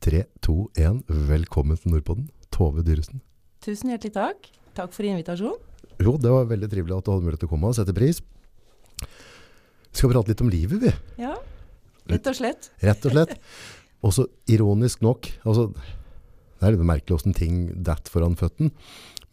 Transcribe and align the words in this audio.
3, 0.00 0.22
2, 0.40 0.54
1. 0.80 1.00
Velkommen 1.28 1.76
til 1.76 1.92
Nordpodden. 1.92 2.30
Tove 2.54 2.80
Dyresen. 2.80 3.20
Tusen 3.60 3.90
hjertelig 3.92 4.14
takk. 4.14 4.46
Takk 4.78 4.94
for 4.96 5.04
invitasjonen. 5.04 5.58
Jo, 6.00 6.14
det 6.16 6.30
var 6.32 6.46
veldig 6.48 6.70
trivelig 6.72 6.94
at 6.96 7.04
du 7.04 7.10
hadde 7.12 7.26
mulighet 7.26 7.42
til 7.42 7.50
å 7.50 7.52
komme 7.52 7.68
og 7.68 7.76
sette 7.76 7.92
pris. 7.92 8.22
Vi 9.02 10.00
skal 10.00 10.14
prate 10.14 10.32
litt 10.32 10.40
om 10.40 10.48
livet, 10.48 10.80
vi. 10.80 10.92
Ja, 11.20 11.34
rett 12.08 12.30
og 12.32 12.38
slett. 12.38 12.70
Rett 12.80 13.04
og 13.04 13.12
slett. 13.12 13.36
Også 14.00 14.24
ironisk 14.48 15.04
nok, 15.04 15.28
altså, 15.44 15.66
det 15.74 16.64
er 16.64 16.78
litt 16.78 16.88
merkelig 16.88 17.18
hvordan 17.18 17.36
ting 17.36 17.60
detter 17.76 18.14
foran 18.14 18.38
føtten. 18.40 18.72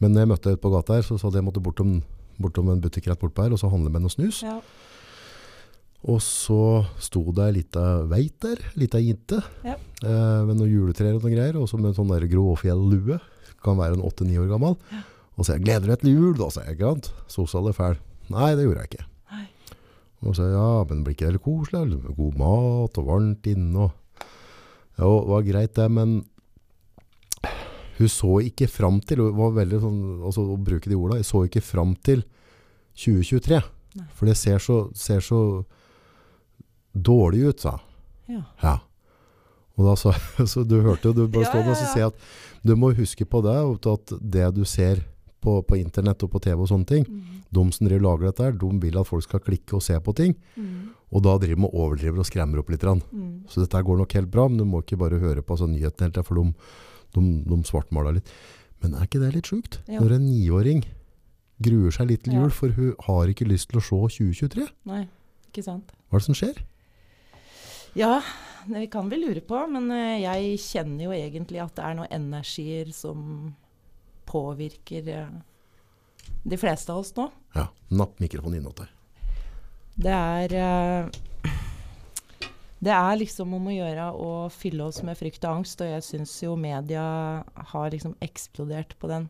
Men 0.04 0.12
når 0.12 0.26
jeg 0.26 0.32
møtte 0.34 0.50
deg 0.50 0.60
ute 0.60 0.66
på 0.68 0.74
gata 0.76 1.00
her, 1.00 1.08
så 1.08 1.16
sa 1.22 1.32
de 1.32 1.40
jeg 1.40 1.48
måtte 1.48 1.64
bortom, 1.64 2.02
bortom 2.44 2.74
en 2.74 2.84
butikk 2.84 3.08
rett 3.08 3.24
bortpå 3.24 3.48
her, 3.48 3.56
og 3.56 3.64
så 3.64 3.72
handle 3.72 3.94
med 3.94 4.04
noe 4.04 4.12
snus. 4.12 4.44
Ja. 4.44 4.60
Og 6.06 6.22
så 6.22 6.86
sto 7.02 7.24
det 7.34 7.48
ei 7.48 7.54
lita 7.58 7.84
veit 8.08 8.36
der, 8.44 8.60
lita 8.78 9.00
jente, 9.02 9.42
Ja. 9.66 9.74
eh, 10.04 10.46
med 10.46 10.56
noen 10.60 10.70
juletrær 10.72 11.16
og 11.18 11.24
noen 11.24 11.34
greier, 11.36 11.58
og 11.58 11.68
så 11.68 11.78
med 11.80 11.90
en 11.92 11.98
sånn 11.98 12.12
der 12.14 12.28
gråfjell-lue, 12.30 13.20
kan 13.64 13.78
være 13.78 13.98
en 13.98 14.04
8-9 14.06 14.38
år 14.44 14.48
gammel. 14.54 14.78
Ja. 14.94 15.02
Og 15.38 15.46
så 15.46 15.54
jeg, 15.58 15.64
gleder 15.66 15.82
du 15.82 15.88
deg 15.88 16.00
til 16.00 16.14
jul 16.14 16.38
da, 16.38 16.50
sa 16.54 16.62
jeg, 16.64 16.78
ikke 16.78 16.92
sant? 16.94 17.12
Sosial 17.28 17.68
er 17.68 17.74
fæl. 17.74 17.98
Nei, 18.30 18.56
det 18.56 18.64
gjorde 18.68 18.84
jeg 18.86 18.92
ikke. 18.94 19.06
Nei. 19.34 19.48
Og 20.26 20.36
så 20.38 20.48
ja, 20.52 20.70
men 20.90 21.04
blir 21.04 21.14
ikke 21.18 21.26
det 21.28 21.34
litt 21.38 21.44
koselig? 21.46 22.00
God 22.18 22.38
mat 22.38 22.98
og 23.02 23.06
varmt 23.10 23.50
inne, 23.52 23.88
og 23.90 23.92
Jo, 24.98 25.12
det 25.22 25.30
var 25.30 25.44
greit 25.46 25.74
det, 25.78 25.92
men 25.94 26.16
hun 27.98 28.10
så 28.10 28.32
ikke 28.46 28.68
fram 28.70 29.00
til, 29.02 29.20
hun 29.26 29.36
var 29.38 29.52
veldig 29.58 29.80
sånn, 29.82 30.00
altså 30.26 30.42
å 30.54 30.58
bruke 30.62 30.90
de 30.90 30.96
ordene, 30.98 31.20
jeg 31.22 31.28
så 31.30 31.44
ikke 31.46 31.62
fram 31.66 31.96
til 32.06 32.24
2023. 32.98 33.60
Nei. 33.98 34.06
For 34.18 34.30
det 34.30 34.36
ser 34.38 34.58
så, 34.62 34.78
ser 34.98 35.22
så 35.26 35.40
dårlig 36.96 37.48
ut, 37.52 37.60
sa. 37.60 37.80
Ja. 38.30 38.44
Ja. 38.64 38.76
Og 39.78 39.86
da 39.86 39.96
sa 40.00 40.12
så 40.52 40.64
du 40.68 40.80
hørte 40.82 41.10
jo, 41.12 41.14
du 41.14 41.28
bare 41.28 41.44
Ja, 41.46 41.50
stod 41.52 41.66
ja, 41.66 41.72
og 41.72 41.78
sier 41.94 42.08
at 42.08 42.16
du 42.66 42.76
må 42.76 42.90
huske 42.98 43.26
på 43.30 43.42
det, 43.46 43.58
at 43.88 44.14
det 44.22 44.48
du 44.56 44.64
ser 44.66 45.04
på, 45.42 45.62
på 45.64 45.78
internett 45.78 46.24
og 46.26 46.32
på 46.34 46.42
TV 46.44 46.60
og 46.66 46.68
sånne 46.72 46.88
ting, 46.90 47.06
Mm. 47.08 47.44
de 47.54 47.62
som 47.72 47.88
driver 47.88 48.02
lager 48.04 48.26
dette 48.32 48.48
de 48.60 48.70
vil 48.82 48.98
at 49.00 49.08
folk 49.08 49.24
skal 49.24 49.40
klikke 49.40 49.78
og 49.78 49.82
se 49.86 49.96
på 50.04 50.14
ting, 50.18 50.34
Mm. 50.58 50.90
og 51.14 51.22
da 51.24 51.38
driver 51.38 51.56
de 51.62 51.68
og 51.70 51.74
overdriver 51.86 52.20
og 52.20 52.26
skremmer 52.28 52.60
opp 52.60 52.70
litt. 52.74 52.82
Mm. 52.84 53.46
Så 53.48 53.62
dette 53.64 53.80
går 53.86 53.98
nok 54.02 54.12
helt 54.18 54.32
bra, 54.32 54.48
men 54.50 54.58
du 54.58 54.66
må 54.66 54.82
ikke 54.84 54.98
bare 55.00 55.20
høre 55.22 55.42
på 55.46 55.54
altså, 55.56 55.68
nyhetene 55.70 56.10
hele 56.10 56.12
tiden, 56.18 56.26
for 56.28 56.36
de, 56.36 56.54
de, 57.14 57.44
de 57.56 57.64
svartmaler 57.64 58.18
litt. 58.18 58.34
Men 58.82 58.96
er 58.96 59.06
ikke 59.08 59.22
det 59.22 59.34
litt 59.36 59.46
sjukt? 59.48 59.80
Ja. 59.88 60.02
Når 60.02 60.18
en 60.18 60.26
niåring 60.28 60.84
gruer 61.64 61.92
seg 61.96 62.10
litt 62.10 62.24
til 62.26 62.34
Ja. 62.34 62.42
jul, 62.42 62.50
for 62.52 62.70
hun 62.70 62.96
har 63.08 63.28
ikke 63.32 63.48
lyst 63.48 63.70
til 63.70 63.80
å 63.80 63.86
se 63.86 64.18
2023. 64.18 64.68
Nei, 64.86 65.08
ikke 65.54 65.64
sant. 65.64 65.94
Hva 66.10 66.18
er 66.18 66.20
det 66.20 66.26
som 66.26 66.36
skjer? 66.36 66.58
Ja, 67.98 68.22
vi 68.66 68.88
kan 68.88 69.10
vel 69.10 69.24
lure 69.26 69.42
på, 69.42 69.58
men 69.74 69.90
eh, 69.90 70.20
jeg 70.22 70.60
kjenner 70.62 71.08
jo 71.08 71.14
egentlig 71.16 71.64
at 71.64 71.74
det 71.80 71.86
er 71.88 71.96
noen 71.98 72.12
energier 72.14 72.92
som 72.94 73.56
påvirker 74.30 75.08
eh, 75.10 75.32
de 76.46 76.60
fleste 76.62 76.94
av 76.94 77.02
oss 77.02 77.10
nå. 77.18 77.26
Ja, 77.56 77.66
napp 77.98 78.20
mikrofonen 78.22 78.60
innåt 78.60 78.84
der. 78.84 78.92
Det 79.98 80.14
er 80.14 80.54
eh, 80.62 81.10
Det 82.78 82.94
er 82.94 83.18
liksom 83.18 83.56
om 83.58 83.66
å 83.72 83.74
gjøre 83.74 84.12
å 84.14 84.30
fylle 84.54 84.92
oss 84.92 85.02
med 85.02 85.18
frykt 85.18 85.42
og 85.50 85.64
angst, 85.64 85.82
og 85.82 85.90
jeg 85.90 86.06
syns 86.06 86.38
jo 86.44 86.54
media 86.54 87.08
har 87.74 87.90
liksom 87.96 88.14
eksplodert 88.22 88.94
på 89.02 89.10
den 89.10 89.26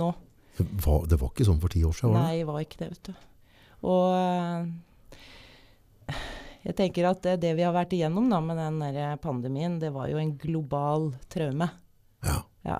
nå. 0.00 0.14
Det 0.56 0.64
var, 0.86 1.04
det 1.04 1.20
var 1.20 1.28
ikke 1.34 1.50
sånn 1.50 1.60
for 1.60 1.76
ti 1.76 1.84
år 1.84 1.92
siden, 1.92 2.16
var 2.16 2.24
det? 2.24 2.24
Nei, 2.24 2.40
det 2.40 2.48
var 2.48 2.64
ikke 2.64 2.80
det, 2.80 2.88
vet 2.96 3.12
du. 3.12 3.14
Og 3.92 4.02
jeg 6.66 6.76
tenker 6.78 7.08
at 7.08 7.22
det, 7.24 7.38
det 7.44 7.54
vi 7.58 7.64
har 7.66 7.74
vært 7.76 7.94
igjennom 7.96 8.28
da, 8.30 8.40
med 8.42 8.58
den 8.58 8.80
der 8.82 9.18
pandemien, 9.22 9.78
det 9.80 9.92
var 9.94 10.08
jo 10.10 10.18
en 10.20 10.34
global 10.40 11.12
traume. 11.30 11.70
Ja. 12.26 12.38
Ja. 12.66 12.78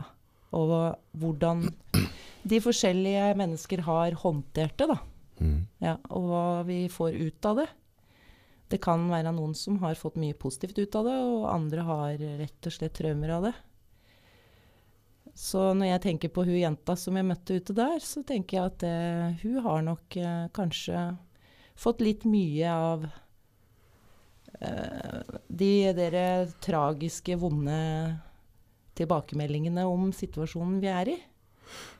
Og 0.56 0.72
hvordan 1.20 1.66
de 2.48 2.60
forskjellige 2.64 3.34
mennesker 3.38 3.84
har 3.86 4.16
håndtert 4.22 4.76
det, 4.80 4.88
da. 4.90 4.98
Mm. 5.38 5.60
Ja, 5.84 5.94
og 6.10 6.26
hva 6.30 6.46
vi 6.66 6.80
får 6.90 7.14
ut 7.14 7.48
av 7.48 7.62
det. 7.62 7.68
Det 8.68 8.80
kan 8.84 9.06
være 9.08 9.32
noen 9.32 9.54
som 9.56 9.78
har 9.80 9.96
fått 9.96 10.18
mye 10.20 10.36
positivt 10.36 10.80
ut 10.80 10.98
av 10.98 11.08
det, 11.08 11.16
og 11.24 11.48
andre 11.52 11.86
har 11.88 12.26
rett 12.42 12.68
og 12.68 12.74
slett 12.74 12.96
traumer 12.98 13.32
av 13.38 13.48
det. 13.48 13.54
Så 15.38 15.70
når 15.78 15.92
jeg 15.92 16.02
tenker 16.02 16.32
på 16.34 16.42
hun 16.48 16.58
jenta 16.58 16.96
som 16.98 17.16
jeg 17.16 17.28
møtte 17.28 17.60
ute 17.60 17.76
der, 17.76 18.00
så 18.02 18.24
tenker 18.26 18.58
jeg 18.58 18.72
at 18.72 18.80
det, 18.82 19.38
hun 19.44 19.60
har 19.62 19.84
nok 19.86 20.16
eh, 20.18 20.48
kanskje 20.56 21.04
fått 21.78 22.02
litt 22.02 22.26
mye 22.26 22.72
av 22.74 23.06
eh, 23.06 23.18
de 24.60 25.72
dere 25.94 26.48
tragiske, 26.64 27.36
vonde 27.38 28.18
tilbakemeldingene 28.98 29.84
om 29.86 30.10
situasjonen 30.12 30.80
vi 30.82 30.90
er 30.90 31.12
i. 31.14 31.16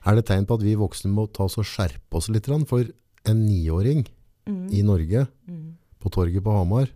Er 0.09 0.17
det 0.19 0.27
tegn 0.31 0.47
på 0.49 0.57
at 0.59 0.65
vi 0.65 0.75
voksne 0.79 1.11
må 1.13 1.27
ta 1.31 1.45
oss 1.47 1.59
og 1.61 1.67
skjerpe 1.69 2.19
oss 2.19 2.31
litt? 2.33 2.49
For 2.69 2.85
en 3.29 3.47
niåring 3.47 4.07
Mm. 4.49 4.73
i 4.73 4.81
Norge, 4.83 5.29
Mm. 5.47 5.77
på 6.01 6.11
torget 6.11 6.43
på 6.43 6.51
Hamar, 6.57 6.89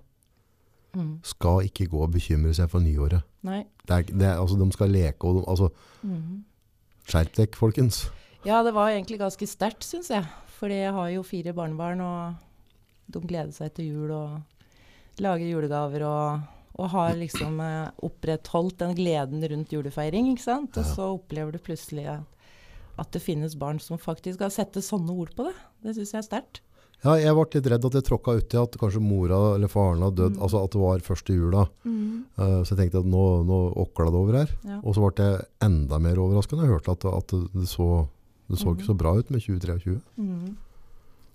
Mm. 0.97 1.21
skal 1.23 1.61
ikke 1.69 1.87
gå 1.87 2.01
og 2.03 2.13
bekymre 2.13 2.55
seg 2.55 2.69
for 2.71 2.81
nyåret. 2.81 3.23
Nei. 3.43 3.67
Det 3.87 3.91
er, 3.91 4.03
det 4.19 4.23
er, 4.23 4.37
altså, 4.39 4.57
de 4.59 4.73
skal 4.73 4.89
leke, 4.89 5.25
og 5.25 5.45
altså, 5.47 5.71
Mm. 6.03 6.45
skjerp 7.07 7.35
dere, 7.35 7.47
folkens. 7.55 8.11
Ja, 8.45 8.63
det 8.63 8.73
var 8.73 8.89
egentlig 8.89 9.19
ganske 9.19 9.47
sterkt, 9.47 9.85
syns 9.85 10.09
jeg. 10.09 10.25
Fordi 10.47 10.75
jeg 10.75 10.93
har 10.93 11.09
jo 11.11 11.23
fire 11.23 11.53
barnebarn, 11.53 12.01
og 12.01 12.35
de 13.11 13.21
gleder 13.21 13.53
seg 13.53 13.75
til 13.75 13.85
jul 13.93 14.11
og 14.11 14.43
lager 15.21 15.45
julegaver 15.51 16.05
og, 16.09 16.41
og 16.81 16.89
har 16.95 17.15
liksom 17.19 17.61
eh, 17.61 17.91
opprettholdt 18.07 18.79
den 18.81 18.95
gleden 18.97 19.45
rundt 19.53 19.73
julefeiring, 19.75 20.33
ikke 20.33 20.47
sant. 20.47 20.77
Og 20.81 20.85
så 20.89 21.11
opplever 21.19 21.53
du 21.53 21.59
plutselig 21.59 22.07
at, 22.09 22.25
at 22.99 23.11
det 23.13 23.23
finnes 23.25 23.57
barn 23.59 23.81
som 23.81 23.99
faktisk 24.01 24.41
har 24.41 24.53
sette 24.55 24.81
sånne 24.85 25.13
ord 25.13 25.35
på 25.37 25.49
det. 25.51 25.57
Det 25.85 25.97
syns 25.99 26.15
jeg 26.15 26.23
er 26.23 26.29
sterkt. 26.31 26.63
Ja, 27.03 27.17
jeg 27.19 27.35
ble 27.35 27.45
litt 27.51 27.67
redd 27.67 27.85
at 27.89 27.95
jeg 27.99 28.05
tråkka 28.07 28.37
uti 28.39 28.59
at 28.61 28.77
kanskje 28.79 29.01
mora 29.03 29.39
eller 29.57 29.67
faren 29.69 30.05
hadde 30.07 30.21
dødd, 30.21 30.37
Mm. 30.37 30.43
altså 30.47 30.61
at 30.63 30.71
det 30.71 30.81
var 30.81 31.01
første 31.03 31.35
jula. 31.35 31.65
Eh, 31.85 32.59
så 32.63 32.71
jeg 32.73 32.79
tenkte 32.79 33.01
at 33.03 33.09
nå, 33.11 33.23
nå 33.49 33.59
åkla 33.83 34.07
det 34.07 34.21
over 34.21 34.39
her. 34.39 34.53
Ja. 34.63 34.77
Og 34.85 34.95
så 34.95 35.03
ble 35.03 35.25
jeg 35.27 35.41
enda 35.67 35.99
mer 35.99 36.21
overraska 36.23 36.55
da 36.57 36.63
jeg 36.63 36.77
hørte 36.77 36.95
at, 36.95 37.05
at 37.11 37.35
det 37.59 37.67
så, 37.69 38.07
det 38.49 38.61
så 38.61 38.71
mm. 38.71 38.77
ikke 38.79 38.87
så 38.87 38.97
bra 39.03 39.17
ut 39.19 39.31
med 39.35 39.43
2023. 39.43 39.97
Mm. 40.17 40.55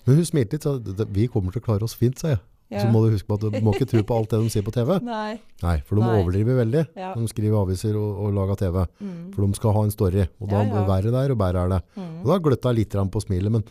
Men 0.08 0.16
hun 0.22 0.26
smilte 0.30 0.56
litt, 0.56 0.64
så 0.64 0.78
det- 0.80 1.10
vi 1.12 1.28
kommer 1.28 1.52
til 1.52 1.60
å 1.60 1.66
klare 1.68 1.84
oss 1.84 1.94
fint, 2.00 2.18
sa 2.18 2.30
jeg. 2.38 2.40
Ja. 2.70 2.82
Så 2.84 2.90
må 2.92 3.00
du 3.06 3.14
huske 3.14 3.28
på 3.30 3.38
at 3.38 3.46
du 3.48 3.62
må 3.64 3.72
ikke 3.74 3.88
tro 3.88 4.02
på 4.04 4.16
alt 4.18 4.30
det 4.34 4.40
de 4.44 4.50
sier 4.52 4.64
på 4.68 4.74
TV. 4.76 4.98
Nei. 5.08 5.38
Nei, 5.64 5.76
for 5.88 5.96
de 5.96 6.04
Nei. 6.04 6.18
overdriver 6.20 6.58
veldig. 6.60 6.82
Ja. 7.00 7.14
De 7.16 7.28
skriver 7.32 7.62
aviser 7.62 7.96
og, 7.96 8.18
og 8.26 8.34
lager 8.36 8.60
TV. 8.60 8.82
Mm. 9.00 9.22
For 9.36 9.46
de 9.48 9.60
skal 9.60 9.76
ha 9.78 9.84
en 9.88 9.94
story, 9.96 10.26
og 10.42 10.50
da 10.52 10.64
Ja, 10.66 10.74
ja. 10.76 10.84
verre 10.90 11.14
der 11.16 11.32
og 11.36 11.40
verre 11.40 11.64
er 11.64 11.74
det. 11.78 11.82
Mm. 11.96 12.10
Og 12.26 12.28
da 12.34 12.40
gløtta 12.44 12.74
jeg 12.74 12.82
litt 12.82 12.98
på 13.14 13.24
smilet, 13.24 13.52
men 13.56 13.64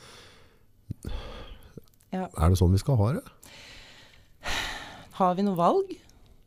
Ja. 2.14 2.24
er 2.30 2.48
det 2.48 2.56
sånn 2.58 2.72
vi 2.72 2.80
skal 2.80 2.96
ha 2.96 3.12
det? 3.18 3.24
Har 5.20 5.34
vi 5.36 5.42
noe 5.44 5.56
valg? 5.58 5.92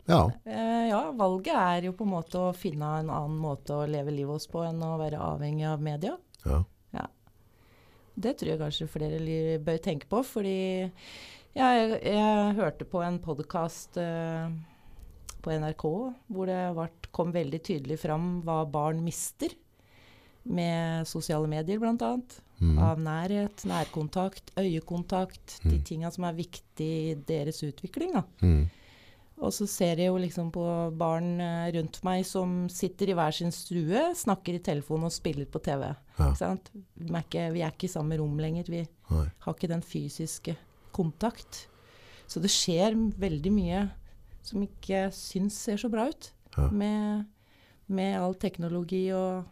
Ja. 0.09 0.23
Eh, 0.49 0.87
ja, 0.89 1.03
valget 1.13 1.53
er 1.53 1.85
jo 1.85 1.93
på 1.93 2.05
en 2.07 2.13
måte 2.15 2.39
å 2.41 2.53
finne 2.57 2.95
en 3.03 3.09
annen 3.13 3.37
måte 3.37 3.75
å 3.77 3.85
leve 3.89 4.09
livet 4.13 4.39
oss 4.39 4.47
på 4.49 4.63
enn 4.65 4.81
å 4.81 4.95
være 4.97 5.19
avhengig 5.21 5.67
av 5.69 5.81
media. 5.85 6.17
ja. 6.49 6.63
Det 8.19 8.33
tror 8.35 8.49
jeg 8.51 8.59
kanskje 8.59 8.85
flere 8.91 9.59
bør 9.63 9.77
tenke 9.79 10.03
på, 10.11 10.19
fordi 10.27 10.89
jeg, 11.55 11.99
jeg 12.03 12.55
hørte 12.59 12.85
på 12.89 13.01
en 13.05 13.17
podkast 13.23 13.97
uh, 13.99 14.49
på 15.43 15.55
NRK 15.55 15.85
hvor 16.29 16.49
det 16.49 16.59
vart, 16.77 17.09
kom 17.15 17.31
veldig 17.35 17.61
tydelig 17.65 17.99
fram 18.01 18.39
hva 18.45 18.61
barn 18.69 19.01
mister 19.05 19.53
med 20.49 21.05
sosiale 21.07 21.49
medier, 21.51 21.77
bl.a. 21.81 22.13
Mm. 22.59 22.77
Av 22.81 22.99
nærhet, 22.99 23.61
nærkontakt, 23.69 24.51
øyekontakt, 24.59 25.59
de 25.63 25.77
Mm. 25.77 25.83
tinga 25.85 26.11
som 26.11 26.25
er 26.25 26.33
viktig 26.33 26.87
i 27.11 27.13
deres 27.27 27.61
utvikling. 27.63 28.13
da. 28.13 28.23
Mm. 28.41 28.69
Og 29.39 29.53
så 29.55 29.67
ser 29.67 29.95
jeg 30.01 30.07
jo 30.09 30.17
liksom 30.19 30.49
på 30.51 30.63
barn 30.97 31.39
eh, 31.39 31.71
rundt 31.75 32.01
meg 32.03 32.25
som 32.25 32.67
sitter 32.67 33.09
i 33.11 33.13
hver 33.15 33.31
sin 33.35 33.51
stue, 33.55 34.01
snakker 34.15 34.55
i 34.57 34.59
telefon 34.63 35.05
og 35.07 35.11
spiller 35.15 35.45
på 35.45 35.61
TV. 35.63 35.93
Ja. 36.19 36.33
Vi 36.97 37.13
er 37.13 37.23
ikke, 37.23 37.45
vi 37.53 37.61
er 37.63 37.71
ikke 37.71 37.87
i 37.87 37.93
samme 37.93 38.17
rom 38.19 38.35
lenger. 38.39 38.65
Vi 38.67 38.81
Nei. 39.11 39.27
har 39.39 39.53
ikke 39.55 39.69
den 39.71 39.81
fysiske 39.85 40.57
kontakt. 40.95 41.65
Så 42.29 42.41
det 42.43 42.51
skjer 42.53 42.97
veldig 43.19 43.51
mye 43.53 43.85
som 44.45 44.63
ikke 44.63 45.07
syns 45.13 45.57
ser 45.57 45.79
så 45.81 45.89
bra 45.91 46.07
ut. 46.09 46.31
Ja. 46.55 46.69
Med, 46.73 47.25
med 47.89 48.17
all 48.19 48.35
teknologi 48.39 49.07
og 49.15 49.45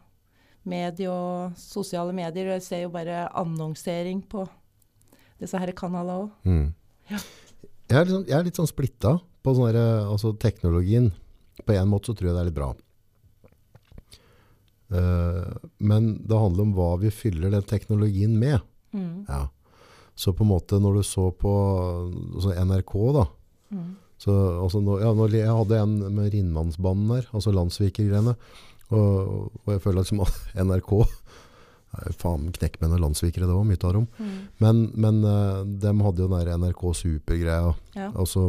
medie 0.68 1.10
og 1.12 1.58
sosiale 1.60 2.16
medier. 2.16 2.54
Jeg 2.56 2.66
ser 2.66 2.84
jo 2.86 2.94
bare 2.94 3.28
annonsering 3.38 4.24
på 4.30 4.46
disse 5.42 5.60
her 5.62 5.74
kanalene 5.78 6.26
òg. 6.26 6.34
Mm. 6.48 6.68
Ja. 7.12 7.22
Jeg, 7.88 8.00
er 8.02 8.10
sånn, 8.12 8.28
jeg 8.28 8.36
er 8.36 8.48
litt 8.48 8.60
sånn 8.60 8.70
splitta 8.70 9.16
på 9.46 9.54
sånn 9.56 9.72
der, 9.72 10.08
altså 10.10 10.34
teknologien. 10.36 11.12
På 11.64 11.76
en 11.76 11.90
måte 11.90 12.12
så 12.12 12.18
tror 12.18 12.32
jeg 12.32 12.38
det 12.38 12.44
er 12.44 12.50
litt 12.50 12.58
bra. 12.58 12.72
Uh, 14.88 15.52
men 15.84 16.14
det 16.24 16.40
handler 16.40 16.64
om 16.64 16.74
hva 16.78 16.94
vi 17.02 17.12
fyller 17.12 17.52
den 17.54 17.66
teknologien 17.68 18.38
med. 18.40 18.60
Mm. 18.96 19.26
Ja. 19.28 19.48
Så 20.18 20.34
på 20.34 20.44
en 20.46 20.50
måte 20.50 20.80
når 20.82 20.98
du 21.00 21.04
så 21.06 21.28
på 21.38 21.52
så 22.42 22.54
NRK 22.66 22.94
da, 23.22 23.26
Mm. 23.68 23.96
Så, 24.18 24.32
altså, 24.64 24.80
ja, 25.02 25.10
jeg 25.30 25.52
hadde 25.52 25.78
en 25.84 25.98
med 26.16 26.32
Rinnmannsbanen 26.34 27.10
der, 27.12 27.26
altså 27.36 27.52
landsvikergreiene. 27.54 28.32
Og, 28.96 29.52
og 29.60 29.74
jeg 29.74 29.82
føler 29.84 30.00
liksom 30.02 30.22
at 30.24 30.38
NRK 30.64 30.94
Faen, 32.18 32.48
knekkmenn 32.56 32.94
og 32.96 33.02
landsvikere, 33.04 33.46
det 33.48 33.56
var 33.58 33.68
mye 33.68 33.80
av 33.84 33.94
dem. 33.98 34.08
Mm. 34.18 34.32
Men, 34.64 34.80
men 34.96 35.20
uh, 35.28 35.62
de 35.68 35.92
hadde 36.06 36.24
jo 36.24 36.30
den 36.32 36.40
der 36.48 36.58
NRK 36.62 36.82
Super-greia. 37.02 37.74
Ja. 37.98 38.08
Altså, 38.16 38.48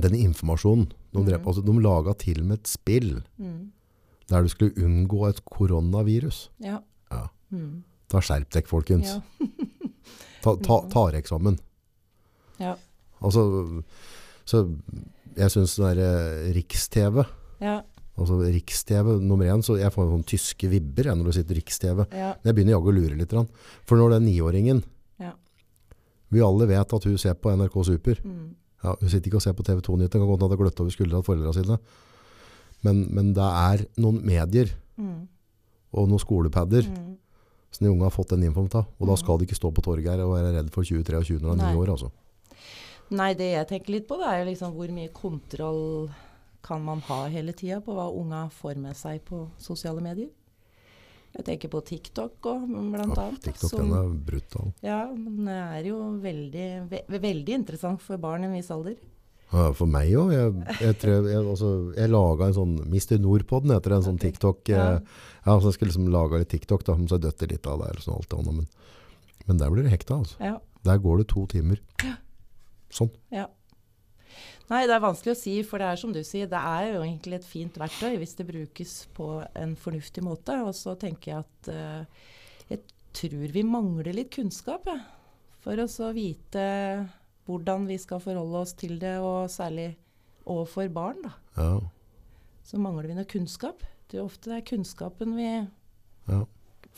den 0.00 0.14
informasjonen 0.18 0.88
de, 1.12 1.24
drev, 1.26 1.40
Mm. 1.40 1.46
altså, 1.46 1.62
de 1.66 1.76
laga 1.84 2.16
til 2.24 2.42
med 2.44 2.58
et 2.60 2.68
spill 2.72 3.22
Mm. 3.38 3.70
der 4.30 4.42
du 4.42 4.48
skulle 4.48 4.76
unngå 4.84 5.28
et 5.28 5.44
koronavirus. 5.44 6.48
Ja. 6.64 6.78
Ja. 7.10 7.26
Mm. 7.50 7.82
Ta 8.08 8.20
skjerp 8.24 8.50
dere, 8.50 8.66
folkens. 8.66 9.12
Ja. 9.14 9.46
Ta, 10.42 10.56
ta, 10.56 10.80
ta 10.88 11.02
eksamen. 11.12 11.56
sammen. 11.56 11.58
Ja. 12.60 12.74
Altså, 13.22 13.42
så 14.48 14.62
jeg 15.36 15.50
syns 15.52 15.76
det 15.76 15.84
derre 15.96 16.52
Riks-TV 16.56 17.24
Ja. 17.60 17.80
Altså 18.20 18.36
Riks-TV 18.42 19.20
nummer 19.24 19.46
én, 19.48 19.62
så 19.64 19.78
jeg 19.78 19.92
får 19.92 20.08
sånne 20.10 20.26
tyske 20.28 20.68
vibber 20.68 21.04
jeg, 21.08 21.16
når 21.16 21.24
du 21.24 21.32
sitter 21.32 21.54
Riks-TV. 21.56 22.06
Ja. 22.12 22.34
Men 22.42 22.50
Jeg 22.50 22.54
begynner 22.54 22.74
jaggu 22.76 22.90
å 22.90 22.96
lure 22.96 23.16
litt. 23.16 23.32
For 23.86 23.96
når 23.96 24.10
den 24.18 24.26
niåringen 24.28 24.82
Ja. 25.20 25.32
Vi 26.30 26.40
alle 26.40 26.66
vet 26.68 26.92
at 26.92 27.04
hun 27.04 27.18
ser 27.18 27.34
på 27.34 27.50
NRK 27.56 27.84
Super. 27.84 28.20
Mm. 28.24 28.54
Ja, 28.84 28.94
hun 29.00 29.08
sitter 29.08 29.28
ikke 29.30 29.36
og 29.36 29.42
ser 29.42 29.52
på 29.52 29.64
TV 29.64 29.80
2-nyhetene. 29.80 30.20
Kan 30.20 30.28
godt 30.38 30.40
har 30.48 30.56
gløtt 30.56 30.80
over 30.80 30.90
skuldra 30.90 31.20
til 31.22 31.28
foreldrene 31.28 31.54
sine. 31.54 31.78
Men, 32.82 33.06
men 33.14 33.32
det 33.34 33.42
er 33.44 33.86
noen 34.00 34.22
medier 34.24 34.70
Mm. 34.96 35.28
og 35.92 36.08
noen 36.08 36.20
skolepadder 36.20 36.84
Mm. 36.88 37.16
Som 37.70 37.84
de 37.86 37.90
unge 37.92 38.02
har 38.02 38.10
fått 38.14 38.32
den 38.34 38.42
infoen 38.48 38.68
da. 38.72 38.84
Og 38.98 39.06
da 39.10 39.16
skal 39.16 39.38
de 39.38 39.46
ikke 39.46 39.58
stå 39.58 39.70
på 39.74 39.82
torget 39.86 40.10
her 40.10 40.24
og 40.24 40.34
være 40.34 40.54
redd 40.58 40.70
for 40.74 40.82
2023 40.82 41.38
når 41.40 41.56
de 41.56 41.62
er 41.62 41.72
ni 41.74 41.80
år. 41.80 41.92
altså. 41.94 42.10
Nei, 43.10 43.32
det 43.34 43.52
jeg 43.56 43.66
tenker 43.68 43.90
litt 43.96 44.06
på, 44.08 44.18
det 44.20 44.26
er 44.30 44.38
jo 44.44 44.50
liksom 44.50 44.74
hvor 44.76 44.90
mye 44.94 45.08
kontroll 45.14 46.10
kan 46.62 46.82
man 46.84 47.00
ha 47.08 47.24
hele 47.32 47.52
tida 47.56 47.80
på 47.82 47.94
hva 47.96 48.08
unga 48.14 48.44
får 48.52 48.76
med 48.78 48.94
seg 48.98 49.22
på 49.26 49.48
sosiale 49.58 50.02
medier. 50.04 50.28
Jeg 51.30 51.44
tenker 51.46 51.70
på 51.70 51.80
TikTok 51.86 52.46
og 52.50 52.66
blant 52.68 53.16
Ja, 53.16 53.22
annet. 53.28 53.40
TikTok 53.42 53.70
som- 53.70 53.80
den 53.86 53.92
er 53.98 54.08
brutal. 54.26 54.72
Ja, 54.82 55.06
men 55.14 55.44
det 55.46 55.54
er 55.54 55.84
jo 55.88 55.98
veldig, 56.20 56.88
ve 56.90 57.02
veldig 57.08 57.54
interessant 57.54 58.00
for 58.02 58.16
barn 58.18 58.42
i 58.42 58.46
en 58.46 58.52
viss 58.54 58.70
alder. 58.70 58.96
For 59.50 59.86
meg 59.90 60.12
òg. 60.14 60.30
Jeg, 60.30 60.52
jeg, 60.78 60.96
tror- 61.02 61.26
jeg, 61.26 61.42
altså, 61.42 61.70
jeg 61.96 62.10
laga 62.12 62.46
en 62.46 62.54
sånn 62.54 62.74
Mr. 62.86 63.16
Nordpodden 63.18 63.74
etter 63.74 63.90
det, 63.90 63.98
en 63.98 64.08
sånn 64.12 64.20
TikTok. 64.22 64.62
Ja. 64.70 64.84
Ja. 64.84 64.98
Ja, 65.46 65.56
så 65.56 65.70
jeg 65.70 65.78
skulle 65.78 65.90
liksom 65.90 66.10
lage 66.12 66.38
litt 66.38 66.52
TikTok, 66.52 66.84
da, 66.86 66.94
så 67.00 67.16
jeg 67.18 67.24
døtte 67.24 67.48
litt 67.50 67.66
av 67.66 67.82
og 67.82 68.02
Sånn, 68.04 68.18
alt 68.20 68.30
det 68.30 68.54
men, 68.54 68.66
men 69.48 69.62
der 69.62 69.72
blir 69.72 69.86
det 69.88 69.94
hekta. 69.94 70.20
Altså. 70.22 70.36
Ja. 70.44 70.58
Der 70.86 71.00
går 71.02 71.22
det 71.22 71.30
to 71.32 71.46
timer. 71.50 71.80
Sånn. 72.94 73.10
Ja. 73.34 73.48
Nei, 74.70 74.84
det 74.86 74.94
er 74.94 75.02
vanskelig 75.02 75.34
å 75.34 75.38
si, 75.40 75.54
for 75.66 75.82
det 75.82 75.88
er 75.90 75.98
som 75.98 76.12
du 76.14 76.20
sier, 76.22 76.46
det 76.50 76.58
er 76.58 76.92
jo 76.92 77.00
egentlig 77.02 77.40
et 77.40 77.46
fint 77.48 77.78
verktøy 77.80 78.20
hvis 78.20 78.36
det 78.38 78.46
brukes 78.46 78.92
på 79.16 79.32
en 79.58 79.72
fornuftig 79.74 80.22
måte. 80.22 80.54
Og 80.62 80.76
så 80.78 80.94
tenker 81.00 81.32
jeg 81.32 81.42
at 81.42 81.70
uh, 81.74 82.28
jeg 82.70 82.84
tror 83.18 83.50
vi 83.56 83.64
mangler 83.66 84.14
litt 84.14 84.30
kunnskap, 84.36 84.86
jeg. 84.86 85.02
For 85.60 85.76
å 85.82 85.88
så 85.90 86.12
vite 86.16 86.62
hvordan 87.50 87.86
vi 87.90 87.98
skal 88.00 88.22
forholde 88.22 88.62
oss 88.64 88.72
til 88.78 88.96
det, 89.02 89.16
og 89.18 89.50
særlig 89.50 89.90
overfor 90.50 90.88
barn, 90.94 91.20
da. 91.24 91.32
Ja. 91.58 91.72
Så 92.66 92.78
mangler 92.78 93.08
vi 93.10 93.16
noe 93.18 93.28
kunnskap. 93.28 93.82
Det 94.10 94.18
er 94.18 94.24
ofte 94.26 94.50
det 94.50 94.56
er 94.60 94.66
kunnskapen 94.72 95.36
vi 95.38 95.46
ja. 95.50 96.44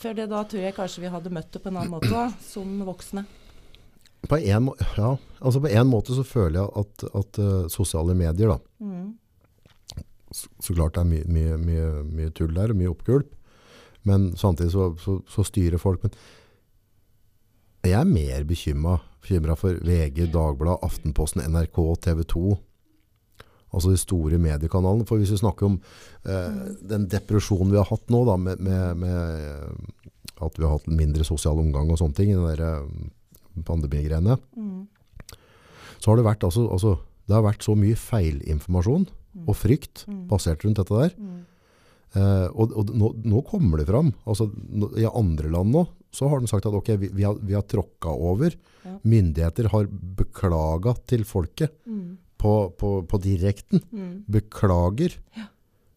For 0.01 0.15
det, 0.17 0.25
da 0.31 0.39
tror 0.49 0.63
jeg 0.63 0.73
kanskje 0.75 1.03
vi 1.03 1.09
hadde 1.13 1.31
møtt 1.33 1.51
det 1.53 1.61
på 1.61 1.69
en 1.69 1.77
annen 1.77 1.93
måte, 1.93 2.09
da, 2.09 2.25
som 2.41 2.79
voksne. 2.87 3.23
På 4.25 4.37
en, 4.39 4.69
ja, 4.97 5.09
altså 5.43 5.61
på 5.61 5.69
en 5.69 5.89
måte 5.89 6.15
så 6.17 6.23
føler 6.25 6.57
jeg 6.61 6.71
at, 6.81 7.03
at 7.19 7.39
uh, 7.43 7.67
sosiale 7.71 8.15
medier, 8.17 8.55
da, 8.55 8.57
Mm. 8.83 9.13
så, 10.33 10.49
så 10.65 10.73
klart 10.73 10.95
det 10.95 11.03
er 11.03 11.09
mye, 11.11 11.25
mye, 11.29 11.57
mye, 11.61 11.89
mye 12.09 12.31
tull 12.35 12.55
der, 12.55 12.73
og 12.73 12.79
mye 12.79 12.89
oppgulp, 12.91 13.35
men 14.03 14.31
samtidig 14.39 14.73
så, 14.73 14.89
så, 14.99 15.19
så 15.29 15.45
styrer 15.47 15.79
folk. 15.81 16.03
Men 16.03 16.15
jeg 17.85 17.99
er 17.99 18.09
mer 18.09 18.43
bekymra 18.49 18.97
for 19.23 19.79
VG, 19.83 20.27
Dagbladet, 20.33 20.83
Aftenposten, 20.83 21.41
NRK, 21.47 21.79
TV 22.03 22.23
2. 22.27 22.57
Altså 23.73 23.89
de 23.89 23.97
store 23.97 24.37
mediekanalene. 24.37 25.05
For 25.09 25.17
hvis 25.17 25.31
vi 25.33 25.39
snakker 25.41 25.65
om 25.65 25.79
eh, 26.29 26.57
den 26.85 27.07
depresjonen 27.09 27.71
vi 27.73 27.79
har 27.79 27.87
hatt 27.89 28.11
nå, 28.13 28.19
da, 28.27 28.35
med, 28.37 28.59
med, 28.61 28.97
med 29.01 29.47
eh, 29.47 30.43
at 30.43 30.59
vi 30.59 30.65
har 30.67 30.75
hatt 30.75 30.87
mindre 30.91 31.25
sosial 31.25 31.57
omgang 31.61 31.89
og 31.89 31.97
sånne 32.01 32.17
ting, 32.19 32.29
i 32.29 32.37
den 32.37 32.45
der 32.51 32.61
eh, 32.67 33.63
pandemigreiene, 33.65 34.37
Mm. 34.57 34.87
så 35.99 36.11
har 36.11 36.17
det 36.19 36.25
vært, 36.27 36.43
altså, 36.43 36.67
altså, 36.69 36.97
det 37.27 37.33
har 37.37 37.43
vært 37.45 37.63
så 37.63 37.73
mye 37.79 37.95
feilinformasjon 37.95 39.07
og 39.47 39.55
frykt 39.55 40.05
Mm. 40.07 40.27
basert 40.29 40.63
rundt 40.65 40.77
dette 40.77 40.93
der. 40.99 41.13
Mm. 41.17 41.39
Eh, 42.13 42.47
og 42.53 42.73
og 42.77 42.91
nå, 42.93 43.13
nå 43.25 43.41
kommer 43.47 43.77
det 43.81 43.87
fram. 43.87 44.11
Altså, 44.27 44.51
I 44.99 45.07
andre 45.09 45.49
land 45.49 45.71
nå 45.73 45.87
så 46.13 46.27
har 46.29 46.39
de 46.43 46.47
sagt 46.51 46.67
at 46.69 46.75
ok, 46.77 46.91
vi, 47.01 47.09
vi 47.17 47.23
har, 47.25 47.35
vi 47.41 47.55
har 47.57 47.63
tråkka 47.65 48.11
over. 48.13 48.53
Ja. 48.85 48.97
Myndigheter 49.03 49.71
har 49.73 49.87
beklaga 49.89 50.93
til 51.09 51.23
folket 51.25 51.73
Mm. 51.89 52.17
på, 52.37 52.53
på, 52.77 52.91
på 53.07 53.19
direkten. 53.23 53.81
Mm. 53.91 54.23
Beklager. 54.29 55.15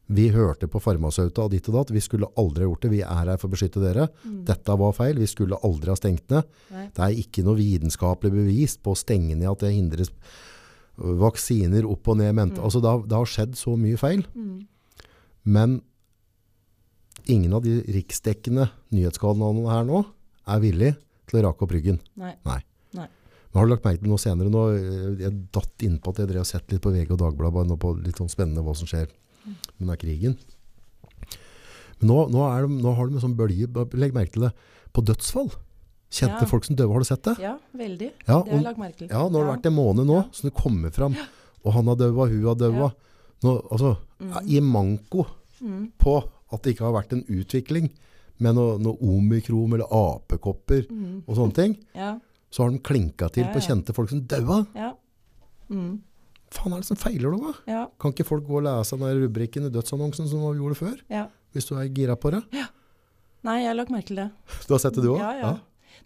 Vi 0.06 0.28
hørte 0.30 0.68
på 0.70 0.78
farmasauta 0.78 1.42
og 1.44 1.50
ditt 1.50 1.66
og 1.68 1.74
datt. 1.80 1.90
Vi 1.90 2.00
skulle 2.04 2.28
aldri 2.38 2.62
ha 2.62 2.68
gjort 2.70 2.84
det. 2.86 2.90
Vi 2.92 3.00
er 3.02 3.24
her 3.26 3.36
for 3.42 3.48
å 3.50 3.54
beskytte 3.56 3.82
dere. 3.82 4.04
Mm. 4.22 4.44
Dette 4.46 4.76
var 4.78 4.92
feil. 4.94 5.18
Vi 5.18 5.26
skulle 5.26 5.58
aldri 5.66 5.90
ha 5.90 5.96
stengt 5.98 6.30
ned. 6.30 6.46
Nei. 6.70 6.84
Det 6.94 7.02
er 7.08 7.16
ikke 7.24 7.42
noe 7.44 7.58
vitenskapelig 7.58 8.30
bevist 8.36 8.80
på 8.86 8.94
å 8.94 9.00
stenge 9.00 9.34
ned 9.34 9.50
at 9.50 9.64
det 9.66 9.72
hindres 9.74 10.12
vaksiner 10.96 11.84
opp 11.90 12.08
og 12.08 12.20
ned. 12.22 12.32
Mm. 12.38 12.54
Altså, 12.62 12.80
det, 12.80 12.88
har, 12.92 13.02
det 13.10 13.18
har 13.18 13.28
skjedd 13.34 13.58
så 13.58 13.74
mye 13.80 13.98
feil. 14.00 14.22
Mm. 14.38 14.56
Men 15.56 15.80
ingen 17.26 17.52
av 17.56 17.62
de 17.64 17.80
riksdekkende 17.96 18.68
nyhetskanalene 18.94 19.70
her 19.70 19.84
nå 19.88 20.04
er 20.46 20.60
villig 20.62 20.92
til 21.26 21.40
å 21.40 21.44
rake 21.48 21.62
opp 21.66 21.72
ryggen. 21.74 22.00
Nei. 22.16 22.34
Men 22.94 23.60
har 23.62 23.66
du 23.66 23.72
lagt 23.72 23.84
merke 23.86 24.02
til 24.02 24.10
noe 24.10 24.20
senere 24.20 24.50
nå? 24.52 24.62
Jeg 25.18 25.32
datt 25.54 25.78
innpå 25.86 26.12
at 26.12 26.18
jeg 26.20 26.28
drev 26.28 26.42
og 26.42 26.48
sett 26.50 26.70
litt 26.72 26.82
på 26.84 26.90
VG 26.92 27.10
og 27.14 27.18
Dagbladet, 27.22 27.54
bare 27.54 27.78
på 27.80 27.92
litt 28.04 28.18
sånn 28.20 28.28
spennende 28.28 28.60
hva 28.66 28.74
som 28.76 28.86
skjer 28.90 29.06
med 29.46 29.78
denne 29.80 29.96
krigen. 29.96 30.34
Men 32.00 32.10
nå, 32.10 32.16
nå, 32.34 32.42
de, 32.66 32.74
nå 32.84 32.92
har 32.98 33.08
de 33.08 33.16
en 33.16 33.24
sånn 33.24 33.36
bølge, 33.38 33.68
legg 33.96 34.12
merke 34.16 34.34
til 34.36 34.44
det, 34.48 34.52
på 34.92 35.04
dødsfall. 35.08 35.48
Kjente 36.12 36.44
Ja. 36.44 36.50
folk 36.50 36.64
som 36.68 36.76
døve, 36.76 36.92
har 36.92 37.00
du 37.02 37.08
sett 37.08 37.22
det? 37.24 37.36
Ja, 37.42 37.56
veldig. 37.74 38.10
Ja, 38.28 38.42
Det 38.42 38.52
har 38.52 38.58
jeg 38.60 38.62
lagt 38.66 38.78
merke 38.78 38.98
til. 38.98 39.08
ja 39.08 39.22
nå 39.28 39.32
har 39.40 39.44
det 39.46 39.54
vært 39.56 39.66
en 39.66 39.78
måned 39.78 40.06
nå, 40.06 40.18
så 40.32 40.42
det 40.42 40.54
kommer 40.54 40.92
fram. 40.92 41.16
Og 41.64 41.72
han 41.72 41.86
har 41.86 41.96
døva, 41.96 42.28
hun 42.28 42.44
har. 42.44 42.94
Nå, 43.42 43.56
altså, 43.70 43.96
Mm. 44.20 44.48
I 44.48 44.60
manko 44.60 45.26
Mm. 45.62 45.92
på 45.98 46.22
at 46.52 46.62
det 46.62 46.74
ikke 46.76 46.84
har 46.86 46.92
vært 47.02 47.12
en 47.12 47.24
utvikling 47.28 47.90
med 48.38 48.54
noe, 48.54 48.76
noe 48.78 48.96
omikrom 49.00 49.72
eller 49.74 49.86
apekopper 49.90 50.86
Mm. 50.90 51.22
og 51.26 51.36
sånne 51.36 51.54
ting, 51.54 51.76
Ja. 51.94 52.18
så 52.50 52.62
har 52.64 52.70
de 52.70 52.78
klinka 52.78 53.30
til 53.32 53.44
Ja, 53.44 53.52
på 53.52 53.60
kjente 53.64 53.94
folk 53.94 54.08
som 54.10 54.20
daua. 54.26 54.66
Ja. 54.74 54.92
Mm. 55.70 56.00
Faen 56.50 56.72
er 56.72 56.76
det 56.76 56.86
som 56.86 56.96
feiler 56.96 57.30
dem 57.32 57.40
da? 57.40 57.54
Ja. 57.66 57.86
Kan 57.98 58.12
ikke 58.12 58.24
folk 58.26 58.44
gå 58.46 58.58
og 58.58 58.62
lese 58.64 58.96
den 58.98 59.22
rubrikken 59.28 59.66
i 59.66 59.70
dødsannonsen 59.70 60.28
som 60.28 60.38
vi 60.52 60.58
gjorde 60.60 60.76
før? 60.76 61.00
ja. 61.10 61.26
Hvis 61.54 61.66
du 61.68 61.74
er 61.78 61.88
gira 61.88 62.14
på 62.16 62.30
det. 62.30 62.42
Nei, 63.42 63.60
jeg 63.62 63.68
har 63.68 63.74
lagt 63.78 63.90
merke 63.90 64.06
til 64.10 64.16
det. 64.16 64.30
Du 64.68 64.74
har 64.74 64.78
sett 64.78 64.92
det 64.94 65.02
du 65.02 65.14
også? 65.14 65.20
Ja, 65.20 65.32
ja. 65.40 65.58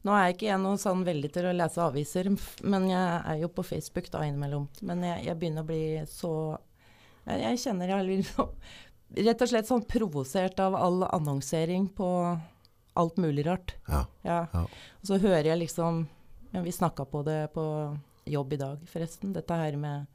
Nå 0.04 0.12
er 0.14 0.26
jeg 0.28 0.36
ikke 0.36 0.46
jeg 0.46 0.60
noe 0.62 0.76
sånn 0.78 1.04
veldig 1.04 1.32
til 1.32 1.42
å 1.50 1.52
lese 1.56 1.80
aviser, 1.82 2.30
men 2.62 2.86
jeg 2.88 3.22
er 3.26 3.40
jo 3.40 3.48
på 3.48 3.64
Facebook 3.66 4.08
da 4.12 4.20
innimellom. 4.20 4.68
Men 4.82 5.02
jeg, 5.02 5.24
jeg 5.26 5.38
begynner 5.40 5.64
å 5.64 5.66
bli 5.66 6.06
så 6.06 6.58
Jeg, 7.26 7.40
jeg 7.42 7.58
kjenner 7.58 7.86
jeg 7.86 7.96
har 7.96 8.04
litt 8.04 8.24
så- 8.26 8.48
rett 9.16 9.42
og 9.42 9.50
slett 9.50 9.68
sånn 9.68 9.84
provosert 9.88 10.60
av 10.62 10.76
all 10.78 11.04
annonsering 11.08 11.88
på 11.96 12.08
alt 13.00 13.16
mulig 13.16 13.46
rart. 13.46 13.74
Ja. 13.88 14.04
Ja. 14.26 14.40
Ja. 14.52 14.64
Og 15.00 15.10
så 15.10 15.18
hører 15.22 15.52
jeg 15.52 15.62
liksom 15.64 16.04
ja, 16.50 16.60
Vi 16.66 16.72
snakka 16.74 17.04
på 17.06 17.22
det 17.22 17.52
på 17.54 17.64
jobb 18.26 18.52
i 18.52 18.58
dag, 18.58 18.80
forresten. 18.90 19.32
Dette 19.34 19.54
her 19.54 19.76
med 19.78 20.06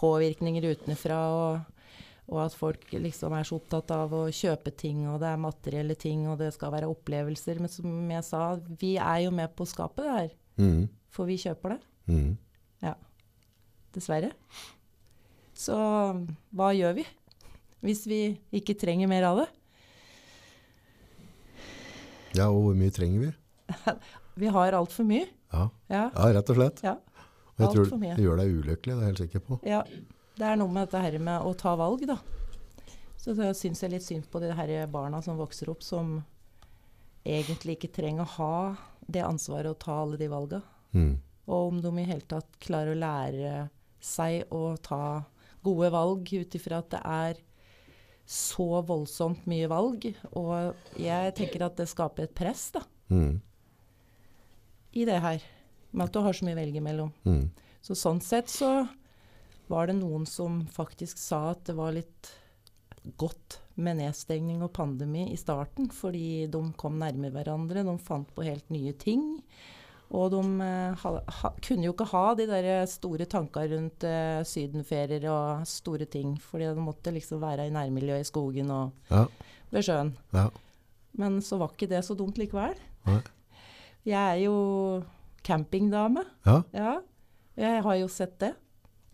påvirkninger 0.00 0.64
utenfra, 0.64 1.18
og, 1.28 1.98
og 2.32 2.38
at 2.46 2.56
folk 2.56 2.86
liksom 2.96 3.36
er 3.36 3.44
så 3.44 3.58
opptatt 3.60 3.92
av 3.94 4.14
å 4.16 4.22
kjøpe 4.32 4.72
ting, 4.72 5.04
og 5.12 5.20
det 5.22 5.28
er 5.28 5.42
materielle 5.42 5.96
ting, 6.00 6.24
og 6.28 6.40
det 6.40 6.50
skal 6.56 6.72
være 6.72 6.88
opplevelser. 6.88 7.60
Men 7.60 7.72
som 7.72 8.10
jeg 8.16 8.26
sa, 8.26 8.46
vi 8.80 8.94
er 8.96 9.26
jo 9.26 9.34
med 9.36 9.52
på 9.52 9.66
å 9.66 9.70
skape 9.70 10.06
det 10.06 10.16
her. 10.16 10.32
Mm. 10.56 10.80
For 11.12 11.28
vi 11.28 11.36
kjøper 11.44 11.76
det. 11.76 11.84
Mm. 12.08 12.32
Dessverre. 13.94 14.32
Så 15.54 15.76
hva 16.50 16.72
gjør 16.74 16.96
vi 16.96 17.04
hvis 17.84 18.04
vi 18.08 18.20
ikke 18.56 18.76
trenger 18.80 19.10
mer 19.10 19.28
av 19.28 19.44
det? 19.44 19.50
ja, 22.34 22.48
og 22.50 22.60
hvor 22.64 22.78
mye 22.78 22.92
trenger 22.94 23.28
vi? 23.28 23.32
Vi 24.34 24.50
har 24.50 24.74
altfor 24.74 25.06
mye. 25.06 25.28
Ja. 25.52 25.68
Ja. 25.86 26.08
ja, 26.10 26.30
rett 26.34 26.48
og 26.50 26.56
slett. 26.58 26.80
Ja. 26.82 26.96
Og 27.54 27.60
jeg 27.62 27.68
alt 27.68 27.76
tror 27.76 28.00
det 28.02 28.24
gjør 28.24 28.40
deg 28.40 28.54
ulykkelig, 28.58 28.94
det 28.94 28.96
er 28.96 29.04
jeg 29.04 29.12
helt 29.12 29.20
sikker 29.22 29.42
på. 29.46 29.58
Ja, 29.62 29.82
det 30.34 30.48
er 30.48 30.58
noe 30.58 30.74
med 30.74 30.88
dette 30.88 31.02
her 31.04 31.18
med 31.22 31.46
å 31.46 31.52
ta 31.54 31.76
valg, 31.78 32.02
da. 32.10 32.16
Så 33.14 33.36
da 33.38 33.52
syns 33.54 33.84
jeg 33.84 33.92
litt 33.94 34.04
synd 34.04 34.26
på 34.32 34.42
de 34.42 34.50
her 34.52 34.72
barna 34.90 35.20
som 35.22 35.38
vokser 35.38 35.70
opp, 35.70 35.86
som 35.86 36.16
egentlig 37.24 37.78
ikke 37.78 37.92
trenger 37.94 38.26
å 38.26 38.32
ha 38.34 38.56
det 39.06 39.22
ansvaret 39.22 39.70
å 39.70 39.78
ta 39.78 40.00
alle 40.02 40.18
de 40.18 40.28
valga. 40.32 40.60
Mm. 40.98 41.14
Og 41.46 41.70
om 41.70 41.80
de 41.84 41.94
i 42.02 42.08
hele 42.08 42.26
tatt 42.28 42.58
klarer 42.58 42.92
å 42.92 42.98
lære 42.98 43.54
seg 44.04 44.50
å 44.52 44.74
ta 44.82 45.22
gode 45.64 45.88
valg 45.94 46.28
ut 46.34 46.58
ifra 46.58 46.82
at 46.82 46.90
det 46.92 47.00
er 47.06 47.40
så 48.26 48.82
voldsomt 48.86 49.44
mye 49.50 49.68
valg. 49.68 50.06
Og 50.32 50.74
jeg 51.00 51.34
tenker 51.36 51.66
at 51.66 51.76
det 51.76 51.88
skaper 51.90 52.24
et 52.28 52.34
press 52.34 52.70
da, 52.74 52.84
Mm. 53.12 53.40
i 54.94 55.04
det 55.04 55.20
her, 55.20 55.42
med 55.92 56.06
at 56.06 56.12
du 56.14 56.20
har 56.24 56.32
så 56.32 56.46
mye 56.46 56.56
å 56.56 56.62
velge 56.62 56.80
mellom. 56.82 57.12
Mm. 57.26 57.50
Så 57.84 57.94
sånn 57.94 58.22
sett 58.24 58.48
så 58.48 58.88
var 59.68 59.86
det 59.86 59.96
noen 59.98 60.24
som 60.26 60.62
faktisk 60.72 61.18
sa 61.20 61.50
at 61.50 61.64
det 61.68 61.76
var 61.76 61.92
litt 61.92 62.30
godt 63.20 63.58
med 63.76 63.98
nedstengning 63.98 64.62
og 64.64 64.72
pandemi 64.72 65.26
i 65.32 65.36
starten, 65.36 65.90
fordi 65.92 66.46
de 66.50 66.60
kom 66.80 66.96
nærme 66.98 67.30
hverandre, 67.34 67.84
de 67.84 67.98
fant 67.98 68.28
på 68.34 68.44
helt 68.46 68.68
nye 68.72 68.92
ting. 68.96 69.42
Og 70.14 70.28
de 70.30 70.40
eh, 70.62 70.94
ha, 71.02 71.12
ha, 71.40 71.50
kunne 71.64 71.88
jo 71.88 71.92
ikke 71.94 72.06
ha 72.12 72.24
de 72.38 72.44
der 72.46 72.68
store 72.90 73.26
tankene 73.30 73.70
rundt 73.74 74.04
eh, 74.06 74.42
sydenferier 74.46 75.24
og 75.32 75.64
store 75.66 76.06
ting, 76.06 76.36
fordi 76.38 76.68
de 76.76 76.84
måtte 76.84 77.10
liksom 77.16 77.40
være 77.42 77.66
i 77.66 77.72
nærmiljøet 77.74 78.22
i 78.22 78.28
skogen 78.30 78.70
og 78.70 78.92
Ja. 79.10 79.24
ved 79.74 79.82
sjøen. 79.88 80.12
Ja. 80.36 80.48
Men 81.18 81.40
så 81.42 81.58
var 81.58 81.72
ikke 81.74 81.88
det 81.90 82.04
så 82.06 82.14
dumt 82.18 82.38
likevel. 82.38 82.76
Nei. 83.06 83.20
Jeg 84.04 84.20
er 84.20 84.40
jo 84.44 85.02
campingdame. 85.46 86.24
Ja. 86.46 86.60
Ja, 86.74 86.94
jeg 87.58 87.82
har 87.86 87.96
jo 88.00 88.08
sett 88.10 88.38
det. 88.42 88.52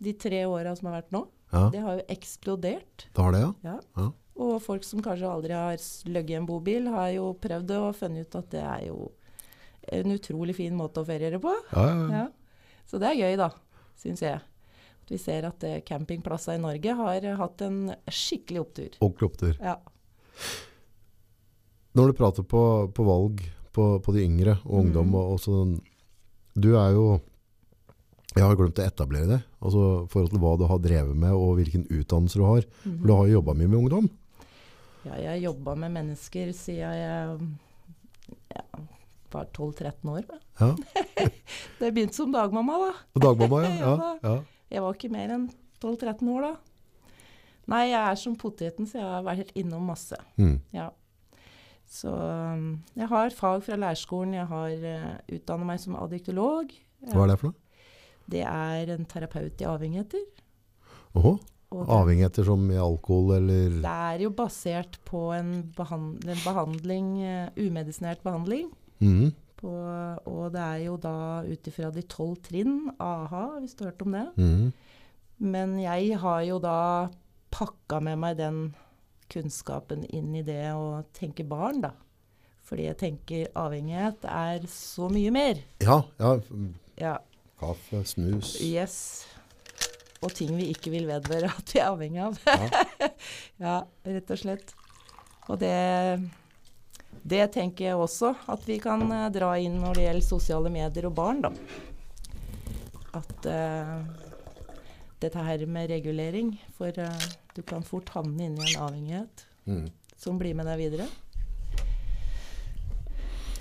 De 0.01 0.13
tre 0.17 0.43
åra 0.49 0.73
som 0.77 0.89
har 0.89 1.01
vært 1.01 1.13
nå. 1.13 1.25
Det 1.73 1.81
har 1.83 1.97
jo 1.99 2.05
eksplodert. 2.13 3.07
Det 3.13 3.21
har 3.25 3.33
det, 3.35 3.41
ja. 3.43 3.53
Ja. 3.67 3.77
Ja. 3.97 4.09
Og 4.41 4.61
folk 4.63 4.85
som 4.87 5.01
kanskje 5.03 5.27
aldri 5.29 5.53
har 5.53 5.77
løgget 6.07 6.31
i 6.35 6.37
en 6.39 6.47
bobil, 6.47 6.87
har 6.89 7.09
jo 7.13 7.33
prøvd 7.43 7.67
det 7.69 7.77
og 7.77 7.95
funnet 7.99 8.25
ut 8.29 8.37
at 8.39 8.47
det 8.53 8.61
er 8.63 8.85
jo 8.87 9.09
en 9.87 10.13
utrolig 10.13 10.55
fin 10.57 10.75
måte 10.77 11.01
å 11.01 11.07
feriere 11.07 11.39
på. 11.41 11.53
Ja, 11.73 11.85
ja, 11.89 12.21
ja. 12.21 12.27
Så 12.89 12.99
det 13.01 13.11
er 13.11 13.21
gøy, 13.21 13.37
da, 13.39 13.49
syns 13.99 14.23
jeg. 14.23 14.41
At 15.01 15.13
vi 15.13 15.17
ser 15.21 15.47
at 15.47 15.63
uh, 15.65 15.79
campingplassene 15.87 16.59
i 16.59 16.63
Norge 16.65 16.97
har 16.99 17.25
hatt 17.39 17.63
en 17.65 17.79
skikkelig 18.11 18.61
opptur. 18.65 18.99
Ordentlig 18.99 19.31
opptur. 19.31 19.55
Ja. 19.61 19.77
Når 21.97 22.11
du 22.11 22.17
prater 22.19 22.47
på, 22.47 22.63
på 22.95 23.05
valg 23.07 23.41
på, 23.75 23.87
på 24.03 24.15
de 24.15 24.23
yngre 24.27 24.57
og 24.63 24.85
ungdom, 24.85 25.11
mm. 25.11 25.17
og, 25.17 25.33
og 25.33 25.43
sånn, 25.43 25.75
du 26.55 26.73
er 26.75 26.95
jo 26.95 27.05
Jeg 28.35 28.43
har 28.47 28.55
glemt 28.55 28.79
å 28.79 28.83
etablere 28.85 29.27
det. 29.27 29.39
Altså 29.59 29.81
forhold 30.11 30.31
til 30.31 30.39
hva 30.43 30.53
du 30.59 30.63
har 30.69 30.79
drevet 30.83 31.17
med 31.19 31.35
og 31.35 31.57
hvilken 31.59 31.83
utdannelse 31.91 32.39
du 32.39 32.45
har. 32.47 32.67
For 32.83 33.07
du 33.09 33.11
har 33.11 33.27
jo 33.27 33.39
jobba 33.39 33.55
mye 33.59 33.71
med 33.71 33.79
ungdom. 33.81 34.07
Ja, 35.03 35.17
jeg 35.17 35.27
har 35.27 35.41
jobba 35.49 35.75
med 35.81 35.95
mennesker 35.97 36.53
siden 36.55 36.95
jeg 36.95 37.37
ja, 38.53 38.63
var 39.33 39.49
12-13 39.55 40.11
år. 40.11 40.25
Ja. 40.59 40.71
Det 41.79 41.91
begynte 41.91 42.17
som 42.17 42.33
dagmamma, 42.33 42.79
da. 42.87 43.21
Dagmamma, 43.27 43.63
ja. 43.67 43.93
ja, 44.01 44.11
Ja. 44.21 44.39
Jeg 44.71 44.85
var 44.85 44.95
ikke 44.95 45.11
mer 45.11 45.31
enn 45.35 45.49
12-13 45.83 46.29
år 46.31 46.45
da. 46.45 46.51
Nei, 47.71 47.83
jeg 47.91 47.99
er 47.99 48.19
som 48.19 48.35
poteten, 48.39 48.87
så 48.87 48.99
jeg 48.99 49.07
har 49.07 49.25
vært 49.25 49.51
innom 49.59 49.83
masse. 49.91 50.17
Mm. 50.39 50.57
Ja. 50.75 50.89
Så 51.91 52.11
um, 52.11 52.79
jeg 52.95 53.09
har 53.11 53.35
fag 53.35 53.65
fra 53.65 53.77
lærerskolen. 53.79 54.37
Jeg 54.39 54.47
har 54.47 54.85
uh, 54.87 55.17
utdannet 55.35 55.67
meg 55.67 55.81
som 55.83 55.97
addiktolog. 55.99 56.71
Hva 57.11 57.25
er 57.25 57.33
det 57.33 57.39
for 57.41 57.51
noe? 57.51 57.87
Det 58.31 58.43
er 58.47 58.93
en 58.93 59.07
terapeut 59.09 59.59
i 59.59 59.67
avhengigheter. 59.67 60.23
Oho. 61.19 61.35
Avhengigheter 61.71 62.43
som 62.47 62.63
i 62.71 62.79
alkohol 62.79 63.37
eller 63.37 63.77
det 63.79 63.91
er 63.91 64.23
jo 64.25 64.31
basert 64.35 64.97
på 65.07 65.29
en, 65.31 65.51
behand 65.77 66.25
en 66.27 66.41
behandling, 66.43 67.13
uh, 67.23 67.59
umedisinert 67.59 68.23
behandling. 68.23 68.71
Mhm. 69.01 69.31
På, 69.61 69.71
og 70.25 70.53
det 70.55 70.61
er 70.61 70.79
jo 70.87 70.95
da 70.97 71.43
ut 71.45 71.67
ifra 71.69 71.91
de 71.93 72.01
tolv 72.09 72.39
trinn, 72.41 72.87
AHA, 72.97 73.41
hvis 73.61 73.75
du 73.77 73.83
har 73.83 73.91
hørt 73.91 74.01
om 74.01 74.15
det. 74.15 74.23
Mm. 74.41 74.71
Men 75.53 75.75
jeg 75.77 76.17
har 76.17 76.39
jo 76.47 76.55
da 76.63 76.77
pakka 77.53 77.99
med 78.01 78.17
meg 78.23 78.39
den 78.39 78.61
kunnskapen 79.29 80.01
inn 80.09 80.33
i 80.33 80.41
det 80.45 80.71
å 80.73 81.03
tenke 81.13 81.45
barn, 81.45 81.83
da. 81.85 81.91
Fordi 82.65 82.87
jeg 82.87 82.97
tenker 83.03 83.51
avhengighet 83.59 84.25
er 84.25 84.65
så 84.71 85.11
mye 85.13 85.29
mer. 85.35 85.61
Ja, 85.83 86.01
ja. 86.17 86.33
Ja, 86.97 87.15
Kaffe, 87.61 88.01
snus. 88.07 88.55
yes. 88.65 89.27
Og 90.21 90.33
ting 90.37 90.53
vi 90.57 90.71
ikke 90.73 90.89
vil 90.93 91.05
vedvare 91.09 91.49
at 91.53 91.73
vi 91.73 91.81
er 91.81 91.89
avhengig 91.89 92.21
av. 92.25 92.37
Ja. 92.45 93.09
ja, 93.65 93.75
rett 94.09 94.33
og 94.33 94.41
slett. 94.41 94.73
Og 95.49 95.57
det, 95.61 95.73
det 97.21 97.51
tenker 97.53 97.91
jeg 97.91 98.01
også 98.01 98.33
at 98.49 98.63
vi 98.65 98.79
kan 98.81 99.03
eh, 99.13 99.29
dra 99.33 99.53
inn 99.61 99.77
når 99.81 99.97
det 99.97 100.05
gjelder 100.07 100.25
sosiale 100.25 100.71
medier 100.73 101.07
og 101.09 101.15
barn, 101.17 101.41
da. 101.45 101.51
At 103.17 103.45
uh, 103.45 103.97
dette 105.19 105.41
her 105.43 105.65
med 105.67 105.89
regulering 105.91 106.53
For 106.77 106.95
uh, 106.95 107.25
du 107.51 107.59
kan 107.67 107.83
fort 107.83 108.07
havne 108.15 108.45
inn 108.45 108.55
i 108.55 108.69
en 108.69 108.85
avhengighet 108.85 109.43
mm. 109.67 109.89
som 110.15 110.37
blir 110.39 110.55
med 110.55 110.69
deg 110.69 110.79
videre. 110.79 111.09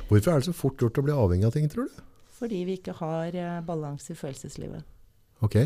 Hvorfor 0.07 0.31
er 0.31 0.39
det 0.39 0.47
så 0.47 0.55
fort 0.55 0.79
gjort 0.79 1.03
å 1.03 1.05
bli 1.09 1.17
avhengig 1.19 1.49
av 1.49 1.57
ting, 1.59 1.67
tror 1.71 1.91
du? 1.91 1.99
Fordi 2.39 2.63
vi 2.69 2.79
ikke 2.79 2.95
har 3.03 3.35
uh, 3.35 3.59
balanse 3.67 4.15
i 4.15 4.19
følelseslivet. 4.19 4.87
Ok. 5.43 5.59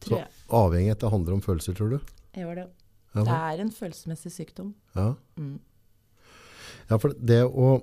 Så 0.00 0.24
avhengighet 0.48 1.04
det 1.04 1.12
handler 1.12 1.36
om 1.36 1.44
følelser, 1.44 1.76
tror 1.76 1.92
du? 1.92 2.14
Jeg 2.32 2.46
gjør 2.46 2.62
det. 2.62 2.68
Ja, 3.12 3.22
Det 3.26 3.36
er 3.36 3.62
en 3.66 3.74
følelsesmessig 3.74 4.32
sykdom. 4.32 4.74
ja. 4.96 5.12
Mm. 5.36 5.58
Ja, 6.90 6.98
for 6.98 7.14
det 7.14 7.44
å 7.46 7.80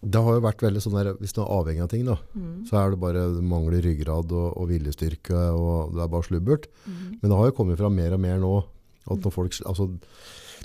Det 0.00 0.16
har 0.24 0.32
jo 0.38 0.40
vært 0.40 0.62
veldig 0.64 0.80
sånn 0.80 0.94
der, 0.96 1.10
hvis 1.20 1.34
du 1.36 1.42
er 1.42 1.50
avhengig 1.52 1.82
av 1.84 1.88
ting 1.92 2.06
da, 2.06 2.14
Mm. 2.34 2.64
så 2.66 2.78
er 2.80 2.90
det 2.90 3.00
bare 3.02 3.24
du 3.34 3.42
mangler 3.44 3.82
ryggrad 3.84 4.32
og, 4.32 4.56
og 4.56 4.68
viljestyrke, 4.70 5.36
og 5.52 5.92
det 5.92 6.00
er 6.00 6.08
bare 6.08 6.24
slubbert. 6.24 6.68
Mm. 6.88 7.18
Men 7.20 7.28
det 7.28 7.36
har 7.36 7.50
jo 7.50 7.56
kommet 7.58 7.76
fram 7.76 7.94
mer 7.94 8.14
og 8.16 8.20
mer 8.20 8.38
nå, 8.40 8.64
at 9.10 9.20
når 9.20 9.30
folk, 9.34 9.52
altså, 9.68 9.90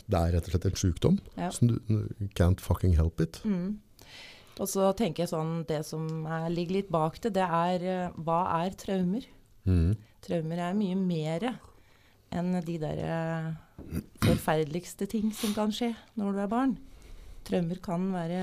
det 0.07 0.15
er 0.21 0.31
rett 0.37 0.47
og 0.47 0.51
slett 0.55 0.65
en 0.69 0.79
sykdom, 0.79 1.19
Ja. 1.35 1.49
som 1.51 1.67
du 1.67 1.75
can't 2.33 2.61
fucking 2.63 2.95
help 2.95 3.19
it. 3.19 3.41
Mm. 3.43 3.75
Og 4.57 4.67
så 4.71 4.95
tenker 4.95 5.25
jeg 5.25 5.33
sånn, 5.33 5.65
det 5.67 5.83
som 5.85 6.25
er, 6.25 6.47
ligger 6.49 6.71
litt 6.79 6.89
bak 6.89 7.19
det, 7.19 7.33
det 7.33 7.43
er 7.43 7.83
eh, 7.83 8.11
hva 8.15 8.63
er 8.63 8.69
traumer? 8.71 9.25
Mhm. 9.67 9.97
Traumer 10.23 10.57
er 10.59 10.73
mye 10.73 10.95
mer 10.95 11.59
enn 12.35 12.55
de 12.65 12.77
der 12.81 13.01
eh, 13.05 13.99
forferdeligste 14.25 15.07
ting 15.11 15.31
som 15.35 15.53
kan 15.55 15.73
skje 15.73 15.93
når 16.19 16.35
du 16.35 16.41
er 16.43 16.51
barn. 16.51 16.75
Traumer 17.45 17.79
kan 17.83 18.09
være 18.13 18.41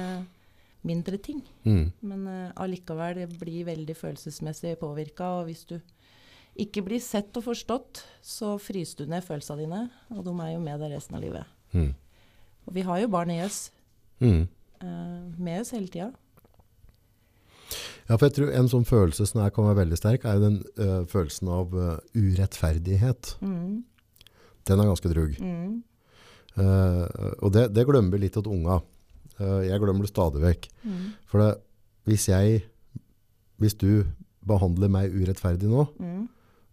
mindre 0.87 1.19
ting, 1.23 1.43
mm. 1.63 1.85
men 2.03 2.23
uh, 2.27 2.55
allikevel 2.59 3.21
blir 3.39 3.67
veldig 3.69 3.95
følelsesmessig 3.95 4.75
påvirka. 4.81 5.29
Og 5.39 5.47
hvis 5.47 5.63
du 5.69 5.77
ikke 6.59 6.83
blir 6.87 7.03
sett 7.03 7.35
og 7.39 7.47
forstått, 7.47 8.03
så 8.23 8.57
fryser 8.63 9.03
du 9.03 9.13
ned 9.13 9.23
følelsene 9.27 9.63
dine, 9.63 9.83
og 10.11 10.25
de 10.27 10.35
er 10.43 10.55
jo 10.55 10.65
med 10.65 10.83
deg 10.83 10.95
resten 10.97 11.19
av 11.19 11.23
livet. 11.23 11.55
Mm. 11.75 11.93
Og 12.67 12.75
vi 12.75 12.85
har 12.87 13.03
jo 13.03 13.13
barn 13.15 13.35
i 13.35 13.43
oss, 13.45 13.69
Mm. 14.23 14.47
Uh, 14.83 15.39
med 15.39 15.61
oss 15.61 15.73
hele 15.75 15.89
tida. 15.91 16.13
Ja, 18.13 18.19
for 18.21 18.29
jeg 18.29 18.35
tror 18.37 18.51
en 18.53 18.67
sånn 18.69 18.85
følelse 18.85 19.25
som 19.25 19.41
kan 19.57 19.65
være 19.71 19.79
veldig 19.87 19.97
sterk, 19.97 20.27
er 20.29 20.37
jo 20.37 20.43
den 20.45 20.59
øh, 20.77 21.07
følelsen 21.09 21.49
av 21.49 21.73
øh, 21.73 21.95
urettferdighet. 22.13 23.31
Mm, 23.41 23.79
Den 24.69 24.81
er 24.83 24.91
ganske 24.91 25.09
drug. 25.15 25.39
mm, 25.41 25.81
Uh, 26.53 27.09
og 27.41 27.55
det, 27.55 27.63
det 27.73 27.87
glemmer 27.89 28.21
litt 28.21 28.35
at 28.37 28.45
unga. 28.45 28.75
Jeg 29.41 29.81
glemmer 29.81 30.05
det 30.05 30.11
stadig 30.11 30.43
vekk. 30.43 30.67
mm, 30.85 31.07
For 31.31 31.41
det, 31.41 31.47
hvis 32.05 32.27
jeg, 32.29 32.59
hvis 33.57 33.75
du 33.81 34.05
behandler 34.45 34.93
meg 34.93 35.15
urettferdig 35.17 35.71
nå, 35.71 35.87
mm. 35.97 36.27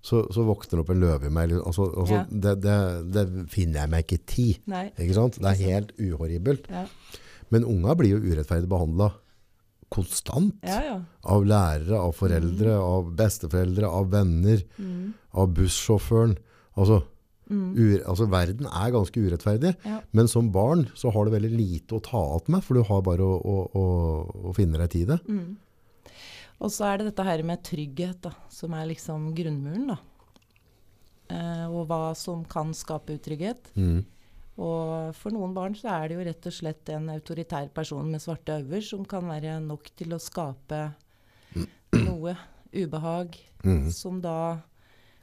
så, 0.03 0.25
så 0.35 0.43
våkner 0.43 0.73
det 0.75 0.83
opp 0.83 0.91
en 0.91 0.99
løve 0.99 1.31
i 1.31 1.31
meg. 1.31 1.55
Altså, 1.61 1.87
altså, 1.95 2.19
Ja. 2.19 2.25
det, 2.27 2.57
det, 2.65 2.75
det 3.15 3.25
finner 3.55 3.85
jeg 3.85 3.93
meg 3.95 4.03
ikke 4.03 4.19
i? 4.43 4.49
Det 4.67 5.47
er 5.47 5.63
helt 5.63 5.95
uhorribelt. 5.95 6.67
Ja. 6.67 6.83
Men 7.49 7.63
unga 7.71 7.95
blir 7.95 8.17
jo 8.17 8.21
urettferdig 8.33 8.67
behandla 8.67 9.13
konstant. 9.89 10.55
ja, 10.63 10.81
ja. 10.85 10.97
Av 11.29 11.45
lærere, 11.45 11.97
av 11.99 12.13
foreldre, 12.17 12.75
av 12.77 13.13
besteforeldre, 13.15 13.87
av 13.87 14.11
venner, 14.11 14.63
Mm, 14.77 15.13
av 15.33 15.53
bussjåføren. 15.53 16.37
Altså, 16.77 17.03
mm. 17.49 18.03
altså 18.05 18.27
verden 18.29 18.67
er 18.67 18.91
ganske 18.91 19.19
urettferdig. 19.19 19.75
Ja. 19.85 20.01
Men 20.11 20.27
som 20.27 20.51
barn 20.51 20.87
så 20.95 21.11
har 21.11 21.25
du 21.25 21.31
veldig 21.31 21.51
lite 21.51 21.95
å 21.95 22.03
ta 22.03 22.35
att 22.35 22.47
med, 22.47 22.63
for 22.63 22.75
du 22.75 22.83
har 22.83 23.01
bare 23.01 23.25
å, 23.25 23.39
å, 23.39 23.57
å, 23.73 23.85
å 24.49 24.53
finne 24.53 24.77
deg 24.77 24.95
i 25.01 25.05
det. 25.09 25.19
Mm. 25.27 25.57
Og 26.59 26.71
så 26.71 26.89
er 26.89 26.99
det 26.99 27.11
dette 27.11 27.23
her 27.23 27.43
med 27.47 27.63
trygghet, 27.63 28.21
da, 28.21 28.33
som 28.51 28.73
er 28.75 28.89
liksom 28.89 29.33
grunnmuren, 29.35 29.93
da. 29.93 29.99
Eh, 31.29 31.65
og 31.69 31.85
hva 31.87 32.15
som 32.17 32.41
kan 32.49 32.73
skape 32.73 33.15
utrygghet. 33.19 33.69
Mm. 33.77 34.01
Og 34.59 35.15
for 35.15 35.31
noen 35.31 35.53
barn 35.55 35.75
så 35.79 35.87
er 35.93 36.09
det 36.11 36.17
jo 36.17 36.23
rett 36.27 36.47
og 36.49 36.55
slett 36.55 36.89
en 36.91 37.07
autoritær 37.13 37.69
person 37.71 38.09
med 38.11 38.19
svarte 38.23 38.57
øyne 38.59 38.81
som 38.83 39.05
kan 39.07 39.23
være 39.29 39.59
nok 39.63 39.87
til 39.95 40.11
å 40.17 40.19
skape 40.19 40.81
noe 42.05 42.35
ubehag 42.73 43.37
Mm. 43.63 43.89
som 43.91 44.21
da 44.21 44.61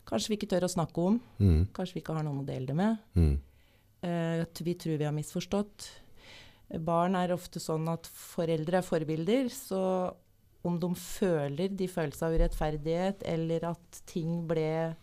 kanskje 0.06 0.28
vi 0.28 0.36
ikke 0.36 0.48
tør 0.50 0.66
å 0.66 0.72
snakke 0.72 0.98
om, 1.06 1.20
Mm. 1.40 1.66
kanskje 1.72 1.94
vi 1.94 2.00
ikke 2.02 2.14
har 2.14 2.22
noen 2.24 2.42
å 2.42 2.46
dele 2.46 2.66
det 2.66 2.76
med. 2.76 2.98
Mm. 3.14 3.38
Eh, 4.02 4.42
at 4.42 4.60
vi 4.60 4.74
tror 4.74 4.98
vi 4.98 5.04
har 5.04 5.12
misforstått. 5.12 5.88
Barn 6.84 7.14
er 7.14 7.32
ofte 7.32 7.58
sånn 7.58 7.88
at 7.88 8.02
foreldre 8.06 8.74
er 8.78 8.82
forbilder, 8.82 9.48
så 9.48 10.14
om 10.64 10.78
de 10.78 10.88
føler 10.94 11.68
de 11.74 11.86
følelsene 11.88 12.28
av 12.28 12.34
urettferdighet, 12.40 13.22
eller 13.24 13.64
at 13.70 14.02
ting 14.06 14.46
ble 14.46 14.94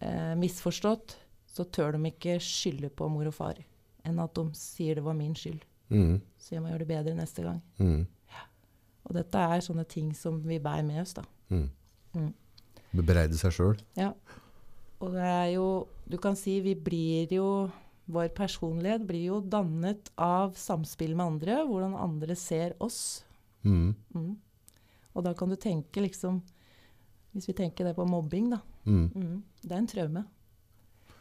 eh, 0.00 0.34
misforstått, 0.34 1.14
så 1.48 1.64
tør 1.64 1.96
de 1.96 2.10
ikke 2.10 2.36
skylde 2.42 2.90
på 2.92 3.08
mor 3.10 3.28
og 3.30 3.34
far. 3.34 3.58
Enn 4.06 4.20
at 4.22 4.36
de 4.36 4.44
sier 4.56 4.98
det 4.98 5.04
var 5.04 5.16
min 5.18 5.34
skyld. 5.36 5.60
Mm. 5.88 6.20
Så 6.38 6.54
jeg 6.54 6.62
må 6.62 6.70
gjøre 6.70 6.84
det 6.84 6.90
bedre 6.92 7.16
neste 7.16 7.44
gang. 7.46 7.60
Mm. 7.80 8.06
Og 9.08 9.16
dette 9.16 9.40
er 9.40 9.64
sånne 9.64 9.86
ting 9.88 10.12
som 10.16 10.36
vi 10.44 10.60
bærer 10.60 10.84
med 10.84 11.00
oss, 11.02 11.14
da. 11.16 11.24
Mm. 11.48 11.68
Mm. 12.18 12.32
Bebreide 12.98 13.38
seg 13.40 13.54
sjøl. 13.56 13.80
Ja. 13.96 14.12
Og 14.98 15.14
det 15.14 15.22
er 15.22 15.50
jo 15.54 15.66
Du 16.10 16.16
kan 16.18 16.34
si 16.34 16.56
vi 16.64 16.72
blir 16.74 17.30
jo 17.30 17.68
Vår 18.08 18.30
personlighet 18.34 19.04
blir 19.06 19.26
jo 19.28 19.40
dannet 19.44 20.08
av 20.16 20.54
samspill 20.56 21.12
med 21.12 21.26
andre, 21.26 21.58
hvordan 21.68 21.92
andre 21.92 22.34
ser 22.40 22.72
oss. 22.80 23.22
Mm. 23.62 23.92
Mm. 24.16 24.30
Og 25.12 25.26
da 25.26 25.34
kan 25.36 25.52
du 25.52 25.58
tenke 25.60 26.00
liksom 26.00 26.40
Hvis 27.36 27.50
vi 27.50 27.56
tenker 27.58 27.84
det 27.84 27.94
på 27.96 28.08
mobbing, 28.08 28.48
da. 28.56 28.62
Det 29.62 29.72
er 29.72 29.78
en 29.82 29.90
traume. 29.90 30.24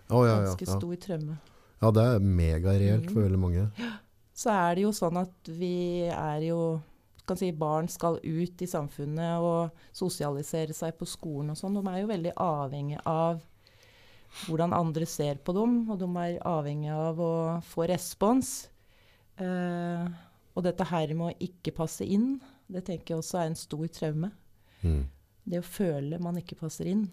Å, 0.10 0.22
ja, 0.26 0.36
ja, 0.38 0.44
Ganske 0.48 0.68
ja. 0.68 0.76
stor 0.80 0.96
traume. 1.04 1.38
ja, 1.82 1.92
det 1.92 2.04
er 2.04 2.20
megareelt 2.20 3.10
for 3.12 3.22
Mm. 3.22 3.26
veldig 3.28 3.40
mange. 3.40 3.70
Så 4.38 4.52
er 4.54 4.76
det 4.76 4.84
jo 4.84 4.92
sånn 4.94 5.18
at 5.18 5.50
vi 5.50 6.06
er 6.14 6.42
jo 6.46 6.82
kan 7.28 7.36
si 7.36 7.52
Barn 7.52 7.90
skal 7.92 8.20
ut 8.24 8.62
i 8.62 8.68
samfunnet 8.70 9.42
og 9.44 9.72
sosialisere 9.92 10.72
seg 10.74 10.94
på 10.96 11.06
skolen 11.06 11.50
og 11.52 11.58
sånn. 11.60 11.74
De 11.76 11.82
er 11.92 12.00
jo 12.00 12.08
veldig 12.08 12.32
avhengig 12.40 13.00
av 13.06 13.42
hvordan 14.46 14.72
andre 14.74 15.06
ser 15.06 15.36
på 15.44 15.52
dem, 15.58 15.90
og 15.92 16.00
de 16.00 16.08
er 16.22 16.38
avhengig 16.48 16.94
av 16.94 17.20
å 17.20 17.34
få 17.68 17.88
respons. 17.90 18.70
Uh, 19.42 20.08
og 20.56 20.64
dette 20.64 20.88
her 20.88 21.12
med 21.14 21.28
å 21.34 21.38
ikke 21.50 21.76
passe 21.76 22.06
inn, 22.06 22.40
det 22.72 22.86
tenker 22.88 23.16
jeg 23.16 23.20
også 23.22 23.42
er 23.42 23.52
en 23.52 23.60
stor 23.60 23.88
traume. 23.94 24.32
Mm. 24.82 25.04
Det 25.48 25.60
å 25.60 25.68
føle 25.68 26.20
man 26.24 26.40
ikke 26.40 26.58
passer 26.60 26.88
inn. 26.88 27.10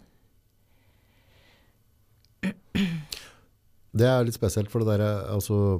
Det 3.94 4.08
er 4.10 4.26
litt 4.26 4.36
spesielt, 4.36 4.70
for 4.72 4.82
det 4.82 4.94
derre 4.96 5.10
altså 5.30 5.78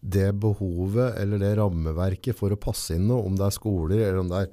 Det 0.00 0.30
behovet 0.40 1.18
eller 1.20 1.42
det 1.42 1.52
rammeverket 1.58 2.38
for 2.38 2.52
å 2.54 2.60
passe 2.60 2.96
inn 2.96 3.08
noe, 3.10 3.26
om 3.28 3.36
det 3.36 3.44
er 3.46 3.56
skoler 3.56 4.04
eller 4.06 4.22
om 4.22 4.30
det 4.30 4.44
er 4.46 4.52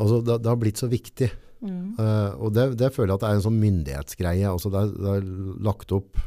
altså 0.00 0.22
Det, 0.24 0.38
det 0.40 0.50
har 0.50 0.60
blitt 0.60 0.80
så 0.80 0.88
viktig. 0.88 1.28
Mm. 1.62 1.94
Uh, 1.94 2.30
og 2.42 2.54
det, 2.56 2.64
det 2.80 2.90
føler 2.94 3.12
jeg 3.12 3.20
at 3.20 3.24
det 3.24 3.28
er 3.30 3.38
en 3.38 3.44
sånn 3.44 3.60
myndighetsgreie. 3.62 4.48
Altså 4.50 4.72
det, 4.72 4.80
er, 4.82 4.94
det 4.96 5.12
er 5.18 5.28
lagt 5.68 5.94
opp 5.94 6.18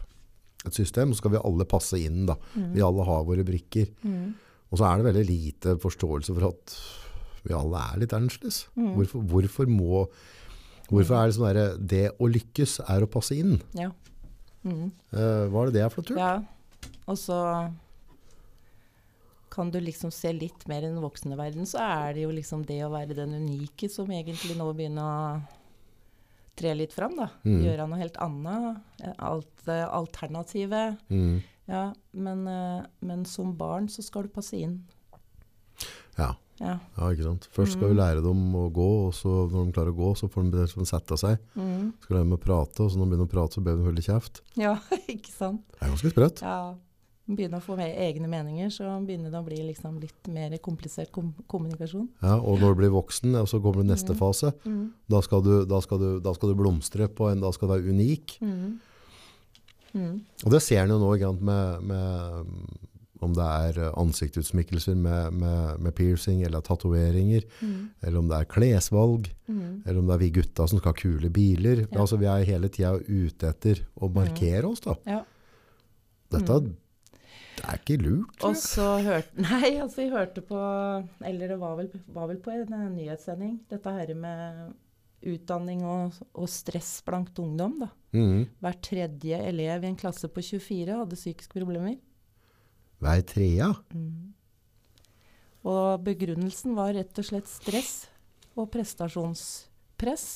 et 0.66 0.78
system, 0.78 1.12
så 1.12 1.22
skal 1.22 1.36
vi 1.36 1.42
alle 1.42 1.68
passe 1.70 2.00
inn. 2.00 2.24
da. 2.30 2.38
Vi 2.74 2.84
alle 2.84 3.06
har 3.08 3.26
våre 3.28 3.46
brikker. 3.48 3.90
Mm. 4.06 4.30
Og 4.72 4.80
så 4.80 4.88
er 4.88 5.00
det 5.00 5.10
veldig 5.10 5.26
lite 5.28 5.76
forståelse 5.82 6.36
for 6.36 6.50
at 6.50 6.78
vi 7.46 7.54
alle 7.54 7.82
er 7.92 8.02
litt 8.02 8.16
annerledes. 8.18 8.64
Mm. 8.78 8.94
Hvorfor, 8.96 9.28
hvorfor 9.34 9.70
må 9.70 10.06
Hvorfor 10.90 11.18
er 11.18 11.30
det 11.30 11.36
sånn 11.38 11.48
derre 11.48 11.66
Det 11.80 12.04
å 12.22 12.28
lykkes 12.30 12.80
er 12.86 13.06
å 13.06 13.10
passe 13.10 13.38
inn? 13.38 13.58
Ja. 13.78 13.90
Mm. 14.66 14.92
Uh, 15.14 15.46
hva 15.50 15.64
er 15.64 15.72
det 15.72 15.80
det 15.80 15.84
er 15.86 15.92
for 15.94 16.02
noe 16.02 16.10
tull? 16.10 16.22
Ja, 16.22 16.92
og 17.06 17.18
så 17.22 17.40
kan 19.56 19.70
du 19.72 19.78
liksom 19.80 20.12
se 20.12 20.34
litt 20.36 20.66
mer 20.68 20.84
i 20.84 20.90
den 20.90 21.00
voksne 21.04 21.38
verden, 21.40 21.68
så 21.70 21.80
er 21.80 22.16
det 22.18 22.26
jo 22.26 22.32
liksom 22.36 22.66
det 22.68 22.82
å 22.84 22.92
være 22.92 23.16
den 23.16 23.38
unike 23.38 23.88
som 23.92 24.10
egentlig 24.12 24.58
nå 24.60 24.68
begynner 24.76 25.06
å 25.06 25.20
tre 26.56 26.74
litt 26.76 26.94
fram, 26.96 27.16
da. 27.20 27.30
Mm. 27.44 27.62
Gjøre 27.64 27.86
noe 27.90 28.00
helt 28.00 28.18
annet. 28.24 28.82
eh, 29.04 29.14
Alt 29.28 29.68
eh, 29.72 29.84
alternativet. 29.84 31.00
Mm. 31.12 31.42
Ja, 31.68 31.86
men, 32.12 32.48
eh, 32.48 32.86
men 33.00 33.26
som 33.28 33.56
barn 33.58 33.90
så 33.92 34.04
skal 34.06 34.28
du 34.28 34.34
passe 34.36 34.58
inn. 34.60 34.78
Ja. 36.18 36.34
Ja. 36.60 36.78
ja, 36.98 37.10
ikke 37.12 37.24
sant. 37.24 37.48
Først 37.52 37.74
skal 37.76 37.90
Mm. 37.90 37.92
vi 37.96 38.00
lære 38.00 38.22
dem 38.24 38.54
å 38.56 38.72
gå, 38.72 38.86
og 39.08 39.14
så 39.14 39.28
når 39.52 39.66
de 39.66 39.72
klarer 39.76 39.92
å 39.92 39.98
gå, 39.98 40.14
så 40.16 40.30
får 40.32 40.52
de 40.52 40.58
liksom 40.64 40.86
sette 40.88 41.18
seg. 41.20 41.38
Mm. 41.58 41.94
Skal 42.02 42.16
de 42.18 42.24
dem 42.24 42.32
å 42.38 42.40
prate, 42.40 42.80
og 42.80 42.92
så 42.92 42.96
når 42.98 43.06
de 43.06 43.12
begynner 43.12 43.28
å 43.28 43.34
prate, 43.34 43.54
så 43.58 43.64
ber 43.64 43.76
de 43.76 43.84
holde 43.84 44.02
kjeft. 44.06 44.42
ja, 44.56 44.78
ikke 45.12 45.32
sant. 45.36 45.62
Det 45.74 45.82
er 45.84 45.90
ganske 45.92 46.12
sprøtt. 46.14 46.42
Ja. 46.42 46.76
Begynner 47.28 47.58
å 47.58 47.66
få 47.66 47.76
mer 47.76 47.90
egne 47.98 48.28
meninger, 48.30 48.70
så 48.70 48.86
begynner 49.04 49.32
det 49.34 49.40
å 49.42 49.46
bli 49.48 49.58
liksom 49.74 50.00
litt 50.00 50.28
mer 50.30 50.54
komplisert 50.62 51.12
kom 51.12 51.34
kommunikasjon. 51.50 52.08
Ja, 52.22 52.36
og 52.38 52.60
når 52.62 52.76
du 52.76 52.80
blir 52.84 52.92
voksen, 52.94 53.34
og 53.42 53.48
så 53.50 53.60
kommer 53.60 53.82
det 53.82 53.90
neste 53.98 54.14
Mm. 54.14 54.20
fase. 54.20 54.54
Mm. 54.64 54.92
Da 55.10 55.22
skal, 55.22 55.42
du, 55.42 55.66
da, 55.66 55.80
skal 55.82 55.98
du, 56.00 56.20
da 56.22 56.34
skal 56.34 56.50
du 56.50 56.56
blomstre 56.56 57.08
på 57.10 57.32
en, 57.32 57.42
da 57.42 57.50
skal 57.52 57.68
du 57.68 57.74
være 57.74 57.90
unik. 57.90 58.38
Mm. 58.42 58.80
Mm. 59.96 60.22
Og 60.46 60.52
det 60.52 60.62
ser 60.62 60.84
en 60.84 60.90
jo 60.94 61.00
nå 61.00 61.16
ikke 61.18 61.32
sant, 61.34 61.42
med, 61.42 61.84
med 61.84 62.46
om 63.24 63.34
det 63.34 63.46
er 63.46 63.78
eh, 63.86 63.92
ansiktsutsmykkelser 64.02 64.96
med, 65.00 65.34
med, 65.40 65.80
med 65.80 65.96
piercing 65.96 66.42
eller 66.44 66.62
tatoveringer, 66.62 67.44
Mm. 67.62 67.90
eller 68.04 68.20
om 68.20 68.28
det 68.28 68.38
er 68.42 68.46
klesvalg, 68.52 69.30
Mm. 69.48 69.84
eller 69.86 70.00
om 70.00 70.08
det 70.08 70.14
er 70.16 70.24
vi 70.24 70.30
gutta 70.32 70.68
som 70.68 70.80
skal 70.80 70.92
ha 70.94 71.00
kule 71.00 71.30
biler. 71.30 71.86
Ja. 71.92 72.00
Altså, 72.02 72.18
vi 72.20 72.26
er 72.26 72.44
hele 72.46 72.68
tida 72.70 72.96
ute 73.00 73.48
etter 73.50 73.84
å 74.02 74.10
markere 74.14 74.66
oss. 74.68 74.80
Da. 74.82 74.96
Ja. 75.06 75.22
Dette 76.32 76.60
Mm. 76.60 76.76
det 77.56 77.64
er 77.66 77.78
ikke 77.80 78.02
lurt. 78.04 78.44
Og 78.44 78.56
så 78.56 78.88
hørte 79.04 79.36
Nei, 79.48 79.78
altså 79.80 79.96
vi 80.04 80.10
hørte 80.12 80.42
på 80.42 80.60
Eller 81.24 81.48
det 81.48 81.60
var 81.60 81.78
vel, 81.78 81.90
var 82.12 82.28
vel 82.28 82.38
på 82.44 82.52
en 82.52 82.74
eh, 82.74 82.90
nyhetssending. 82.90 83.60
Dette 83.70 83.86
her 83.96 84.14
med 84.16 84.74
utdanning 85.26 85.84
og, 85.88 86.14
og 86.36 86.50
stress 86.52 87.02
blant 87.06 87.34
ungdom. 87.40 87.80
da. 87.80 87.88
Mm. 88.14 88.44
Hver 88.62 88.76
tredje 88.82 89.40
elev 89.48 89.84
i 89.84 89.88
en 89.88 89.96
klasse 89.98 90.28
på 90.30 90.44
24 90.44 91.00
hadde 91.00 91.16
psykiske 91.18 91.56
problemer. 91.58 91.96
Hver 93.04 93.22
trea. 93.28 93.70
Mm. 93.94 94.34
Og 95.66 96.04
begrunnelsen 96.06 96.76
var 96.78 96.94
rett 96.96 97.22
og 97.22 97.28
slett 97.28 97.50
stress 97.50 97.94
og 98.56 98.70
prestasjonspress. 98.74 100.28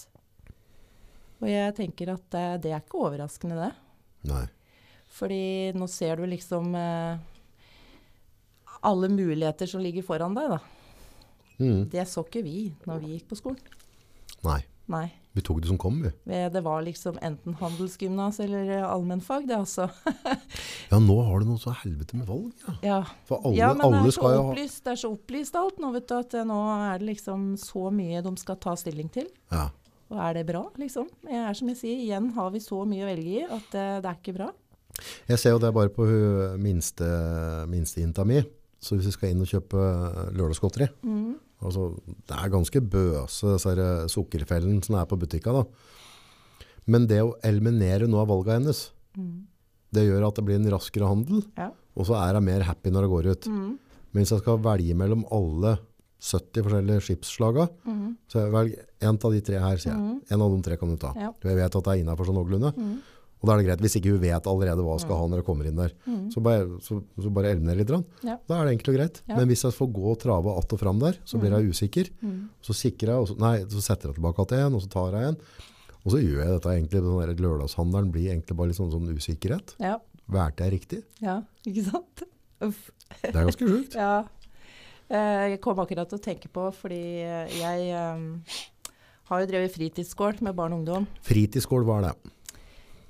Og 1.40 1.48
jeg 1.48 1.76
tenker 1.78 2.14
at 2.16 2.26
det, 2.34 2.48
det 2.66 2.74
er 2.74 2.82
ikke 2.84 3.04
overraskende, 3.06 3.68
det. 3.68 3.72
Nei. 4.30 4.46
Fordi 5.16 5.44
nå 5.78 5.88
ser 5.90 6.20
du 6.20 6.28
liksom 6.30 6.74
eh, 6.78 7.22
alle 8.86 9.10
muligheter 9.14 9.70
som 9.70 9.82
ligger 9.84 10.06
foran 10.06 10.36
deg, 10.38 10.58
da. 10.58 10.60
Mm. 11.60 11.88
Det 11.92 12.06
så 12.08 12.24
ikke 12.24 12.44
vi 12.46 12.58
når 12.88 13.02
vi 13.04 13.16
gikk 13.16 13.32
på 13.32 13.40
skolen. 13.40 13.80
Nei. 14.46 14.62
Nei. 14.90 15.08
Vi 15.38 15.44
tok 15.46 15.60
det 15.62 15.70
som 15.70 15.78
kom, 15.78 16.00
vi. 16.02 16.10
Det 16.26 16.40
det 16.56 16.62
var 16.66 16.82
liksom 16.82 17.20
enten 17.22 17.54
handelsgymnas 17.60 18.40
eller 18.42 18.72
eh, 18.80 18.86
allmennfag, 18.90 19.46
det 19.48 19.60
altså. 19.60 19.86
Ja, 20.92 20.98
nå 20.98 21.20
har 21.28 21.40
du 21.44 21.52
noe 21.52 21.62
så 21.62 21.72
helvete 21.84 22.18
med 22.18 22.26
valg. 22.28 22.50
Ja. 22.66 22.74
Ja. 22.90 23.00
For 23.30 23.44
alle, 23.46 23.60
ja, 23.60 23.70
men 23.78 23.94
det 23.94 24.00
er, 24.02 24.16
skal 24.18 24.34
jo 24.34 24.40
ha 24.42 24.48
opplyst, 24.50 24.82
det 24.88 24.96
er 24.96 25.02
så 25.04 25.12
opplyst 25.14 25.60
alt 25.60 25.78
nå, 25.80 25.92
vet 25.94 26.08
du, 26.10 26.16
at 26.18 26.34
eh, 26.40 26.48
nå 26.50 26.58
er 26.90 26.98
det 27.04 27.12
liksom 27.12 27.52
så 27.62 27.92
mye 27.94 28.24
de 28.26 28.34
skal 28.42 28.58
ta 28.66 28.74
stilling 28.80 29.12
til. 29.14 29.30
ja. 29.54 29.68
Og 30.10 30.18
er 30.18 30.40
det 30.40 30.42
bra, 30.50 30.64
liksom? 30.82 31.06
Jeg 31.30 31.38
er 31.38 31.54
som 31.54 31.68
jeg 31.70 31.78
sier, 31.78 32.00
igjen 32.02 32.32
har 32.34 32.48
vi 32.50 32.58
så 32.66 32.80
mye 32.90 33.04
å 33.06 33.10
velge 33.12 33.30
i 33.30 33.44
at 33.46 33.68
det, 33.70 33.84
det 34.02 34.10
er 34.10 34.16
ikke 34.18 34.34
bra. 34.40 34.48
Jeg 35.30 35.38
ser 35.38 35.54
jo 35.54 35.60
det 35.62 35.70
bare 35.76 35.92
på 35.94 36.08
minstejenta 36.58 37.68
minste, 37.70 38.26
mi. 38.26 38.40
Så 38.82 38.96
hvis 38.98 39.06
vi 39.12 39.14
skal 39.14 39.36
inn 39.36 39.44
og 39.46 39.52
kjøpe 39.52 39.84
lørdagsgodteri 40.34 40.88
Mm. 41.06 41.36
Altså, 41.62 42.00
Det 42.28 42.36
er 42.38 42.50
ganske 42.50 42.82
bøse 42.82 43.58
sukkerfellen 44.12 44.84
som 44.86 44.96
er 44.96 45.06
på 45.06 45.18
butikka. 45.20 45.52
da. 45.54 45.64
Men 46.88 47.06
det 47.08 47.20
å 47.22 47.36
eliminere 47.46 48.08
noe 48.10 48.22
av 48.24 48.28
valgene 48.32 48.62
hennes, 48.64 48.90
Mm. 49.18 49.46
det 49.92 50.04
gjør 50.08 50.28
at 50.28 50.36
det 50.36 50.46
blir 50.46 50.56
en 50.56 50.70
raskere 50.72 51.08
handel. 51.10 51.44
Ja. 51.58 51.72
Og 51.98 52.06
så 52.06 52.16
er 52.16 52.34
hun 52.36 52.46
mer 52.46 52.62
happy 52.62 52.90
når 52.92 53.02
det 53.02 53.10
går 53.10 53.26
ut. 53.32 53.42
Mm. 53.50 53.78
Men 54.14 54.24
hvis 54.24 54.30
jeg 54.32 54.40
skal 54.44 54.58
velge 54.60 54.96
mellom 54.96 55.26
alle 55.32 55.80
70 56.22 56.64
forskjellige 56.64 57.02
skipsslaga, 57.08 57.70
Mm. 57.86 58.16
så 58.30 58.50
velg 58.52 58.76
en 59.02 59.18
av 59.24 59.32
de 59.32 59.42
tre 59.42 59.60
her, 59.60 59.78
sier 59.78 59.94
jeg. 59.94 59.98
Mm. 60.00 60.22
En 60.32 60.42
av 60.42 60.52
de 60.56 60.62
tre 60.62 60.78
kan 60.78 60.90
du 60.90 60.96
ta. 60.98 61.14
Ja. 61.16 61.32
Jeg 61.44 61.56
vet 61.56 61.76
at 61.76 61.84
det 61.84 61.88
er 61.88 62.04
innafor 62.04 62.26
sånn 62.26 62.36
noenlunde. 62.38 62.74
Mm. 62.76 63.00
Og 63.40 63.48
da 63.48 63.54
er 63.54 63.62
det 63.62 63.68
greit, 63.70 63.82
hvis 63.86 63.96
ikke 63.96 64.12
hun 64.12 64.20
vet 64.20 64.48
allerede 64.52 64.84
hva 64.84 64.98
hun 64.98 65.00
skal 65.00 65.16
ha 65.16 65.28
når 65.32 65.42
hun 65.42 65.48
kommer 65.48 65.68
inn 65.70 65.78
der. 65.80 65.94
Mm. 66.04 66.26
Så 66.34 66.42
bare, 66.44 66.66
så, 66.84 66.98
så 67.24 67.32
bare 67.32 67.54
eliminere 67.54 67.80
litt. 67.80 67.94
Ja. 68.28 68.36
Da 68.50 68.58
er 68.58 68.68
det 68.68 68.74
enkelt 68.76 68.92
og 68.92 68.98
greit. 68.98 69.22
Ja. 69.30 69.38
Men 69.38 69.48
hvis 69.48 69.64
jeg 69.64 69.76
får 69.78 69.90
gå 69.96 70.06
og 70.12 70.20
trave 70.20 70.56
att 70.60 70.74
og 70.76 70.80
fram 70.80 71.00
der, 71.00 71.20
så 71.24 71.40
blir 71.40 71.56
jeg 71.56 71.70
usikker. 71.72 72.10
Mm. 72.20 72.50
Så 72.62 72.76
sikrer 72.76 73.14
jeg, 73.14 73.20
og 73.24 73.28
så, 73.32 73.38
nei, 73.40 73.56
så 73.64 73.82
setter 73.82 74.10
jeg 74.12 74.20
tilbake 74.20 74.46
til 74.52 74.60
en, 74.66 74.76
og 74.76 74.84
så 74.84 74.90
tar 74.92 75.16
jeg 75.16 75.32
en. 75.32 75.38
Og 76.04 76.12
så 76.12 76.20
gjør 76.20 76.42
jeg 76.44 76.52
dette 76.58 76.74
egentlig, 76.76 77.02
den 77.04 77.44
lørdagshandelen 77.46 78.12
blir 78.12 78.32
egentlig 78.34 78.58
bare 78.60 78.72
litt 78.72 78.80
sånn, 78.80 78.92
sånn 78.92 79.08
usikkerhet. 79.16 79.76
Ja. 79.80 79.96
Valgte 80.30 80.68
jeg 80.68 80.76
riktig? 80.76 81.00
ja, 81.24 81.40
ikke 81.66 81.86
sant? 81.88 82.26
Uff. 82.62 82.90
Det 83.24 83.32
er 83.34 83.48
ganske 83.48 83.70
sjukt. 83.72 83.96
Ja. 84.04 84.26
Eh, 85.10 85.56
Jeg 85.56 85.62
kom 85.64 85.80
akkurat 85.82 86.12
til 86.12 86.20
å 86.20 86.22
tenke 86.22 86.52
på, 86.54 86.68
fordi 86.76 87.24
eh, 87.26 87.56
jeg 87.58 87.88
um, 87.98 88.44
har 89.32 89.42
jo 89.42 89.48
drevet 89.50 89.74
fritidsgård 89.74 90.44
med 90.46 90.54
barn 90.58 90.76
og 90.76 90.84
ungdom. 90.84 91.08
Fritidsgård 91.26 91.88
var 91.88 92.04
det. 92.06 92.12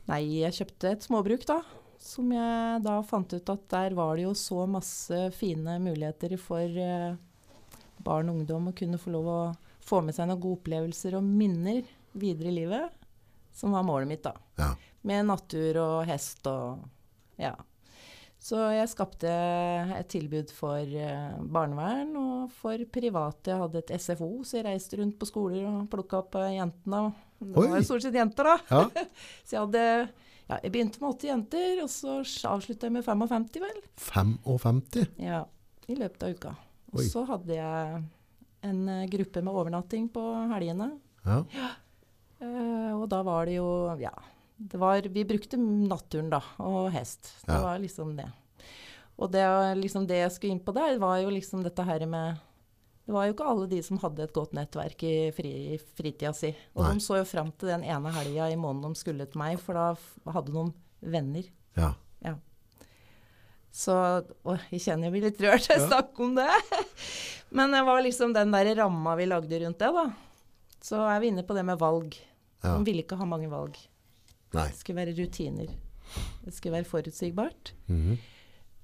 Nei, 0.10 0.24
jeg 0.41 0.56
kjøpte 0.58 0.93
et 0.95 1.06
småbruk 1.06 1.43
da, 1.45 1.60
som 2.02 2.32
jeg 2.34 2.82
da 2.82 2.95
fant 3.06 3.34
ut 3.36 3.52
at 3.54 3.65
der 3.69 3.95
var 3.98 4.15
det 4.17 4.26
jo 4.26 4.34
så 4.38 4.65
masse 4.69 5.19
fine 5.38 5.76
muligheter 5.84 6.34
for 6.41 6.65
eh, 6.65 7.17
barn 8.02 8.32
og 8.32 8.39
ungdom 8.39 8.72
å 8.72 8.76
kunne 8.78 8.98
få 9.02 9.13
lov 9.13 9.30
å 9.30 9.41
få 9.86 10.02
med 10.06 10.17
seg 10.17 10.30
noen 10.30 10.41
gode 10.41 10.62
opplevelser 10.62 11.17
og 11.19 11.26
minner 11.28 11.84
videre 12.17 12.50
i 12.50 12.58
livet, 12.58 12.95
som 13.54 13.76
var 13.76 13.86
målet 13.86 14.10
mitt 14.10 14.26
da. 14.26 14.34
Ja. 14.58 14.72
Med 15.06 15.30
natur 15.30 15.78
og 15.84 15.98
hest 16.10 16.48
og 16.50 16.88
ja. 17.39 17.54
Så 18.49 18.57
jeg 18.73 18.89
skapte 18.89 19.29
et 19.29 20.07
tilbud 20.09 20.49
for 20.55 20.81
eh, 20.81 21.35
barnevern 21.53 22.15
og 22.17 22.53
for 22.57 22.81
private. 22.89 23.51
Jeg 23.51 23.62
hadde 23.62 23.81
et 23.83 23.91
SFO, 24.01 24.29
så 24.47 24.57
jeg 24.57 24.65
reiste 24.65 24.97
rundt 24.97 25.19
på 25.21 25.27
skoler 25.29 25.67
og 25.69 25.83
plukka 25.91 26.23
opp 26.23 26.38
eh, 26.39 26.55
jentene. 26.55 27.03
Det 27.39 27.53
var 27.53 27.77
jo 27.77 27.83
stort 27.85 28.05
sett 28.07 28.17
jenter, 28.17 28.49
da. 28.49 28.55
Ja. 28.71 29.05
Så 29.47 29.53
jeg 29.55 29.62
hadde 29.62 29.83
ja, 30.49 30.57
Jeg 30.63 30.71
begynte 30.73 30.99
med 31.03 31.13
80 31.13 31.29
jenter, 31.29 31.81
og 31.83 31.91
så 31.93 32.15
avslutta 32.49 32.89
jeg 32.89 32.95
med 32.97 33.05
55, 33.05 33.62
vel. 33.63 33.77
55. 34.01 35.05
Ja, 35.21 35.43
I 35.85 35.99
løpet 35.99 36.25
av 36.25 36.33
uka. 36.33 36.55
Og 36.89 37.03
Oi. 37.03 37.05
så 37.05 37.23
hadde 37.29 37.53
jeg 37.53 38.01
en 38.65 38.81
eh, 38.89 39.05
gruppe 39.13 39.45
med 39.45 39.62
overnatting 39.62 40.09
på 40.12 40.25
helgene. 40.55 40.89
Ja. 41.23 41.43
Eh, 42.41 42.91
og 42.97 43.05
da 43.13 43.21
var 43.27 43.45
det 43.45 43.59
jo 43.59 43.69
Ja. 44.01 44.15
Det 44.60 44.78
var, 44.82 45.02
vi 45.08 45.24
brukte 45.24 45.58
naturen, 45.58 46.30
da, 46.34 46.41
og 46.60 46.89
hest. 46.91 47.30
Det 47.45 47.54
Ja. 47.56 47.62
var 47.63 47.80
liksom 47.80 48.15
det. 48.17 48.28
Og 49.17 49.32
det, 49.32 49.43
liksom 49.80 50.06
det 50.08 50.17
jeg 50.19 50.32
skulle 50.32 50.52
inn 50.56 50.63
på 50.63 50.74
der, 50.76 50.98
var 51.00 51.17
jo 51.24 51.30
liksom 51.32 51.63
dette 51.63 51.84
her 51.84 52.06
med 52.08 52.38
Det 53.08 53.13
var 53.15 53.26
jo 53.26 53.34
ikke 53.34 53.48
alle 53.50 53.67
de 53.67 53.82
som 53.82 53.98
hadde 53.98 54.22
et 54.22 54.34
godt 54.36 54.52
nettverk 54.54 55.02
i, 55.04 55.32
fri, 55.34 55.74
i 55.74 55.78
fritida 55.98 56.30
si. 56.32 56.52
Og 56.76 56.84
Nei. 56.84 56.93
de 56.93 57.00
så 57.02 57.17
jo 57.17 57.24
fram 57.26 57.52
til 57.58 57.69
den 57.72 57.82
ene 57.84 58.12
helga 58.13 58.52
i 58.52 58.56
måneden 58.56 58.93
de 58.93 59.00
skulle 59.00 59.26
til 59.26 59.39
meg, 59.41 59.58
for 59.60 59.74
da 59.74 59.95
hadde 60.32 60.54
de 60.54 60.65
venner. 61.02 61.43
ja. 61.76 61.93
Så 63.72 63.93
Å, 64.45 64.56
jeg 64.72 64.82
kjenner 64.82 65.08
jeg 65.10 65.13
blir 65.13 65.26
litt 65.30 65.41
rørt 65.45 65.65
til 65.67 65.78
å 65.86 65.89
Ja. 65.89 66.02
om 66.19 66.36
det. 66.36 66.50
Men 67.52 67.72
det 67.72 67.84
var 67.86 68.02
liksom 68.02 68.34
den 68.34 68.52
der 68.52 68.76
ramma 68.76 69.15
vi 69.15 69.26
lagde 69.26 69.60
rundt 69.63 69.80
det, 69.80 69.91
da. 69.93 70.12
Så 70.82 71.02
er 71.10 71.19
vi 71.19 71.28
inne 71.30 71.43
på 71.43 71.54
det 71.56 71.65
med 71.65 71.78
valg. 71.80 72.15
ja. 72.63 72.78
De 72.78 72.84
ville 72.84 73.04
ikke 73.04 73.17
ha 73.17 73.26
mange 73.26 73.50
valg. 73.50 73.78
Nei. 74.55 74.67
Det 74.71 74.79
skulle 74.79 75.03
være 75.03 75.15
rutiner. 75.17 75.75
Det 76.45 76.53
skulle 76.55 76.79
være 76.79 76.89
forutsigbart. 76.89 77.73
Mm 77.88 77.99
-hmm. 78.01 78.17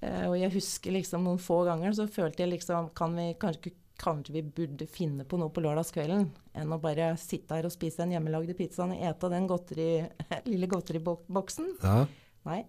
uh, 0.06 0.30
og 0.30 0.40
jeg 0.40 0.54
husker 0.54 0.92
liksom 0.92 1.24
noen 1.24 1.40
få 1.40 1.64
ganger 1.66 1.92
så 1.94 2.08
følte 2.08 2.44
jeg 2.44 2.50
liksom 2.50 2.90
kan 2.96 3.16
vi, 3.16 3.34
kanskje, 3.40 3.72
kanskje 3.98 4.34
vi 4.34 4.42
burde 4.42 4.88
finne 4.88 5.24
på 5.24 5.38
noe 5.38 5.50
på 5.50 5.62
lørdagskvelden 5.62 6.30
enn 6.54 6.74
å 6.74 6.82
bare 6.82 7.18
sitte 7.18 7.56
her 7.56 7.66
og 7.66 7.72
spise 7.72 7.98
den 7.98 8.12
hjemmelagde 8.12 8.54
pizzaen 8.54 8.92
og 8.92 9.02
ete 9.02 9.30
den 9.30 9.48
godteri, 9.48 10.08
lille 10.52 10.68
godteriboksen. 10.68 11.78
Ja. 11.84 12.06
Nei. 12.46 12.66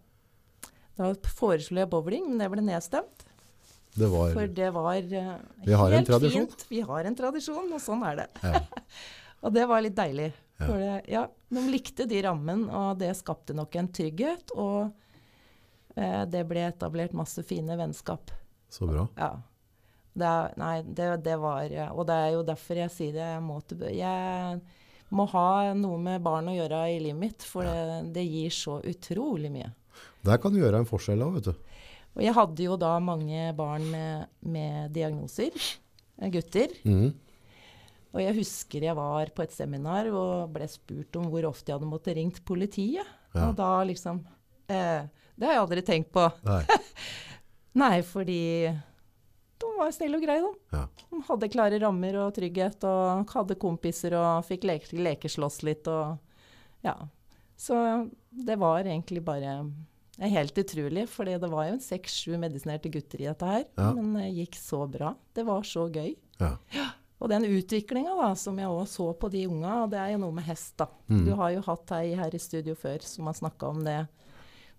Da 0.96 1.14
foreslo 1.36 1.78
jeg 1.78 1.90
bowling, 1.90 2.28
men 2.28 2.38
det 2.38 2.50
ble 2.50 2.62
nedstemt. 2.62 3.26
Det 3.96 4.08
var 4.12 4.32
For 4.32 4.46
det 4.46 4.72
var 4.72 5.00
Vi 5.64 5.72
har 5.72 5.92
en 5.92 6.06
helt 6.06 6.32
fint. 6.32 6.66
Vi 6.68 6.80
har 6.80 7.04
en 7.04 7.16
tradisjon, 7.16 7.72
og 7.72 7.80
sånn 7.80 8.02
er 8.04 8.16
det. 8.16 8.28
ja. 8.42 8.60
Og 9.44 9.52
det 9.52 9.66
var 9.68 9.82
litt 9.84 9.94
deilig. 9.94 10.30
Ja. 10.58 10.66
Det, 10.66 10.92
ja, 11.12 11.24
de 11.52 11.64
likte 11.68 12.06
de 12.08 12.22
rammen, 12.24 12.64
og 12.72 12.96
det 13.00 13.10
skapte 13.18 13.56
nok 13.56 13.76
en 13.76 13.90
trygghet. 13.92 14.54
Og 14.56 14.88
eh, 15.96 16.22
det 16.32 16.46
ble 16.48 16.64
etablert 16.70 17.16
masse 17.16 17.44
fine 17.46 17.76
vennskap. 17.78 18.32
Så 18.72 18.88
bra. 18.88 19.04
Ja. 19.20 19.34
Det, 20.16 20.32
nei, 20.56 20.80
det, 20.96 21.10
det 21.26 21.34
var 21.36 21.68
Og 21.92 22.06
det 22.08 22.14
er 22.16 22.30
jo 22.32 22.44
derfor 22.48 22.78
jeg 22.80 22.92
sier 22.94 23.12
det. 23.12 23.26
Jeg 23.34 23.42
må, 23.44 23.58
jeg 23.92 24.60
må 25.12 25.26
ha 25.34 25.48
noe 25.76 25.98
med 26.00 26.24
barn 26.24 26.48
å 26.48 26.56
gjøre 26.56 26.86
i 26.94 27.02
livet 27.04 27.20
mitt, 27.20 27.44
for 27.44 27.68
det, 27.68 28.14
det 28.16 28.24
gir 28.24 28.54
så 28.54 28.78
utrolig 28.80 29.52
mye. 29.52 29.68
Der 30.24 30.40
kan 30.40 30.54
du 30.54 30.62
gjøre 30.62 30.80
en 30.80 30.88
forskjell 30.88 31.22
òg, 31.26 31.36
vet 31.38 31.50
du. 31.50 31.76
Og 32.16 32.24
jeg 32.24 32.32
hadde 32.32 32.64
jo 32.64 32.78
da 32.80 32.94
mange 33.04 33.50
barn 33.56 33.84
med, 33.92 34.32
med 34.40 34.90
diagnoser. 34.96 35.52
Gutter. 36.32 36.72
Mhm. 36.88 37.12
Og 38.16 38.22
jeg 38.24 38.38
husker 38.38 38.86
jeg 38.88 38.96
var 38.96 39.30
på 39.36 39.44
et 39.44 39.52
seminar 39.52 40.08
og 40.08 40.48
ble 40.54 40.66
spurt 40.72 41.18
om 41.20 41.28
hvor 41.28 41.50
ofte 41.50 41.68
jeg 41.68 41.76
hadde 41.76 41.90
måttet 41.90 42.16
ringt 42.16 42.40
politiet. 42.48 43.04
Ja. 43.36 43.50
Og 43.50 43.56
da 43.58 43.70
liksom 43.84 44.22
eh, 44.72 45.04
Det 45.36 45.44
har 45.44 45.58
jeg 45.58 45.64
aldri 45.66 45.82
tenkt 45.84 46.14
på. 46.16 46.24
Nei. 46.46 46.62
Nei, 47.82 47.96
fordi 48.08 48.40
de 49.60 49.72
var 49.76 49.92
snille 49.92 50.16
og 50.16 50.24
greie, 50.24 50.40
de. 50.40 50.78
Ja. 50.78 50.86
De 51.12 51.20
hadde 51.28 51.50
klare 51.52 51.80
rammer 51.82 52.16
og 52.22 52.32
trygghet 52.38 52.86
og 52.88 53.34
hadde 53.36 53.58
kompiser 53.60 54.16
og 54.16 54.46
fikk 54.48 54.64
leke, 54.68 54.96
lekeslåss 54.96 55.60
litt 55.68 55.92
og 55.92 56.16
Ja. 56.86 56.96
Så 57.56 57.76
det 58.36 58.58
var 58.60 58.84
egentlig 58.84 59.22
bare 59.24 59.52
eh, 60.20 60.28
helt 60.28 60.56
utrolig, 60.60 61.06
for 61.08 61.28
det 61.28 61.40
var 61.48 61.68
jo 61.68 61.76
en 61.76 61.84
seks-sju 61.84 62.36
medisinerte 62.40 62.92
gutter 62.92 63.22
i 63.24 63.28
dette 63.30 63.48
her. 63.48 63.64
Ja. 63.76 63.92
Men 63.96 64.12
det 64.16 64.32
gikk 64.36 64.58
så 64.60 64.82
bra. 64.88 65.14
Det 65.36 65.44
var 65.48 65.64
så 65.68 65.86
gøy. 65.92 66.14
Ja. 66.40 66.56
Og 67.16 67.30
den 67.32 67.46
utviklinga 67.48 68.28
som 68.36 68.58
jeg 68.60 68.68
òg 68.68 68.84
så 68.92 69.06
på 69.16 69.30
de 69.32 69.46
unga, 69.48 69.86
det 69.88 70.00
er 70.02 70.12
jo 70.12 70.20
noe 70.26 70.36
med 70.36 70.44
hest, 70.44 70.74
da. 70.76 70.90
Mm. 71.08 71.24
Du 71.24 71.32
har 71.38 71.54
jo 71.54 71.64
hatt 71.64 71.92
ei 71.96 72.12
her 72.18 72.34
i 72.36 72.42
studio 72.42 72.76
før 72.76 73.04
som 73.08 73.30
har 73.30 73.38
snakka 73.38 73.70
om 73.72 73.80
det 73.86 74.02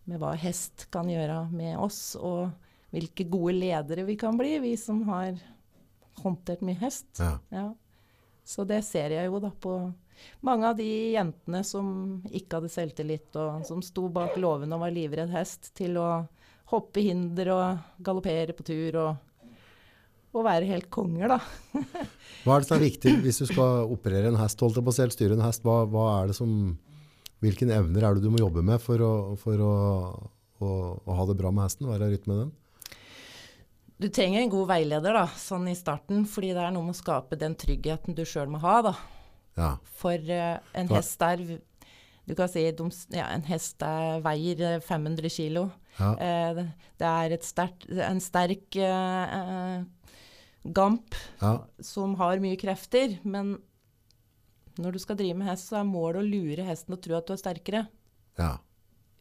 med 0.07 0.21
hva 0.21 0.35
hest 0.39 0.85
kan 0.93 1.09
gjøre 1.09 1.47
med 1.51 1.79
oss, 1.81 2.15
og 2.15 2.53
hvilke 2.93 3.25
gode 3.27 3.57
ledere 3.57 4.05
vi 4.07 4.15
kan 4.19 4.37
bli, 4.39 4.53
vi 4.63 4.75
som 4.79 5.01
har 5.09 5.35
håndtert 6.21 6.63
mye 6.65 6.77
hest. 6.79 7.09
Ja. 7.19 7.33
Ja. 7.51 7.67
Så 8.47 8.63
det 8.63 8.83
ser 8.87 9.11
jeg 9.11 9.27
jo 9.27 9.41
da 9.43 9.51
på 9.51 9.73
mange 10.45 10.69
av 10.69 10.77
de 10.77 10.87
jentene 11.17 11.63
som 11.67 11.87
ikke 12.31 12.61
hadde 12.61 12.71
selvtillit, 12.71 13.35
og 13.35 13.65
som 13.67 13.83
sto 13.83 14.07
bak 14.13 14.37
låven 14.39 14.71
og 14.73 14.85
var 14.85 14.93
livredd 14.95 15.33
hest, 15.33 15.73
til 15.75 15.99
å 15.99 16.09
hoppe 16.71 17.03
hinder 17.03 17.51
og 17.53 18.03
galoppere 18.03 18.55
på 18.55 18.65
tur 18.67 18.99
og, 19.03 19.26
og 20.35 20.45
være 20.45 20.67
helt 20.69 20.89
konger, 20.93 21.31
da. 21.31 21.39
Hva 22.43 22.57
er 22.57 22.63
det 22.63 22.69
som 22.69 22.77
er 22.77 22.85
viktig 22.85 23.13
hvis 23.23 23.41
du 23.41 23.47
skal 23.49 23.89
operere 23.93 24.31
en 24.31 24.39
hest, 24.39 24.61
holdt 24.63 24.79
jeg 24.79 24.87
på 24.87 24.93
å 24.93 25.09
styre 25.15 25.37
en 25.37 25.45
hest? 25.45 25.65
Hva, 25.65 25.81
hva 25.89 26.05
er 26.19 26.31
det 26.31 26.37
som, 26.37 26.51
hvilke 27.43 27.67
evner 27.67 28.05
er 28.05 28.17
det 28.17 28.25
du 28.25 28.31
må 28.33 28.41
jobbe 28.41 28.63
med 28.65 28.81
for 28.83 29.03
å, 29.03 29.11
for 29.41 29.63
å, 29.63 29.73
å, 30.59 30.71
å 31.01 31.19
ha 31.19 31.27
det 31.29 31.37
bra 31.39 31.51
med 31.53 31.67
hesten? 31.67 31.89
Være 31.89 32.09
i 32.11 32.15
rytme 32.15 32.33
med 32.33 32.43
den? 32.45 32.55
Du 33.97 34.09
trenger 34.13 34.43
en 34.43 34.53
god 34.53 34.67
veileder 34.69 35.15
da, 35.17 35.25
sånn 35.41 35.71
i 35.71 35.77
starten, 35.77 36.27
fordi 36.29 36.51
det 36.53 36.61
er 36.67 36.75
noe 36.75 36.85
med 36.85 36.93
å 36.93 36.99
skape 36.99 37.39
den 37.39 37.57
tryggheten 37.57 38.17
du 38.17 38.21
sjøl 38.29 38.51
må 38.53 38.61
ha. 38.61 38.75
da. 38.91 38.93
Ja. 39.57 39.71
For 39.97 40.21
uh, 40.29 40.59
en 40.77 40.91
hest 40.93 41.17
der 41.23 41.41
du 42.27 42.35
kan 42.35 42.49
si 42.51 42.65
de, 42.75 42.87
ja, 43.15 43.29
en 43.31 43.45
hest 43.47 43.77
der 43.79 44.19
veier 44.25 44.59
eh, 44.67 44.81
500 44.83 45.31
kilo. 45.31 45.69
Ja. 45.95 46.09
Eh, 46.19 46.57
det, 46.99 47.07
er 47.07 47.35
et 47.37 47.45
sterkt, 47.47 47.87
en 48.03 48.19
sterk 48.21 48.75
eh, 48.75 49.37
eh, 49.37 49.85
gamp 50.65 51.15
Ja. 51.41 51.65
som 51.81 52.15
har 52.15 52.39
mye 52.39 52.57
krefter, 52.59 53.19
men 53.23 53.57
når 54.77 54.93
du 54.93 54.99
skal 54.99 55.15
drive 55.17 55.35
med 55.37 55.47
hest, 55.47 55.69
så 55.71 55.79
er 55.79 55.83
målet 55.89 56.21
å 56.21 56.29
lure 56.29 56.65
hesten 56.67 56.93
og 56.93 57.01
tro 57.01 57.15
at 57.17 57.25
du 57.27 57.33
er 57.33 57.37
sterkere, 57.41 57.87
Ja. 58.37 58.57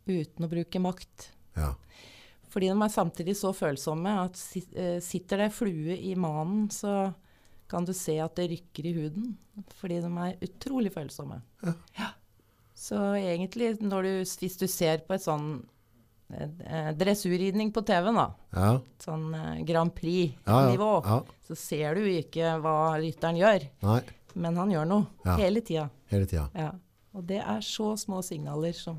uten 0.06 0.44
å 0.44 0.50
bruke 0.50 0.80
makt. 0.80 1.30
Ja. 1.56 1.74
Fordi 2.48 2.68
de 2.68 2.82
er 2.82 2.88
samtidig 2.88 3.34
så 3.36 3.52
følsomme 3.54 4.24
at 4.24 4.36
eh, 4.76 5.00
sitter 5.00 5.36
det 5.38 5.52
flue 5.52 5.96
i 5.98 6.14
manen, 6.14 6.68
så 6.68 7.14
kan 7.68 7.84
du 7.84 7.92
se 7.92 8.18
at 8.20 8.34
det 8.36 8.50
rykker 8.50 8.86
i 8.86 8.92
huden. 8.94 9.36
Fordi 9.80 10.00
de 10.00 10.06
er 10.06 10.36
utrolig 10.46 10.92
følsomme. 10.92 11.40
Ja. 11.64 12.12
Så 12.74 12.96
egentlig, 13.16 13.80
når 13.80 14.02
du, 14.02 14.12
hvis 14.24 14.58
du 14.58 14.66
ser 14.68 14.98
på 14.98 15.14
et 15.14 15.22
sånn 15.24 15.64
dressurridning 16.98 17.72
på 17.72 17.82
TV-en, 17.86 18.14
da, 18.18 18.26
Ja. 18.56 18.70
sånn 18.98 19.34
eh, 19.34 19.64
Grand 19.64 19.92
Prix-nivå, 19.94 20.90
ja. 21.04 21.20
så 21.46 21.56
ser 21.56 21.94
du 21.94 22.02
ikke 22.10 22.56
hva 22.60 22.96
rytteren 23.00 23.36
gjør. 23.38 23.68
Nei, 23.82 24.00
Men 24.34 24.56
han 24.56 24.70
gjør 24.70 24.86
noe. 24.86 25.06
Ja. 25.24 25.36
Hele 25.40 25.60
tida. 25.64 25.88
hele 26.10 26.26
tida. 26.26 26.50
Ja. 26.54 26.72
Og 27.14 27.24
det 27.26 27.38
er 27.40 27.60
så 27.64 27.94
små 27.96 28.22
signaler 28.22 28.74
som, 28.76 28.98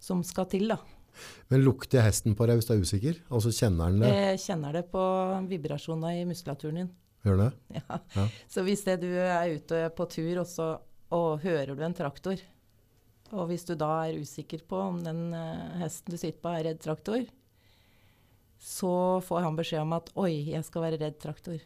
som 0.00 0.24
skal 0.24 0.46
til, 0.50 0.66
da. 0.68 0.78
Men 1.50 1.62
lukter 1.64 2.02
hesten 2.02 2.34
på 2.34 2.46
deg 2.46 2.58
hvis 2.58 2.66
du 2.66 2.72
er 2.74 2.82
usikker? 2.82 3.20
Og 3.30 3.42
så 3.42 3.50
kjenner 3.54 3.90
den 3.90 4.00
det? 4.02 4.10
Jeg 4.14 4.38
kjenner 4.46 4.72
det 4.72 4.84
på 4.90 5.02
vibrasjoner 5.48 6.18
i 6.20 6.24
muskulaturen 6.26 6.74
din. 6.82 6.90
Gjør 7.24 7.36
det? 7.44 7.52
Ja. 7.78 7.98
Ja. 8.16 8.26
Så 8.50 8.62
hvis 8.66 8.82
det 8.86 9.00
du 9.02 9.08
er 9.14 9.54
ute 9.54 9.88
på 9.96 10.06
tur, 10.10 10.40
og 10.42 10.46
så 10.46 10.78
og 11.10 11.40
hører 11.40 11.74
du 11.74 11.82
en 11.86 11.94
traktor, 11.96 12.36
og 13.32 13.48
hvis 13.50 13.66
du 13.68 13.74
da 13.78 13.90
er 14.06 14.20
usikker 14.22 14.62
på 14.68 14.78
om 14.90 15.00
den 15.04 15.32
eh, 15.36 15.80
hesten 15.82 16.14
du 16.14 16.18
sitter 16.20 16.40
på 16.42 16.52
er 16.54 16.70
redd 16.70 16.80
traktor, 16.84 17.26
så 18.58 18.92
får 19.24 19.44
han 19.44 19.58
beskjed 19.58 19.84
om 19.84 19.96
at 19.98 20.08
'oi, 20.14 20.50
jeg 20.50 20.64
skal 20.66 20.86
være 20.86 21.00
redd 21.02 21.18
traktor'. 21.22 21.60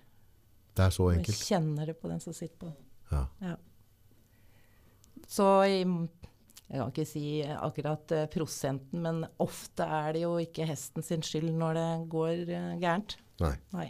Det 0.72 0.85
er 0.87 0.90
så 0.94 1.11
enkelt. 1.12 1.37
jeg 1.37 1.48
kjenner 1.53 1.88
det 1.88 1.98
på 2.01 2.09
den 2.09 2.20
som 2.20 2.35
sitter 2.37 2.57
på. 2.64 2.72
Ja. 3.12 3.57
Så 5.29 5.46
i, 5.68 5.81
jeg 5.85 6.79
kan 6.81 6.92
ikke 6.92 7.09
si 7.09 7.27
akkurat 7.44 8.12
eh, 8.16 8.29
prosenten, 8.33 9.03
men 9.05 9.25
ofte 9.42 9.85
er 9.85 10.16
det 10.16 10.25
jo 10.25 10.35
ikke 10.40 10.66
hesten 10.68 11.05
sin 11.05 11.25
skyld 11.25 11.53
når 11.53 11.79
det 11.79 11.88
går 12.12 12.35
eh, 12.48 12.70
gærent. 12.81 13.16
Nei. 13.42 13.55
Nei. 13.77 13.88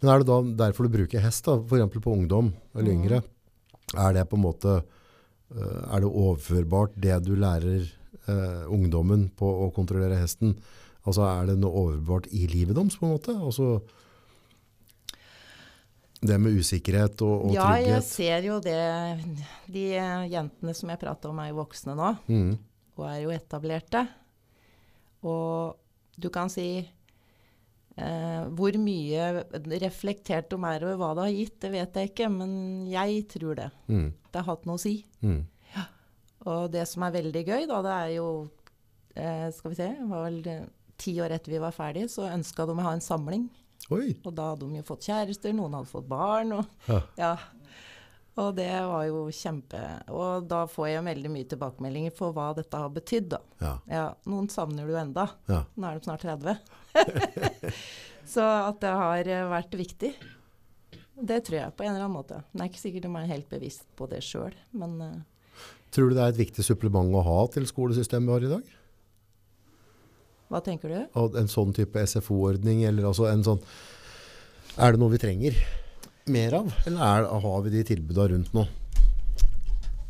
Men 0.00 0.12
er 0.12 0.20
det 0.20 0.28
da 0.28 0.40
derfor 0.66 0.86
du 0.86 0.96
bruker 0.96 1.22
hest, 1.24 1.46
da? 1.46 1.56
eksempel 1.60 2.02
på 2.04 2.12
ungdom 2.16 2.52
eller 2.74 2.92
yngre? 2.92 3.20
yngre? 3.20 3.96
Er 3.96 4.16
det 4.16 4.26
på 4.28 4.36
en 4.36 4.44
måte 4.44 4.80
er 5.54 6.00
det 6.02 6.08
overførbart 6.10 6.96
det 6.98 7.20
du 7.26 7.34
lærer 7.38 7.84
eh, 8.26 8.64
ungdommen 8.72 9.28
på 9.38 9.46
å 9.66 9.70
kontrollere 9.76 10.18
hesten? 10.18 10.56
Altså 11.06 11.22
er 11.28 11.46
det 11.52 11.58
noe 11.62 11.70
overførbart 11.84 12.26
i 12.34 12.46
livet 12.50 12.74
deres 12.74 12.96
på 12.98 13.06
en 13.06 13.12
måte? 13.14 13.36
Altså 13.38 13.68
det 16.26 16.38
med 16.40 16.56
usikkerhet 16.58 17.20
og, 17.22 17.44
og 17.46 17.52
ja, 17.54 17.68
jeg 17.78 18.02
ser 18.06 18.46
jo 18.48 18.56
det. 18.64 18.76
De 19.70 19.84
eh, 20.00 20.24
jentene 20.32 20.74
som 20.74 20.90
jeg 20.90 20.98
prater 21.02 21.30
om 21.30 21.38
er 21.44 21.52
jo 21.52 21.60
voksne 21.60 21.94
nå, 21.98 22.12
Mm. 22.26 22.54
og 22.96 23.04
er 23.10 23.20
jo 23.26 23.34
etablerte. 23.36 24.06
Og 25.26 25.76
Du 26.18 26.30
kan 26.32 26.48
si 26.48 26.80
eh, 27.96 28.44
hvor 28.56 28.76
mye 28.82 29.26
reflektert 29.82 30.50
de 30.52 30.58
er 30.70 30.86
over 30.86 30.96
hva 31.00 31.10
det 31.18 31.26
har 31.26 31.34
gitt, 31.36 31.58
det 31.64 31.72
vet 31.74 31.98
jeg 32.00 32.12
ikke, 32.12 32.30
men 32.32 32.54
jeg 32.92 33.26
tror 33.32 33.58
det. 33.62 33.70
Mm. 33.88 34.08
Det 34.30 34.40
har 34.42 34.50
hatt 34.52 34.66
noe 34.68 34.78
å 34.80 34.82
si. 34.86 34.96
Mm. 35.24 35.44
Og 36.46 36.70
det 36.70 36.84
som 36.86 37.02
er 37.02 37.14
veldig 37.16 37.42
gøy, 37.48 37.64
da, 37.66 37.80
det 37.82 37.92
er 37.96 38.10
jo 38.20 38.26
eh, 39.18 39.48
Skal 39.56 39.72
vi 39.72 39.78
se, 39.80 39.88
var 40.06 40.26
vel 40.28 40.36
eh, 40.52 40.66
ti 41.00 41.16
år 41.20 41.34
etter 41.34 41.50
vi 41.56 41.58
var 41.62 41.74
ferdige, 41.74 42.08
så 42.12 42.28
ønska 42.30 42.66
de 42.68 42.76
å 42.76 42.84
ha 42.86 42.92
en 42.94 43.02
samling. 43.04 43.48
Oi. 43.92 44.12
Og 44.26 44.32
da 44.34 44.52
hadde 44.52 44.66
de 44.68 44.78
jo 44.80 44.86
fått 44.86 45.08
kjærester, 45.08 45.52
noen 45.56 45.74
hadde 45.76 45.90
fått 45.90 46.06
barn. 46.10 46.54
Og, 46.60 46.70
Ja. 46.88 47.00
ja. 47.18 47.32
og 48.42 48.54
det 48.58 48.68
var 48.68 49.04
jo 49.08 49.20
kjempe 49.32 49.78
Og 50.12 50.46
da 50.50 50.62
får 50.68 50.88
jeg 50.90 51.04
veldig 51.06 51.30
mye 51.32 51.48
tilbakemeldinger 51.50 52.14
for 52.16 52.34
hva 52.36 52.48
dette 52.56 52.80
har 52.82 52.90
betydd, 52.94 53.28
da. 53.34 53.40
Ja. 53.62 53.74
Ja, 53.90 54.06
noen 54.30 54.48
savner 54.52 54.86
du 54.86 54.94
enda. 54.98 55.26
Ja. 55.50 55.64
Nå 55.74 55.88
er 55.90 55.98
de 55.98 56.06
snart 56.08 56.22
30. 56.26 56.56
så 58.34 58.46
at 58.66 58.80
det 58.82 58.94
har 59.02 59.30
eh, 59.32 59.46
vært 59.50 59.78
viktig, 59.78 60.12
det 61.16 61.38
tror 61.46 61.58
jeg 61.58 61.76
på 61.76 61.84
en 61.86 61.94
eller 61.94 62.04
annen 62.04 62.16
måte. 62.18 62.42
Det 62.52 62.62
er 62.62 62.70
ikke 62.72 62.82
sikkert 62.82 63.06
de 63.06 63.12
er 63.16 63.30
helt 63.32 63.48
bevisst 63.52 63.86
på 63.96 64.08
det 64.10 64.22
sjøl, 64.24 64.56
men 64.76 65.00
eh, 65.04 65.16
Tror 65.94 66.10
du 66.10 66.16
det 66.18 66.24
er 66.24 66.34
et 66.34 66.42
viktig 66.42 66.64
supplement 66.66 67.14
å 67.16 67.22
ha 67.24 67.38
til 67.54 67.64
skolesystemet 67.68 68.28
vi 68.28 68.34
har 68.34 68.44
i 68.44 68.50
dag? 68.58 68.74
hva 70.52 70.60
tenker 70.62 70.92
du? 70.92 70.98
Og 71.18 71.36
en 71.38 71.48
sånn 71.50 71.72
type 71.74 72.02
SFO-ordning, 72.06 72.84
eller 72.86 73.08
altså 73.08 73.26
en 73.30 73.42
sånn 73.46 73.62
Er 74.76 74.92
det 74.94 75.00
noe 75.00 75.14
vi 75.14 75.20
trenger 75.20 75.56
mer 76.30 76.58
av, 76.58 76.70
eller 76.86 77.02
er, 77.06 77.26
har 77.42 77.60
vi 77.64 77.72
de 77.72 77.84
tilbudene 77.86 78.28
rundt 78.32 78.54
nå? 78.54 78.66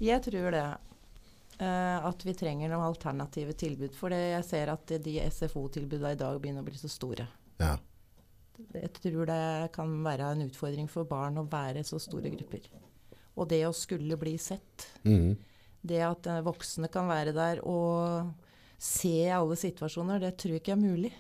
Jeg 0.03 0.21
tror 0.25 0.51
det. 0.53 0.65
Eh, 1.59 2.07
at 2.09 2.25
vi 2.27 2.35
trenger 2.37 2.71
noen 2.71 2.87
alternative 2.87 3.57
tilbud. 3.59 3.95
For 3.97 4.15
jeg 4.15 4.45
ser 4.47 4.73
at 4.73 4.97
de 5.03 5.19
SFO-tilbudene 5.27 6.15
i 6.15 6.21
dag 6.21 6.41
begynner 6.41 6.65
å 6.65 6.69
bli 6.69 6.79
så 6.81 6.91
store. 6.93 7.29
Ja. 7.61 7.77
Jeg 8.73 8.93
tror 8.97 9.29
det 9.29 9.73
kan 9.75 9.93
være 10.05 10.31
en 10.33 10.47
utfordring 10.47 10.89
for 10.89 11.09
barn 11.09 11.37
å 11.41 11.47
være 11.51 11.85
så 11.85 12.01
store 12.01 12.33
grupper. 12.33 12.71
Og 13.37 13.49
det 13.51 13.63
å 13.69 13.75
skulle 13.77 14.17
bli 14.21 14.37
sett. 14.41 14.89
Mm. 15.05 15.37
Det 15.87 16.03
at 16.05 16.29
eh, 16.33 16.45
voksne 16.45 16.91
kan 16.93 17.09
være 17.11 17.37
der 17.37 17.63
og 17.69 18.33
se 18.81 19.29
alle 19.33 19.57
situasjoner, 19.57 20.21
det 20.21 20.37
tror 20.41 20.57
jeg 20.57 20.65
ikke 20.65 20.77
er 20.77 20.83
mulig. 20.83 21.13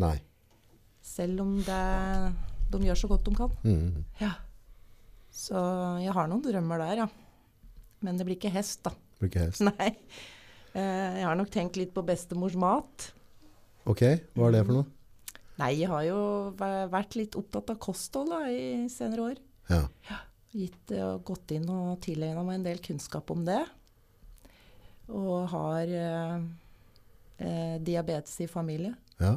Nei. 0.00 0.16
Selv 1.02 1.42
om 1.42 1.56
det, 1.64 1.82
de 2.70 2.80
gjør 2.86 2.98
så 3.02 3.10
godt 3.10 3.26
de 3.26 3.34
kan. 3.38 3.54
Mm. 3.64 4.04
Ja. 4.20 4.34
Så 5.30 5.58
jeg 6.02 6.14
har 6.14 6.30
noen 6.30 6.42
drømmer 6.44 6.82
der, 6.82 7.04
ja. 7.04 7.08
Men 8.04 8.18
det 8.18 8.26
blir 8.26 8.38
ikke 8.38 8.52
hest, 8.54 8.82
da. 8.86 8.94
Blir 9.20 9.30
ikke 9.30 9.46
hest. 9.46 9.62
Nei. 9.68 9.90
Eh, 10.70 11.18
jeg 11.20 11.26
har 11.26 11.36
nok 11.38 11.50
tenkt 11.52 11.76
litt 11.76 11.92
på 11.94 12.04
bestemors 12.06 12.56
mat. 12.58 13.10
Ok, 13.88 14.04
hva 14.36 14.48
er 14.48 14.56
det 14.56 14.64
for 14.68 14.80
noe? 14.80 14.88
Nei, 15.60 15.74
jeg 15.76 15.90
har 15.90 16.04
jo 16.06 16.20
vært 16.56 17.16
litt 17.18 17.36
opptatt 17.36 17.72
av 17.74 17.78
kosthold 17.82 18.30
da, 18.32 18.40
i 18.48 18.86
senere 18.92 19.26
år. 19.32 19.40
Ja. 19.68 19.82
Gitt, 20.56 20.90
eh, 20.94 21.04
og 21.04 21.24
gått 21.28 21.52
inn 21.54 21.68
og 21.70 22.00
tilegna 22.04 22.44
meg 22.46 22.60
en 22.60 22.66
del 22.70 22.80
kunnskap 22.84 23.30
om 23.34 23.44
det. 23.46 23.60
Og 25.10 25.50
har 25.52 25.92
eh, 26.00 26.40
eh, 27.44 27.76
diabetes 27.84 28.40
i 28.40 28.48
familie. 28.50 28.94
Ja. 29.20 29.36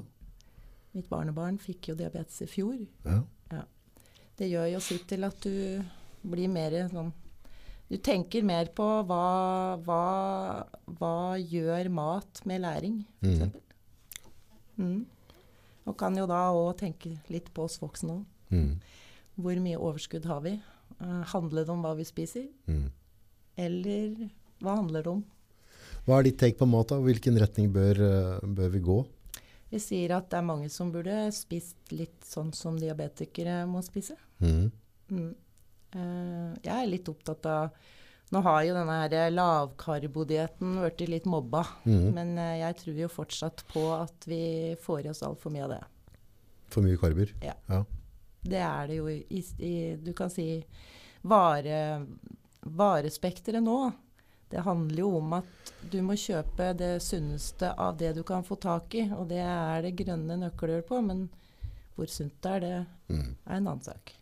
Mitt 0.94 1.10
barnebarn 1.10 1.58
fikk 1.62 1.92
jo 1.92 1.98
diabetes 2.00 2.44
i 2.46 2.50
fjor. 2.50 2.80
ja. 3.10 3.22
Det 4.34 4.48
gjør 4.50 4.66
jo 4.72 4.80
sitt 4.82 5.04
til 5.12 5.22
at 5.28 5.44
du 5.46 5.84
blir 6.26 6.50
mer 6.50 6.74
sånn 6.90 7.12
Du 7.94 8.00
tenker 8.02 8.42
mer 8.42 8.72
på 8.74 8.86
hva, 9.06 9.24
hva, 9.86 10.04
hva 10.98 11.16
gjør 11.38 11.92
mat 11.94 12.40
med 12.50 12.64
læring, 12.64 13.04
f.eks. 13.22 13.52
Mm. 14.82 15.04
Og 15.86 15.98
kan 16.00 16.18
jo 16.18 16.24
da 16.26 16.48
òg 16.58 16.72
tenke 16.80 17.12
litt 17.30 17.52
på 17.54 17.68
oss 17.68 17.78
voksne 17.78 18.16
òg. 18.16 18.24
Mm. 18.50 18.72
Hvor 19.46 19.62
mye 19.62 19.78
overskudd 19.78 20.26
har 20.26 20.42
vi? 20.42 20.56
Uh, 20.98 21.22
handler 21.36 21.68
det 21.68 21.74
om 21.76 21.86
hva 21.86 21.94
vi 22.00 22.08
spiser? 22.10 22.48
Mm. 22.66 22.88
Eller 23.62 24.26
hva 24.64 24.80
handler 24.80 25.06
det 25.06 25.14
om? 25.14 25.22
Hva 26.08 26.18
er 26.18 26.32
ditt 26.32 26.42
take 26.42 26.58
på 26.58 26.66
mat? 26.74 26.90
da? 26.90 26.98
Hvilken 26.98 27.38
retning 27.46 27.70
bør, 27.78 28.02
eh, 28.08 28.54
bør 28.58 28.74
vi 28.74 28.82
gå? 28.90 28.98
Vi 29.70 29.86
sier 29.86 30.18
at 30.18 30.34
det 30.34 30.42
er 30.42 30.50
mange 30.50 30.74
som 30.74 30.90
burde 30.94 31.28
spist 31.34 31.94
litt 31.94 32.26
sånn 32.26 32.50
som 32.58 32.76
diabetikere 32.82 33.62
må 33.70 33.86
spise. 33.86 34.18
Mm. 34.42 34.72
Mm. 35.14 35.32
Eh, 35.96 36.54
jeg 36.64 36.74
er 36.74 36.88
litt 36.90 37.10
opptatt 37.12 37.46
av 37.46 37.70
Nå 38.34 38.40
har 38.42 38.64
jo 38.66 38.74
denne 38.74 38.94
her 39.04 39.30
lavkarbodietten 39.30 40.80
blitt 40.82 41.04
litt 41.10 41.26
mobba. 41.30 41.60
Mhm. 41.86 42.14
Men 42.16 42.38
eh, 42.42 42.56
jeg 42.64 42.78
tror 42.80 42.96
jo 43.04 43.10
fortsatt 43.12 43.62
på 43.70 43.84
at 44.02 44.26
vi 44.26 44.76
får 44.82 45.06
i 45.06 45.10
oss 45.12 45.22
altfor 45.28 45.54
mye 45.54 45.64
av 45.68 45.70
det. 45.76 45.82
For 46.74 46.82
mye 46.82 46.98
karber? 46.98 47.34
Ja. 47.46 47.54
Ja. 47.70 47.84
Det 48.44 48.58
er 48.60 48.88
det 48.90 48.96
jo 48.98 49.06
i, 49.08 49.44
i 49.60 49.74
Du 50.02 50.12
kan 50.18 50.30
si 50.34 50.64
vare, 51.22 51.78
varespekteret 52.66 53.62
nå. 53.64 53.92
Det 54.50 54.62
handler 54.66 55.00
jo 55.04 55.12
om 55.18 55.34
at 55.40 55.72
du 55.92 56.00
må 56.06 56.14
kjøpe 56.20 56.72
det 56.78 56.96
sunneste 57.02 57.70
av 57.80 57.96
det 57.98 58.12
du 58.18 58.24
kan 58.28 58.44
få 58.46 58.56
tak 58.62 58.94
i. 59.00 59.06
Og 59.14 59.28
det 59.30 59.40
er 59.46 59.82
det 59.86 59.96
grønne 60.02 60.38
nøkkelhull 60.42 60.84
på. 60.90 61.00
Men 61.06 61.28
hvor 61.96 62.10
sunt 62.10 62.36
det 62.42 62.52
er, 62.52 62.60
det 62.60 62.86
Mhm. 63.14 63.36
er 63.46 63.56
en 63.56 63.68
annen 63.68 63.82
sak. 63.84 64.14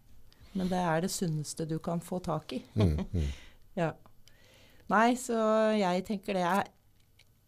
Men 0.54 0.68
det 0.72 0.80
er 0.84 1.02
det 1.06 1.12
sunneste 1.14 1.66
du 1.70 1.78
kan 1.80 2.02
få 2.04 2.20
tak 2.24 2.54
i. 2.58 2.64
Mm, 2.76 2.98
mm. 3.14 3.28
Ja. 3.80 3.94
Nei, 4.92 5.14
så 5.16 5.38
jeg 5.80 6.04
tenker 6.04 6.36
det 6.36 6.42
er 6.44 6.66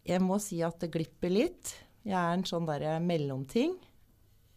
Jeg 0.08 0.22
må 0.24 0.38
si 0.40 0.62
at 0.64 0.78
det 0.80 0.88
glipper 0.94 1.28
litt. 1.32 1.74
Jeg 2.04 2.16
er 2.16 2.32
en 2.38 2.44
sånn 2.48 2.64
derre 2.68 2.94
mellomting. 3.04 3.74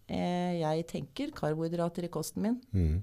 Eh, 0.07 0.59
jeg 0.61 0.85
tenker 0.87 1.31
karbohydrater 1.35 2.07
i 2.07 2.11
kosten 2.11 2.43
min, 2.45 2.57
Mm. 2.71 3.01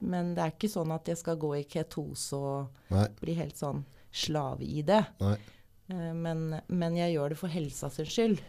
men 0.00 0.32
det 0.34 0.42
er 0.42 0.50
ikke 0.56 0.70
sånn 0.70 0.90
at 0.94 1.06
jeg 1.06 1.18
skal 1.20 1.36
gå 1.38 1.52
i 1.60 1.64
ketose 1.70 2.34
og 2.34 2.72
Nei. 2.90 3.06
bli 3.20 3.34
helt 3.38 3.54
sånn 3.58 3.84
slave 4.10 4.62
i 4.66 4.82
det. 4.82 5.04
Eh, 5.22 6.12
men, 6.14 6.60
men 6.68 6.96
jeg 6.98 7.14
gjør 7.14 7.28
det 7.34 7.38
for 7.38 7.48
helsa 7.54 7.90
sin 7.90 8.06
skyld. 8.10 8.42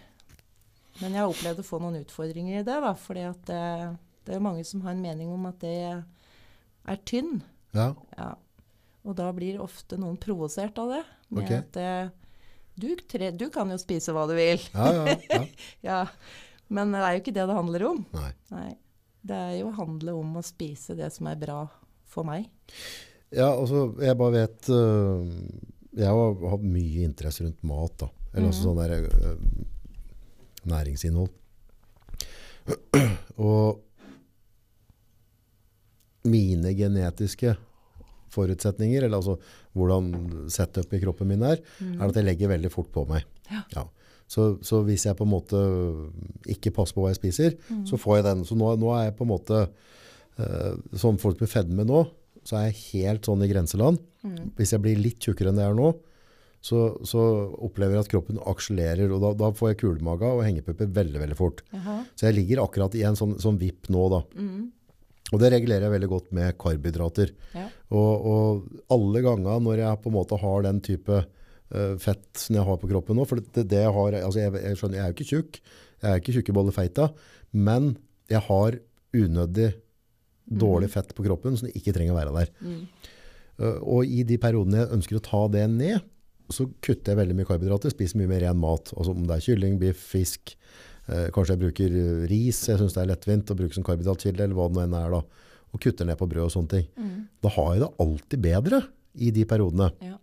Men 1.02 1.14
jeg 1.14 1.22
har 1.22 1.30
opplevd 1.30 1.62
å 1.62 1.66
få 1.68 1.80
noen 1.82 2.02
utfordringer 2.02 2.60
i 2.60 2.66
det, 2.66 2.80
da. 2.82 2.94
For 2.98 3.14
det, 3.18 3.32
det 4.26 4.34
er 4.36 4.42
mange 4.42 4.66
som 4.66 4.82
har 4.86 4.94
en 4.94 5.02
mening 5.06 5.30
om 5.34 5.46
at 5.50 5.60
det 5.62 6.04
er 6.90 7.00
tynn. 7.08 7.42
Ja. 7.76 7.94
Ja. 8.18 8.32
Og 9.04 9.16
da 9.20 9.30
blir 9.36 9.60
ofte 9.64 9.98
noen 10.00 10.18
provosert 10.22 10.78
av 10.80 10.92
det. 10.94 11.02
Med 11.34 11.44
okay. 11.44 11.62
at 11.64 11.78
eh, 11.82 12.10
du, 12.80 12.90
tre, 13.10 13.32
du 13.36 13.50
kan 13.54 13.70
jo 13.74 13.78
spise 13.82 14.14
hva 14.16 14.24
du 14.30 14.36
vil. 14.38 14.62
Ja, 14.74 14.90
ja, 14.94 15.18
ja. 15.30 15.44
Ja. 15.90 16.00
Men 16.74 16.94
det 16.96 17.02
er 17.04 17.16
jo 17.18 17.22
ikke 17.22 17.34
det 17.36 17.44
det 17.50 17.58
handler 17.58 17.84
om. 17.92 18.06
Nei. 18.16 18.32
Nei. 18.54 18.70
Det 19.24 19.36
er 19.40 19.58
jo 19.60 19.72
handle 19.78 20.16
om 20.20 20.38
å 20.40 20.44
spise 20.44 20.96
det 20.98 21.10
som 21.16 21.28
er 21.32 21.38
bra 21.40 21.60
for 22.10 22.26
meg. 22.28 22.48
Ja, 23.34 23.50
altså, 23.54 23.88
jeg 24.04 24.18
bare 24.20 24.34
vet 24.44 24.68
uh, 24.70 25.24
Jeg 25.98 26.10
har 26.10 26.44
hatt 26.52 26.66
mye 26.66 27.06
interesse 27.08 27.46
rundt 27.46 27.64
mat, 27.66 27.96
da. 28.04 28.10
Eller 28.34 28.50
også 28.50 28.64
Mhm. 28.64 28.68
sånn 28.68 28.82
der 28.82 28.92
uh, 29.08 29.38
næringsinnhold. 30.74 31.32
Og 33.44 33.82
mine 36.24 36.72
genetiske 36.78 37.56
forutsetninger, 38.34 39.04
eller 39.06 39.20
altså 39.20 39.36
hvordan 39.78 40.48
setup 40.50 40.94
i 40.98 41.02
kroppen 41.04 41.28
min 41.30 41.44
er, 41.46 41.60
er 41.84 42.06
at 42.08 42.16
jeg 42.18 42.26
legger 42.26 42.50
veldig 42.54 42.72
fort 42.74 42.90
på 42.94 43.04
meg. 43.10 43.26
Ja. 43.52 43.84
Så, 44.34 44.56
så 44.66 44.80
hvis 44.88 45.04
jeg 45.06 45.18
på 45.20 45.26
en 45.28 45.34
måte 45.36 45.60
ikke 46.50 46.72
passer 46.74 46.96
på 46.98 47.04
hva 47.04 47.12
jeg 47.12 47.20
spiser, 47.20 47.58
Mm. 47.70 47.84
så 47.86 48.00
får 48.02 48.18
jeg 48.18 48.26
den. 48.30 48.42
Så 48.48 48.56
nå, 48.58 48.72
nå 48.82 48.90
er 48.98 49.10
jeg 49.10 49.18
på 49.20 49.28
en 49.28 49.34
måte 49.36 49.68
Sånn 50.98 51.20
folk 51.22 51.38
med 51.44 51.50
fedme 51.52 51.84
nå, 51.86 52.00
så 52.44 52.56
er 52.58 52.64
jeg 52.72 52.80
helt 53.04 53.28
sånn 53.28 53.44
i 53.46 53.50
grenseland. 53.52 54.00
Mm. 54.26 54.48
Hvis 54.58 54.72
jeg 54.74 54.82
blir 54.82 54.98
litt 54.98 55.20
tjukkere 55.22 55.52
enn 55.52 55.60
det 55.60 55.68
er 55.68 55.76
nå, 55.78 55.92
så, 56.64 56.80
så 57.06 57.22
opplever 57.62 58.00
jeg 58.00 58.06
at 58.08 58.10
kroppen 58.16 58.40
akselererer, 58.50 59.12
og 59.14 59.22
da, 59.22 59.30
da 59.38 59.52
får 59.54 59.74
jeg 59.74 59.80
kulemage 59.84 60.26
og 60.34 60.42
hengepupper 60.48 60.90
veldig, 60.96 61.20
veldig 61.22 61.38
fort. 61.38 61.62
Aha. 61.78 62.00
Så 62.18 62.26
jeg 62.32 62.38
ligger 62.40 62.64
akkurat 62.64 62.96
i 62.98 63.04
en 63.06 63.20
sånn, 63.20 63.36
sånn 63.44 63.60
vipp 63.62 63.92
nå 63.94 64.08
da. 64.16 64.24
Mm. 64.40 64.72
Og 65.32 65.40
det 65.42 65.54
regulerer 65.54 65.88
jeg 65.88 65.94
veldig 65.96 66.10
godt 66.12 66.34
med 66.36 66.58
karbohydrater. 66.62 67.32
Ja. 67.56 67.68
Og, 67.96 68.28
og 68.28 68.82
alle 68.94 69.24
ganger 69.26 69.64
når 69.64 69.82
jeg 69.86 70.02
på 70.04 70.12
en 70.12 70.18
måte 70.18 70.40
har 70.42 70.66
den 70.66 70.82
type 70.84 71.22
eh, 71.22 71.96
fett 72.02 72.28
som 72.42 72.60
jeg 72.60 72.68
har 72.68 72.82
på 72.82 72.90
kroppen 72.92 73.18
nå, 73.18 73.26
for 73.30 73.40
det, 73.40 73.66
det 73.72 73.86
jeg 73.86 73.96
har, 73.96 74.20
altså 74.20 74.44
jeg, 74.44 74.54
jeg 74.60 74.80
skjønner, 74.80 75.00
jeg 75.00 75.06
er 75.06 75.14
jo 75.14 75.18
ikke 75.18 75.30
tjukk, 75.32 75.62
jeg 76.04 76.12
er 76.12 76.22
ikke 76.22 76.36
tjukkebollefeita, 76.38 77.10
men 77.56 77.94
jeg 78.32 78.44
har 78.50 78.80
unødig 79.14 79.72
dårlig 80.44 80.90
fett 80.92 81.14
på 81.16 81.26
kroppen 81.26 81.56
som 81.58 81.70
ikke 81.72 81.94
trenger 81.96 82.16
å 82.16 82.20
være 82.20 82.34
der. 82.36 82.52
Mm. 82.62 82.82
Eh, 83.64 83.80
og 83.82 84.10
i 84.10 84.26
de 84.28 84.40
periodene 84.42 84.84
jeg 84.84 84.98
ønsker 85.00 85.20
å 85.20 85.26
ta 85.26 85.46
det 85.54 85.68
ned, 85.72 86.10
så 86.52 86.68
kutter 86.84 87.14
jeg 87.14 87.22
veldig 87.22 87.38
mye 87.38 87.48
karbohydrater, 87.48 87.94
spiser 87.94 88.20
mye 88.20 88.30
mer 88.30 88.44
ren 88.44 88.60
mat. 88.60 88.92
Altså 88.98 89.16
om 89.16 89.24
det 89.26 89.38
er 89.38 89.46
kylling, 89.46 89.80
biff, 89.82 90.02
fisk, 90.12 90.56
kanskje 91.36 91.56
jeg 91.58 91.62
bruker 91.66 91.96
eh, 92.00 92.22
ris, 92.32 92.62
jeg 92.70 92.80
synes 92.80 92.94
det 92.96 93.02
er 93.04 93.10
lettvint 93.12 93.52
å 93.52 93.58
bruke 93.60 93.76
som 93.76 93.84
karbohydratkilde, 93.84 94.46
eller 94.46 94.56
hva 94.56 94.70
det 94.70 94.78
nå 94.78 94.84
enn 94.86 94.94
er 95.00 95.10
da, 95.18 95.24
og 95.74 95.82
kutter 95.84 96.08
ned 96.08 96.20
på 96.20 96.28
brød 96.30 96.46
og 96.48 96.54
sånne 96.54 96.72
ting. 96.76 96.86
Mm. 96.96 97.18
Da 97.44 97.52
har 97.56 97.74
jeg 97.74 97.82
det 97.84 97.92
alltid 98.06 98.44
bedre 98.46 98.80
i 99.20 99.32
de 99.36 99.44
periodene. 99.50 99.90
Ja. 100.06 100.16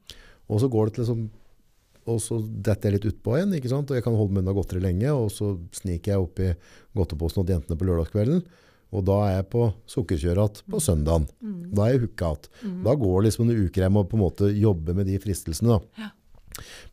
Og 0.50 0.62
så 0.62 0.70
går 0.72 0.88
det 0.88 0.94
til 0.96 1.04
liksom, 1.04 1.26
og 2.10 2.22
så 2.24 2.38
detter 2.40 2.88
jeg 2.90 2.96
litt 2.96 3.10
utpå 3.12 3.36
igjen, 3.36 3.52
ikke 3.58 3.70
sant? 3.70 3.90
og 3.92 3.98
jeg 3.98 4.06
kan 4.06 4.16
holde 4.16 4.32
meg 4.34 4.42
unna 4.44 4.54
godteri 4.56 4.80
lenge, 4.82 5.12
og 5.12 5.28
så 5.34 5.52
sniker 5.76 6.14
jeg 6.14 6.24
opp 6.24 6.40
i 6.42 6.48
godteposen 6.96 7.44
til 7.44 7.54
jentene 7.58 7.78
på 7.78 7.86
lørdagskvelden, 7.90 8.40
og 8.90 9.04
da 9.06 9.18
er 9.28 9.34
jeg 9.36 9.46
på 9.52 9.66
sukkerkjøret 9.92 10.62
igjen 10.62 10.72
på 10.72 10.80
søndagen. 10.82 11.28
Da 11.70 11.84
er 11.84 11.92
jeg 11.92 12.00
hooka 12.08 12.32
igjen. 12.32 12.80
Da 12.82 12.94
går 12.98 13.20
det 13.20 13.28
liksom 13.28 13.46
noen 13.46 13.68
uker 13.68 13.84
jeg 13.84 13.94
må 13.94 14.02
på 14.10 14.16
en 14.18 14.24
måte 14.24 14.48
jobbe 14.50 14.96
med 14.96 15.06
de 15.06 15.20
fristelsene. 15.22 15.76
Da. 15.76 16.08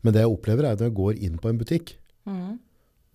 Men 0.04 0.14
det 0.14 0.22
jeg 0.22 0.30
opplever 0.30 0.68
er 0.68 0.76
at 0.76 0.84
når 0.84 0.92
jeg 0.92 0.98
går 1.00 1.24
inn 1.26 1.40
på 1.42 1.50
en 1.50 1.58
butikk, 1.58 1.96
Mm. 2.28 2.58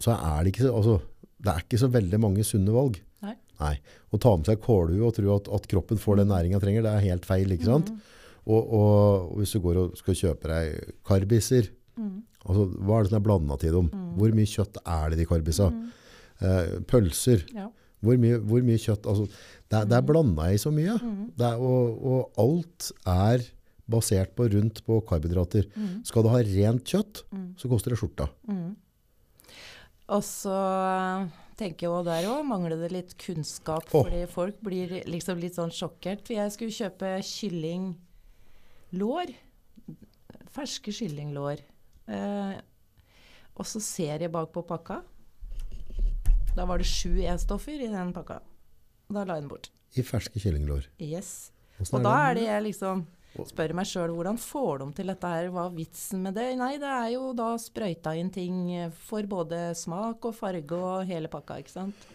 Så 0.04 0.16
er 0.18 0.44
det 0.44 0.52
ikke, 0.54 0.66
så- 0.68 0.76
altså, 0.80 0.96
det 1.44 1.52
er 1.54 1.64
ikke 1.64 1.80
så 1.84 1.90
veldig 1.94 2.20
mange 2.24 2.44
sunne 2.48 2.74
valg. 2.76 3.00
Nei. 3.24 3.36
Nei. 3.60 3.76
Å 4.14 4.20
ta 4.20 4.34
med 4.36 4.46
seg 4.50 4.60
kålhue 4.64 5.06
og 5.08 5.14
tro 5.16 5.36
at, 5.38 5.48
at 5.56 5.68
kroppen 5.72 6.00
får 6.02 6.20
den 6.22 6.32
næringen 6.34 6.60
trenger, 6.64 6.84
det 6.84 6.92
er 6.98 7.06
helt 7.12 7.26
feil, 7.30 7.52
ikke 7.56 7.70
sant? 7.70 7.92
Og, 8.44 8.60
og, 8.60 9.32
og 9.32 9.38
hvis 9.40 9.54
du 9.56 9.62
går 9.64 9.78
og 9.80 9.94
skal 10.00 10.18
kjøpe 10.20 10.50
deg 10.52 10.94
karbiser, 11.08 11.70
altså, 12.44 12.66
hva 12.84 12.98
er 13.00 13.06
det 13.06 13.12
som 13.14 13.20
er 13.22 13.26
blandet 13.30 13.60
til 13.64 13.72
dem? 13.78 13.88
Hvor 14.20 14.34
mye 14.36 14.50
kjøtt 14.52 14.82
er 14.84 15.10
det 15.14 15.18
i 15.20 15.22
de 15.24 15.28
karbisa? 15.30 15.70
Eh, 16.44 16.74
pølser, 16.90 17.46
Ja. 17.56 17.70
hvor 18.04 18.18
mye, 18.20 18.40
hvor 18.44 18.64
mye 18.68 18.82
kjøtt? 18.84 19.06
Altså, 19.08 19.30
det, 19.70 19.78
er- 19.80 19.86
det 19.88 19.98
er 20.02 20.08
blandet 20.10 20.58
i 20.58 20.60
så 20.60 20.74
mye. 20.76 20.98
Det 21.38 21.46
er, 21.48 21.56
og, 21.56 22.04
og 22.04 22.42
alt 22.44 22.92
er 23.08 23.46
basert 23.90 24.34
på 24.36 24.50
rundt 24.52 24.82
på 24.88 25.00
karbohydrater. 25.08 25.70
Skal 26.04 26.24
du 26.24 26.30
ha 26.34 26.42
rent 26.44 26.84
kjøtt, 26.84 27.24
så 27.60 27.70
koster 27.72 27.92
det 27.96 28.00
skjorta. 28.02 28.28
Og 30.12 30.24
så 30.26 30.56
tenker 31.60 31.88
jeg 31.88 32.06
der 32.08 32.28
òg 32.32 32.44
mangler 32.48 32.82
det 32.82 32.92
litt 32.92 33.14
kunnskap, 33.22 33.86
oh. 33.94 34.04
fordi 34.04 34.26
folk 34.32 34.60
blir 34.66 34.98
liksom 35.08 35.40
litt 35.40 35.56
sånn 35.56 35.72
sjokkert. 35.74 36.26
For 36.28 36.36
jeg 36.36 36.54
skulle 36.56 36.76
kjøpe 36.76 37.14
kyllinglår. 37.30 39.34
Ferske 40.54 40.94
kyllinglår. 40.94 41.64
Eh, 42.12 42.56
og 43.54 43.70
så 43.70 43.80
ser 43.84 44.26
jeg 44.26 44.34
bak 44.34 44.52
på 44.54 44.66
pakka. 44.68 45.02
Da 46.54 46.66
var 46.70 46.82
det 46.82 46.90
sju 46.90 47.22
E-stoffer 47.24 47.82
i 47.82 47.90
den 47.90 48.12
pakka. 48.14 48.42
Da 49.14 49.24
la 49.24 49.38
jeg 49.38 49.46
den 49.46 49.52
bort. 49.52 49.72
I 49.94 50.04
ferske 50.06 50.42
kyllinglår. 50.42 50.90
Yes. 51.02 51.52
Og 51.92 52.04
da 52.04 52.14
er 52.30 52.38
det 52.38 52.48
jeg 52.48 52.66
liksom 52.68 53.06
spør 53.50 53.74
meg 53.74 53.88
sjøl 53.90 54.12
hvordan 54.14 54.38
får 54.38 54.80
de 54.84 54.88
til 55.00 55.10
dette 55.10 55.30
her, 55.32 55.48
hva 55.50 55.66
er 55.66 55.76
vitsen 55.78 56.22
med 56.22 56.36
det? 56.38 56.48
Nei, 56.60 56.76
det 56.78 56.90
er 56.90 57.08
jo 57.16 57.32
da 57.34 57.56
sprøyta 57.58 58.14
inn 58.20 58.30
ting 58.34 58.60
for 59.08 59.26
både 59.30 59.72
smak 59.80 60.26
og 60.30 60.36
farge 60.38 60.78
og 60.78 61.06
hele 61.10 61.28
pakka, 61.34 61.58
ikke 61.64 61.74
sant. 61.74 62.06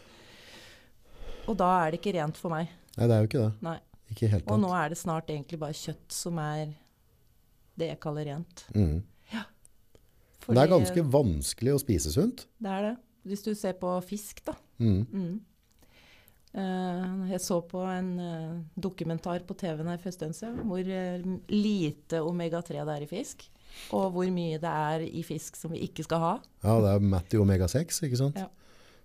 Og 1.48 1.56
da 1.58 1.68
er 1.86 1.90
det 1.94 2.00
ikke 2.02 2.14
rent 2.20 2.36
for 2.38 2.52
meg. 2.54 2.68
Nei, 2.96 3.06
det 3.08 3.14
er 3.16 3.22
jo 3.24 3.30
ikke 3.30 3.44
det. 3.46 3.52
Nei. 3.66 3.78
Ikke 4.12 4.28
helt 4.32 4.46
Og 4.50 4.60
nå 4.62 4.70
er 4.72 4.88
det 4.94 4.98
snart 5.00 5.28
egentlig 5.28 5.58
bare 5.60 5.76
kjøtt 5.76 6.12
som 6.14 6.38
er 6.40 6.70
det 7.78 7.90
jeg 7.92 8.00
kaller 8.00 8.24
rent. 8.30 8.64
Mm. 8.74 9.02
Fordi- 10.40 10.54
Det 10.56 10.62
er 10.62 10.72
ganske 10.72 11.02
vanskelig 11.12 11.72
å 11.74 11.80
spise 11.82 12.10
sunt. 12.14 12.46
Det 12.62 12.70
er 12.70 12.82
det. 12.82 12.96
Hvis 13.26 13.42
du 13.44 13.54
ser 13.54 13.74
på 13.74 13.90
fisk, 14.02 14.42
da. 14.46 14.54
Mm. 14.80 15.06
Mm. 15.12 15.40
Eh, 16.54 17.30
jeg 17.32 17.40
så 17.44 17.58
på 17.68 17.82
en 17.84 18.10
eh, 18.24 18.52
dokumentar 18.80 19.42
på 19.46 19.54
TV-en 19.60 19.90
her 19.92 19.98
for 20.00 20.08
en 20.08 20.16
stund 20.16 20.34
siden, 20.38 20.62
hvor 20.68 20.80
eh, 20.80 21.20
lite 21.52 22.22
omega-3 22.24 22.78
det 22.88 22.94
er 22.94 23.04
i 23.04 23.10
fisk. 23.10 23.44
Og 23.92 24.08
hvor 24.14 24.30
mye 24.32 24.56
det 24.62 24.70
er 24.70 25.04
i 25.06 25.22
fisk 25.26 25.56
som 25.60 25.74
vi 25.74 25.82
ikke 25.84 26.06
skal 26.06 26.22
ha. 26.22 26.30
Ja, 26.64 26.78
det 26.80 26.94
er 26.94 27.04
Matty 27.04 27.36
omega-6, 27.36 28.00
ikke 28.08 28.16
sant? 28.22 28.38
Ja. 28.40 28.48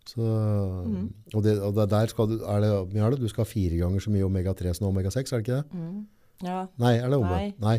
Så, 0.07 0.19
og, 0.23 1.43
det, 1.45 1.57
og 1.63 1.75
det 1.77 1.85
der 1.91 2.09
skal 2.11 2.27
du, 2.31 2.37
er 2.43 2.59
det, 2.63 2.71
er 2.99 3.13
det? 3.13 3.19
Du 3.21 3.29
skal 3.31 3.45
ha 3.45 3.47
fire 3.47 3.77
ganger 3.79 4.03
så 4.03 4.11
mye 4.11 4.25
omega-3 4.27 4.73
som 4.75 4.87
omega-6, 4.89 5.31
er 5.31 5.39
det 5.39 5.45
ikke 5.45 5.59
det? 5.61 5.79
Mm. 5.79 6.01
Ja, 6.43 6.57
Nei, 6.81 6.93
er 6.99 7.07
det 7.13 7.19
omega? 7.21 7.37
Nei. 7.39 7.53
Nei. 7.63 7.77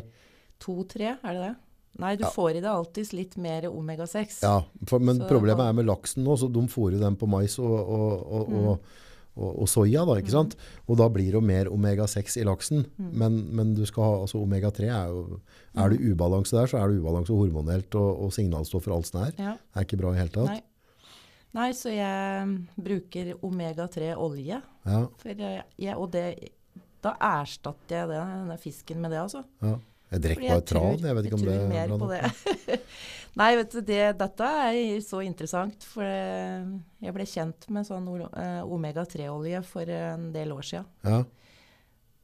to-tre, 0.64 1.16
er 1.20 1.37
det 1.37 1.42
det? 1.42 1.55
Nei, 2.00 2.14
du 2.18 2.24
får 2.33 2.57
i 2.57 2.61
deg 2.64 2.70
alltid 2.72 3.12
litt 3.14 3.35
mer 3.38 3.66
omega-6. 3.68 4.38
Ja, 4.42 4.55
for, 4.88 5.03
men 5.05 5.20
Så- 5.20 5.29
problemet 5.31 5.62
er 5.68 5.77
med 5.77 5.87
laksen 5.87 6.24
nå, 6.27 6.37
så 6.40 6.48
de 6.53 6.62
fôrer 6.72 6.96
den 7.03 7.16
på 7.20 7.29
mais 7.31 7.59
og, 7.62 7.74
og, 7.81 8.24
og, 8.24 8.48
Mm. 8.55 9.03
Og, 9.35 9.51
og, 9.51 9.68
soya. 9.70 10.05
da, 10.07 10.16
ikke 10.20 10.35
sant? 10.35 10.55
Og 10.87 10.99
da 11.01 11.09
blir 11.12 11.35
det 11.35 11.42
mer 11.44 11.70
omega-6 11.73 12.38
i 12.40 12.44
laksen. 12.47 12.85
Mm. 12.97 13.09
Men, 13.23 13.38
men 13.59 13.73
du 13.79 13.83
skal 13.88 14.07
ha, 14.07 14.20
altså 14.27 14.42
omega-3 14.42 14.90
er 14.90 15.11
jo, 15.11 15.40
er 15.75 15.94
det 15.94 16.03
ubalanse 16.05 16.55
der, 16.57 16.70
så 16.70 16.81
er 16.81 16.90
det 16.90 17.03
ubalanse 17.03 17.35
hormonelt 17.35 17.99
og, 17.99 18.11
og 18.27 18.35
signalstoffer 18.37 18.94
og 18.94 19.03
alt 19.03 19.11
sånt 19.11 19.25
her. 19.25 19.35
Ja. 19.38 19.57
Det 19.59 19.83
er 19.83 19.88
ikke 19.88 20.01
bra 20.05 20.14
i 20.14 20.20
hele 20.23 20.35
tatt. 20.35 20.53
Nei. 20.53 20.62
Nei, 21.55 21.68
så 21.79 21.90
jeg 21.94 22.55
bruker 22.83 23.35
omega-3-olje. 23.47 24.61
Ja, 24.85 25.01
For 25.20 25.31
jeg, 25.31 25.66
jeg, 25.79 25.94
og 25.94 26.09
det, 26.11 26.25
da 27.05 27.14
erstatter 27.23 28.01
jeg 28.01 28.11
det, 28.11 28.23
denne 28.23 28.57
fisken 28.59 29.03
med 29.05 29.14
det, 29.14 29.27
altså. 29.27 29.44
ja. 29.62 29.77
Jeg 30.14 30.23
drikker 30.23 30.51
bare 30.53 30.62
tran, 30.68 31.01
jeg 31.03 31.16
vet 31.16 31.27
ikke 31.27 31.37
om 31.40 31.42
det 31.42 31.55
tror 31.55 31.64
er 31.64 31.88
mer 31.88 31.94
på 31.99 32.09
det. 32.12 32.75
Nei, 33.37 33.57
vet 33.59 33.73
du, 33.75 33.81
det, 33.83 34.03
dette 34.20 34.49
er 34.70 35.01
så 35.03 35.18
interessant. 35.27 35.83
For 35.90 36.07
eh, 36.07 36.66
jeg 37.03 37.14
ble 37.16 37.25
kjent 37.27 37.66
med 37.75 37.87
sånn 37.88 38.07
eh, 38.31 38.61
omega-3-olje 38.62 39.62
for 39.66 39.90
en 39.90 40.29
del 40.35 40.53
år 40.57 40.62
siden. 40.73 40.87
Ja, 41.07 41.25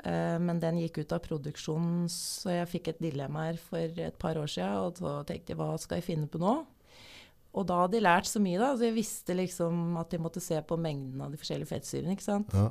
Eh, 0.01 0.39
men 0.41 0.57
den 0.63 0.79
gikk 0.81 1.03
ut 1.03 1.11
av 1.13 1.19
produksjonen, 1.21 2.07
så 2.09 2.49
jeg 2.55 2.69
fikk 2.71 2.87
et 2.89 3.01
dilemma 3.05 3.43
her 3.51 3.59
for 3.61 3.77
et 4.01 4.15
par 4.17 4.39
år 4.41 4.49
siden. 4.49 4.79
Og 4.87 4.97
så 4.97 5.11
tenkte 5.29 5.53
jeg, 5.53 5.59
hva 5.61 5.75
skal 5.77 5.99
jeg 6.01 6.07
finne 6.07 6.25
på 6.33 6.41
nå? 6.41 6.55
Og 7.53 7.67
da 7.69 7.83
hadde 7.83 7.99
jeg 7.99 8.07
lært 8.07 8.31
så 8.31 8.41
mye, 8.41 8.57
da. 8.63 8.71
Så 8.81 8.87
jeg 8.89 8.95
visste 8.97 9.37
liksom 9.37 9.99
at 10.01 10.17
jeg 10.17 10.23
måtte 10.25 10.41
se 10.41 10.57
på 10.65 10.79
mengden 10.81 11.21
av 11.21 11.35
de 11.35 11.37
forskjellige 11.43 11.69
fettsyrene, 11.75 12.17
ikke 12.17 12.25
sant. 12.31 12.49
ja. 12.57 12.71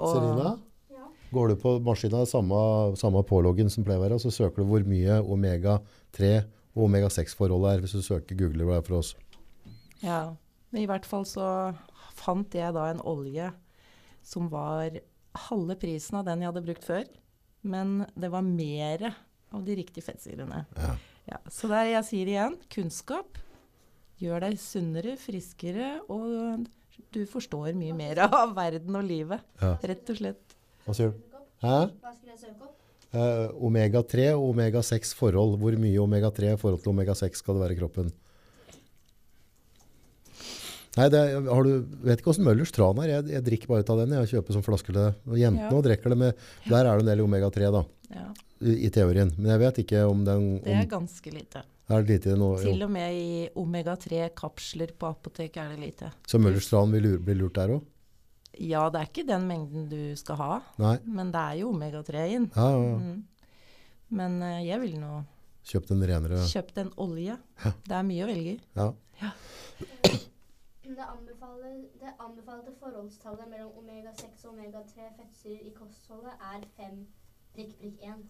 Og- 0.00 0.14
Serina, 0.16 0.54
Ja. 0.96 1.04
går 1.36 1.48
du 1.52 1.56
på 1.66 1.74
maskina, 1.84 2.24
samme, 2.24 2.96
samme 2.96 3.20
påloggen 3.28 3.68
som 3.68 3.84
pleier 3.84 4.00
å 4.00 4.04
være, 4.08 4.14
og 4.16 4.24
så 4.24 4.32
søker 4.32 4.64
du 4.64 4.70
hvor 4.72 4.88
mye 4.88 5.20
omega-3 5.20 6.44
og 6.74 6.86
omega-6-forholdet 6.88 7.72
er, 7.72 7.82
hvis 7.84 7.94
du 7.96 8.02
søker 8.02 8.38
googler 8.38 8.72
det 8.74 8.80
for 8.88 8.98
oss. 9.00 9.14
Ja, 10.02 10.34
men 10.70 10.82
i 10.82 10.88
hvert 10.90 11.06
fall 11.06 11.26
så 11.28 11.46
fant 12.18 12.54
jeg 12.54 12.74
da 12.74 12.88
en 12.90 13.02
olje 13.06 13.50
som 14.24 14.48
var 14.52 14.96
halve 15.48 15.76
prisen 15.78 16.18
av 16.18 16.26
den 16.28 16.42
jeg 16.42 16.50
hadde 16.50 16.64
brukt 16.66 16.86
før. 16.86 17.06
Men 17.64 18.02
det 18.18 18.30
var 18.32 18.44
mer 18.44 19.06
av 19.54 19.64
de 19.64 19.78
riktige 19.78 20.04
fettsyrene. 20.04 20.64
Ja. 20.76 20.94
Ja, 21.24 21.38
så 21.48 21.70
der 21.70 21.88
jeg 21.88 22.04
sier 22.04 22.28
igjen, 22.28 22.56
kunnskap 22.72 23.38
gjør 24.20 24.44
deg 24.44 24.58
sunnere, 24.60 25.14
friskere, 25.20 25.94
og 26.12 26.66
du 27.14 27.22
forstår 27.30 27.72
mye 27.78 27.94
mer 27.96 28.20
av 28.26 28.52
verden 28.56 28.98
og 28.98 29.06
livet. 29.08 29.44
Ja. 29.62 29.74
Rett 29.80 30.12
og 30.12 30.20
slett. 30.20 30.56
Hva 30.84 30.96
sier 30.96 31.14
du? 31.14 31.22
Hæ? 31.64 31.78
Hva 32.02 32.12
skulle 32.12 32.34
jeg 32.34 32.42
søke 32.42 32.68
opp? 32.68 32.83
Eh, 33.14 33.48
omega-3 33.62 34.32
og 34.34 34.48
omega-6 34.54 35.14
forhold. 35.14 35.56
Hvor 35.60 35.76
mye 35.78 36.00
omega-3 36.02 36.54
i 36.54 36.58
forhold 36.58 36.82
til 36.82 36.92
omega-6 36.94 37.38
skal 37.42 37.54
det 37.58 37.62
være 37.62 37.76
i 37.76 37.78
kroppen? 37.78 38.08
Nei, 40.94 41.08
det, 41.10 41.20
har 41.50 41.66
du, 41.66 41.70
vet 42.06 42.20
ikke 42.20 42.28
hvordan 42.30 42.46
Møllers 42.46 42.70
tran 42.74 42.98
er. 43.02 43.08
Jeg, 43.16 43.26
jeg 43.34 43.44
drikker 43.48 43.70
bare 43.72 43.82
ut 43.82 43.88
av 43.90 44.00
den. 44.04 44.12
Jeg 44.20 44.30
kjøper 44.36 44.54
som 44.56 44.62
flaske 44.66 44.94
til 44.94 45.38
jentene 45.40 45.66
Ja. 45.66 45.70
og 45.74 45.82
drikker 45.86 46.14
det 46.14 46.18
med, 46.20 46.42
der 46.70 46.86
er 46.86 46.98
det 47.00 47.02
en 47.02 47.10
del 47.10 47.22
omega-3 47.24 47.70
da, 47.74 47.80
Ja, 48.14 48.26
i, 48.62 48.76
i 48.86 48.90
teorien. 48.94 49.32
Men 49.38 49.50
jeg 49.56 49.62
vet 49.64 49.80
ikke 49.82 50.04
om 50.10 50.22
den, 50.26 50.44
det 50.62 50.76
er 50.76 50.86
ganske 50.90 51.32
lite. 51.34 51.64
er 51.90 52.02
det 52.06 52.14
lite 52.14 52.36
noe, 52.38 52.60
Til 52.62 52.82
og 52.86 52.92
med 52.94 53.18
i 53.18 53.48
omega-3-kapsler 53.58 54.94
på 54.98 55.10
apotek 55.10 55.58
er 55.58 55.74
det 55.74 55.80
lite. 55.82 56.12
Så 56.30 56.38
Møllers 56.42 56.70
tran 56.70 56.94
vil 56.94 57.16
bli 57.18 57.34
lurt 57.42 57.58
der 57.58 57.74
også? 57.78 57.90
Ja, 58.62 58.88
det 58.92 59.00
er 59.00 59.08
ikke 59.10 59.26
den 59.28 59.46
mengden 59.48 59.88
du 59.90 60.00
skal 60.16 60.36
ha, 60.40 60.50
Nei. 60.78 60.96
men 61.06 61.30
det 61.34 61.40
er 61.40 61.60
jo 61.62 61.70
omega-3 61.72 62.26
inn. 62.36 62.50
Ja, 62.54 62.68
ja, 62.70 62.82
ja. 62.84 62.98
Mm. 62.98 63.22
Men 64.14 64.36
uh, 64.42 64.60
jeg 64.62 64.80
ville 64.82 65.00
nå 65.00 65.22
Kjøpt 65.64 65.90
en 65.94 66.04
renere. 66.04 66.42
kjøpt 66.44 66.76
en 66.82 66.90
olje. 67.00 67.38
Det 67.88 67.94
er 67.96 68.02
mye 68.04 68.24
å 68.26 68.28
velge 68.28 68.50
i. 68.52 68.58
Ja. 68.76 68.90
Det, 70.84 71.06
det 72.00 72.12
anbefalte 72.20 72.74
forholdstallet 72.78 73.48
mellom 73.50 73.72
omega-6 73.80 74.44
og 74.44 74.52
omega-3 74.52 75.08
fettsyrer 75.16 75.64
i 75.64 75.72
kostholdet 75.74 76.34
er 76.52 76.66
5 76.76 76.98
prikk 77.56 77.72
prikk 77.80 78.04
1. 78.04 78.20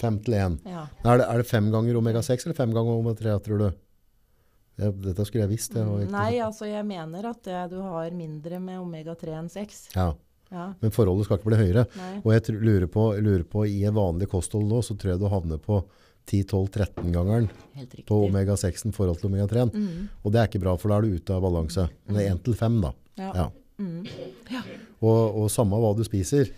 5 0.00 0.18
til 0.26 0.34
1. 0.40 0.58
Ja. 0.66 0.82
Er 1.04 1.20
det, 1.22 1.26
er 1.28 1.42
det 1.42 1.46
fem 1.48 1.70
ganger 1.72 1.98
omega-6 2.00 2.46
eller 2.48 2.58
fem 2.58 2.74
ganger 2.74 2.98
omega-3, 2.98 3.38
tror 3.46 3.62
du? 3.62 3.68
Ja, 4.78 4.90
dette 4.90 5.24
skulle 5.26 5.42
jeg 5.46 5.50
visst. 5.56 5.74
Jeg, 5.74 6.08
Nei, 6.10 6.38
altså 6.40 6.64
jeg 6.70 6.84
mener 6.86 7.26
at 7.30 7.42
det, 7.44 7.70
du 7.70 7.80
har 7.82 8.10
mindre 8.10 8.60
med 8.60 8.78
omega-3 8.80 9.38
enn 9.38 9.48
6. 9.50 9.88
Ja, 9.96 10.12
Ja, 10.50 10.72
men 10.82 10.90
forholdet 10.90 11.24
skal 11.28 11.38
ikke 11.38 11.46
bli 11.52 11.56
høyere. 11.60 11.86
nei. 11.96 12.20
Og 12.24 12.32
jeg 12.32 12.56
lurer 12.58 12.86
på, 12.90 13.04
lurer 13.22 13.44
på, 13.46 13.66
i 13.70 13.84
en 13.86 13.94
vanlig 13.94 14.26
kosthold 14.32 14.64
nå, 14.66 14.80
så 14.82 14.96
tror 14.98 15.12
jeg 15.12 15.20
du 15.20 15.28
havner 15.30 15.58
på 15.62 15.84
10-12-13-gangeren 16.26 17.48
på 18.08 18.16
omega-6-en 18.26 18.92
forhold 18.94 19.20
til 19.20 19.30
omega-3. 19.30 19.68
Mm. 19.74 20.08
Og 20.24 20.32
det 20.34 20.40
er 20.42 20.48
ikke 20.50 20.62
bra, 20.62 20.74
for 20.80 20.90
da 20.90 20.98
er 20.98 21.06
du 21.06 21.14
ute 21.20 21.36
av 21.36 21.44
balanse. 21.44 21.86
Men 22.06 22.16
det 22.18 22.24
er 22.26 22.34
1 22.34 22.42
til 22.48 22.56
5 22.58 22.80
da. 22.82 22.90
Ja. 23.20 23.30
Ja. 23.36 23.46
Mm. 23.80 24.02
Og, 25.00 25.38
og 25.44 25.46
samme 25.52 25.78
hva 25.80 25.92
du 25.96 26.02
spiser, 26.04 26.50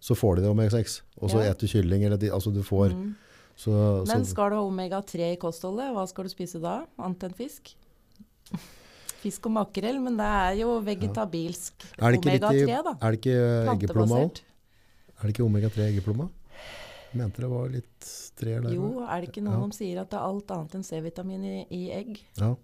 så 0.00 0.16
får 0.16 0.38
du 0.38 0.42
det 0.46 0.52
omega-6. 0.54 1.00
Og 1.20 1.30
så 1.32 1.42
Ja. 1.42 1.50
eter 1.52 1.66
du 1.66 1.72
kylling, 1.74 2.04
eller 2.06 2.16
de, 2.22 2.30
altså 2.32 2.52
du 2.54 2.62
får, 2.62 2.94
Mm. 2.94 3.14
Så, 3.60 3.72
Men 4.08 4.24
skal 4.24 4.52
du 4.52 4.56
ha 4.56 4.64
omega-3 4.64 5.32
i 5.34 5.38
kostholdet, 5.40 5.90
hva 5.92 6.06
skal 6.08 6.24
du 6.28 6.32
spise 6.32 6.60
da, 6.62 6.78
annet 7.00 7.26
enn 7.28 7.36
fisk? 7.36 7.74
Fisk 9.20 9.44
og 9.50 9.52
makrell, 9.52 9.98
men 10.00 10.14
det 10.16 10.24
er 10.24 10.54
jo 10.62 10.78
vegetabilsk 10.86 11.84
i, 11.90 11.96
omega-3 12.00 12.78
da. 12.86 12.94
er 12.96 13.12
det 13.12 13.18
ikke 13.20 13.34
eggeplomma 13.74 14.20
òg? 14.24 14.40
Er 15.20 15.26
det 15.28 15.34
ikke 15.34 15.44
omega-3 15.44 15.82
eggeplomma? 15.90 16.30
Mente 17.20 17.42
det 17.42 17.50
var 17.50 17.68
litt 17.74 18.08
treer 18.38 18.62
der. 18.64 18.72
Jo, 18.78 19.02
er 19.04 19.20
det 19.20 19.28
ikke 19.32 19.42
noen 19.44 19.58
Ja. 19.58 19.62
som 19.66 19.72
sier 19.76 20.00
at 20.00 20.08
det 20.12 20.16
er 20.16 20.24
alt 20.30 20.52
annet 20.54 20.76
enn 20.78 20.86
C-vitamin 20.86 21.44
i, 21.44 21.54
i 21.74 21.82
egg? 21.92 22.20
Ja. 22.38 22.54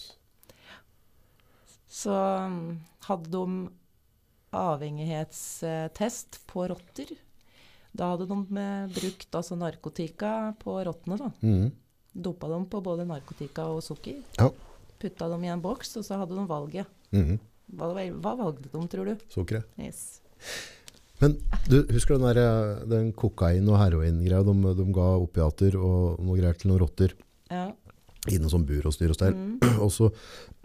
Så 1.90 2.12
mm, 2.12 2.76
hadde 3.08 3.32
de 3.32 3.44
avhengighetstest 4.56 6.40
på 6.48 6.68
rotter. 6.70 7.12
Da 7.96 8.12
hadde 8.12 8.28
de 8.28 8.60
eh, 8.60 8.86
brukt 8.92 9.34
altså 9.38 9.56
narkotika 9.58 10.54
på 10.60 10.76
rottene. 10.84 11.18
da. 11.20 11.32
Mhm. 11.40 11.74
Dopa 12.22 12.48
dem 12.48 12.64
på 12.72 12.80
både 12.82 13.04
narkotika 13.06 13.66
og 13.68 13.82
sukker. 13.84 14.22
Ja. 14.38 14.50
Putta 14.98 15.28
dem 15.28 15.44
i 15.44 15.48
en 15.52 15.60
boks, 15.60 15.96
og 16.00 16.04
så 16.06 16.16
hadde 16.20 16.34
de 16.38 16.46
valget. 16.48 16.86
Mhm. 17.12 17.38
Hva, 17.76 17.90
hva 17.92 18.32
valgte 18.38 18.70
de, 18.72 18.86
tror 18.88 19.04
du? 19.10 19.16
Sukkeret. 19.34 19.64
Yes. 19.78 20.20
Men 21.20 21.34
du 21.68 21.82
husker 21.90 22.16
den, 22.18 22.26
der, 22.28 22.38
eh, 22.38 22.84
den 22.86 23.12
kokain- 23.12 23.68
og 23.68 23.78
heroin-greia? 23.80 24.42
De, 24.44 24.74
de 24.76 24.84
ga 24.92 25.06
opiater 25.18 25.76
og 25.80 26.20
noe 26.22 26.36
greier 26.38 26.54
til 26.60 26.70
noen 26.70 26.80
rotter 26.84 27.12
Ja. 27.50 27.72
i 28.30 28.38
noe 28.38 28.48
sånn 28.52 28.66
bur 28.68 28.86
og 28.86 28.92
styr 28.94 29.10
og 29.10 29.16
stell. 29.18 29.34
Mm. 29.34 29.58
Og 29.80 29.90
så 29.90 30.10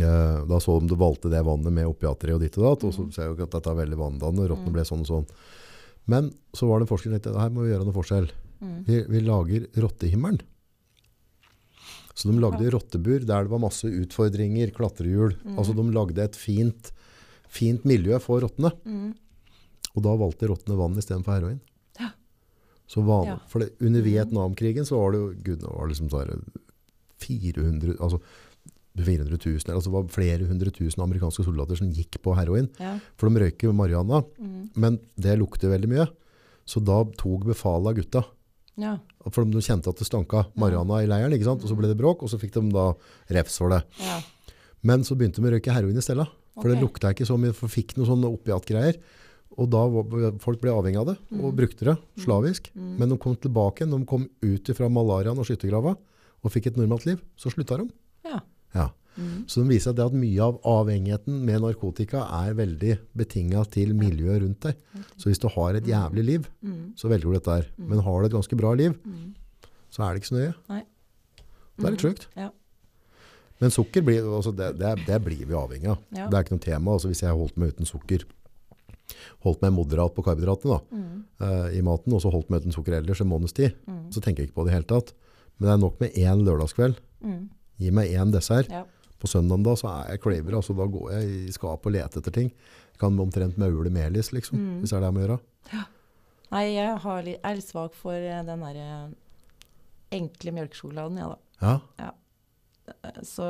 eh, 0.00 0.44
Da 0.48 0.60
så 0.60 0.78
de 0.80 0.86
det 0.90 0.98
valgte 0.98 1.30
det 1.30 1.42
vannet 1.44 1.72
med 1.72 1.86
opiater 1.86 2.30
i 2.30 2.34
og 2.36 2.40
ditt 2.40 2.56
og 2.58 2.64
datt, 2.64 2.84
og 2.88 2.92
så 2.94 3.02
Mhm. 3.04 3.12
ser 3.12 3.22
jeg 3.28 3.36
jo 3.36 3.42
at 3.44 3.50
dette 3.50 3.70
er 3.70 3.74
veldig 3.84 3.98
vanndannende, 3.98 4.48
rottene 4.50 4.68
Mm. 4.70 4.72
ble 4.72 4.82
sånn 4.84 5.00
og 5.00 5.06
sånn. 5.06 5.26
Men 6.06 6.32
så 6.54 6.66
var 6.68 6.78
det 6.80 6.88
en 6.90 6.96
forsker 6.96 7.10
som 7.10 7.18
tenkte 7.20 7.40
her 7.40 7.50
må 7.50 7.62
vi 7.64 7.70
gjøre 7.72 7.84
noe 7.84 7.94
forskjell. 7.94 8.30
Mm. 8.64 8.78
Vi, 8.88 8.98
vi 9.12 9.20
lager 9.20 9.66
rottehimmelen. 9.84 10.40
Så 12.14 12.30
de 12.30 12.38
lagde 12.40 12.70
rottebur 12.70 13.24
der 13.26 13.44
det 13.44 13.50
var 13.50 13.60
masse 13.62 13.88
utfordringer, 13.90 14.70
klatrehjul. 14.76 15.34
Mm. 15.42 15.56
Altså 15.58 15.74
de 15.74 15.84
lagde 15.92 16.22
et 16.24 16.36
fint, 16.38 16.92
fint 17.50 17.84
miljø 17.84 18.18
for 18.22 18.40
rottene. 18.44 18.70
Mm. 18.86 19.10
Og 19.94 20.02
da 20.06 20.14
valgte 20.18 20.48
rottene 20.50 20.78
vann 20.78 20.96
istedenfor 20.98 21.36
heroin. 21.40 21.58
Ja. 22.00 22.12
Så 22.90 23.02
van, 23.06 23.26
Ja. 23.32 23.36
for 23.50 23.60
det, 23.64 23.72
under 23.80 24.00
Mhm. 24.00 24.08
Vietnamkrigen 24.10 24.86
så 24.86 24.96
var 24.98 25.12
det 25.12 25.20
jo 25.20 25.28
gud, 25.42 25.60
det 25.60 25.68
var 25.74 25.88
liksom 25.88 26.08
så 26.10 26.22
400, 27.18 27.96
altså 28.00 28.20
400 28.96 29.38
000, 29.38 29.74
altså 29.74 29.90
det 29.90 29.92
var 29.96 30.08
flere 30.14 30.46
hundre 30.46 30.70
tusen 30.70 31.02
amerikanske 31.02 31.44
soldater 31.44 31.76
som 31.76 31.90
gikk 31.90 32.20
på 32.22 32.34
heroin. 32.38 32.68
Ja. 32.78 32.98
For 33.18 33.28
de 33.28 33.40
røyker 33.42 33.72
marihuana, 33.74 34.22
Mm. 34.38 34.70
men 34.76 35.00
det 35.18 35.38
lukter 35.38 35.68
veldig 35.68 35.88
mye. 35.88 36.06
Så 36.66 36.82
da 36.84 37.02
tok 37.18 37.44
befalet 37.44 37.88
av 37.88 37.94
gutta. 37.96 38.24
Ja. 38.76 38.98
For 39.30 39.44
de 39.44 39.60
kjente 39.64 39.88
at 39.88 39.96
det 40.00 40.06
stanka 40.06 40.46
marihuana 40.56 41.02
i 41.02 41.06
leiren, 41.06 41.32
ikke 41.32 41.44
sant? 41.48 41.62
og 41.62 41.68
så 41.70 41.76
ble 41.78 41.88
det 41.88 41.96
bråk, 41.98 42.22
og 42.22 42.28
så 42.32 42.38
fikk 42.40 42.52
de 42.58 42.68
da 42.74 42.92
refs 43.30 43.58
for 43.58 43.70
det. 43.70 43.82
ja. 44.00 44.20
Men 44.84 45.00
så 45.00 45.16
begynte 45.16 45.40
de 45.40 45.48
å 45.48 45.52
røyke 45.54 45.72
heroin 45.72 45.96
i 45.96 46.02
stedet. 46.04 46.26
For 46.60 46.68
det 46.68 46.76
lukta 46.82 47.10
ikke 47.14 47.24
så 47.26 47.38
mye, 47.40 47.54
for 47.56 47.68
fikk 47.72 47.96
noen 47.96 48.06
sånne 48.10 48.28
opiatgreier. 48.30 48.98
Og 49.56 49.70
da 49.70 49.80
folk 50.42 50.60
ble 50.60 50.70
avhengig 50.74 50.98
av 51.00 51.06
det, 51.06 51.14
og 51.32 51.54
Mm. 51.54 51.56
brukte 51.56 51.84
det 51.88 51.96
slavisk. 52.20 52.68
Mm. 52.76 52.98
Men 52.98 53.08
de 53.08 53.16
kom 53.16 53.34
tilbake 53.36 53.88
de 53.88 54.04
kom 54.04 54.28
ut 54.42 54.66
fra 54.76 54.88
malariaen 54.88 55.38
og 55.38 55.46
skyttergrava, 55.46 55.96
og 56.44 56.52
fikk 56.52 56.66
et 56.66 56.76
normalt 56.76 57.06
liv. 57.06 57.20
Så 57.38 57.50
slutta 57.50 57.78
de. 57.78 57.88
Ja. 58.26 58.40
Ja. 58.74 58.90
Mm. 59.16 59.44
Så 59.46 59.62
de 59.62 59.68
viser 59.68 59.90
at, 59.90 59.96
det 59.96 60.12
mye 60.18 60.40
av 60.42 60.60
avhengigheten 60.64 61.44
med 61.44 61.60
narkotika 61.62 62.24
er 62.44 62.54
veldig 62.54 62.98
betinga 63.16 63.64
til 63.70 63.94
miljøet 63.94 64.42
rundt 64.42 64.60
deg. 64.60 64.74
Så 65.16 65.28
hvis 65.30 65.38
du 65.38 65.48
har 65.48 65.74
et 65.74 65.84
jævlig 65.86 66.24
liv, 66.24 66.48
Mm. 66.62 66.92
så 66.96 67.08
velger 67.08 67.30
du 67.30 67.32
dette 67.38 67.50
her. 67.54 67.66
Men 67.78 67.98
har 68.00 68.20
du 68.20 68.26
et 68.26 68.32
ganske 68.32 68.56
bra 68.56 68.72
liv, 68.74 68.94
Mm. 69.04 69.34
så 69.90 70.02
er 70.02 70.14
det 70.14 70.22
ikke 70.22 70.32
så 70.32 70.38
nøye. 70.40 70.54
Nei. 70.68 70.82
Det 71.78 71.84
er 71.86 71.90
litt 71.90 72.02
Mm. 72.02 72.10
sjukt. 72.10 72.26
Ja. 72.36 72.50
Men 73.60 73.70
sukker 73.70 74.02
blir, 74.02 74.22
altså 74.26 74.50
det, 74.54 74.78
det, 74.78 75.06
det 75.06 75.22
blir 75.24 75.46
vi 75.46 75.54
avhengig 75.54 75.86
av. 75.88 75.98
Ja. 76.10 76.26
Det 76.28 76.34
er 76.34 76.42
ikke 76.42 76.56
noe 76.56 76.58
tema. 76.66 76.90
Altså 76.92 77.06
hvis 77.08 77.22
jeg 77.22 77.30
holdt 77.30 77.56
meg 77.56 77.68
uten 77.74 77.86
sukker, 77.86 78.24
holdt 79.44 79.62
meg 79.62 79.72
moderat 79.72 80.14
på 80.16 80.24
karbohydratene 80.24 80.80
Mm. 80.90 81.24
uh, 81.40 81.68
i 81.76 81.80
maten, 81.82 82.12
og 82.12 82.20
så 82.20 82.30
holdt 82.32 82.50
meg 82.50 82.62
uten 82.62 82.72
sukker 82.72 82.94
ellers 82.98 83.20
en 83.20 83.28
måneds 83.28 83.52
tid, 83.54 83.74
Mm. 83.86 84.10
så 84.10 84.20
tenker 84.20 84.42
jeg 84.42 84.48
ikke 84.50 84.54
på 84.60 84.64
det 84.66 84.72
i 84.72 84.74
hele 84.74 84.84
tatt. 84.90 85.12
Men 85.58 85.68
det 85.68 85.74
er 85.74 85.86
nok 85.86 86.00
med 86.00 86.12
én 86.14 86.42
lørdagskveld. 86.44 86.96
Mm. 87.24 87.48
Gi 87.78 87.90
meg 87.90 88.10
én 88.10 88.32
dessert. 88.32 88.68
Ja. 88.70 88.84
På 89.20 89.26
søndagen 89.30 89.62
da, 89.64 89.74
så 89.78 89.88
er 89.88 90.10
jeg 90.14 90.20
klever, 90.20 90.54
Altså, 90.58 90.74
da 90.76 90.84
går 90.86 91.10
jeg 91.12 91.28
i 91.48 91.52
skapet 91.54 91.86
og 91.86 91.92
leter 91.92 92.20
etter 92.20 92.32
ting. 92.34 92.50
Jeg 92.92 92.98
kan 93.00 93.18
omtrent 93.20 93.56
maule 93.58 93.90
melis, 93.90 94.32
liksom, 94.32 94.58
Mm. 94.58 94.80
hvis 94.80 94.90
det 94.90 94.96
er 94.96 95.00
det 95.00 95.06
jeg 95.10 95.14
må 95.14 95.26
gjøre. 95.26 95.40
Ja. 95.72 95.84
Nei, 96.52 96.64
jeg 96.74 96.98
har 96.98 97.18
er 97.28 97.54
litt 97.56 97.68
svak 97.68 97.94
for 97.94 98.12
eh, 98.14 98.42
den 98.44 98.60
derre 98.60 99.14
enkle 100.12 100.52
melkesjokoladen, 100.52 101.18
ja 101.18 101.28
da. 101.28 101.38
Ja, 101.60 101.80
ja. 101.98 102.10
Så 103.24 103.48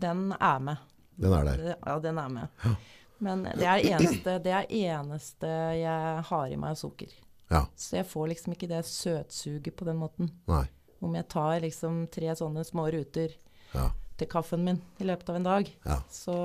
den 0.00 0.32
er 0.40 0.58
med. 0.60 0.76
den 1.18 1.32
er 1.32 1.44
der. 1.44 1.76
Ja, 1.86 1.98
den 1.98 2.18
er 2.18 2.28
med. 2.28 2.48
Ja. 2.64 2.74
Men 3.18 3.42
det 3.44 3.64
er 3.64 3.80
eneste, 3.96 4.38
det 4.44 4.52
er 4.52 4.66
eneste 4.68 5.48
jeg 5.80 6.22
har 6.28 6.46
i 6.52 6.56
meg 6.60 6.70
av 6.74 6.76
sukker. 6.76 7.12
Ja, 7.50 7.64
Så 7.76 7.96
jeg 7.96 8.06
får 8.10 8.28
liksom 8.28 8.52
ikke 8.56 8.68
det 8.68 8.84
søtsuget 8.84 9.76
på 9.76 9.84
den 9.86 9.96
måten. 9.96 10.30
nei. 10.46 10.66
Om 11.02 11.14
jeg 11.14 11.28
tar 11.28 11.60
liksom 11.60 12.06
tre 12.10 12.32
sånne 12.34 12.64
små 12.64 12.86
ruter 12.90 13.34
Ja, 13.74 13.90
til 14.16 14.28
kaffen 14.32 14.64
min 14.64 14.80
i 15.00 15.04
løpet 15.08 15.28
av 15.32 15.36
en 15.36 15.46
dag, 15.46 15.70
ja. 15.86 15.98
så 16.10 16.36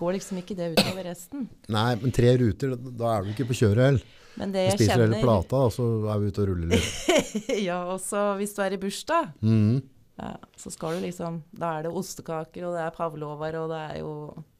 går 0.00 0.14
liksom 0.16 0.38
ikke 0.40 0.56
det 0.56 0.70
utover 0.76 1.04
resten. 1.10 1.46
Nei, 1.68 1.94
men 2.00 2.12
tre 2.16 2.34
ruter, 2.40 2.74
da 2.76 3.14
er 3.18 3.22
du 3.26 3.30
ikke 3.34 3.48
på 3.50 3.56
kjøret 3.60 3.84
heller. 3.86 4.04
Men 4.40 4.52
Du 4.52 4.56
det 4.56 4.62
jeg 4.68 4.76
spiser 4.78 5.02
hele 5.02 5.18
plata, 5.20 5.56
og 5.66 5.72
så 5.74 5.86
er 6.08 6.20
vi 6.22 6.28
ute 6.30 6.42
og 6.44 6.48
ruller 6.52 6.70
litt. 6.70 6.90
Ja, 7.68 7.80
og 7.92 7.98
så 8.00 8.22
hvis 8.38 8.54
du 8.56 8.62
er 8.64 8.76
i 8.76 8.78
bursdag, 8.80 9.32
Mhm. 9.42 9.80
ja, 10.20 10.30
så 10.56 10.70
skal 10.72 10.96
du 10.96 11.06
liksom 11.06 11.42
Da 11.52 11.78
er 11.78 11.82
det 11.88 11.92
ostekaker, 11.92 12.64
og 12.68 12.76
det 12.76 12.84
er 12.86 12.94
pavlovaer, 12.96 13.58
og 13.60 13.68
det 13.72 13.80
er 13.90 13.98
jo 14.00 14.12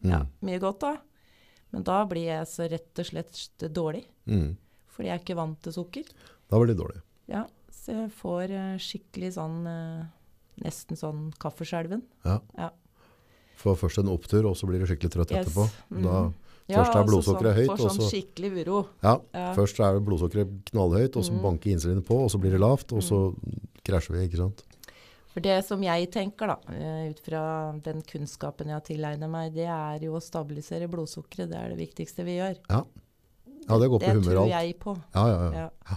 ja, 0.03 0.19
Mm. 0.25 0.27
mye 0.49 0.59
godt, 0.61 0.81
da. 0.81 0.97
Men 1.73 1.83
da 1.87 2.05
blir 2.05 2.27
jeg 2.27 2.47
så 2.51 2.67
rett 2.69 2.99
og 2.99 3.07
slett 3.07 3.73
dårlig. 3.73 4.05
Mm. 4.27 4.57
Fordi 4.91 5.07
jeg 5.09 5.15
er 5.15 5.23
ikke 5.23 5.37
vant 5.39 5.61
til 5.63 5.73
sukker. 5.73 6.05
Da 6.51 6.59
blir 6.59 6.67
det 6.75 6.79
dårlig. 6.83 7.01
Ja, 7.31 7.45
så 7.71 7.93
jeg 7.95 8.11
får 8.19 8.51
eh, 8.51 8.77
skikkelig 8.83 9.33
sånn 9.39 9.61
eh, 9.71 10.05
Nesten 10.65 10.99
sånn 10.99 11.31
kaffeskjelven. 11.41 12.03
Ja. 12.25 12.39
Ja. 12.59 12.71
Får 13.61 13.77
først 13.77 14.01
en 14.03 14.09
opptur, 14.13 14.47
og 14.49 14.57
så 14.57 14.69
blir 14.69 14.81
du 14.81 14.87
skikkelig 14.89 15.13
trøtt 15.13 15.33
Yes. 15.33 15.47
etterpå. 15.47 15.69
Mhm. 15.91 16.03
Da, 16.03 16.23
mm. 16.29 16.35
Først 16.71 16.95
er 16.95 17.05
blodsukkeret 17.05 17.07
blodsukkeret 17.07 17.57
høyt, 17.57 17.71
Får 17.71 17.91
sånn 17.91 18.11
skikkelig 18.11 18.51
uro. 18.65 18.87
ja, 19.03 19.21
Ja. 19.35 19.55
først 19.55 19.81
er 19.81 20.01
blodsukkeret 20.01 20.65
knallhøyt, 20.71 21.17
og 21.17 21.25
så 21.25 21.33
mm. 21.33 21.43
banker 21.43 21.71
insulinet 21.75 22.07
på, 22.07 22.15
og 22.15 22.31
så 22.31 22.39
blir 22.39 22.53
det 22.53 22.61
lavt, 22.61 22.93
og 22.93 23.03
så 23.03 23.35
krasjer 23.85 24.17
vi, 24.17 24.29
ikke 24.29 24.37
sant? 24.39 24.63
For 25.31 25.41
det 25.41 25.65
som 25.65 25.83
jeg 25.83 26.11
tenker, 26.11 26.47
da, 26.47 26.57
eh, 26.75 27.11
ut 27.11 27.21
fra 27.21 27.73
den 27.83 28.03
kunnskapen 28.03 28.67
jeg 28.67 28.75
har 28.75 28.81
tilegnet 28.87 29.31
meg, 29.31 29.55
det 29.55 29.67
er 29.67 29.99
jo 30.01 30.17
å 30.19 30.23
stabilisere 30.23 30.89
blodsukkeret. 30.91 31.51
Det 31.51 31.57
er 31.57 31.69
det 31.71 31.79
viktigste 31.79 32.25
vi 32.25 32.39
gjør. 32.39 32.57
Ja, 32.69 32.85
ja 33.69 33.79
det 33.79 33.91
går 33.91 34.01
på 34.01 34.15
det 34.15 34.25
tror 34.25 34.49
jeg 34.49 34.79
på. 34.79 34.97
Ja, 35.15 35.27
ja, 35.29 35.53
ja. 35.53 35.71
Ja. 35.91 35.97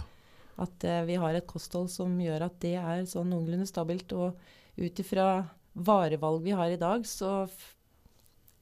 At 0.60 0.84
eh, 0.86 1.02
vi 1.08 1.18
har 1.18 1.34
et 1.34 1.46
kosthold 1.50 1.90
som 1.92 2.14
gjør 2.20 2.46
at 2.46 2.58
det 2.62 2.76
er 2.78 3.06
sånn 3.10 3.32
noenlunde 3.32 3.66
stabilt. 3.68 4.12
Og 4.14 4.38
ut 4.78 5.00
ifra 5.02 5.28
varevalg 5.74 6.44
vi 6.44 6.54
har 6.54 6.70
i 6.70 6.78
dag, 6.80 7.06
så 7.06 7.46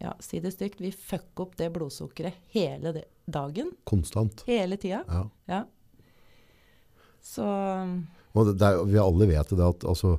ja, 0.02 0.14
si 0.24 0.40
det 0.42 0.54
stygt, 0.54 0.80
vi 0.82 0.90
fucker 0.92 1.44
opp 1.44 1.54
det 1.60 1.68
blodsukkeret 1.74 2.48
hele 2.56 2.94
det, 2.96 3.04
dagen. 3.30 3.70
Konstant. 3.88 4.42
Hele 4.48 4.78
tida. 4.80 5.04
Ja. 5.06 5.26
Ja. 5.46 5.62
Så 7.22 7.44
det, 8.34 8.56
det 8.58 8.66
er, 8.66 8.80
vi 8.88 8.98
alle 8.98 9.28
vet 9.30 9.52
det 9.52 9.62
at 9.62 9.84
altså, 9.86 10.16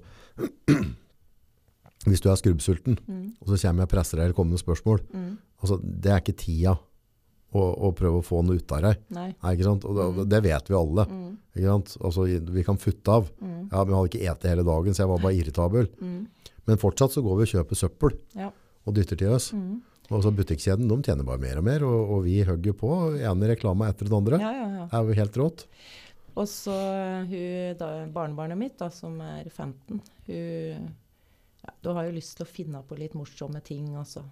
hvis 2.07 2.24
du 2.24 2.30
er 2.32 2.39
skrubbsulten, 2.39 2.99
mm, 3.03 3.26
og 3.41 3.49
så 3.49 3.59
kommer 3.65 3.84
jeg 3.84 3.89
og 3.89 3.93
presser 3.95 4.19
deg 4.19 4.30
eller 4.30 4.38
kommer 4.38 4.55
med 4.55 4.63
spørsmål, 4.63 5.03
mm, 5.09 5.32
altså, 5.59 5.80
det 5.84 6.13
er 6.13 6.24
ikke 6.24 6.38
tida 6.45 6.78
å, 7.54 7.64
å 7.88 7.91
prøve 7.95 8.20
å 8.20 8.26
få 8.26 8.41
noe 8.45 8.58
ut 8.60 8.72
av 8.76 8.82
deg. 8.88 9.01
Nei. 9.16 9.30
Nei? 9.43 9.54
Og 9.74 9.95
det, 10.18 10.26
det 10.34 10.41
vet 10.45 10.70
vi 10.72 10.76
alle. 10.80 11.06
Mm? 11.10 11.32
Altså, 12.04 12.26
vi 12.58 12.64
kan 12.66 12.78
futte 12.82 13.16
av. 13.20 13.30
mm, 13.39 13.70
Ja, 13.72 13.84
men 13.84 13.93
jeg 13.93 13.97
hadde 13.97 14.12
ikke 14.12 14.24
spist 14.26 14.49
hele 14.51 14.66
dagen, 14.68 14.93
så 14.97 15.04
jeg 15.06 15.12
var 15.14 15.24
bare 15.24 15.38
irritabel. 15.39 15.89
mm, 16.01 16.20
Men 16.68 16.78
fortsatt 16.82 17.12
så 17.16 17.22
går 17.26 17.41
vi 17.41 17.47
og 17.47 17.54
kjøper 17.54 17.76
søppel 17.80 18.18
Ja. 18.36 18.51
og 18.86 18.93
dytter 18.95 19.18
til 19.20 19.34
oss. 19.36 19.51
mm. 19.54 19.82
Og 20.12 20.22
så 20.22 20.32
butikkjeden, 20.36 20.88
de 20.89 20.97
tjener 21.01 21.24
bare 21.26 21.39
mer 21.39 21.58
og 21.58 21.64
mer, 21.64 21.84
og, 21.88 22.10
og 22.12 22.24
vi 22.26 22.41
hogger 22.43 22.74
på. 22.76 22.89
Ene 23.24 23.47
reklame 23.54 23.88
etter 23.89 24.06
den 24.10 24.18
andre. 24.20 24.38
Ja, 24.41 24.51
ja, 24.51 24.66
ja. 24.82 24.86
Det 24.91 24.99
er 24.99 25.08
jo 25.08 25.14
helt 25.22 25.38
rått. 25.39 25.64
Og 26.36 26.47
så 26.49 26.74
barnebarnet 28.14 28.58
mitt, 28.60 28.78
da, 28.80 28.89
som 28.93 29.20
er 29.22 29.47
15, 29.49 30.01
hun 30.28 30.89
ja, 31.64 31.74
Du 31.82 31.89
har 31.95 32.06
jo 32.10 32.16
lyst 32.18 32.36
til 32.38 32.45
å 32.45 32.49
finne 32.49 32.82
på 32.88 32.97
litt 32.99 33.14
morsomme 33.16 33.62
ting, 33.64 33.93
og 33.97 34.06
så 34.10 34.24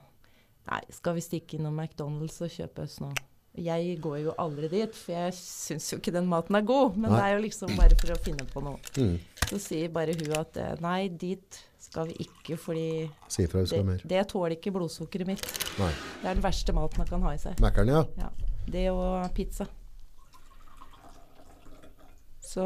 Nei, 0.69 0.81
skal 0.93 1.17
vi 1.17 1.23
stikke 1.25 1.57
innom 1.57 1.79
McDonald's 1.81 2.37
og 2.45 2.51
kjøpe 2.53 2.83
oss 2.85 2.99
noe? 3.01 3.15
Jeg 3.59 3.97
går 3.99 4.21
jo 4.23 4.33
aldri 4.39 4.69
dit, 4.71 4.93
for 4.95 5.11
jeg 5.11 5.33
syns 5.35 5.89
jo 5.91 5.97
ikke 5.99 6.13
den 6.15 6.29
maten 6.31 6.55
er 6.55 6.63
god. 6.63 6.93
Men 6.95 7.11
Nei. 7.11 7.17
det 7.17 7.23
er 7.25 7.33
jo 7.35 7.41
liksom 7.43 7.73
bare 7.75 7.97
for 7.99 8.13
å 8.13 8.19
finne 8.23 8.45
på 8.47 8.63
noe. 8.63 8.79
Mm. 8.95 9.17
Så 9.49 9.59
sier 9.59 9.91
bare 9.91 10.15
hun 10.15 10.31
at 10.39 10.55
eh, 10.61 10.77
nei, 10.79 11.09
dit 11.09 11.57
skal 11.81 12.07
vi 12.07 12.15
ikke, 12.23 12.55
fordi 12.61 12.85
Si 13.27 13.43
du 13.51 13.57
det, 13.59 13.81
mer. 13.83 14.05
det 14.07 14.21
tåler 14.31 14.55
ikke 14.55 14.71
blodsukkeret 14.77 15.27
mitt. 15.27 15.43
Nei. 15.81 15.89
Det 16.21 16.29
er 16.29 16.37
den 16.39 16.45
verste 16.45 16.77
maten 16.77 17.01
man 17.03 17.09
kan 17.09 17.25
ha 17.27 17.33
i 17.35 17.41
seg. 17.41 17.59
Mækkern, 17.59 17.91
ja. 17.91 18.05
Ja, 18.21 18.29
det 18.71 18.85
og 18.93 19.27
pizza. 19.35 19.67
Så 22.41 22.63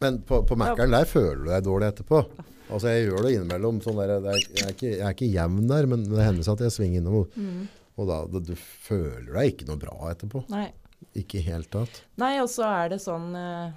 Men 0.00 0.18
på, 0.26 0.42
på 0.46 0.56
Mækkern, 0.58 0.90
der 0.90 1.04
føler 1.06 1.44
du 1.44 1.50
deg 1.50 1.64
dårlig 1.64 1.86
etterpå. 1.92 2.24
Altså, 2.70 2.88
jeg 2.90 3.06
gjør 3.08 3.22
det 3.26 3.32
innimellom. 3.36 3.80
Sånn 3.84 3.96
der, 4.00 4.14
det 4.24 4.32
er, 4.34 4.40
jeg, 4.40 4.64
er 4.66 4.72
ikke, 4.74 4.90
jeg 4.90 5.04
er 5.06 5.14
ikke 5.14 5.28
jevn 5.32 5.68
der, 5.70 5.86
men 5.86 6.04
det 6.08 6.24
hender 6.26 6.42
seg 6.46 6.56
at 6.58 6.64
jeg 6.66 6.74
svinger 6.74 7.00
innom. 7.02 7.26
mm, 7.36 7.68
Og 7.96 8.08
da, 8.10 8.16
da, 8.32 8.40
du 8.40 8.54
føler 8.58 9.30
deg 9.36 9.52
ikke 9.52 9.68
noe 9.68 9.78
bra 9.78 10.10
etterpå. 10.10 10.44
Nei. 10.50 10.66
Ikke 11.14 11.38
i 11.38 11.44
helt 11.46 11.68
tatt. 11.70 12.02
Nei, 12.18 12.32
og 12.42 12.48
så 12.50 12.64
er 12.66 12.88
det 12.94 12.98
sånn 13.04 13.28
eh, 13.38 13.74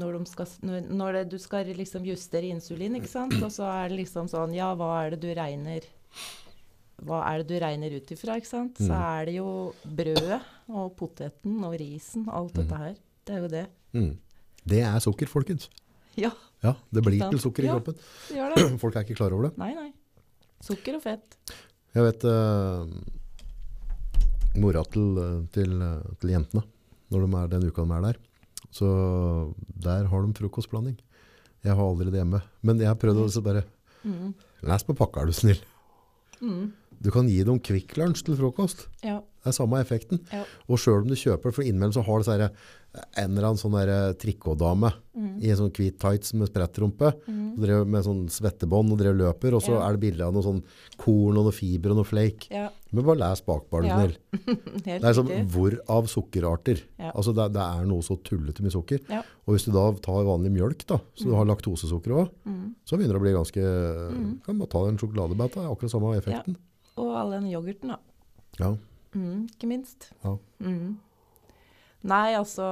når, 0.00 0.18
de 0.18 0.30
skal, 0.30 0.48
når, 0.68 0.88
når 0.92 1.18
det, 1.18 1.22
du 1.32 1.38
skal 1.42 1.68
liksom 1.76 2.04
justere 2.06 2.50
insulin, 2.52 2.96
ikke 2.98 3.10
sant? 3.10 3.36
Og 3.42 3.50
så 3.52 3.64
er 3.68 3.88
det 3.92 3.98
liksom 4.02 4.28
sånn 4.32 4.52
Ja, 4.56 4.70
hva 4.78 4.90
er 5.04 5.14
det 5.16 5.20
du 5.24 5.30
regner 5.36 5.84
Hva 7.06 7.22
er 7.30 7.42
det 7.42 7.48
du 7.50 7.56
regner 7.60 7.96
ut 7.98 8.12
ifra, 8.14 8.36
ikke 8.40 8.48
sant? 8.50 8.78
Så 8.80 8.88
Mm. 8.88 9.02
er 9.04 9.24
det 9.28 9.34
jo 9.36 9.48
brødet 9.84 10.38
og 10.72 10.94
poteten 10.96 11.58
og 11.64 11.74
risen, 11.80 12.24
alt 12.32 12.54
Mm. 12.54 12.62
dette 12.62 12.76
her. 12.80 12.94
Det 13.26 13.34
er 13.34 13.40
jo 13.42 13.48
det. 13.52 13.66
Mm. 13.92 14.12
Det 14.66 14.80
er 14.82 14.98
sukker, 15.04 15.30
folkens. 15.30 15.68
Ja, 16.16 16.32
Ja, 16.64 16.72
det 16.90 17.02
blir 17.04 17.20
til 17.30 17.38
sukker 17.38 17.62
i 17.62 17.66
Ja. 17.68 17.74
kroppen. 17.76 17.94
det 18.28 18.36
gjør 18.36 18.54
det. 18.54 18.78
Folk 18.82 18.96
er 18.96 19.04
ikke 19.04 19.16
klar 19.18 19.32
over 19.36 19.48
det. 19.50 19.58
Nei, 19.60 19.74
nei. 19.76 19.92
Sukker 20.64 20.96
og 20.96 21.02
fett. 21.04 21.36
Jeg 21.94 22.02
vet 22.06 22.24
uh, 22.24 22.86
mora 24.56 24.82
til, 24.88 25.18
eh, 25.20 25.36
til, 25.52 25.74
eh, 25.82 26.02
til 26.20 26.32
jentene, 26.32 26.62
når 27.12 27.26
de 27.26 27.36
er 27.42 27.48
den 27.52 27.66
uka 27.68 27.84
de 27.84 27.92
er 27.98 28.06
der. 28.08 28.18
Så 28.72 28.88
der 29.84 30.08
har 30.10 30.24
de 30.26 30.32
frokostblanding. 30.32 30.96
Jeg 31.62 31.76
har 31.76 31.84
aldri 31.84 32.10
det 32.10 32.20
hjemme. 32.22 32.40
Men 32.62 32.78
jeg 32.80 32.88
har 32.88 32.96
prøvd 33.00 33.26
å 33.28 33.42
bare 33.44 33.64
Mm. 34.06 34.34
Les 34.62 34.82
på 34.86 34.94
pakka, 34.94 35.22
er 35.22 35.26
du 35.26 35.32
snill. 35.32 35.58
Mm. 36.40 36.72
Du 37.06 37.12
kan 37.14 37.28
gi 37.30 37.38
dem 37.46 37.60
Kvikk 37.62 37.94
Lunsj 38.00 38.24
til 38.26 38.34
frokost. 38.40 38.88
Ja. 39.06 39.20
Det 39.46 39.52
er 39.52 39.54
samme 39.54 39.78
effekten. 39.78 40.18
Ja. 40.34 40.42
Og 40.66 40.80
sjøl 40.82 41.04
om 41.04 41.12
du 41.12 41.14
kjøper, 41.14 41.52
for 41.54 41.62
innimellom 41.62 41.94
så 41.94 42.02
har 42.02 42.24
det 42.26 42.48
en 43.20 43.34
eller 43.36 43.50
annen 43.52 43.60
sånn 43.60 43.76
der 43.76 44.14
trikotdame 44.18 44.90
Mm. 45.16 45.38
i 45.42 45.48
en 45.50 45.56
sånn 45.56 45.70
hvit 45.72 45.98
tights 46.00 46.34
med 46.34 46.48
sprettrumpe, 46.50 47.12
Mm. 47.28 47.52
og 47.54 47.58
drev 47.62 47.86
med 47.86 48.02
sånn 48.04 48.26
svettebånd 48.28 48.90
og 48.92 48.98
drev 48.98 49.14
løper, 49.16 49.54
og 49.54 49.62
så 49.62 49.76
Ja. 49.78 49.86
er 49.88 49.92
det 49.96 50.00
bilde 50.00 50.20
av 50.26 50.32
noe 50.34 50.42
sånn 50.42 50.62
korn 50.98 51.36
og 51.38 51.44
noe 51.44 51.52
fiber 51.52 51.90
og 51.90 51.96
noe 51.96 52.04
flake. 52.04 52.50
ja. 52.50 52.68
Men 52.92 53.04
bare 53.04 53.18
les 53.18 53.40
bakbarnet 53.42 53.90
bare 53.90 54.08
du 54.08 54.38
snill. 54.38 54.82
Det 54.82 55.04
er 55.04 55.14
sånn, 55.14 55.48
hvor 55.50 55.78
av 55.88 56.04
sukkerarter? 56.06 56.82
Ja. 56.98 57.12
Altså 57.14 57.34
det, 57.34 57.52
det 57.52 57.62
er 57.62 57.84
noe 57.86 58.00
så 58.02 58.16
tullete 58.22 58.60
med 58.62 58.72
sukker. 58.72 59.00
Ja. 59.08 59.22
Og 59.46 59.54
hvis 59.54 59.64
du 59.66 59.72
da 59.72 59.92
tar 59.92 60.24
vanlig 60.24 60.50
mjølk, 60.52 60.86
da, 60.86 60.98
så 61.14 61.24
du 61.24 61.34
har 61.34 61.44
laktosesukker 61.44 62.10
også, 62.12 62.30
Mm. 62.46 62.74
så 62.84 62.96
begynner 62.98 63.12
det 63.14 63.20
å 63.20 63.26
bli 63.26 63.32
ganske... 63.32 63.62
Mm. 64.16 64.42
Kan 64.44 64.58
bare 64.58 64.68
ta 64.68 64.86
en 64.88 64.96
sjokoladebet, 64.98 65.52
det 65.54 65.62
er 65.62 65.70
akkurat 65.74 65.90
samme 65.90 66.16
effekten. 66.20 66.56
Og 66.96 67.12
all 67.20 67.34
den 67.36 67.48
yoghurten, 67.52 67.92
da. 67.92 67.98
Ja. 68.60 68.72
Mm, 69.16 69.46
ikke 69.52 69.68
minst. 69.70 70.10
Ja. 70.24 70.36
Mm. 70.64 70.96
Nei, 72.06 72.26
altså 72.36 72.66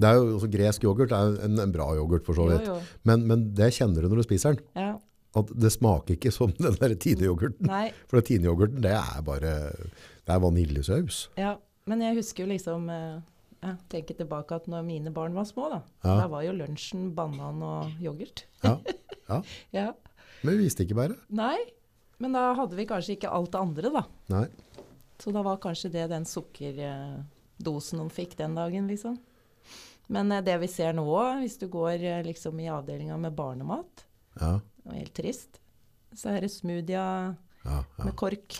Det 0.00 0.08
er 0.08 0.18
jo 0.18 0.34
også 0.36 0.50
gresk 0.52 0.84
yoghurt, 0.84 1.12
er 1.14 1.38
en, 1.46 1.58
en 1.62 1.72
bra 1.72 1.86
yoghurt 1.96 2.26
for 2.26 2.38
så 2.38 2.48
vidt. 2.50 2.66
jo. 2.68 2.76
Men, 3.08 3.26
men 3.28 3.48
det 3.56 3.72
kjenner 3.76 4.02
du 4.02 4.10
når 4.10 4.22
du 4.22 4.28
spiser 4.28 4.56
den. 4.56 4.64
Ja. 4.78 4.92
At 5.38 5.50
det 5.62 5.70
smaker 5.72 6.16
ikke 6.16 6.32
som 6.34 6.54
den 6.58 6.78
der 6.80 6.94
Tine-yoghurten. 6.94 7.70
For 8.10 8.22
Tine-yoghurten, 8.26 8.82
det 8.84 8.94
er 8.98 9.26
bare 9.26 9.56
det 9.74 10.34
er 10.36 10.42
vaniljesaus. 10.42 11.26
Ja. 11.40 11.56
Men 11.90 12.02
jeg 12.04 12.20
husker 12.20 12.44
jo 12.44 12.52
liksom 12.52 12.86
jeg 13.60 13.76
tenker 13.92 14.16
tilbake 14.16 14.56
at 14.56 14.68
når 14.72 14.84
mine 14.86 15.10
barn 15.12 15.34
var 15.36 15.44
små, 15.48 15.66
da. 15.72 15.80
Ja. 16.04 16.14
Da 16.22 16.28
var 16.32 16.44
jo 16.46 16.54
lunsjen 16.56 17.10
banan 17.16 17.60
og 17.64 17.90
yoghurt. 18.00 18.46
Ja. 18.64 18.78
ja. 19.30 19.40
Ja. 19.76 19.88
Men 20.40 20.56
vi 20.56 20.64
visste 20.64 20.86
ikke 20.86 20.96
bare. 20.96 21.18
Nei. 21.28 21.58
Men 22.20 22.34
da 22.36 22.50
hadde 22.58 22.76
vi 22.76 22.84
kanskje 22.88 23.16
ikke 23.16 23.30
alt 23.32 23.52
det 23.54 23.60
andre, 23.60 23.90
da. 23.94 24.02
Nei. 24.32 24.46
Så 25.20 25.32
da 25.32 25.42
var 25.44 25.58
kanskje 25.60 25.90
det 25.92 26.06
den 26.12 26.26
sukkerdosen 26.28 28.00
hun 28.02 28.12
fikk 28.12 28.36
den 28.38 28.54
dagen, 28.58 28.88
liksom. 28.90 29.18
Men 30.12 30.32
eh, 30.32 30.42
det 30.44 30.56
vi 30.62 30.68
ser 30.70 30.94
nå, 30.96 31.06
hvis 31.40 31.58
du 31.60 31.66
går 31.72 32.02
eh, 32.02 32.22
liksom 32.26 32.60
i 32.60 32.68
avdelinga 32.72 33.16
med 33.20 33.36
barnemat, 33.36 34.06
Ja. 34.40 34.60
det 34.60 34.86
var 34.86 34.96
helt 35.00 35.14
trist, 35.16 35.60
så 36.16 36.30
er 36.34 36.40
det 36.44 36.50
smoothie 36.52 36.94
Ja. 36.94 37.34
Ja. 37.64 38.04
med 38.04 38.14
kork 38.16 38.56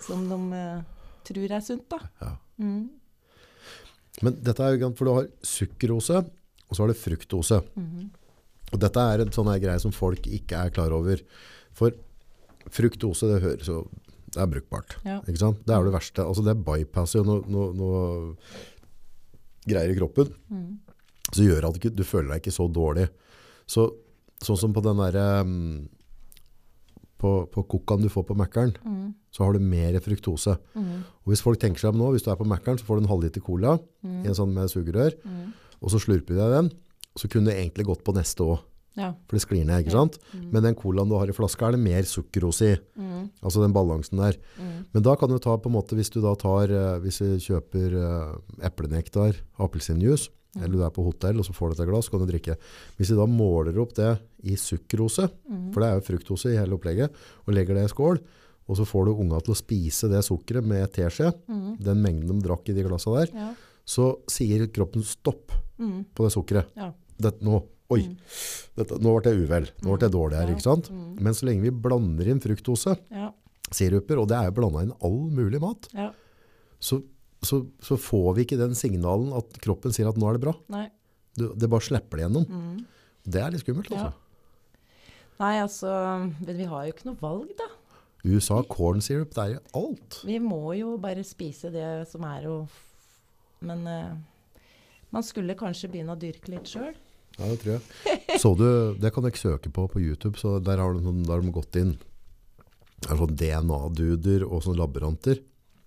som 0.00 0.22
de 0.30 0.38
uh, 0.56 0.82
tror 1.28 1.52
er 1.52 1.60
sunt, 1.60 1.84
da. 1.92 1.98
ja. 2.22 2.30
Mm. 2.58 2.88
Men 4.22 4.36
dette 4.42 4.64
er 4.64 4.72
jo 4.74 4.80
gant, 4.80 4.96
for 4.98 5.04
du 5.04 5.12
har 5.14 5.28
sukkerose, 5.44 6.22
og 6.68 6.76
så 6.76 6.82
har 6.82 6.88
du 6.88 6.94
fruktose. 6.98 7.60
Mhm. 7.76 8.10
Og 8.72 8.78
dette 8.80 9.00
er 9.02 9.20
en 9.24 9.32
sånn 9.34 9.50
greie 9.60 9.80
som 9.82 9.92
folk 9.92 10.26
ikke 10.30 10.56
er 10.66 10.70
klar 10.70 10.92
over. 10.94 11.20
For 11.74 11.92
fruktose, 12.70 13.26
det 13.30 13.42
høres 13.42 13.68
jo, 13.68 13.84
det 14.34 14.40
er 14.42 14.46
brukbart. 14.50 14.96
Ja. 15.04 15.20
Ikke 15.26 15.38
sant? 15.42 15.60
Det 15.66 15.74
er 15.74 15.80
jo 15.82 15.88
det 15.90 15.94
verste. 15.96 16.22
Altså 16.24 16.44
det 16.46 16.56
bypasser 16.64 17.20
jo 17.20 17.24
noe, 17.26 17.42
noe, 17.50 17.72
noe 17.74 18.00
greier 19.68 19.90
i 19.94 19.98
kroppen, 19.98 20.32
Mm. 20.50 20.78
Så 21.30 21.44
gjør 21.46 21.68
at 21.68 21.76
du, 21.78 21.90
du 21.94 22.02
føler 22.02 22.32
deg 22.32 22.40
ikke 22.42 22.50
så 22.56 22.64
dårlig. 22.74 23.04
Så, 23.70 23.84
sånn 24.42 24.56
som 24.58 24.72
på 24.74 24.82
den 24.82 24.98
derre 24.98 25.42
um, 25.46 25.88
på, 27.20 27.30
på 27.52 27.62
kokaen 27.70 28.02
du 28.02 28.08
får 28.10 28.24
på 28.26 28.34
Mækkern, 28.34 28.72
Mm. 28.82 29.12
så 29.30 29.44
har 29.44 29.52
du 29.54 29.60
mer 29.60 29.98
fruktose. 30.00 30.56
Mm. 30.74 31.04
Og 31.22 31.30
hvis 31.30 31.42
folk 31.44 31.60
tenker 31.60 31.78
seg 31.78 31.92
om 31.92 32.00
nå, 32.00 32.08
hvis 32.14 32.24
du 32.26 32.30
er 32.32 32.36
på 32.40 32.48
Mækkern, 32.48 32.80
så 32.80 32.86
får 32.88 32.98
du 32.98 33.04
en 33.04 33.10
halvliter 33.12 33.44
cola 33.44 33.76
Mm. 34.02 34.24
i 34.24 34.28
en 34.28 34.34
sånn 34.34 34.52
med 34.54 34.70
sugerør, 34.72 35.14
Mm. 35.22 35.52
og 35.82 35.90
så 35.90 36.00
slurper 36.00 36.34
du 36.34 36.40
deg 36.40 36.50
den, 36.56 36.70
så 37.16 37.28
kunne 37.30 37.44
du 37.46 37.52
egentlig 37.54 37.84
gått 37.86 38.02
på 38.02 38.14
neste 38.16 38.40
også. 38.42 38.64
Ja. 38.96 39.12
For 39.28 39.36
det 39.38 39.42
sklir 39.44 39.64
ned, 39.64 39.84
ikke 39.84 39.92
sant? 39.94 40.18
Mm. 40.34 40.50
Men 40.52 40.62
den 40.62 40.74
colaen 40.74 41.08
du 41.08 41.14
har 41.16 41.28
i 41.30 41.32
flaska 41.32 41.68
er 41.68 41.72
det 41.76 41.80
mer 41.80 42.02
sukkerose 42.02 42.72
i. 42.72 42.76
Mm. 42.98 43.30
Altså 43.42 43.62
den 43.62 43.72
balansen 43.72 44.18
der. 44.18 44.36
Mm. 44.58 44.86
Men 44.92 45.02
da 45.06 45.14
kan 45.16 45.28
du 45.30 45.38
ta 45.38 45.56
på 45.56 45.70
en 45.70 45.76
måte, 45.76 45.94
hvis 45.94 46.10
du 46.10 46.20
da 46.20 46.34
tar, 46.34 46.70
eh, 46.74 46.98
hvis 47.00 47.18
du 47.22 47.38
kjøper 47.38 47.94
uh, 47.94 48.36
eplenektar, 48.66 49.36
appelsinjuice, 49.58 50.28
Mm. 50.50 50.62
eller 50.64 50.72
du 50.74 50.80
er 50.82 50.90
på 50.90 51.04
hotell 51.06 51.38
og 51.38 51.44
så 51.46 51.52
får 51.54 51.70
du 51.76 51.82
et 51.84 51.88
glass, 51.88 52.08
kan 52.10 52.18
du 52.18 52.26
drikke. 52.26 52.56
Hvis 52.98 53.06
du 53.12 53.14
da 53.14 53.22
måler 53.30 53.76
opp 53.78 53.92
det 53.94 54.18
i 54.42 54.56
sukkerose, 54.58 55.30
Mm. 55.48 55.72
for 55.72 55.78
det 55.80 55.86
er 55.88 55.94
jo 55.94 56.00
fruktose 56.08 56.50
i 56.50 56.56
hele 56.58 56.74
opplegget, 56.74 57.08
og 57.46 57.54
legger 57.54 57.74
det 57.78 57.84
i 57.84 57.92
skål, 57.94 58.18
og 58.68 58.76
så 58.76 58.82
får 58.84 59.04
du 59.06 59.12
unga 59.14 59.38
til 59.40 59.54
å 59.54 59.56
spise 59.56 60.08
det 60.10 60.24
sukkeret 60.26 60.64
med 60.66 60.90
teskje, 60.92 61.32
Mm. 61.48 61.78
den 61.78 62.02
mengden 62.02 62.40
de 62.42 62.48
drakk 62.48 62.68
i 62.68 62.72
de 62.74 62.82
glassene 62.82 63.26
der, 63.26 63.30
Ja. 63.32 63.54
så 63.86 64.18
sier 64.26 64.66
kroppen 64.66 65.04
stopp 65.04 65.52
på 65.78 66.24
det 66.26 66.32
sukkeret. 66.34 66.66
Ja. 66.76 66.92
Det, 67.16 67.40
nå, 67.42 67.62
oi, 67.90 68.00
Mm. 68.06 68.16
dette, 68.76 68.98
nå 69.02 69.14
ble 69.20 69.32
jeg 69.32 69.44
uvel, 69.48 69.68
nå 69.82 69.96
ble 69.96 70.06
jeg 70.08 70.12
dårlig 70.14 70.36
her, 70.38 70.50
ikke 70.54 70.62
sant? 70.66 70.90
Mm. 70.90 71.20
Men 71.20 71.32
så 71.34 71.46
lenge 71.48 71.62
vi 71.62 71.70
blander 71.70 72.28
inn 72.30 72.40
fruktose, 72.40 72.96
Ja. 73.10 73.32
siruper, 73.70 74.18
og 74.22 74.28
det 74.28 74.36
er 74.38 74.44
jo 74.50 74.56
blandet 74.60 74.82
inn 74.88 74.92
all 75.02 75.30
mulig 75.30 75.60
mat, 75.60 75.88
Ja. 75.94 76.12
så, 76.80 77.02
så, 77.42 77.66
så 77.80 77.96
får 77.98 78.34
vi 78.36 78.44
ikke 78.44 78.58
den 78.58 78.74
signalen 78.74 79.32
at 79.36 79.58
kroppen 79.60 79.92
sier 79.92 80.08
at 80.08 80.16
nå 80.16 80.28
er 80.28 80.38
det 80.38 80.42
bra. 80.46 80.54
Nei. 80.68 80.88
Det 81.36 81.68
bare 81.70 81.80
slipper 81.80 82.18
det 82.18 82.26
gjennom. 82.28 82.46
Mm. 82.46 82.86
Det 83.24 83.40
er 83.42 83.50
litt 83.50 83.62
skummelt, 83.64 83.90
altså. 83.90 84.12
Nei, 85.40 85.54
altså 85.62 85.88
Men 86.44 86.56
vi 86.58 86.64
har 86.68 86.84
jo 86.86 86.92
ikke 86.92 87.06
noe 87.08 87.20
valg, 87.20 87.52
da. 87.56 87.68
USA, 88.24 88.62
corn 88.68 89.00
syrup, 89.00 89.30
det 89.32 89.38
er 89.44 89.52
jo 89.54 89.60
alt. 89.80 90.18
Vi 90.28 90.38
må 90.38 90.76
jo 90.76 90.96
bare 91.00 91.22
spise 91.24 91.70
det 91.72 92.06
som 92.10 92.24
er 92.28 92.44
å 92.50 92.68
Men 93.62 93.86
uh, 93.86 94.16
man 95.12 95.22
skulle 95.22 95.54
kanskje 95.56 95.88
begynne 95.90 96.12
å 96.14 96.20
dyrke 96.20 96.48
litt 96.52 96.68
sjøl. 96.70 96.94
Ja, 97.40 97.48
det 97.48 97.58
tror 97.62 97.72
jeg. 97.78 98.38
Så 98.40 98.52
du, 98.58 98.66
det 99.00 99.10
kan 99.14 99.24
dere 99.24 99.40
søke 99.40 99.70
på 99.72 99.86
på 99.90 100.00
YouTube, 100.02 100.36
så 100.38 100.58
der 100.62 100.76
har 100.82 100.92
de, 100.94 101.00
sånn- 101.06 101.22
der 101.24 101.32
har 101.38 101.44
de 101.44 101.52
gått 101.54 101.76
inn. 101.80 101.94
Det 103.00 103.08
er 103.14 103.16
sånn 103.22 103.36
DNA-duder 103.40 104.44
og 104.44 104.60
sånne 104.66 104.78
laboranter. 104.82 105.40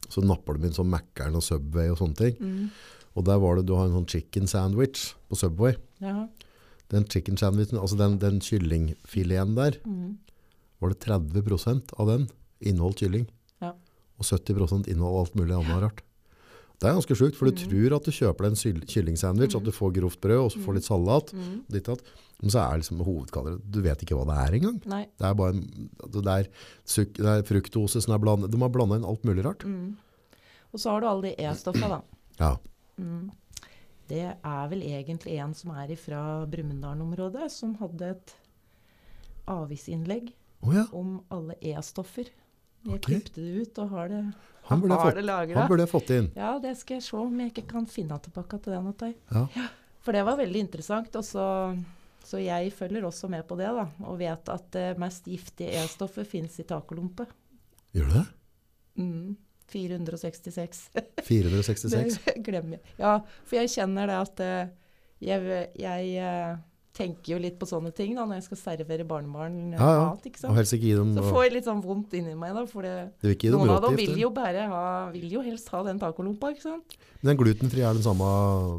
Så 0.09 0.23
napper 0.25 0.57
de 0.57 0.67
inn 0.67 0.73
sånn 0.75 0.89
Mac-eren 0.91 1.37
og 1.37 1.45
Subway 1.45 1.91
og 1.93 1.99
sånne 2.01 2.17
ting. 2.17 2.35
Mm. 2.41 2.71
Og 3.15 3.25
der 3.29 3.37
var 3.41 3.55
det, 3.59 3.67
du 3.69 3.75
har 3.77 3.85
en 3.87 3.93
sånn 3.99 4.09
chicken 4.09 4.49
sandwich 4.49 5.11
på 5.29 5.37
Subway. 5.37 5.75
Ja. 6.01 6.25
Den 6.89 7.05
chicken 7.09 7.37
sandwichen, 7.37 7.77
altså 7.79 7.97
den, 7.97 8.17
den 8.21 8.41
kyllingfileten 8.41 9.53
der, 9.55 9.77
Mm. 9.85 10.17
var 10.81 10.89
det 10.89 10.99
30% 11.05 11.93
av 11.97 12.07
den 12.09 12.27
inneholdt 12.61 12.99
kylling. 13.05 13.27
Ja. 13.61 13.71
Og 14.19 14.25
70% 14.25 14.89
inneholdt 14.91 15.29
alt 15.29 15.35
mulig 15.39 15.55
annet 15.55 15.81
rart. 15.85 16.01
Det 16.80 16.89
er 16.89 16.95
ganske 16.97 17.15
sjukt, 17.15 17.36
for 17.38 17.45
du 17.47 17.51
Mm. 17.53 17.69
tror 17.69 17.95
at 17.95 18.03
du 18.03 18.11
kjøper 18.11 18.43
deg 18.43 18.51
en 18.51 18.82
kyllingsandwich, 18.86 19.53
mm. 19.53 19.59
at 19.61 19.63
du 19.63 19.71
får 19.71 19.93
grovt 19.93 20.19
brød, 20.21 20.39
og 20.45 20.51
så 20.51 20.59
får 20.65 20.74
litt 20.76 20.84
salat, 20.89 21.34
Mm. 21.34 21.63
ditt. 21.69 21.88
Men 22.41 22.49
så 22.51 22.59
er 22.59 22.78
liksom 22.82 22.99
hovedkalleret, 22.99 23.61
du 23.71 23.82
vet 23.82 24.01
ikke 24.03 24.17
hva 24.17 24.26
det 24.28 24.36
er 24.43 24.57
engang. 24.59 24.82
Nei. 24.86 25.03
Det 25.17 25.26
er 25.30 25.34
bare 25.34 25.53
en, 25.53 25.89
altså 26.03 26.21
det 26.24 26.34
er, 26.34 26.49
det 27.13 27.26
er 27.26 27.43
fruktose 27.47 28.01
som 28.03 28.13
er 28.13 28.19
blandet, 28.19 28.51
de 28.51 28.57
har 28.59 28.69
blanda 28.69 28.95
inn 28.99 29.05
alt 29.05 29.24
mulig 29.24 29.45
rart. 29.45 29.63
Mm. 29.63 29.95
Og 30.74 30.80
så 30.80 30.89
har 30.91 30.99
du 31.01 31.07
alle 31.07 31.21
de 31.21 31.36
E-stoffa, 31.39 31.88
da. 31.88 32.01
Ja, 32.39 32.57
Mm. 32.99 33.32
Det 34.09 34.36
er 34.43 34.67
vel 34.69 34.82
egentlig 34.82 35.39
en 35.39 35.53
som 35.55 35.71
er 35.71 35.95
fra 35.95 36.45
Brumunddal-området, 36.45 37.49
som 37.49 37.76
hadde 37.76 38.01
et 38.11 38.34
avisinnlegg 39.47 40.34
oh, 40.61 40.74
ja, 40.76 40.84
om 40.95 41.21
alle 41.34 41.55
E-stoffer. 41.61 42.30
Jeg 42.84 42.97
okay. 42.97 43.05
klippet 43.07 43.38
det 43.39 43.63
ut 43.63 43.79
og 43.79 43.93
har 43.95 44.11
det, 44.11 44.21
han 44.67 44.81
burde, 44.81 44.97
har 44.99 45.15
det 45.15 45.23
lagra. 45.23 45.59
han 45.59 45.71
burde 45.71 45.88
fått 45.88 46.11
inn. 46.15 46.29
Ja, 46.36 46.57
det 46.63 46.75
skal 46.79 46.99
jeg 46.99 47.05
se 47.05 47.17
om 47.19 47.39
jeg 47.39 47.53
ikke 47.53 47.65
kan 47.69 47.88
finne 47.88 48.17
tilbake 48.23 48.59
til 48.63 48.75
den. 48.75 48.89
Ottar. 48.91 49.13
Ja. 49.31 49.67
For 50.03 50.15
det 50.15 50.23
var 50.27 50.39
veldig 50.39 50.65
interessant. 50.65 51.15
Og 51.19 51.25
så, 51.27 51.45
så 52.27 52.41
jeg 52.43 52.73
følger 52.75 53.07
også 53.07 53.29
med 53.31 53.47
på 53.47 53.57
det, 53.59 53.71
da. 53.75 53.88
Og 54.07 54.19
vet 54.19 54.51
at 54.51 54.67
det 54.75 54.89
mest 54.99 55.27
giftige 55.31 55.71
E-stoffet 55.79 56.27
fins 56.27 56.59
i 56.59 56.67
tacolompe. 56.67 57.27
Gjør 57.95 58.11
det? 58.17 58.25
Mm. 58.99 59.34
466. 59.73 60.89
466? 61.23 62.19
Det 62.25 62.36
glemmer 62.47 62.77
jeg. 62.77 62.95
Ja, 62.99 63.17
for 63.47 63.59
jeg 63.61 63.71
kjenner 63.73 64.11
det 64.11 64.19
at 64.27 64.43
eh, 64.43 64.73
jeg, 65.23 65.67
jeg 65.79 66.15
eh, 66.19 66.57
tenker 66.93 67.33
jo 67.33 67.37
litt 67.41 67.55
på 67.57 67.65
sånne 67.65 67.89
ting 67.97 68.11
da, 68.13 68.23
når 68.29 68.37
jeg 68.37 68.43
skal 68.51 68.59
servere 68.59 69.05
barnebarn 69.09 69.55
Ja, 69.73 69.77
ja. 69.81 70.01
mat. 70.11 70.25
ikke 70.29 70.37
Og 70.37 70.41
sant? 70.43 70.57
helst 70.59 70.75
ikke 70.77 70.85
gi 70.91 70.93
dem, 70.99 71.13
Så 71.17 71.23
får 71.25 71.43
jeg 71.47 71.53
litt 71.55 71.65
sånn 71.65 71.81
vondt 71.81 72.13
inni 72.13 72.35
meg, 72.37 72.53
da. 72.53 72.65
For 72.69 72.85
noen 72.85 73.69
av 73.73 73.81
dem 73.87 73.95
vil 73.97 74.17
jo 74.21 74.29
bare 74.29 74.67
ha, 74.69 74.83
vil 75.11 75.25
jo 75.31 75.41
helst 75.41 75.69
ha 75.73 75.81
den 75.87 75.99
tacolompa, 75.99 76.51
ikke 76.53 76.61
sant? 76.67 76.97
Men 77.21 77.31
den 77.33 77.39
glutenfri 77.41 77.81
er 77.81 77.93
den 77.97 78.05
samme, 78.05 78.29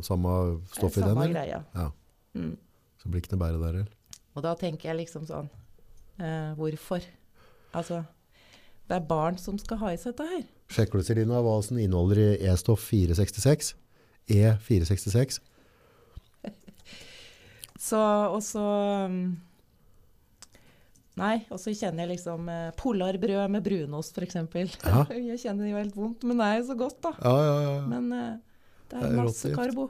samme 0.06 0.60
stoffet 0.70 1.02
i 1.02 1.06
den, 1.08 1.14
Samme 1.18 1.28
greia. 1.32 1.64
Ja. 1.74 1.90
Mm. 2.38 2.56
Så 3.02 3.10
blir 3.10 3.20
ikke 3.24 3.34
noe 3.34 3.42
bedre 3.48 3.60
der, 3.64 3.80
eller? 3.80 3.88
Og 4.36 4.42
da 4.42 4.54
tenker 4.58 4.90
jeg 4.92 4.96
liksom 5.06 5.26
sånn 5.26 5.48
eh, 6.18 6.54
Hvorfor? 6.58 7.02
Altså, 7.74 8.04
det 8.88 8.96
er 9.00 9.06
barn 9.10 9.36
som 9.38 9.58
skal 9.58 9.78
ha 9.82 9.90
i 9.94 9.96
seg 9.98 10.14
dette 10.14 10.26
her. 10.30 10.44
Sjekker 10.70 10.98
du, 11.02 11.04
Selina, 11.06 11.40
hva 11.42 11.58
som 11.62 11.78
inneholder 11.78 12.18
i 12.22 12.46
E-stoff 12.50 12.86
466? 12.90 13.74
E466? 14.30 15.40
Så, 17.84 17.98
og 18.32 18.40
så 18.46 18.62
um, 19.10 19.16
Nei, 21.20 21.36
og 21.52 21.58
så 21.62 21.68
kjenner 21.76 22.00
jeg 22.06 22.10
liksom 22.16 22.40
eh, 22.50 22.70
Polarbrød 22.80 23.48
med 23.54 23.62
brunost, 23.66 24.16
f.eks. 24.18 24.36
Ja. 24.82 25.00
jeg 25.30 25.38
kjenner 25.44 25.62
det 25.66 25.70
jo 25.74 25.78
helt 25.82 25.96
vondt, 25.98 26.20
men 26.26 26.34
det 26.40 26.46
er 26.48 26.56
jo 26.58 26.64
så 26.72 26.76
godt, 26.80 26.98
da. 27.04 27.12
Ja, 27.22 27.34
ja, 27.44 27.56
ja. 27.68 27.74
Men 27.92 28.04
eh, 28.16 28.34
det 28.88 28.96
Det 28.96 28.98
er 28.98 29.02
er 29.12 29.16
masse 29.20 29.44
råtgift. 29.46 29.58
karbo. 29.60 29.84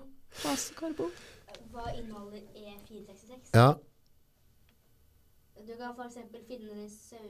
Masse 0.45 0.71
karbo. 0.77 1.05
Hva 1.73 1.85
inneholder 1.97 2.41
E 2.55 2.57
E466? 2.75 3.43
ja. 3.57 3.71
Du 5.65 5.73
kan 5.81 5.91
f.eks. 5.97 6.17
finne 6.51 6.69
det 6.75 6.85
i 6.85 6.87
sau... 6.93 7.29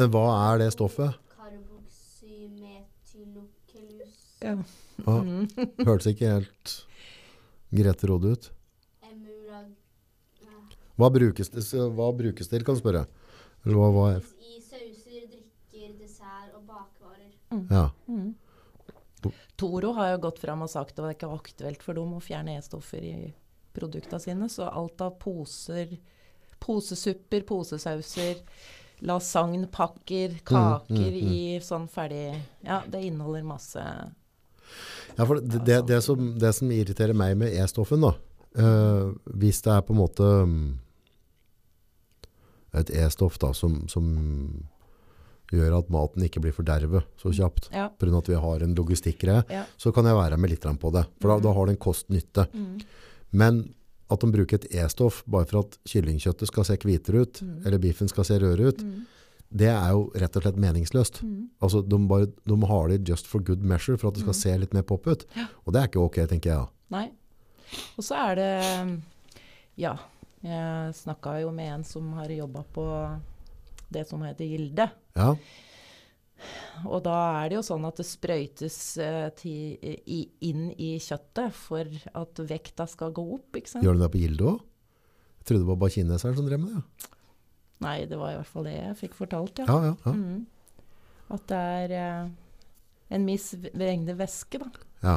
Men 0.00 0.08
hva 0.14 0.24
er 0.54 0.58
det 0.62 0.70
stoffet? 0.72 1.10
Karboksymetylokelus. 1.36 4.16
Ja. 4.42 4.56
Mm. 5.02 5.48
Hørtes 5.82 6.06
ikke 6.12 6.28
helt 6.30 6.72
Grete 7.74 8.06
Råd 8.06 8.24
ut. 8.28 8.44
Hva 11.02 11.10
brukes 11.10 11.50
det, 11.50 11.64
hva 11.98 12.12
brukes 12.14 12.50
til, 12.52 12.62
kan 12.66 12.78
du 12.78 12.82
spørre? 12.82 13.06
Eller 13.64 13.78
hva, 13.78 13.90
hva 13.94 14.06
er 14.12 14.22
I 14.22 14.60
sauser, 14.62 15.26
drikker, 15.26 15.96
dessert 15.98 16.54
og 16.54 16.62
bakvarer. 16.68 17.32
Ja. 17.70 17.88
Mm. 18.06 18.32
Toro 19.58 19.92
har 19.98 20.14
jo 20.14 20.22
gått 20.28 20.40
fram 20.42 20.64
og 20.64 20.70
sagt 20.70 20.96
at 20.96 21.04
det 21.04 21.16
ikke 21.16 21.28
er 21.28 21.40
aktuelt 21.42 21.82
for 21.84 21.98
dem 21.98 22.14
å 22.16 22.22
fjerne 22.22 22.56
E-stoffer 22.58 23.02
i 23.06 23.16
produktene 23.76 24.22
sine. 24.22 24.48
Så 24.50 24.66
alt 24.66 25.02
av 25.04 25.16
poser, 25.22 25.96
posesupper, 26.62 27.44
posesauser, 27.46 28.42
lasagnepakker, 29.02 30.38
kaker 30.46 31.12
mm, 31.12 31.22
mm. 31.22 31.30
i 31.34 31.44
sånn 31.64 31.88
ferdig 31.90 32.36
Ja, 32.62 32.82
det 32.86 33.00
inneholder 33.08 33.42
masse 33.46 33.82
Ja, 35.16 35.24
for 35.24 35.40
det, 35.40 35.64
det, 35.66 35.80
det, 35.88 35.98
som, 36.06 36.36
det 36.38 36.52
som 36.54 36.70
irriterer 36.70 37.16
meg 37.16 37.34
med 37.40 37.50
E-stoffen, 37.58 38.04
da, 38.06 38.12
uh, 38.62 39.10
hvis 39.42 39.58
det 39.66 39.74
er 39.74 39.82
på 39.88 39.96
en 39.96 40.00
måte 40.04 40.28
mm, 40.46 40.68
et 42.74 42.90
E-stoff 42.90 43.38
da, 43.38 43.52
som, 43.52 43.86
som 43.88 44.06
gjør 45.52 45.74
at 45.82 45.90
maten 45.92 46.24
ikke 46.24 46.40
blir 46.40 46.54
fordervet 46.56 47.04
så 47.20 47.32
kjapt, 47.36 47.68
Ja. 47.74 47.90
av 48.14 48.18
at 48.22 48.28
vi 48.28 48.34
har 48.40 48.62
en 48.64 48.74
logistikkgreie, 48.74 49.44
ja. 49.50 49.64
så 49.76 49.92
kan 49.92 50.04
jeg 50.08 50.16
være 50.16 50.38
med 50.38 50.50
litt 50.50 50.62
på 50.80 50.92
det. 50.92 51.04
For 51.20 51.28
da, 51.28 51.34
Mhm. 51.36 51.42
da 51.42 51.52
har 51.52 51.66
det 51.66 51.72
en 51.76 51.84
kost-nytte. 51.84 52.46
Mm. 52.54 52.80
Men 53.32 53.74
at 54.10 54.20
de 54.20 54.26
bruker 54.32 54.54
et 54.54 54.72
E-stoff 54.74 55.22
bare 55.26 55.44
for 55.46 55.60
at 55.60 55.76
kyllingkjøttet 55.84 56.46
skal 56.46 56.64
se 56.64 56.76
hvitere 56.76 57.20
ut, 57.22 57.40
mm. 57.42 57.66
eller 57.66 57.78
biffen 57.78 58.08
skal 58.08 58.24
se 58.24 58.38
rødere 58.38 58.68
ut, 58.68 58.78
Mm. 58.82 59.06
det 59.54 59.68
er 59.68 59.90
jo 59.90 60.10
rett 60.14 60.36
og 60.36 60.42
slett 60.42 60.56
meningsløst. 60.56 61.22
Mm. 61.22 61.48
Altså, 61.60 61.82
de, 61.86 61.98
bare, 62.08 62.26
de 62.46 62.66
har 62.66 62.88
det 62.88 63.04
just 63.08 63.26
for 63.26 63.40
good 63.40 63.62
measure, 63.62 63.98
for 63.98 64.08
at 64.08 64.14
det 64.14 64.22
skal 64.22 64.32
Mhm. 64.32 64.40
se 64.40 64.58
litt 64.58 64.72
mer 64.72 64.82
pop 64.82 65.06
ut. 65.06 65.24
Ja. 65.36 65.46
Og 65.66 65.72
det 65.74 65.82
er 65.82 65.88
ikke 65.88 66.00
ok, 66.04 66.14
tenker 66.28 66.44
jeg. 66.50 66.68
Nei. 66.90 67.10
Og 67.98 68.04
så 68.04 68.14
er 68.30 68.34
det 68.36 69.02
Ja, 69.76 69.96
jeg 70.42 70.94
snakka 70.98 71.36
jo 71.42 71.52
med 71.54 71.70
en 71.76 71.84
som 71.86 72.08
har 72.18 72.32
jobba 72.34 72.64
på 72.74 72.86
det 73.92 74.06
som 74.08 74.22
heter 74.26 74.48
Gilde. 74.48 74.88
Ja, 75.18 75.34
Og 76.88 77.02
da 77.04 77.14
er 77.38 77.52
det 77.52 77.58
jo 77.60 77.62
sånn 77.66 77.84
at 77.86 78.00
det 78.00 78.06
sprøytes 78.08 78.76
eh, 78.98 79.28
ti, 79.38 79.54
i, 79.78 80.20
inn 80.48 80.70
i 80.74 80.96
kjøttet 81.02 81.54
for 81.54 81.86
at 82.18 82.42
vekta 82.48 82.88
skal 82.90 83.12
gå 83.14 83.22
opp, 83.36 83.58
ikke 83.60 83.70
sant? 83.70 83.86
Gjør 83.86 83.98
du 83.98 84.02
det 84.02 84.10
på 84.14 84.22
Gilde 84.24 84.48
òg? 84.50 84.64
Jeg 85.42 85.48
trodde 85.48 85.62
det 85.62 85.70
var 85.70 85.78
bare 85.82 85.94
kineseren 85.94 86.38
som 86.38 86.48
drev 86.48 86.62
med 86.62 86.74
det. 86.74 86.82
Ja, 86.82 87.08
Nei, 87.82 87.96
det 88.06 88.14
var 88.14 88.30
i 88.30 88.38
hvert 88.38 88.46
fall 88.46 88.66
det 88.68 88.76
jeg 88.76 88.98
fikk 89.00 89.14
fortalt, 89.18 89.58
ja. 89.58 89.66
ja. 89.66 89.94
ja. 90.06 90.12
Mm. 90.14 90.42
At 91.34 91.46
det 91.50 91.60
er 91.76 91.94
eh, 91.98 92.32
en 93.16 93.24
misvrengende 93.26 94.14
væske 94.18 94.62
da, 94.62 94.70
ja. 95.02 95.16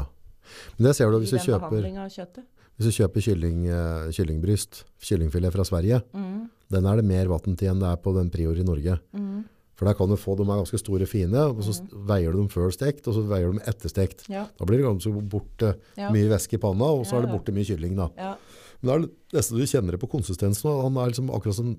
Men 0.78 0.88
det 0.88 0.96
ser 0.98 1.10
du 1.10 1.18
i 1.18 1.24
hvis 1.24 1.34
du 1.34 1.38
den 1.40 1.46
kjøper, 1.46 1.70
behandlinga 1.72 2.04
av 2.06 2.12
kjøttet. 2.14 2.46
Hvis 2.76 2.92
du 2.92 2.98
kjøper 2.98 3.24
kylling, 3.24 3.66
eh, 3.72 4.12
kyllingbryst, 4.16 4.84
kyllingfilet 5.00 5.54
fra 5.56 5.64
Sverige. 5.68 6.02
Mm. 6.14 6.50
Den 6.76 6.88
er 6.90 7.00
det 7.00 7.06
mer 7.08 7.30
vann 7.32 7.56
til 7.56 7.72
enn 7.72 7.80
det 7.80 7.88
er 7.88 8.02
på 8.04 8.12
den 8.18 8.32
Prior 8.34 8.58
i 8.58 8.66
Norge. 8.68 8.98
Mm. 9.16 9.46
For 9.76 9.88
der 9.88 9.96
kan 9.96 10.08
du 10.08 10.16
få, 10.16 10.36
de 10.40 10.44
er 10.44 10.62
ganske 10.62 10.80
store 10.80 11.04
og 11.04 11.12
fine, 11.12 11.40
og 11.52 11.64
så 11.64 11.76
mm. 11.84 11.90
veier 12.08 12.32
du 12.32 12.40
dem 12.40 12.52
før 12.52 12.72
stekt, 12.72 13.08
og 13.08 13.18
så 13.18 13.24
veier 13.28 13.52
du 13.52 13.58
dem 13.58 13.66
etter 13.68 13.92
stekt. 13.92 14.28
Ja, 14.32 14.46
Da 14.58 14.68
blir 14.68 14.80
det 14.80 14.88
ganske 14.88 15.12
borte 15.32 15.74
ja, 16.00 16.12
mye 16.16 16.30
væske 16.32 16.56
i 16.56 16.62
panna, 16.64 16.92
og 16.96 17.04
så 17.08 17.16
Ja, 17.16 17.22
er 17.22 17.28
det 17.28 17.34
borte 17.36 17.56
mye 17.56 17.68
kylling 17.68 17.96
da. 18.00 18.10
ja. 18.20 18.36
Men 18.82 18.88
det 18.88 18.96
er 18.96 19.42
det 19.42 19.44
du 19.56 19.66
kjenner 19.66 19.96
det 19.96 20.02
på 20.04 20.12
konsistensen, 20.12 20.70
og 20.70 20.84
han 20.84 20.98
er 21.00 21.12
liksom 21.12 21.32
akkurat 21.34 21.58
som 21.58 21.76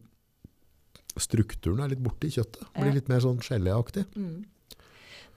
strukturen 1.17 1.81
er 1.85 1.93
litt 1.93 2.03
borte 2.05 2.29
i 2.29 2.33
kjøttet. 2.35 2.65
Blir 2.77 2.97
litt 2.97 3.09
mer 3.09 3.23
sånn 3.25 3.39
geléaktig. 3.41 4.05
Mm. 4.17 4.45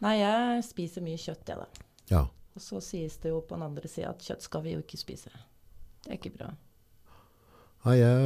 Nei, 0.04 0.16
jeg 0.20 0.64
spiser 0.68 1.04
mye 1.04 1.20
kjøtt, 1.20 1.46
jeg 1.48 1.60
da. 1.60 1.68
Ja. 2.10 2.24
Og 2.56 2.64
så 2.64 2.82
sies 2.84 3.20
det 3.24 3.32
jo 3.32 3.42
på 3.46 3.56
den 3.56 3.68
andre 3.68 3.92
sida 3.92 4.12
at 4.12 4.24
kjøtt 4.24 4.44
skal 4.44 4.64
vi 4.66 4.74
jo 4.76 4.84
ikke 4.84 5.00
spise. 5.00 5.32
Det 6.04 6.12
er 6.14 6.18
ikke 6.20 6.34
bra. 6.38 6.50
Nei, 7.86 7.96
jeg 8.00 8.18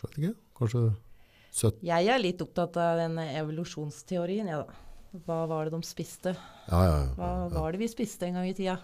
vet 0.00 0.16
ikke, 0.18 0.34
kanskje 0.58 0.82
søtt. 1.54 1.82
Jeg 1.84 2.08
er 2.10 2.18
litt 2.22 2.40
opptatt 2.44 2.76
av 2.80 2.98
den 3.02 3.18
evolusjonsteorien, 3.24 4.48
jeg 4.50 4.64
da. 4.64 4.80
Hva 5.24 5.44
var 5.46 5.68
det 5.68 5.76
de 5.76 5.86
spiste? 5.86 6.32
Ja, 6.66 6.80
ja, 6.82 6.94
ja, 7.04 7.10
Hva 7.14 7.28
var 7.54 7.72
det 7.72 7.78
vi 7.84 7.88
spiste 7.92 8.26
en 8.26 8.34
gang 8.40 8.48
i 8.50 8.54
tida? 8.56 8.80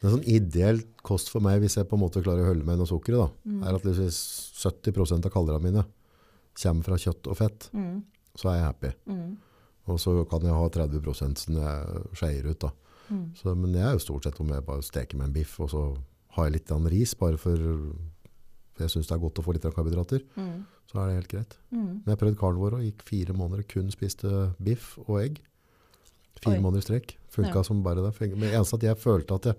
Det 0.00 0.08
er 0.08 0.14
sånn 0.16 0.24
ideell 0.26 0.80
kost 1.06 1.28
for 1.30 1.44
meg, 1.44 1.60
hvis 1.62 1.76
jeg 1.78 1.86
på 1.86 1.94
en 1.94 2.02
måte 2.02 2.22
klarer 2.24 2.42
å 2.42 2.48
holde 2.50 2.66
meg 2.66 2.80
noe 2.80 2.90
sukker, 2.90 3.14
da, 3.14 3.28
Mm. 3.46 3.62
er 3.62 3.74
at 3.76 3.82
hvis 3.86 4.18
70% 4.58 5.24
av 5.26 5.30
kalderne 5.30 5.62
mine 5.62 5.84
kommer 6.58 6.82
fra 6.82 6.96
kjøtt 6.98 7.28
og 7.30 7.36
fett, 7.38 7.70
Mm. 7.72 8.02
så 8.34 8.48
er 8.50 8.54
jeg 8.56 8.64
happy. 8.64 8.92
Mm. 9.06 9.36
Og 9.86 9.98
så 10.00 10.28
kan 10.28 10.40
jeg 10.40 10.50
ha 10.50 10.68
30% 10.68 11.38
som 11.38 11.54
jeg 11.54 12.02
skeier 12.14 12.46
ut 12.50 12.58
da. 12.58 12.70
Mm. 13.10 13.32
Så, 13.36 13.54
men 13.56 13.72
jeg 13.72 13.82
er 13.84 13.92
jo 13.92 13.98
stort 13.98 14.24
sett 14.24 14.40
om 14.40 14.48
jeg 14.48 14.64
bare 14.66 14.82
steker 14.82 15.16
med 15.16 15.26
en 15.28 15.32
biff, 15.32 15.60
og 15.60 15.70
så 15.70 15.96
har 16.36 16.48
jeg 16.48 16.52
litt 16.56 16.70
ris, 16.90 17.14
bare 17.14 17.36
for, 17.38 17.56
for 18.74 18.84
jeg 18.86 18.90
synes 18.90 19.06
det 19.08 19.14
er 19.16 19.22
godt 19.22 19.38
å 19.40 19.44
få 19.44 19.52
litt 19.56 19.62
karbohydrater, 19.68 20.22
Mm. 20.36 20.64
så 20.90 20.98
er 21.02 21.06
det 21.08 21.14
helt 21.20 21.28
greit. 21.32 21.56
Mm. 21.72 22.02
Men 22.04 22.08
jeg 22.12 22.18
prøvde 22.18 22.38
carnivore 22.40 22.74
og 22.80 22.82
gikk 22.86 23.02
fire 23.08 23.32
måneder 23.36 23.58
og 23.64 23.68
kun 23.68 23.90
spiste 23.90 24.54
biff 24.62 24.98
og 25.06 25.20
egg. 25.22 25.40
Fire 26.42 26.56
Oi. 26.56 26.60
måneder 26.64 26.82
i 26.82 26.86
strekk. 26.88 27.16
Funka 27.30 27.54
Ja. 27.60 27.62
som 27.62 27.82
bare 27.82 28.02
det. 28.02 28.30
Men 28.36 28.50
eneste 28.52 28.74
at 28.74 28.82
jeg 28.82 28.96
følte 28.98 29.34
at 29.34 29.44
jeg 29.44 29.56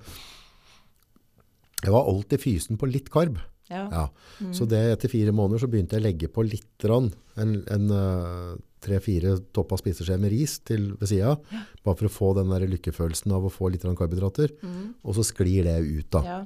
Jeg 1.84 1.92
var 1.92 2.06
alltid 2.08 2.40
fysen 2.40 2.78
på 2.80 2.88
litt 2.90 3.10
karb. 3.12 3.38
Ja. 3.74 3.84
Ja. 3.92 4.04
Mm. 4.44 4.54
Så 4.56 4.68
det 4.70 4.80
etter 4.94 5.12
fire 5.12 5.34
måneder 5.36 5.64
så 5.64 5.70
begynte 5.72 5.98
jeg 5.98 6.04
å 6.04 6.08
legge 6.08 6.30
på 6.32 6.46
litt 6.46 6.86
rann, 6.90 7.10
en, 7.42 7.54
en 7.74 7.90
eh, 7.98 8.54
tre-fire 8.84 9.38
toppa 9.56 9.78
spiseskje 9.80 10.18
med 10.20 10.32
ris 10.34 10.58
til 10.68 10.90
ved 11.00 11.08
sida, 11.10 11.38
bare 11.86 11.96
for 12.00 12.10
å 12.10 12.14
få 12.14 12.32
den 12.40 12.50
der 12.52 12.66
lykkefølelsen 12.68 13.32
av 13.36 13.46
å 13.48 13.52
få 13.54 13.70
litt 13.72 13.86
karbohydrater. 13.88 14.52
Mm. 14.62 14.90
Og 15.08 15.16
så 15.18 15.24
sklir 15.28 15.64
det 15.70 15.78
ut 15.88 16.10
da. 16.14 16.24
Ja. 16.28 16.40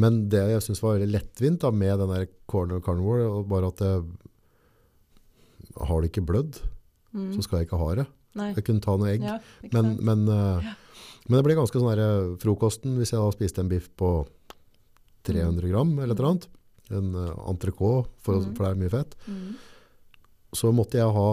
Men 0.00 0.24
det 0.30 0.42
jeg 0.52 0.62
synes 0.66 0.80
var 0.82 0.96
veldig 0.98 1.12
lettvint 1.14 1.60
da, 1.62 1.70
med 1.74 1.98
den 2.02 2.10
der 2.14 2.28
corner 2.50 2.80
carnivore, 2.82 3.26
bare 3.50 3.70
at 3.74 3.82
jeg 3.84 4.06
har 5.88 6.00
det 6.02 6.12
ikke 6.12 6.26
blødd, 6.28 6.62
Mm. 7.14 7.28
så 7.36 7.44
skal 7.46 7.60
jeg 7.60 7.68
ikke 7.68 7.78
ha 7.78 7.94
det. 7.94 8.04
Nei. 8.34 8.48
Jeg 8.56 8.64
kunne 8.66 8.82
ta 8.82 8.96
noe 8.98 9.06
egg. 9.12 9.22
Ja, 9.22 9.36
Men, 9.70 9.92
men, 10.02 10.24
eh, 10.26 10.72
men 11.28 11.36
det 11.38 11.44
ble 11.46 11.54
ganske 11.54 11.78
sånn 11.78 11.94
der, 11.94 12.00
eh, 12.02 12.32
frokosten, 12.42 12.96
hvis 12.98 13.12
jeg 13.14 13.20
da 13.22 13.30
spiste 13.30 13.60
en 13.62 13.68
biff 13.70 13.86
på 13.94 14.26
300 15.24 15.68
gram 15.70 15.92
eller 15.98 16.14
et 16.14 16.18
eller 16.20 16.30
annet, 16.30 16.46
en 16.90 17.14
uh, 17.16 17.34
entrecôte, 17.50 18.08
for, 18.20 18.40
Mm. 18.42 18.54
for 18.56 18.64
det 18.64 18.70
er 18.72 18.80
mye 18.82 18.90
fett, 18.92 19.14
Mm. 19.28 19.54
så 20.54 20.72
måtte 20.72 20.98
jeg 21.00 21.10
ha 21.16 21.28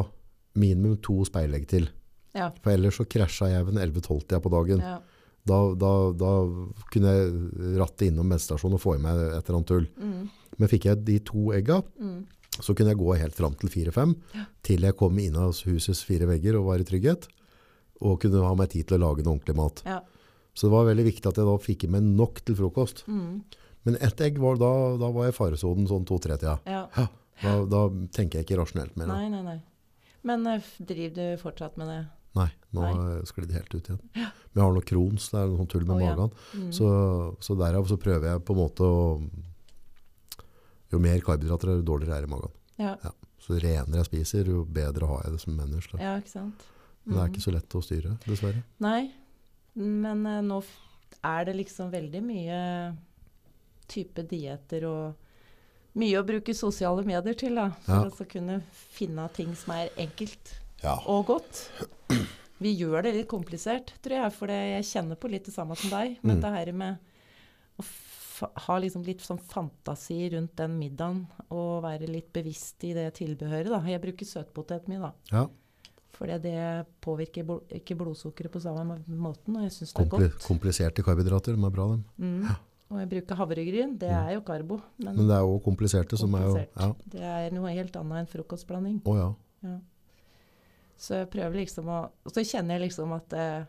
minimum 0.55 0.97
to 1.03 1.23
speilegg 1.27 1.67
til. 1.67 1.89
Ja. 2.35 2.49
For 2.63 2.71
ellers 2.71 2.97
så 2.97 3.05
krasja 3.05 3.49
jeg 3.51 3.65
ved 3.67 3.75
en 3.77 3.83
11-12-tida 3.91 4.39
på 4.41 4.51
dagen. 4.51 4.79
Ja. 4.79 4.99
Da, 5.45 5.57
da, 5.75 5.91
da 6.13 6.31
kunne 6.93 7.11
jeg 7.15 7.77
ratte 7.81 8.05
innom 8.07 8.29
bensinstasjonen 8.29 8.77
og 8.77 8.81
få 8.83 8.95
i 8.95 9.01
meg 9.01 9.17
et 9.17 9.47
eller 9.49 9.57
annet 9.57 9.67
tull. 9.71 9.87
Mm. 9.97 10.29
Men 10.59 10.69
fikk 10.71 10.85
jeg 10.85 11.03
de 11.07 11.19
to 11.19 11.51
egga, 11.57 11.81
Mm. 11.99 12.25
så 12.61 12.75
kunne 12.75 12.91
jeg 12.93 12.99
gå 12.99 13.17
helt 13.17 13.35
fram 13.35 13.55
til 13.57 13.69
4-5, 13.69 14.15
til 14.63 14.81
jeg 14.81 14.95
kom 14.99 15.17
inn 15.19 15.35
av 15.35 15.55
husets 15.65 16.03
fire 16.03 16.27
vegger 16.29 16.59
og 16.59 16.65
var 16.67 16.79
i 16.79 16.83
trygghet, 16.87 17.27
og 18.01 18.19
kunne 18.21 18.41
ha 18.43 18.53
meg 18.55 18.69
tid 18.69 18.87
til 18.87 18.97
å 18.99 19.01
lage 19.09 19.23
noe 19.25 19.37
ordentlig 19.39 19.55
mat. 19.55 19.81
Ja. 19.85 19.99
Så 20.53 20.67
det 20.67 20.71
var 20.75 20.85
veldig 20.89 21.05
viktig 21.07 21.27
at 21.31 21.37
jeg 21.39 21.45
da 21.47 21.57
fikk 21.57 21.83
i 21.85 21.87
meg 21.87 22.03
nok 22.03 22.41
til 22.45 22.55
frokost. 22.55 23.03
Mm. 23.07 23.43
Men 23.83 23.95
ett 23.97 24.21
egg, 24.21 24.37
var, 24.37 24.55
da, 24.61 24.69
da 25.01 25.09
var 25.11 25.25
jeg 25.25 25.33
i 25.33 25.37
faresonen 25.37 25.87
sånn 25.89 26.05
to-tre-tida. 26.05 26.59
ja. 26.69 26.85
Ja, 26.95 27.07
da, 27.41 27.53
da 27.65 27.79
tenker 28.13 28.37
jeg 28.37 28.45
ikke 28.45 28.57
rasjonelt 28.59 28.93
mer. 29.01 29.07
Nei, 29.09 29.29
nei, 29.33 29.39
nei. 29.41 29.55
Men 30.29 30.43
eh, 30.45 30.61
driver 30.77 31.15
du 31.15 31.39
fortsatt 31.41 31.79
med 31.81 31.87
det? 31.89 32.01
Nei, 32.37 32.45
nå 32.71 32.83
Nei. 32.83 32.91
har 32.93 33.07
jeg 33.15 33.29
sklidd 33.31 33.53
helt 33.55 33.73
ut 33.73 33.87
igjen. 33.89 34.01
Men 34.13 34.59
jeg 34.59 34.61
har 34.61 34.75
noe 34.75 34.85
krons, 34.85 35.25
det 35.33 35.39
er 35.39 35.49
noe 35.49 35.57
sånn 35.63 35.71
tull 35.73 35.87
med 35.89 36.03
ja. 36.03 36.11
magen. 36.13 36.35
Mm. 36.53 36.67
Så, 36.77 36.91
så 37.41 37.55
derav 37.57 37.89
så 37.89 37.97
prøver 37.99 38.29
jeg 38.29 38.43
på 38.45 38.53
en 38.53 38.59
måte 38.61 38.85
å 38.85 39.01
Jo 40.91 40.99
mer 41.01 41.21
karbohydrater, 41.23 41.73
jo 41.79 41.83
dårligere 41.87 42.17
er 42.19 42.25
det 42.25 42.29
i 42.29 42.33
magen. 42.35 42.53
Ja. 42.81 42.93
Ja. 43.03 43.11
Så 43.41 43.55
jo 43.55 43.61
renere 43.63 44.01
jeg 44.03 44.09
spiser, 44.11 44.49
jo 44.51 44.61
bedre 44.67 45.07
har 45.09 45.25
jeg 45.25 45.33
det 45.37 45.41
som 45.43 45.55
menneske. 45.57 45.97
ja, 46.01 46.17
ikke 46.21 46.33
sant. 46.35 46.65
Men 47.05 47.15
det 47.15 47.21
er 47.23 47.27
Mm. 47.27 47.33
ikke 47.33 47.41
så 47.47 47.51
lett 47.55 47.75
å 47.75 47.81
styre, 47.81 48.17
dessverre. 48.27 48.63
Nei, 48.85 49.11
men 49.73 50.25
uh, 50.27 50.41
nå 50.45 50.61
er 51.25 51.45
det 51.45 51.55
liksom 51.57 51.89
veldig 51.89 52.21
mye 52.21 52.59
type 53.91 54.23
dietter 54.31 54.85
og 54.87 55.15
mye 55.99 56.21
å 56.21 56.25
bruke 56.27 56.53
sosiale 56.55 57.03
medier 57.03 57.35
til, 57.35 57.55
da. 57.59 57.69
For 57.83 57.91
Ja. 57.91 58.03
å 58.09 58.15
så 58.15 58.27
kunne 58.31 58.61
finne 58.95 59.27
ting 59.35 59.53
som 59.59 59.73
er 59.75 59.89
enkelt 59.99 60.53
Ja. 60.83 60.95
og 61.05 61.25
godt. 61.27 61.69
Vi 62.61 62.75
gjør 62.77 63.03
det 63.03 63.13
litt 63.15 63.27
komplisert, 63.27 63.91
tror 64.03 64.21
jeg, 64.23 64.33
for 64.37 64.47
jeg 64.53 64.83
kjenner 64.85 65.17
på 65.17 65.29
litt 65.29 65.45
det 65.49 65.53
samme 65.53 65.75
som 65.75 65.89
deg. 65.89 66.17
Men 66.23 66.37
Mm. 66.37 66.41
det 66.41 66.51
her 66.53 66.71
med 66.73 66.97
å 67.79 67.83
ha 68.67 68.77
liksom 68.79 69.03
litt 69.05 69.19
sånn 69.21 69.39
fantasi 69.41 70.31
rundt 70.33 70.55
den 70.55 70.77
middagen, 70.79 71.27
og 71.51 71.83
være 71.83 72.07
litt 72.09 72.31
bevisst 72.33 72.83
i 72.83 72.93
det 72.93 73.13
tilbehøret, 73.15 73.69
da. 73.69 73.79
Jeg 73.85 74.01
bruker 74.01 74.25
søtpotet 74.25 74.87
mye, 74.87 74.99
da. 75.01 75.11
ja. 75.31 75.47
For 76.13 76.27
det 76.27 76.85
påvirker 77.01 77.43
bl 77.47 77.59
ikke 77.73 77.95
blodsukkeret 77.97 78.51
på 78.51 78.61
samme 78.61 78.83
må- 78.85 79.07
måten, 79.07 79.55
og 79.57 79.63
jeg 79.63 79.71
syns 79.71 79.93
det 79.93 80.05
er 80.05 80.09
godt. 80.19 80.39
kompliserte 80.45 81.03
karbohydrater, 81.03 81.55
de 81.55 81.65
er 81.65 81.69
bra, 81.71 81.87
dem. 81.89 82.05
Mm. 82.19 82.55
Og 82.91 82.99
jeg 82.99 83.07
bruker 83.13 83.37
havregryn. 83.39 83.93
Det 84.01 84.09
er 84.11 84.33
jo 84.35 84.41
karbo. 84.43 84.81
Men, 84.99 85.15
Men 85.15 85.27
det 85.29 85.35
er 85.37 85.45
jo 85.47 85.59
kompliserte 85.63 86.17
som 86.19 86.33
er 86.35 86.43
jo 86.43 86.55
Ja. 86.59 86.89
det 87.13 87.21
er 87.23 87.51
noe 87.55 87.71
helt 87.71 87.95
annet 87.95 88.25
enn 88.25 88.27
frokostblanding. 88.33 88.97
Å 89.07 89.15
ja. 89.17 89.29
Ja. 89.63 89.77
Så 91.01 91.15
jeg 91.21 91.29
prøver 91.33 91.61
liksom 91.63 91.87
å 91.89 91.99
Og 92.25 92.33
så 92.35 92.43
kjenner 92.45 92.77
jeg 92.77 92.89
liksom 92.89 93.13
at 93.15 93.29
jeg 93.37 93.67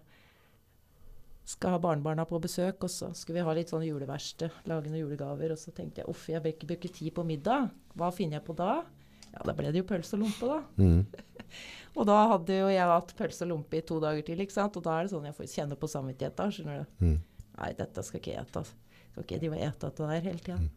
skal 1.53 1.75
ha 1.75 1.79
barnebarna 1.83 2.25
på 2.29 2.39
besøk, 2.41 2.85
og 2.87 2.91
så 2.91 3.09
skal 3.19 3.35
vi 3.35 3.43
ha 3.45 3.53
litt 3.57 3.69
sånn 3.73 3.83
juleverksted, 3.85 4.51
lage 4.71 4.89
noen 4.91 5.03
julegaver. 5.03 5.51
Og 5.53 5.59
så 5.59 5.73
tenkte 5.75 6.03
jeg 6.03 6.09
uff, 6.09 6.29
jeg 6.31 6.43
vil 6.43 6.53
ikke 6.55 6.69
bruke 6.71 6.91
tid 6.95 7.15
på 7.17 7.25
middag. 7.27 7.71
Hva 7.99 8.13
finner 8.15 8.39
jeg 8.39 8.45
på 8.47 8.55
da? 8.57 8.85
Ja, 9.33 9.43
da 9.49 9.55
ble 9.57 9.73
det 9.73 9.81
jo 9.83 9.89
pølse 9.89 10.15
og 10.19 10.23
lompe, 10.27 10.47
da. 10.47 10.61
Mm. 10.77 11.07
Og 11.99 12.07
da 12.09 12.19
hadde 12.31 12.55
jo 12.57 12.69
jeg 12.73 12.89
hatt 12.89 13.11
pølse 13.19 13.45
og 13.45 13.51
lompe 13.51 13.77
i 13.77 13.83
to 13.85 13.99
dager 14.01 14.23
til, 14.25 14.41
ikke 14.41 14.55
sant. 14.55 14.77
Og 14.79 14.85
da 14.87 14.95
er 14.99 15.05
det 15.05 15.13
sånn 15.13 15.27
jeg 15.29 15.37
får 15.37 15.51
kjenne 15.53 15.77
på 15.77 15.91
samvittighet 15.93 16.37
da, 16.39 16.47
skjønner 16.49 16.79
du. 16.79 17.05
Mm. 17.05 17.19
Nei, 17.59 17.73
dette 17.77 18.05
skal 18.07 18.21
ikke 18.23 18.33
jeg 18.33 18.41
ete. 18.47 18.63
altså. 18.63 18.79
Skal 19.13 19.27
ikke 19.27 19.43
drive 19.45 19.61
og 19.61 19.67
ete 19.69 19.93
det 19.93 20.09
der 20.09 20.27
hele 20.27 20.43
tida. 20.43 20.59
Mm. 20.59 20.71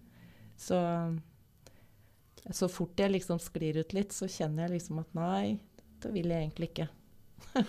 Så 0.59 0.81
så 2.53 2.67
fort 2.69 2.99
jeg 3.01 3.09
liksom 3.09 3.39
sklir 3.41 3.79
ut 3.81 3.95
litt, 3.95 4.13
så 4.13 4.27
kjenner 4.29 4.67
jeg 4.67 4.77
liksom 4.77 4.99
at 5.01 5.15
nei, 5.17 5.55
det 6.03 6.11
vil 6.13 6.29
jeg 6.29 6.45
egentlig 6.45 6.71
ikke. 6.73 6.89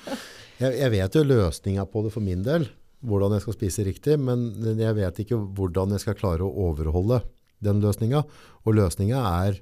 Jeg, 0.56 0.72
jeg 0.72 0.88
vet 0.88 1.16
jo 1.18 1.20
løsninga 1.20 1.82
på 1.92 2.00
det 2.06 2.10
for 2.14 2.24
min 2.24 2.40
del, 2.40 2.62
hvordan 3.04 3.34
jeg 3.34 3.42
skal 3.44 3.54
spise 3.58 3.82
riktig, 3.84 4.14
men 4.16 4.54
jeg 4.80 4.96
vet 4.96 5.18
ikke 5.20 5.36
hvordan 5.36 5.92
jeg 5.92 6.00
skal 6.00 6.16
klare 6.16 6.46
å 6.46 6.68
overholde 6.70 7.18
den 7.60 7.82
løsninga. 7.84 8.22
Og 8.64 8.78
løsninga 8.78 9.20
er 9.44 9.58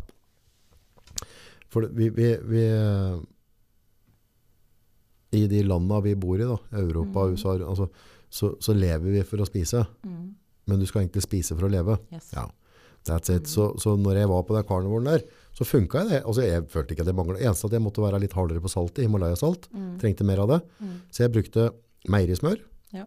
For 1.75 1.89
vi, 1.91 2.13
vi, 2.15 2.29
vi 2.47 2.63
I 5.35 5.43
de 5.51 5.65
landa 5.67 5.99
vi 6.05 6.15
bor 6.15 6.39
i, 6.39 6.47
da, 6.47 6.61
Europa, 6.79 7.27
Mm. 7.27 7.35
USA, 7.35 7.57
altså, 7.59 7.89
så, 8.31 8.55
så 8.63 8.77
lever 8.77 9.19
vi 9.19 9.27
for 9.27 9.43
å 9.43 9.49
spise. 9.51 9.83
Mm. 10.07 10.31
Men 10.67 10.81
du 10.81 10.87
skal 10.89 11.03
egentlig 11.05 11.23
spise 11.27 11.55
for 11.57 11.67
å 11.69 11.73
leve. 11.73 11.99
Yes. 12.13 12.31
Ja, 12.35 12.47
that's 13.09 13.31
it. 13.35 13.47
Så, 13.51 13.73
så 13.83 13.97
når 14.01 14.23
jeg 14.23 14.29
var 14.31 14.43
på 14.49 14.57
den 14.57 14.65
karnevoren 14.69 15.11
der, 15.11 15.25
så 15.55 15.67
funka 15.69 16.05
det. 16.09 16.23
Altså, 16.25 16.43
jeg 16.47 16.65
følte 16.73 16.95
ikke 16.97 17.05
at 17.05 17.11
det 17.11 17.15
manglet. 17.19 17.43
Eneste 17.45 17.69
at 17.69 17.77
jeg 17.77 17.85
måtte 17.85 18.03
være 18.03 18.19
litt 18.25 18.33
hardere 18.35 18.63
på 18.65 18.71
saltet, 18.73 19.05
Himalaya-salt. 19.07 19.69
Mm. 19.75 19.91
Trengte 20.03 20.25
mer 20.27 20.41
av 20.43 20.49
det. 20.55 20.61
Mm. 20.81 20.95
Så 21.15 21.23
jeg 21.27 21.35
brukte 21.37 21.69
meierismør. 22.11 22.59
Ja. 22.97 23.05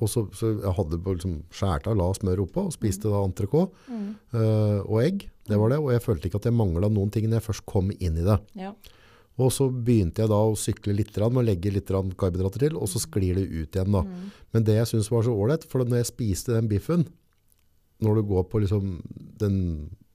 Og 0.00 0.08
så, 0.08 0.22
så 0.36 0.52
jeg 0.60 0.74
hadde 0.76 1.00
liksom 1.04 1.34
skåret 1.52 1.88
av, 1.90 1.96
la 1.98 2.06
smør 2.16 2.44
oppå, 2.46 2.68
og 2.70 2.76
spiste 2.76 3.10
da 3.10 3.24
entrecôte 3.26 3.72
Mm. 3.90 4.14
øh, 4.38 4.78
og 4.86 5.00
egg. 5.02 5.26
Det 5.50 5.58
var 5.58 5.72
det. 5.74 5.80
Og 5.82 5.90
jeg 5.92 6.02
følte 6.04 6.28
ikke 6.30 6.38
at 6.44 6.46
jeg 6.46 6.54
mangla 6.56 6.88
noen 6.92 7.10
ting 7.12 7.26
når 7.26 7.40
jeg 7.40 7.48
først 7.50 7.66
kom 7.66 7.90
inn 7.98 8.20
i 8.20 8.24
det. 8.28 8.38
Ja. 8.60 8.70
Og 9.40 9.52
så 9.54 9.66
begynte 9.72 10.20
jeg 10.24 10.30
da 10.32 10.38
å 10.44 10.56
sykle 10.58 10.92
litt 10.96 11.16
og 11.20 11.38
legge 11.46 11.72
litt 11.72 11.88
karbohydrater 11.88 12.66
til, 12.66 12.76
og 12.76 12.88
så 12.92 13.00
sklir 13.00 13.38
det 13.38 13.46
ut 13.48 13.76
igjen 13.78 13.94
da. 13.94 14.02
Mm. 14.04 14.26
Men 14.52 14.66
det 14.66 14.76
jeg 14.76 14.90
syns 14.92 15.10
var 15.12 15.24
så 15.24 15.32
ålreit, 15.32 15.64
for 15.70 15.84
når 15.86 16.02
jeg 16.02 16.10
spiste 16.12 16.52
den 16.56 16.68
biffen, 16.68 17.06
når 18.04 18.20
du 18.20 18.22
går 18.32 18.44
på 18.50 18.60
liksom 18.64 18.98
den 19.40 19.56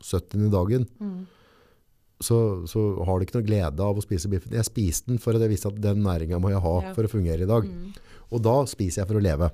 70. 0.02 0.50
dagen, 0.54 0.86
Mm. 1.02 1.26
så, 2.22 2.66
så 2.70 3.04
har 3.06 3.20
du 3.20 3.26
ikke 3.26 3.40
noe 3.40 3.48
glede 3.48 3.80
av 3.84 3.98
å 3.98 4.04
spise 4.06 4.30
biffen. 4.32 4.54
Jeg 4.54 4.66
spiste 4.70 5.08
den 5.12 5.18
for 5.22 5.36
at 5.36 5.42
jeg 5.42 5.52
visste 5.52 5.68
at 5.72 5.82
den 5.82 6.04
næringa 6.06 6.40
må 6.40 6.50
jeg 6.54 6.62
ha 6.64 6.76
Ja. 6.82 6.94
for 6.94 7.04
å 7.04 7.12
fungere 7.12 7.42
i 7.44 7.50
dag. 7.50 7.66
Mm. 7.66 7.94
Og 8.32 8.42
da 8.42 8.56
spiser 8.66 9.02
jeg 9.04 9.08
for 9.10 9.20
å 9.20 9.24
leve. 9.24 9.52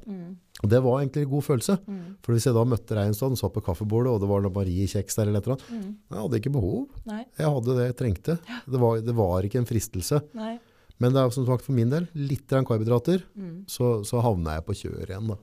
Og 0.61 0.69
det 0.69 0.79
var 0.85 0.99
egentlig 1.01 1.23
en 1.25 1.29
god 1.31 1.43
følelse. 1.47 1.75
Mm. 1.87 2.01
For 2.21 2.33
hvis 2.35 2.45
jeg 2.45 2.53
da 2.53 2.63
møtte 2.69 2.97
deg 2.97 3.13
så 3.17 3.29
satt 3.39 3.53
på 3.55 3.63
kaffebordet, 3.65 4.11
og 4.13 4.19
det 4.21 4.29
var 4.29 4.43
noe 4.45 4.53
Marie-kjeks 4.53 5.15
der 5.17 5.27
eller 5.31 5.39
et 5.41 5.47
eller 5.47 5.57
annet, 5.57 5.69
Mm. 5.71 5.95
jeg 6.11 6.19
hadde 6.21 6.39
ikke 6.41 6.53
behov. 6.53 6.87
Nei. 7.09 7.25
Jeg 7.39 7.53
hadde 7.55 7.77
det 7.79 7.85
jeg 7.87 7.95
trengte. 8.01 8.35
Det 8.69 8.79
var, 8.83 8.99
det 9.01 9.15
var 9.17 9.41
ikke 9.47 9.57
en 9.63 9.65
fristelse. 9.65 10.21
Nei. 10.37 10.59
Men 11.01 11.13
det 11.15 11.21
er 11.23 11.29
som 11.33 11.45
sagt 11.47 11.65
for 11.65 11.73
min 11.73 11.89
del, 11.89 12.07
litt 12.13 12.45
karbohydrater, 12.47 13.23
Mm. 13.35 13.63
så, 13.67 14.03
så 14.05 14.21
havner 14.21 14.59
jeg 14.59 14.65
på 14.67 14.73
kjøret 14.83 15.09
igjen 15.09 15.27
da. 15.33 15.37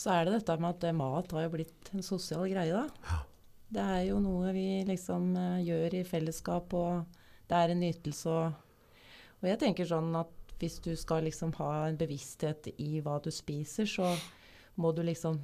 Så 0.00 0.10
er 0.10 0.24
det 0.24 0.32
dette 0.40 0.58
med 0.58 0.70
at 0.74 0.84
eh, 0.88 0.92
mat 0.96 1.30
har 1.36 1.42
jo 1.44 1.50
blitt 1.54 1.90
en 1.94 2.02
sosial 2.02 2.48
greie, 2.50 2.72
da. 2.72 3.20
Det 3.70 3.82
er 3.86 4.02
jo 4.08 4.18
noe 4.18 4.50
vi 4.52 4.82
liksom 4.88 5.36
eh, 5.36 5.62
gjør 5.68 5.94
i 6.00 6.02
fellesskap, 6.08 6.72
og 6.74 7.04
det 7.46 7.54
er 7.60 7.70
en 7.70 7.80
nytelse. 7.84 8.26
Og, 8.26 8.52
og 9.42 9.46
jeg 9.46 9.60
tenker 9.62 9.86
sånn 9.86 10.10
at 10.18 10.32
hvis 10.58 10.80
du 10.82 10.90
skal 10.96 11.22
liksom 11.24 11.52
ha 11.60 11.86
en 11.86 11.96
bevissthet 11.96 12.66
i 12.82 12.98
hva 13.00 13.20
du 13.22 13.30
spiser, 13.30 13.86
så 13.86 14.10
må 14.80 14.90
du 14.96 15.02
liksom 15.06 15.38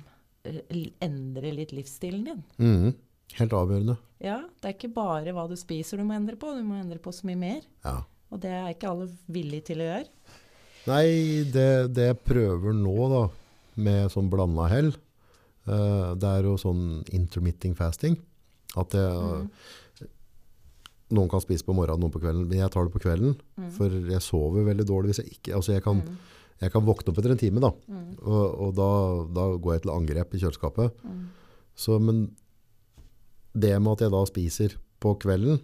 eh, 0.49 0.61
endre 1.05 1.53
litt 1.55 1.73
livsstilen 1.77 2.25
din. 2.27 2.43
Mm. 2.59 2.95
Helt 3.37 3.55
avgjørende. 3.59 3.97
Ja, 4.23 4.39
det 4.63 4.69
er 4.71 4.77
ikke 4.77 4.93
bare 4.97 5.33
hva 5.37 5.45
du 5.51 5.57
spiser 5.61 5.99
du 6.01 6.05
må 6.09 6.15
endre 6.17 6.39
på, 6.41 6.53
du 6.57 6.63
må 6.65 6.79
endre 6.81 6.99
på 7.03 7.13
så 7.13 7.27
mye 7.29 7.39
mer. 7.41 7.65
Ja. 7.85 7.99
Og 8.33 8.41
det 8.43 8.51
er 8.51 8.71
ikke 8.73 8.91
alle 8.91 9.09
villige 9.31 9.69
til 9.73 9.83
å 9.85 9.89
gjøre. 9.91 10.07
Nei, 10.87 11.07
det, 11.53 11.67
det 11.95 12.05
jeg 12.13 12.21
prøver 12.27 12.75
nå 12.79 12.95
da, 13.13 13.25
med 13.83 14.09
sånn 14.15 14.31
blanda 14.33 14.69
hell, 14.71 14.93
uh, 15.67 16.15
det 16.17 16.31
er 16.31 16.47
jo 16.49 16.55
sånn 16.63 17.03
intermitting 17.15 17.75
fasting. 17.79 18.17
At 18.79 18.95
jeg, 18.97 19.11
Mm. 19.27 19.51
noen 21.15 21.29
kan 21.31 21.43
spise 21.43 21.63
på 21.67 21.75
morgenen, 21.77 22.03
noen 22.03 22.15
på 22.15 22.19
kvelden, 22.23 22.47
men 22.51 22.59
jeg 22.65 22.71
tar 22.75 22.87
det 22.89 22.93
på 22.97 23.03
kvelden, 23.05 23.37
Mm. 23.59 23.71
for 23.77 23.89
jeg 23.91 24.23
sover 24.23 24.65
veldig 24.67 24.87
dårlig 24.87 25.13
hvis 25.13 25.21
jeg 25.23 25.37
ikke, 25.39 25.55
altså 25.55 25.73
jeg 25.75 25.83
kan, 25.85 26.01
Mm. 26.03 26.17
Jeg 26.61 26.73
kan 26.73 26.85
våkne 26.87 27.13
opp 27.13 27.19
etter 27.21 27.35
en 27.35 27.39
time 27.43 27.61
da, 27.61 27.71
Mm. 27.89 28.17
og, 28.23 28.45
og 28.67 28.75
da, 28.79 28.89
da 29.37 29.45
går 29.59 29.75
jeg 29.77 29.83
til 29.87 29.93
angrep 29.93 30.35
i 30.35 30.39
kjøleskapet. 30.41 31.03
Mm. 31.05 31.27
Så, 31.77 31.99
men 32.01 32.23
det 33.57 33.75
med 33.81 33.93
at 33.97 34.07
jeg 34.07 34.13
da 34.15 34.23
spiser 34.29 34.77
på 35.01 35.15
kvelden, 35.21 35.61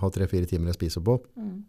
har 0.00 0.10
tre-fire 0.10 0.46
timer 0.50 0.72
jeg 0.72 0.80
spiser 0.80 1.04
på, 1.06 1.20
Mm. 1.38 1.62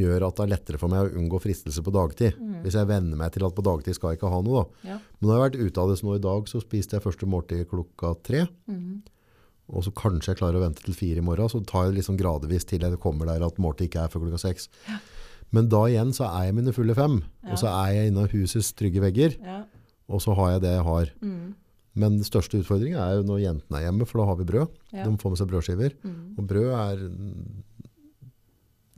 gjør 0.00 0.26
at 0.28 0.36
det 0.36 0.44
er 0.44 0.50
lettere 0.54 0.78
for 0.80 0.88
meg 0.88 1.02
å 1.10 1.16
unngå 1.18 1.40
fristelse 1.42 1.82
på 1.84 1.92
dagtid. 1.92 2.36
Hvis 2.62 2.76
jeg 2.78 2.86
venner 2.88 3.16
meg 3.18 3.32
til 3.34 3.44
at 3.44 3.54
på 3.56 3.64
dagtid 3.64 3.94
skal 3.96 4.10
jeg 4.12 4.20
ikke 4.20 4.30
ha 4.32 4.38
noe. 4.40 4.62
Da. 4.62 4.88
Ja. 4.92 4.98
Men 5.18 5.28
når 5.28 5.32
jeg 5.34 5.40
har 5.40 5.50
vært 5.50 5.60
ute 5.66 5.80
av 5.82 5.88
det, 5.90 5.96
så 5.98 6.06
nå 6.06 6.14
i 6.16 6.22
dag 6.24 6.46
så 6.48 6.60
spiste 6.62 6.96
jeg 6.96 7.02
første 7.04 7.26
måltid 7.28 7.66
klokka 7.68 8.14
tre. 8.22 8.46
Mhm. 8.70 9.02
Og 9.70 9.84
så 9.84 9.92
kanskje 9.94 10.32
jeg 10.32 10.38
klarer 10.40 10.56
å 10.58 10.64
vente 10.64 10.82
til 10.82 10.94
fire 10.94 11.18
i 11.18 11.26
morgen, 11.26 11.48
så 11.48 11.60
tar 11.64 11.84
jeg 11.86 11.92
det 11.94 11.98
liksom 12.02 12.16
gradvis 12.18 12.64
til 12.66 12.80
jeg 12.80 12.98
kommer 12.98 13.26
der 13.26 13.44
at 13.46 13.56
måltid 13.60 13.86
ikke 13.90 14.04
er 14.04 14.08
før 14.08 14.24
klokka 14.24 14.40
seks. 14.40 14.68
Men 15.52 15.68
da 15.68 15.80
igjen 15.90 16.12
så 16.14 16.28
er 16.30 16.44
jeg 16.48 16.54
mine 16.60 16.72
fulle 16.72 16.94
fem, 16.94 17.22
Ja. 17.44 17.50
og 17.52 17.58
så 17.58 17.66
er 17.72 17.92
jeg 17.94 18.10
innom 18.12 18.28
husets 18.30 18.72
trygge 18.78 19.00
vegger, 19.02 19.34
Ja. 19.42 19.64
og 20.08 20.20
så 20.22 20.34
har 20.36 20.52
jeg 20.52 20.60
det 20.62 20.70
jeg 20.76 20.84
har. 20.84 21.10
Mm. 21.20 21.54
Men 21.94 22.16
den 22.20 22.24
største 22.24 22.60
utfordringen 22.62 22.98
er 23.02 23.16
jo 23.18 23.22
når 23.26 23.40
jentene 23.42 23.78
er 23.80 23.90
hjemme, 23.90 24.06
for 24.06 24.18
da 24.22 24.26
har 24.26 24.36
vi 24.36 24.44
brød. 24.44 24.68
Ja. 24.92 25.04
De 25.04 25.16
får 25.18 25.30
med 25.30 25.38
seg 25.38 25.48
brødskiver. 25.50 25.96
Mm. 26.04 26.38
Og 26.38 26.46
brød 26.46 26.70
er 26.70 27.02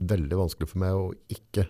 veldig 0.03 0.37
vanskelig 0.39 0.69
for 0.69 0.81
meg 0.83 0.97
å 0.97 1.13
ikke 1.31 1.65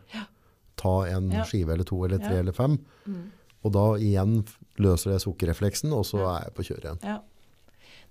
ta 0.80 0.94
en 1.14 1.30
skive 1.48 1.74
eller 1.76 1.88
to 1.88 2.00
eller 2.06 2.20
tre 2.24 2.40
eller 2.42 2.56
fem. 2.56 2.78
Mm. 3.08 3.24
Og 3.64 3.72
da 3.76 3.84
igjen 4.04 4.42
løser 4.84 5.14
det 5.14 5.22
sukkerrefleksen, 5.24 5.94
og 5.96 6.04
så 6.10 6.24
er 6.28 6.48
jeg 6.50 6.56
på 6.58 6.66
kjøret 6.68 6.88
igjen. 6.90 7.04
Ja. 7.08 7.20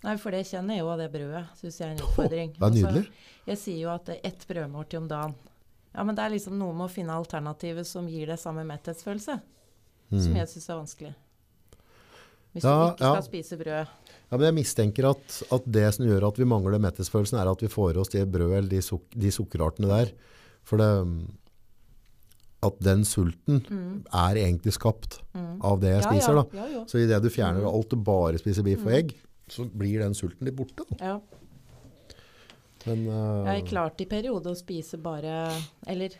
Nei, 0.02 0.16
for 0.18 0.34
det 0.34 0.46
kjenner 0.48 0.74
jeg 0.74 0.82
jo 0.82 0.88
av 0.90 0.98
det 0.98 1.10
brødet. 1.12 1.44
Syns 1.60 1.76
jeg 1.78 1.86
er 1.86 1.92
en 1.92 2.00
utfordring. 2.02 2.52
det 2.56 2.62
er 2.66 2.74
nydelig. 2.74 3.02
Altså, 3.06 3.46
jeg 3.52 3.58
sier 3.60 3.80
jo 3.84 3.90
at 3.92 4.04
det 4.08 4.16
er 4.18 4.28
ett 4.32 4.46
brødmåltid 4.48 4.98
om 4.98 5.08
dagen. 5.12 5.34
Ja, 5.94 6.04
men 6.04 6.14
det 6.16 6.24
er 6.24 6.30
liksom 6.32 6.54
noe 6.58 6.72
med 6.72 6.86
å 6.88 6.92
finne 6.92 7.12
alternativet 7.12 7.86
som 7.86 8.06
gir 8.08 8.26
deg 8.32 8.38
samme 8.40 8.64
metthetsfølelse, 8.64 9.34
som 10.12 10.36
jeg 10.38 10.48
syns 10.48 10.68
er 10.70 10.78
vanskelig. 10.80 11.14
Hvis 12.52 12.64
Mm. 12.64 12.68
Ja, 12.68 12.78
du 12.86 12.92
ikke 12.92 13.04
ja. 13.04 13.12
skal 13.12 13.26
spise 13.28 13.56
brød. 13.60 13.86
Ja, 14.32 14.36
men 14.38 14.46
jeg 14.46 14.54
mistenker 14.64 15.10
at, 15.10 15.42
at 15.52 15.62
det 15.72 15.86
som 15.94 16.04
gjør 16.06 16.26
at 16.28 16.36
vi 16.40 16.44
mangler 16.48 16.78
metthetsfølelsen, 16.80 17.38
er 17.40 17.50
at 17.52 17.60
vi 17.64 17.68
får 17.72 17.94
i 17.96 18.00
oss 18.00 18.08
det 18.12 18.26
brødet 18.32 18.58
eller 18.58 18.68
de, 18.72 18.80
suk 18.84 19.02
de 19.16 19.30
sukkerartene 19.32 19.88
der. 19.88 20.12
For 20.64 20.76
det, 20.80 20.88
mm, 21.04 21.30
at 22.62 22.76
den 22.84 23.04
sulten 23.08 23.62
er 24.12 24.36
egentlig 24.38 24.72
skapt 24.76 25.18
av 25.64 25.80
det 25.80 25.92
jeg 25.96 26.02
Mm. 26.02 26.04
Ja, 26.04 26.10
spiser. 26.12 26.34
ja. 26.36 26.42
Da. 26.42 26.56
Ja, 26.60 26.66
ja. 26.78 26.84
Så 26.86 26.98
idet 27.00 27.22
du 27.22 27.28
fjerner 27.30 27.64
alt 27.68 27.92
og 27.92 28.04
bare 28.04 28.38
spiser 28.38 28.62
biff 28.62 28.84
og 28.86 28.92
egg, 28.92 29.14
så 29.48 29.64
blir 29.68 29.98
den 30.04 30.14
sulten 30.14 30.44
litt 30.46 30.56
borte. 30.56 30.84
Da. 30.88 30.96
Ja. 31.04 31.20
Men, 32.86 33.04
uh, 33.08 33.46
Jeg 33.54 33.66
klarte 33.70 34.02
i 34.04 34.08
periode 34.10 34.50
å 34.50 34.58
spise 34.58 34.98
bare 34.98 35.34
Eller 35.86 36.16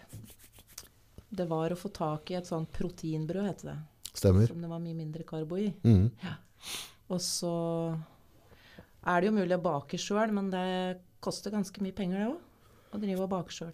det 1.33 1.47
var 1.49 1.73
å 1.73 1.79
få 1.81 1.89
tak 1.93 2.31
i 2.31 2.37
et 2.37 2.47
sånt 2.47 2.69
proteinbrød, 2.77 3.47
heter 3.49 3.71
det. 3.71 3.77
stemmer. 4.13 4.47
Som 4.51 4.61
det 4.61 4.69
var 4.69 4.83
mye 4.85 4.95
mindre 4.95 5.25
karbo 5.25 5.57
i. 5.57 5.71
Mhm. 5.83 6.11
Og 7.09 7.19
så 7.25 7.53
er 9.07 9.21
det 9.21 9.31
jo 9.31 9.37
mulig 9.39 9.57
å 9.57 9.63
bake 9.63 9.97
sjøl, 9.99 10.31
men 10.31 10.51
det 10.53 11.01
koster 11.25 11.51
ganske 11.51 11.81
mye 11.81 11.95
penger, 11.97 12.19
det 12.19 12.29
òg. 12.35 12.39
Å 12.93 13.01
drive 13.01 13.25
og 13.25 13.31
bake 13.33 13.51
sjøl. 13.57 13.73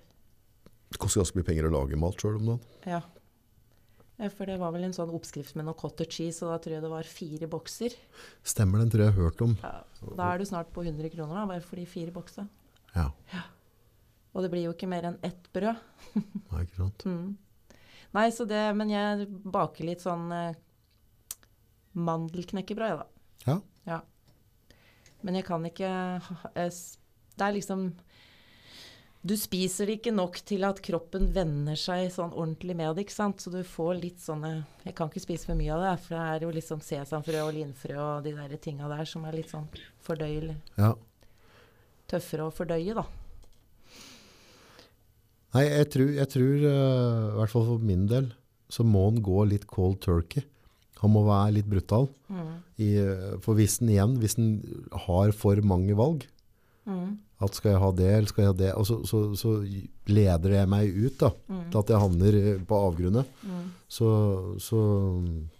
Det 0.89 0.99
koster 1.03 1.21
ganske 1.21 1.37
mye 1.41 1.49
penger 1.51 1.67
å 1.69 1.73
lage 1.75 1.99
mat 1.99 2.15
sjøl 2.23 2.39
om 2.39 2.47
dagen. 2.47 2.61
Ja. 2.87 3.03
Ja, 4.19 4.29
For 4.31 4.47
det 4.47 4.59
var 4.59 4.73
vel 4.75 4.85
en 4.85 4.95
sånn 4.95 5.13
oppskrift 5.15 5.55
med 5.55 5.67
noe 5.69 5.75
cottage 5.79 6.11
cheese, 6.17 6.43
og 6.43 6.51
da 6.51 6.59
tror 6.59 6.75
jeg 6.79 6.83
det 6.83 6.91
var 6.91 7.03
fire 7.07 7.47
bokser. 7.51 7.95
Stemmer, 8.43 8.79
den 8.83 8.91
tror 8.91 9.05
jeg 9.05 9.13
jeg 9.13 9.15
har 9.19 9.29
hørt 9.31 9.43
om. 9.43 9.57
Ja, 9.63 9.75
da 10.17 10.31
er 10.33 10.39
du 10.39 10.45
snart 10.49 10.73
på 10.75 10.83
100 10.87 11.11
kroner, 11.15 11.35
da, 11.35 11.45
bare 11.47 11.61
for 11.63 11.77
de 11.77 11.85
fire 11.87 12.11
boksa. 12.15 12.49
Ja, 12.99 13.43
Og 14.35 14.45
det 14.45 14.51
blir 14.53 14.67
jo 14.69 14.75
ikke 14.75 14.89
mer 14.91 15.09
enn 15.09 15.19
ett 15.27 15.49
brød. 15.55 15.79
Nei, 16.51 16.63
ikke 16.65 16.83
sant. 16.83 17.05
Mm. 17.09 17.37
Nei, 18.17 18.27
så 18.33 18.47
det 18.49 18.61
Men 18.77 18.91
jeg 18.93 19.27
baker 19.45 19.85
litt 19.89 20.05
sånn 20.05 20.29
eh, 20.33 20.59
mandelknekkebrød, 21.99 22.89
jeg, 22.89 22.99
da. 22.99 23.07
Ja. 23.49 23.57
Ja. 23.89 24.01
Men 25.27 25.39
jeg 25.41 25.47
kan 25.49 25.65
ikke 25.67 25.89
eh, 26.55 26.69
Det 27.39 27.45
er 27.49 27.57
liksom 27.57 27.89
Du 29.29 29.35
spiser 29.37 29.89
det 29.91 29.99
ikke 29.99 30.15
nok 30.15 30.39
til 30.47 30.63
at 30.69 30.81
kroppen 30.85 31.27
venner 31.35 31.77
seg 31.79 32.07
sånn 32.15 32.31
ordentlig 32.33 32.77
med 32.79 32.95
det, 32.95 33.07
ikke 33.07 33.17
sant. 33.17 33.43
Så 33.43 33.51
du 33.53 33.61
får 33.67 33.99
litt 33.99 34.23
sånne 34.23 34.53
Jeg 34.87 34.95
kan 34.99 35.11
ikke 35.11 35.25
spise 35.27 35.51
for 35.51 35.59
mye 35.59 35.75
av 35.75 35.85
det, 35.85 35.95
for 36.07 36.15
det 36.15 36.23
er 36.23 36.47
jo 36.47 36.55
liksom 36.55 36.85
sesamfrø 36.85 37.43
og 37.49 37.53
linfrø 37.59 37.99
og 37.99 38.25
de 38.29 38.37
der 38.39 38.57
tinga 38.63 38.89
der 38.93 39.05
som 39.11 39.27
er 39.29 39.41
litt 39.41 39.51
sånn 39.53 39.69
fordøyelig. 40.07 40.57
ja. 40.79 40.95
Tøffere 42.09 42.47
å 42.49 42.53
fordøye, 42.55 42.95
da. 42.97 43.05
Nei, 45.57 45.65
jeg 45.65 45.89
tror, 45.95 46.11
jeg 46.13 46.29
tror 46.33 46.55
uh, 46.69 47.23
i 47.33 47.37
hvert 47.41 47.53
fall 47.55 47.67
for 47.71 47.85
min 47.89 48.05
del, 48.11 48.29
så 48.73 48.85
må 48.85 49.07
han 49.09 49.23
gå 49.25 49.45
litt 49.49 49.65
cold 49.71 50.01
turkey. 50.05 50.45
Han 51.01 51.13
må 51.15 51.23
være 51.29 51.55
litt 51.57 51.69
brutal. 51.71 52.09
Mm. 52.29 52.51
I, 52.83 52.89
eh, 52.99 53.37
for 53.45 53.55
hvis 53.57 53.77
han 53.79 53.91
igjen, 53.93 54.17
hvis 54.19 54.35
han 54.37 54.49
har 55.07 55.33
for 55.37 55.61
mange 55.65 55.95
valg, 55.99 56.27
Mm. 56.89 57.19
at 57.45 57.53
skal 57.55 57.73
jeg 57.75 57.81
ha 57.83 57.89
det, 57.93 58.07
eller 58.17 58.29
skal 58.31 58.43
jeg 58.43 58.49
ha 58.49 58.57
det, 58.57 58.69
og 58.81 58.87
så, 58.89 58.95
så, 59.05 59.19
så 59.37 59.51
leder 60.09 60.55
jeg 60.57 60.69
meg 60.73 60.89
ut 60.97 61.19
da, 61.21 61.29
Mm. 61.53 61.59
til 61.71 61.79
at 61.83 61.91
jeg 61.93 62.01
havner 62.01 62.39
eh, 62.41 62.63
på 62.65 62.79
avgrunnet. 62.89 63.29
Mm. 63.45 63.67
Så, 63.93 64.09
så 64.65 64.79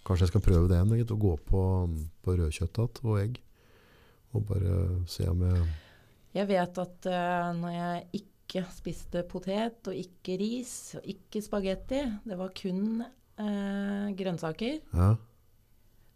kanskje 0.03 0.25
jeg 0.25 0.31
skal 0.33 0.41
prøve 0.47 0.67
det 0.71 0.79
igjen, 0.79 0.89
å 1.13 1.19
gå 1.21 1.35
på, 1.45 1.61
på 2.25 2.35
rødkjøtt 2.39 2.81
igjen, 2.81 3.01
og 3.05 3.19
egg. 3.21 3.37
Og 4.33 4.43
bare 4.49 4.79
se 5.07 5.27
om 5.29 5.45
jeg... 5.45 5.69
Jeg 6.35 6.49
vet 6.49 6.81
at 6.83 7.07
uh, 7.09 7.49
når 7.57 7.73
jeg 7.73 8.21
ikke 8.21 8.65
spiste 8.73 9.23
potet 9.29 9.89
og 9.89 9.95
ikke 9.97 10.35
ris 10.41 10.73
og 10.99 11.07
ikke 11.09 11.41
spagetti, 11.45 12.03
det 12.25 12.37
var 12.37 12.53
kun 12.57 13.01
uh, 13.01 14.05
grønnsaker, 14.17 14.79
Ja, 14.93 15.15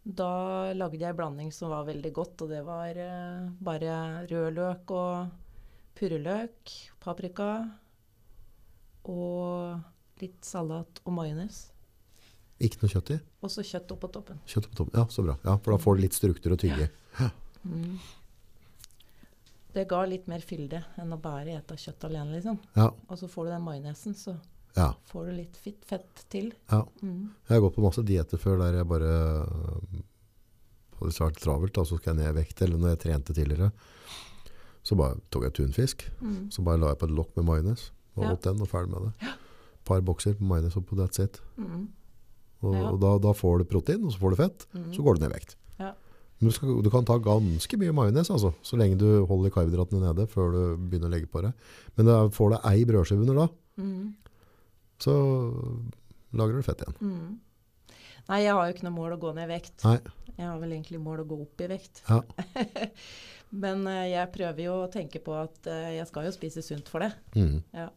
da 0.04 0.72
lagde 0.76 1.00
jeg 1.00 1.16
blanding 1.16 1.48
som 1.56 1.70
var 1.72 1.86
veldig 1.88 2.10
godt, 2.12 2.42
og 2.44 2.50
det 2.52 2.60
var 2.66 2.98
uh, 3.00 3.46
bare 3.64 3.94
rødløk 4.28 4.90
og 4.92 5.30
purreløk, 5.96 6.74
paprika 7.00 7.48
og 9.08 9.80
litt 10.20 10.44
salat 10.44 11.00
og 11.04 11.16
majones. 11.16 11.70
ikke 12.60 12.82
noe 12.82 12.92
kjøtt 12.92 13.14
i. 13.16 13.18
Og 13.44 13.52
så 13.52 13.64
kjøtt 13.64 13.96
oppå 13.96 14.10
toppen. 14.12 14.38
Kjøtt 14.48 14.68
på 14.70 14.76
toppen. 14.78 14.98
Ja, 15.00 15.06
så 15.08 15.24
bra. 15.24 15.38
Ja, 15.44 15.56
for 15.56 15.74
da 15.74 15.80
får 15.80 15.96
du 15.96 16.04
litt 16.04 16.16
struktur 16.16 16.54
å 16.54 16.60
tygge. 16.60 16.90
Mm. 17.64 17.96
Det 19.74 19.88
ga 19.90 20.04
litt 20.06 20.26
mer 20.30 20.38
fylde 20.46 20.84
enn 21.02 21.12
å 21.12 21.20
bare 21.20 21.56
ete 21.58 21.74
kjøtt 21.80 22.04
alene, 22.06 22.36
liksom. 22.36 22.58
Ja, 22.78 22.90
Og 23.08 23.18
så 23.18 23.26
får 23.28 23.48
du 23.48 23.50
den 23.50 23.64
majonesen, 23.66 24.14
så 24.14 24.36
ja, 24.76 24.92
får 25.10 25.26
du 25.26 25.32
litt 25.40 25.56
fitt, 25.56 25.84
fett 25.86 26.24
til. 26.30 26.52
ja. 26.70 26.82
Mm. 27.02 27.30
Jeg 27.48 27.54
har 27.56 27.60
gått 27.64 27.74
på 27.76 27.82
masse 27.84 28.02
dieter 28.06 28.38
før 28.38 28.58
der 28.62 28.78
jeg 28.80 28.86
bare 28.90 29.10
øh, 29.10 30.02
hadde 31.00 31.12
svært 31.16 31.40
travelt, 31.42 31.78
og 31.78 31.86
så 31.90 31.98
skal 31.98 32.14
jeg 32.14 32.22
ned 32.22 32.30
i 32.32 32.38
vekt, 32.40 32.62
eller 32.62 32.78
når 32.78 32.94
jeg 32.94 33.02
trente 33.04 33.34
tidligere, 33.34 33.72
så 34.84 34.96
bare 35.00 35.18
tok 35.32 35.42
jeg 35.48 35.54
tunfisk, 35.58 36.06
Mm. 36.20 36.50
så 36.52 36.62
bare 36.64 36.78
la 36.78 36.88
jeg 36.92 36.98
på 36.98 37.06
et 37.10 37.16
lokk 37.16 37.36
med 37.36 37.44
majones, 37.46 37.90
og 38.16 38.24
åt 38.32 38.42
den 38.42 38.60
og 38.62 38.68
ferdig 38.68 38.90
med 38.94 39.10
det. 39.20 39.34
par 39.84 40.00
bokser 40.00 40.34
på 40.38 40.44
majones 40.48 40.76
oppå 40.76 40.96
that's 40.96 41.18
it. 41.22 41.40
Mm. 41.58 41.88
Og, 42.62 42.74
og 42.94 43.00
da, 43.00 43.18
da 43.18 43.32
får 43.36 43.58
du 43.58 43.64
protein, 43.64 44.04
og 44.06 44.12
så 44.12 44.18
får 44.22 44.30
du 44.30 44.36
fett, 44.36 44.66
Mm. 44.72 44.92
så 44.94 45.02
går 45.02 45.14
du 45.14 45.20
ned 45.20 45.30
i 45.30 45.34
vekt. 45.34 45.56
Du, 46.44 46.50
skal, 46.52 46.74
du 46.84 46.90
kan 46.92 47.06
ta 47.08 47.16
ganske 47.24 47.78
mye 47.80 47.94
majones, 47.96 48.28
altså, 48.30 48.50
så 48.66 48.76
lenge 48.80 48.98
du 49.00 49.08
holder 49.30 49.52
karbohydratene 49.54 50.02
nede 50.04 50.26
før 50.30 50.52
du 50.52 50.60
begynner 50.90 51.08
å 51.08 51.14
legge 51.14 51.30
på 51.32 51.40
deg. 51.46 51.52
Men 51.96 52.10
da 52.10 52.18
får 52.34 52.52
du 52.54 52.58
ei 52.70 52.84
brødskive 52.88 53.24
under 53.26 53.40
da, 53.44 53.48
Mm. 53.80 54.12
så 55.02 55.14
lager 56.38 56.54
du 56.60 56.62
fett 56.66 56.84
igjen. 56.84 56.96
Mm. 57.00 57.38
Nei, 58.28 58.38
jeg 58.44 58.54
har 58.56 58.68
jo 58.68 58.74
ikke 58.76 58.86
noe 58.86 58.94
mål 58.96 59.16
å 59.16 59.20
gå 59.20 59.32
ned 59.36 59.48
i 59.50 59.52
vekt. 59.52 59.82
Nei. 59.84 59.98
Jeg 60.38 60.46
har 60.48 60.58
vel 60.62 60.72
egentlig 60.72 61.00
mål 61.02 61.20
å 61.24 61.26
gå 61.28 61.40
opp 61.42 61.60
i 61.60 61.66
vekt. 61.74 62.00
Ja. 62.08 62.20
Men 63.64 63.84
eh, 63.86 64.06
jeg 64.14 64.30
prøver 64.34 64.64
jo 64.64 64.76
å 64.84 64.88
tenke 64.90 65.20
på 65.22 65.34
at 65.36 65.66
eh, 65.70 65.90
jeg 65.98 66.06
skal 66.08 66.24
jo 66.26 66.32
spise 66.34 66.62
sunt 66.64 66.88
for 66.90 67.04
det. 67.04 67.10
Mm. 67.36 67.58
Ja. 67.76 67.88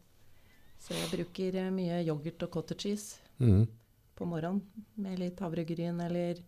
Så 0.84 0.94
jeg 0.98 1.08
bruker 1.14 1.56
eh, 1.64 1.70
mye 1.74 2.02
yoghurt 2.06 2.44
og 2.48 2.52
cottage 2.58 2.84
cheese 2.90 3.24
Mm. 3.40 3.68
på 4.18 4.26
morgenen 4.26 4.64
med 4.98 5.20
litt 5.22 5.40
havregryn 5.46 6.00
eller 6.02 6.40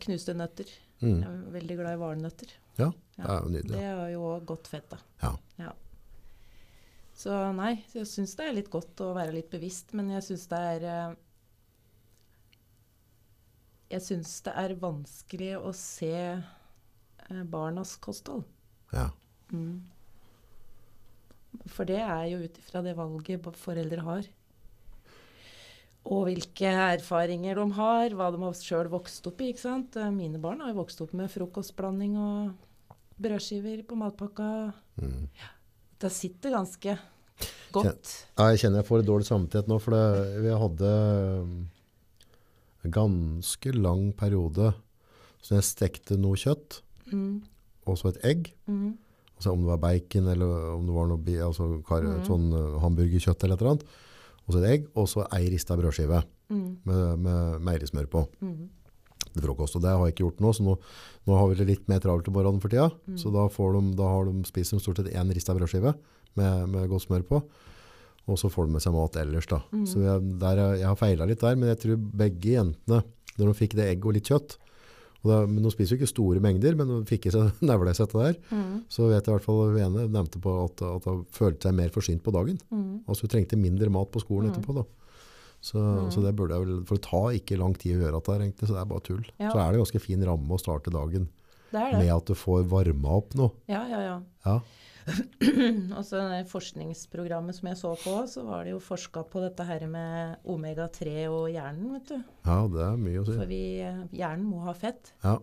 knuste 0.00 0.32
nøtter. 0.32 0.64
Mm. 1.00 1.18
Jeg 1.20 1.30
er 1.30 1.40
veldig 1.54 1.78
glad 1.80 1.96
i 1.96 2.02
valnøtter. 2.02 2.52
Ja, 2.78 2.90
det 3.16 3.24
er 3.24 3.40
jo 3.40 3.50
nydelig. 3.54 3.74
Det 3.74 3.88
er 3.90 4.12
jo 4.14 4.28
godt 4.46 4.70
fett, 4.70 4.90
da. 4.90 5.00
Ja. 5.22 5.34
Så 7.14 7.34
nei, 7.54 7.76
jeg 7.94 8.08
syns 8.10 8.34
det 8.34 8.48
er 8.48 8.56
litt 8.56 8.70
godt 8.72 8.98
å 9.04 9.12
være 9.14 9.36
litt 9.36 9.50
bevisst, 9.52 9.94
men 9.94 10.10
jeg 10.16 10.26
syns 10.26 10.48
det 10.50 10.60
er 10.74 10.86
eh, 10.90 11.14
Jeg 13.94 14.02
syns 14.02 14.32
det 14.42 14.54
er 14.58 14.74
vanskelig 14.82 15.52
å 15.60 15.70
se 15.78 16.14
eh, 16.34 17.42
barnas 17.52 17.94
kosthold. 18.02 18.42
Ja. 18.90 19.10
Mm. 19.52 19.84
For 21.70 21.86
det 21.86 22.00
er 22.02 22.24
jo 22.32 22.40
ut 22.42 22.58
ifra 22.58 22.82
det 22.82 22.96
valget 22.98 23.46
foreldre 23.60 24.02
har. 24.08 24.26
Og 26.04 26.26
hvilke 26.28 26.68
erfaringer 26.68 27.56
de 27.56 27.64
har, 27.78 28.12
hva 28.12 28.28
de 28.34 28.42
har 28.42 28.56
sjøl 28.58 28.90
vokst 28.92 29.24
opp 29.30 29.40
i. 29.40 29.52
ikke 29.54 29.62
sant? 29.62 29.96
Eh, 29.96 30.12
Mine 30.12 30.40
barn 30.42 30.60
har 30.60 30.74
jo 30.74 30.82
vokst 30.82 31.00
opp 31.00 31.14
med 31.16 31.32
frokostblanding 31.32 32.18
og 32.20 32.52
brødskiver 33.24 33.84
på 33.88 33.96
matpakka. 33.96 34.48
Mm. 35.00 35.28
Det 36.04 36.12
sitter 36.12 36.52
ganske 36.58 36.98
godt. 37.72 38.10
Kjen, 38.10 38.50
Jeg 38.50 38.60
kjenner 38.60 38.82
jeg 38.82 38.88
får 38.90 39.00
litt 39.00 39.10
dårlig 39.10 39.28
samvittighet 39.30 39.70
nå, 39.70 39.78
for 39.80 39.96
det, 39.96 40.42
vi 40.44 40.58
hadde 40.64 40.90
en 42.84 42.94
ganske 42.94 43.72
lang 43.72 44.10
periode 44.12 44.74
så 45.44 45.58
jeg 45.58 45.68
stekte 45.68 46.20
noe 46.20 46.40
kjøtt, 46.40 46.80
Mm, 47.12 47.42
og 47.84 47.98
så 48.00 48.08
et 48.08 48.22
egg, 48.24 48.46
mm, 48.64 48.96
Altså 49.36 49.50
om 49.52 49.60
det 49.60 49.68
var 49.68 49.80
bacon 49.82 50.28
eller 50.30 50.46
om 50.72 50.86
det 50.86 50.94
var 50.94 51.08
noe 51.10 51.34
altså, 51.44 51.66
kar, 51.84 52.00
mm. 52.00 52.22
sånn 52.24 52.46
eh, 52.54 52.76
hamburgerkjøtt 52.80 53.44
eller 53.44 53.58
et 53.58 53.60
eller 53.60 53.72
annet. 53.74 53.84
Og 54.46 54.54
så 54.54 54.60
et 54.62 54.70
egg, 54.70 54.86
og 54.94 55.06
så 55.08 55.26
ei 55.32 55.48
rista 55.50 55.76
brødskive 55.76 56.22
Mm. 56.50 56.76
med, 56.84 57.18
med 57.24 57.60
meierismør 57.64 58.06
på 58.12 58.26
Mm. 58.42 58.68
til 59.32 59.42
frokost. 59.42 59.76
Og 59.76 59.82
det 59.82 59.90
har 59.90 60.04
jeg 60.04 60.12
ikke 60.14 60.24
gjort 60.28 60.40
nå, 60.44 60.50
så 60.52 60.62
nå, 60.62 60.74
nå 61.26 61.38
har 61.38 61.48
vi 61.48 61.54
det 61.54 61.66
litt 61.66 61.88
mer 61.88 61.98
travelt 62.04 62.28
om 62.28 62.34
morgenen 62.34 62.60
for 62.60 62.68
tida. 62.68 62.90
Mm. 63.08 63.16
Så 63.18 63.32
da, 63.32 63.46
får 63.48 63.72
de, 63.78 63.96
da 63.96 64.02
har 64.12 64.24
de 64.28 64.44
spist 64.44 64.70
de 64.76 64.78
stort 64.78 64.96
sett 65.00 65.08
én 65.14 65.32
rista 65.34 65.54
brødskive 65.56 65.94
med, 66.36 66.68
med 66.68 66.88
godt 66.88 67.06
smør 67.06 67.24
på. 67.26 67.42
Og 68.28 68.38
så 68.38 68.48
får 68.52 68.66
de 68.66 68.72
med 68.72 68.82
seg 68.84 68.92
mat 68.92 69.16
ellers. 69.16 69.46
da. 69.46 69.62
Mm. 69.72 69.86
Så 69.86 70.00
jeg, 70.04 70.38
der, 70.40 70.56
er- 70.58 70.76
jeg 70.76 70.86
har 70.86 70.96
feila 70.96 71.26
litt 71.26 71.40
der, 71.40 71.56
men 71.56 71.68
jeg 71.72 71.78
tror 71.80 71.96
begge 71.96 72.54
jentene, 72.54 73.02
når 73.38 73.46
de 73.50 73.54
fikk 73.58 73.74
det 73.74 73.88
egg 73.90 74.04
og 74.06 74.12
litt 74.14 74.28
kjøtt 74.28 74.56
da, 75.30 75.46
men 75.46 75.62
De 75.62 75.70
spiser 75.72 75.96
jo 75.96 76.00
ikke 76.02 76.10
store 76.12 76.40
mengder, 76.40 76.74
men 76.76 76.86
de 76.88 76.98
fikk 77.08 77.26
i 77.26 77.30
seg 77.34 77.52
nevlesettet 77.70 78.12
der. 78.20 78.36
Mm. 78.50 78.82
Så 78.88 79.08
vet 79.08 79.22
jeg 79.24 79.32
i 79.32 79.36
hvert 79.38 79.44
fall 79.46 79.62
hun 79.72 79.78
ene 79.80 80.08
nevnte 80.12 80.40
på 80.44 80.52
at, 80.64 80.82
at 80.82 81.04
hun 81.08 81.24
følte 81.32 81.68
seg 81.68 81.74
mer 81.74 81.88
forsynt 81.94 82.22
på 82.22 82.32
dagen. 82.34 82.58
Mm. 82.70 83.04
Altså 83.08 83.24
hun 83.26 83.32
trengte 83.34 83.56
mindre 83.60 83.88
mat 83.90 84.10
på 84.12 84.20
skolen 84.24 84.50
Mm. 84.50 84.54
etterpå. 84.54 84.74
da. 84.74 84.84
Så, 85.64 85.80
Mm. 85.80 86.10
så 86.12 86.20
det 86.22 86.34
burde 86.36 86.52
jeg 86.58 86.66
vel, 86.66 86.84
For 86.84 86.96
det 86.98 87.04
tar 87.08 87.28
ikke 87.32 87.56
lang 87.58 87.72
tid 87.74 87.96
å 87.96 88.02
gjøre 88.04 88.18
dette, 88.20 88.32
her, 88.34 88.40
egentlig, 88.44 88.68
så 88.68 88.74
det 88.76 88.82
er 88.82 88.90
bare 88.92 89.00
tull. 89.00 89.24
Ja. 89.40 89.50
Så 89.50 89.58
er 89.62 89.72
det 89.72 89.80
ganske 89.80 90.00
fin 90.04 90.20
ramme 90.28 90.48
å 90.52 90.60
starte 90.60 90.92
dagen 90.92 91.28
Det 91.72 91.80
er 91.80 91.90
det. 91.92 91.98
med 92.04 92.10
at 92.12 92.26
du 92.26 92.34
får 92.34 92.64
varma 92.68 93.08
opp 93.16 93.34
noe. 93.34 93.50
Ja, 93.66 93.86
ja, 93.88 94.00
ja. 94.04 94.20
Ja, 94.44 94.60
Og 95.96 96.04
så 96.06 96.20
forskningsprogrammet 96.48 97.58
som 97.58 97.68
jeg 97.68 97.78
så 97.80 97.90
på, 98.00 98.14
så 98.30 98.44
var 98.46 98.64
det 98.64 98.72
jo 98.72 98.80
forska 98.82 99.24
på 99.28 99.42
dette 99.44 99.66
her 99.68 99.84
med 99.90 100.46
omega-3 100.48 101.26
og 101.28 101.50
hjernen, 101.52 101.92
vet 101.98 102.14
du. 102.14 102.16
ja 102.46 102.56
det 102.72 102.86
er 102.86 103.02
mye 103.02 103.20
å 103.20 103.26
si. 103.28 103.36
For 103.36 103.50
vi, 103.50 103.60
hjernen 104.16 104.46
må 104.48 104.62
ha 104.64 104.74
fett. 104.78 105.12
Ja, 105.24 105.36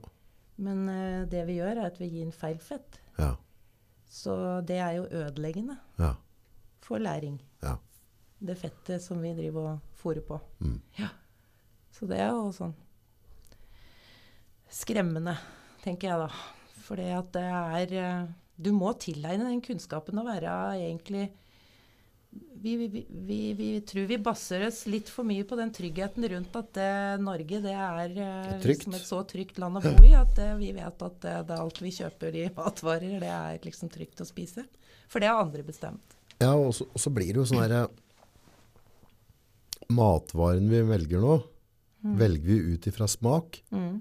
Men 0.62 0.84
uh, 0.89 1.30
det 1.30 1.45
vi 1.47 1.59
gjør, 1.59 1.78
er 1.78 1.88
at 1.91 2.01
vi 2.01 2.09
gir 2.09 2.26
den 2.26 2.36
feil 2.36 2.59
fett. 2.62 2.99
ja, 3.18 3.36
Så 4.09 4.36
det 4.68 4.78
er 4.82 4.97
jo 4.99 5.07
ødeleggende 5.09 5.78
ja. 6.01 6.16
for 6.82 7.01
læring. 7.01 7.39
Ja. 7.64 7.78
Det 8.41 8.57
fettet 8.57 9.03
som 9.03 9.22
vi 9.22 9.36
driver 9.38 9.76
og 9.76 9.97
fôrer 10.01 10.26
på. 10.26 10.39
Mm. 10.59 10.80
Ja. 10.97 11.14
Så 11.93 12.07
det 12.09 12.18
er 12.18 12.32
jo 12.34 12.49
sånn 12.55 12.74
skremmende, 14.72 15.36
tenker 15.84 16.09
jeg 16.09 16.22
da. 16.24 16.30
For 16.82 16.97
det 16.99 17.12
at 17.14 17.30
det 17.36 17.43
er 17.45 17.93
eh, 18.01 18.30
Du 18.58 18.72
må 18.76 18.91
tilegne 18.99 19.47
den 19.49 19.62
kunnskapen 19.66 20.20
å 20.22 20.26
være 20.28 20.56
egentlig 20.80 21.30
vi, 22.32 22.76
vi, 22.78 23.02
vi, 23.10 23.38
vi, 23.58 23.70
tror 23.84 24.06
vi 24.08 24.18
basser 24.24 24.64
oss 24.68 24.86
litt 24.88 25.10
for 25.12 25.28
mye 25.28 25.43
på 25.43 25.58
den 25.60 25.72
tryggheten 25.76 26.24
rundt 26.32 26.54
at 26.56 26.70
det, 26.78 26.91
Norge 27.20 27.60
det 27.64 27.74
er 27.76 28.14
det 28.14 28.28
er 28.28 28.62
liksom 28.64 28.93
et 28.95 29.04
så 29.08 29.20
trygt 29.28 29.58
land 29.60 29.80
å 29.80 29.82
bo 29.97 30.06
i 30.08 30.14
at 30.16 30.32
det, 30.38 30.52
vi 30.62 30.70
vet 30.78 31.04
at 31.08 31.18
det, 31.26 31.58
alt 31.58 31.82
vi 31.84 31.91
kjøper 31.91 32.38
i 32.39 32.45
matvarer, 32.56 33.18
det 33.20 33.32
er 33.34 33.58
liksom 33.66 33.91
trygt 33.91 34.22
å 34.24 34.28
spise. 34.30 34.64
For 35.12 35.20
det 35.20 35.28
har 35.32 35.41
andre 35.43 35.66
bestemt. 35.68 36.16
ja 36.39 36.54
og, 36.56 36.72
så, 36.78 36.88
og 36.93 37.02
så 37.04 37.12
blir 37.12 37.34
det 37.34 37.41
jo 37.41 37.47
sånn 37.52 37.64
herre 37.66 37.88
Matvaren 39.91 40.70
vi 40.72 40.80
velger 40.88 41.20
nå, 41.20 41.34
velger 42.16 42.47
vi 42.47 42.76
ut 42.78 42.86
ifra 42.88 43.08
smak, 43.12 43.58
Mm. 43.76 43.97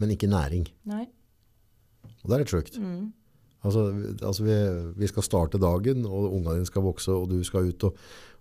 men 0.00 0.10
ikke 0.14 0.30
næring. 0.30 0.64
Nei. 0.88 1.04
Og 2.22 2.30
det 2.30 2.34
er 2.38 2.42
litt 2.44 2.54
sjukt. 2.54 2.78
Mm. 2.80 3.10
Altså, 3.64 3.82
altså 4.22 4.44
vi, 4.44 4.56
vi 5.00 5.06
skal 5.08 5.22
starte 5.24 5.58
dagen, 5.62 6.04
og 6.04 6.30
ungene 6.34 6.58
dine 6.60 6.66
skal 6.68 6.82
vokse, 6.84 7.08
og 7.12 7.30
du 7.30 7.38
skal 7.44 7.70
ut. 7.70 7.84
Og, 7.88 7.96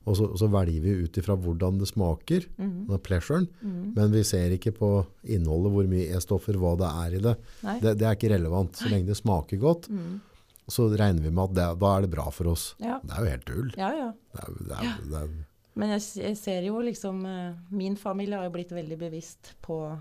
og, 0.06 0.18
så, 0.20 0.26
og 0.28 0.36
så 0.42 0.50
velger 0.52 0.82
vi 0.84 0.98
ut 1.06 1.18
ifra 1.22 1.38
hvordan 1.40 1.78
det 1.80 1.88
smaker, 1.88 2.46
Mm. 2.60 2.88
den 2.90 3.00
pleasuren, 3.00 3.48
Mm. 3.64 3.94
men 3.96 4.12
vi 4.12 4.24
ser 4.28 4.52
ikke 4.52 4.74
på 4.76 4.90
innholdet, 5.24 5.72
hvor 5.72 5.88
mye 5.88 6.10
E-stoffer, 6.18 6.60
hva 6.60 6.74
det 6.78 6.90
er 6.92 7.16
i 7.16 7.22
det. 7.24 7.36
Det. 7.82 7.98
Det 8.02 8.08
er 8.10 8.18
ikke 8.18 8.34
relevant. 8.36 8.76
Så 8.76 8.90
lenge 8.92 9.08
det 9.08 9.16
smaker 9.18 9.58
godt, 9.64 9.88
Mm. 9.90 10.20
så 10.68 10.90
regner 10.98 11.22
vi 11.24 11.30
med 11.32 11.44
at 11.50 11.54
det, 11.56 11.80
da 11.80 11.96
er 11.98 12.02
det 12.02 12.12
bra 12.12 12.30
for 12.32 12.48
oss. 12.52 12.76
Ja. 12.80 13.00
Det 13.04 13.12
er 13.16 13.24
jo 13.24 13.30
helt 13.32 13.46
tull. 13.46 13.72
ja, 13.78 13.90
ja. 13.96 14.12
Det 14.36 14.44
er, 14.44 14.54
det 14.60 14.72
er, 14.78 14.98
det 15.10 15.22
er, 15.24 15.30
Men 15.76 15.90
jeg, 15.96 16.02
jeg 16.20 16.38
ser 16.38 16.62
jo 16.68 16.80
liksom 16.86 17.26
eh, 17.26 17.54
Min 17.72 17.96
familie 17.98 18.36
har 18.38 18.44
jo 18.46 18.52
blitt 18.54 18.70
veldig 18.72 18.98
bevisst 19.00 19.54
på 19.64 19.98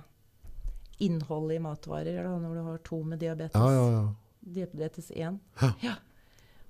innholdet 1.02 1.56
i 1.56 1.62
matvarer 1.62 2.22
da, 2.22 2.34
når 2.38 2.54
du 2.58 2.62
har 2.66 2.78
to 2.84 3.02
med 3.02 3.18
diabetes. 3.22 3.54
ja, 3.54 3.70
ja, 3.72 3.86
ja. 3.92 4.02
Diabetes 4.42 5.10
1. 5.14 5.38
Ja. 5.84 5.96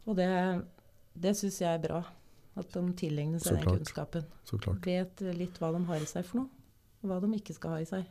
Og 0.07 0.17
det, 0.19 0.29
det 1.15 1.33
syns 1.39 1.61
jeg 1.63 1.71
er 1.79 1.83
bra. 1.85 2.03
At 2.59 2.69
de 2.75 2.83
tilegner 3.01 3.41
seg 3.41 3.63
den 3.63 3.79
kunnskapen. 3.79 4.27
Så 4.45 4.59
klart. 4.61 4.83
Vet 4.85 5.23
litt 5.39 5.57
hva 5.61 5.71
de 5.73 5.81
har 5.89 6.03
i 6.05 6.09
seg 6.11 6.27
for 6.29 6.43
noe. 6.43 6.51
Og 7.01 7.09
hva 7.09 7.21
de 7.23 7.31
ikke 7.39 7.55
skal 7.57 7.77
ha 7.79 7.79
i 7.81 7.89
seg. 7.89 8.05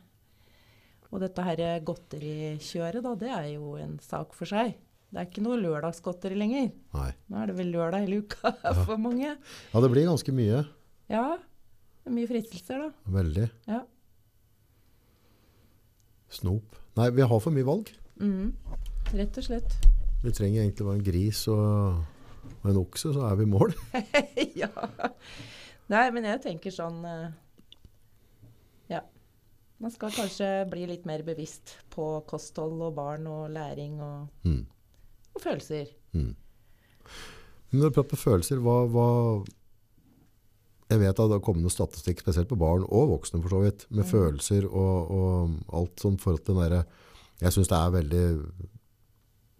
Og 1.12 1.20
dette 1.22 1.44
her 1.44 1.60
godterikjøret, 1.84 3.04
da, 3.04 3.12
det 3.20 3.30
er 3.30 3.46
jo 3.52 3.76
en 3.78 3.98
sak 4.02 4.32
for 4.34 4.48
seg. 4.50 4.74
Det 5.12 5.20
er 5.20 5.26
ikke 5.28 5.44
noe 5.44 5.58
lørdagsgodteri 5.60 6.38
lenger. 6.40 6.70
Nei. 6.96 7.10
Nå 7.28 7.38
er 7.42 7.50
det 7.52 7.56
vel 7.58 7.70
lørdag 7.74 8.06
hele 8.06 8.22
uka 8.24 8.54
for 8.86 8.96
mange. 9.00 9.34
Ja, 9.36 9.82
det 9.84 9.90
blir 9.92 10.08
ganske 10.08 10.32
mye. 10.34 10.62
Ja. 11.12 11.26
Det 12.02 12.10
er 12.10 12.16
mye 12.16 12.30
fristelser, 12.30 12.86
da. 12.86 13.12
Veldig. 13.20 13.44
Ja. 13.68 13.82
Snop. 16.32 16.78
Nei, 16.96 17.10
vi 17.12 17.26
har 17.28 17.42
for 17.44 17.54
mye 17.54 17.68
valg. 17.68 17.92
Mhm. 18.20 18.78
Rett 19.12 19.36
og 19.38 19.44
slett. 19.44 19.74
Vi 20.22 20.32
trenger 20.32 20.62
egentlig 20.62 20.86
bare 20.86 20.98
en 21.00 21.04
gris 21.04 21.40
og, 21.50 22.02
og 22.62 22.68
en 22.70 22.78
okse, 22.80 23.12
så 23.12 23.24
er 23.28 23.38
vi 23.40 23.44
i 23.46 23.50
mål. 23.52 23.72
ja. 24.62 24.70
Nei, 25.92 26.04
men 26.14 26.24
jeg 26.30 26.40
tenker 26.46 26.72
sånn 26.74 27.00
eh, 27.04 27.24
Ja. 28.92 29.02
Man 29.82 29.90
skal 29.90 30.12
kanskje 30.14 30.48
bli 30.70 30.84
litt 30.86 31.04
mer 31.10 31.24
bevisst 31.26 31.74
på 31.92 32.06
kosthold 32.30 32.78
og 32.86 32.94
barn 32.96 33.26
og 33.26 33.48
læring 33.52 33.98
og, 34.00 34.28
Mm. 34.46 34.62
og 35.34 35.42
følelser. 35.42 35.90
Mm. 36.14 36.32
Når 37.72 37.88
du 37.90 37.94
prater 37.96 38.20
følelser, 38.20 38.60
hva, 38.62 38.82
hva 38.92 39.08
Jeg 40.92 41.00
vet 41.00 41.08
at 41.16 41.16
det 41.24 41.32
har 41.38 41.40
kommet 41.40 41.64
noe 41.64 41.72
statistikk, 41.72 42.20
spesielt 42.20 42.50
på 42.50 42.58
barn 42.60 42.82
og 42.84 43.08
voksne 43.14 43.40
for 43.42 43.48
så 43.54 43.60
vidt, 43.64 43.86
med 43.90 44.04
Mm. 44.04 44.10
følelser 44.10 44.66
og, 44.68 45.10
og 45.10 45.74
alt 45.80 46.00
sånn 46.04 46.18
forhold 46.20 46.44
til 46.44 46.54
den 46.54 46.62
derre 46.62 46.84
Jeg 47.42 47.52
syns 47.56 47.68
det 47.72 47.78
er 47.78 47.94
veldig 47.98 48.26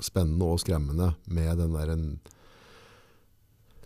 spennende 0.05 0.49
og 0.49 0.61
skremmende 0.63 1.13
med 1.33 1.59
den 1.61 1.77
der 1.77 1.93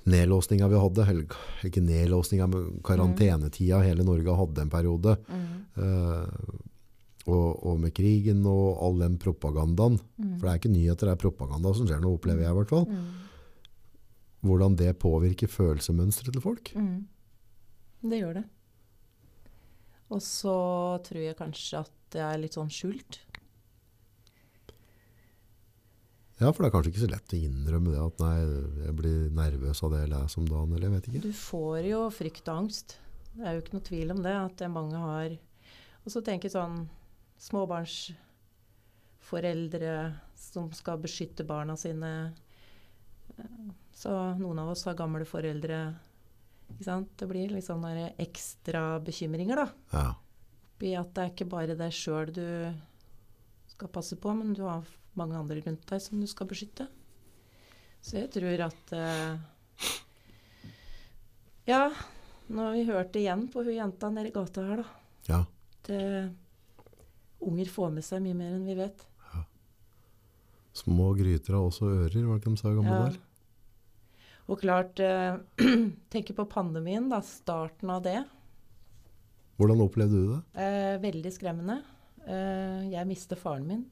nedlåsninga 0.06 0.68
vi 0.70 0.80
hadde. 0.80 1.08
Eller 1.10 1.66
ikke 1.66 1.84
nedlåsninga, 1.84 2.46
men 2.52 2.80
karantenetida 2.86 3.82
hele 3.84 4.06
Norge 4.06 4.38
hadde 4.40 4.64
en 4.64 4.72
periode. 4.72 5.16
Eh, 5.76 6.64
og, 7.26 7.48
og 7.66 7.78
med 7.82 7.90
krigen 7.94 8.44
og 8.46 8.78
all 8.86 9.00
den 9.02 9.16
propagandaen. 9.18 9.98
Mm. 10.16 10.34
For 10.36 10.46
det 10.46 10.52
er 10.52 10.60
ikke 10.60 10.74
nyheter, 10.74 11.08
det 11.08 11.14
er 11.16 11.22
propaganda 11.24 11.72
som 11.74 11.88
skjer 11.88 12.02
nå, 12.02 12.12
opplever 12.14 12.46
jeg 12.46 12.54
i 12.54 12.58
hvert 12.60 12.74
fall. 12.74 12.86
Mm. 12.86 13.06
Hvordan 14.46 14.76
det 14.78 14.92
påvirker 15.02 15.50
følelsesmønsteret 15.50 16.36
til 16.36 16.44
folk. 16.44 16.70
Mm. 16.78 17.08
Det 18.06 18.20
gjør 18.22 18.38
det. 18.38 18.44
Og 20.14 20.22
så 20.22 20.56
tror 21.02 21.24
jeg 21.24 21.38
kanskje 21.38 21.82
at 21.82 21.94
det 22.14 22.22
er 22.22 22.38
litt 22.38 22.54
sånn 22.54 22.70
skjult. 22.70 23.18
Ja, 26.36 26.50
for 26.52 26.60
det 26.60 26.68
er 26.68 26.74
kanskje 26.74 26.90
ikke 26.92 27.06
så 27.06 27.14
lett 27.14 27.32
å 27.32 27.38
innrømme 27.40 27.90
det 27.94 28.00
at 28.02 28.18
nei, 28.20 28.38
jeg 28.84 28.92
blir 28.98 29.20
nervøs 29.32 29.78
av 29.86 29.90
det 29.94 30.00
jeg 30.02 30.12
leser 30.12 30.38
om 30.42 30.48
dagen, 30.50 30.72
eller 30.76 30.86
jeg 30.86 30.94
vet 30.96 31.06
ikke. 31.08 31.24
Du 31.24 31.34
får 31.40 31.80
jo 31.88 32.00
frykt 32.12 32.50
og 32.52 32.56
angst. 32.60 32.88
Det 33.32 33.42
er 33.44 33.52
jo 33.56 33.62
ikke 33.62 33.76
noe 33.76 33.88
tvil 33.88 34.08
om 34.12 34.20
det, 34.24 34.34
at 34.36 34.56
mange 34.72 34.98
har. 35.00 35.30
Og 36.04 36.08
så 36.12 36.18
tenker 36.24 36.44
jeg 36.50 36.56
sånn 36.58 36.76
småbarnsforeldre 37.46 39.94
som 40.40 40.64
skal 40.76 41.02
beskytte 41.02 41.44
barna 41.48 41.74
sine. 41.80 42.12
Så 43.96 44.10
noen 44.36 44.58
av 44.60 44.68
oss 44.74 44.84
har 44.88 44.94
gamle 44.96 45.24
foreldre. 45.28 45.78
Det 46.76 47.26
blir 47.30 47.48
litt 47.54 47.66
sånn 47.66 47.84
der 47.84 47.98
ekstra 48.20 49.00
bekymringer, 49.04 49.56
da. 49.64 49.68
Ja, 49.96 50.08
I 50.84 50.92
at 51.00 51.10
det 51.16 51.22
er 51.22 51.30
ikke 51.32 51.48
bare 51.48 51.76
deg 51.80 51.92
sjøl 51.96 52.28
du 52.36 52.48
skal 53.72 53.88
passe 53.92 54.16
på, 54.20 54.28
men 54.36 54.52
du 54.56 54.62
har 54.68 54.84
mange 55.18 55.36
andre 55.38 55.60
rundt 55.64 55.86
deg 55.90 56.02
som 56.04 56.20
du 56.20 56.26
skal 56.30 56.48
beskytte. 56.50 56.86
Så 58.04 58.20
jeg 58.20 58.30
tror 58.34 58.60
at 58.68 58.92
eh, 58.94 59.92
Ja, 61.66 61.90
nå 62.46 62.62
har 62.68 62.74
vi 62.76 62.84
hørt 62.86 63.12
det 63.14 63.24
igjen 63.24 63.46
på 63.50 63.64
hun 63.66 63.74
jenta 63.74 64.10
nede 64.12 64.30
i 64.30 64.34
gata 64.34 64.62
her, 64.68 64.82
da. 64.84 64.88
ja. 65.32 65.40
At 65.76 65.90
eh, 65.94 66.28
unger 67.46 67.68
får 67.70 67.92
med 67.94 68.04
seg 68.06 68.22
mye 68.24 68.34
mer 68.38 68.54
enn 68.56 68.66
vi 68.66 68.74
vet. 68.78 69.04
Små 70.76 71.12
gryter 71.16 71.54
har 71.56 71.64
også 71.64 71.86
ører, 71.88 72.26
var 72.26 72.36
det 72.36 72.42
ikke 72.42 72.52
de 72.52 72.60
sa 72.60 72.68
i 72.70 72.76
gamle 72.76 72.96
Ja. 72.98 73.04
Der? 73.08 73.22
Og 74.46 74.60
klart 74.60 75.00
eh, 75.02 75.38
Tenker 76.12 76.36
på 76.38 76.44
pandemien, 76.50 77.08
da. 77.10 77.18
Starten 77.24 77.90
av 77.90 78.04
det. 78.04 78.20
Hvordan 79.58 79.80
opplevde 79.82 80.20
du 80.20 80.28
det? 80.34 80.40
Eh, 80.62 80.98
veldig 81.02 81.32
skremmende. 81.34 81.80
Eh, 82.28 82.84
jeg 82.92 83.08
mistet 83.08 83.40
faren 83.42 83.66
min. 83.66 83.82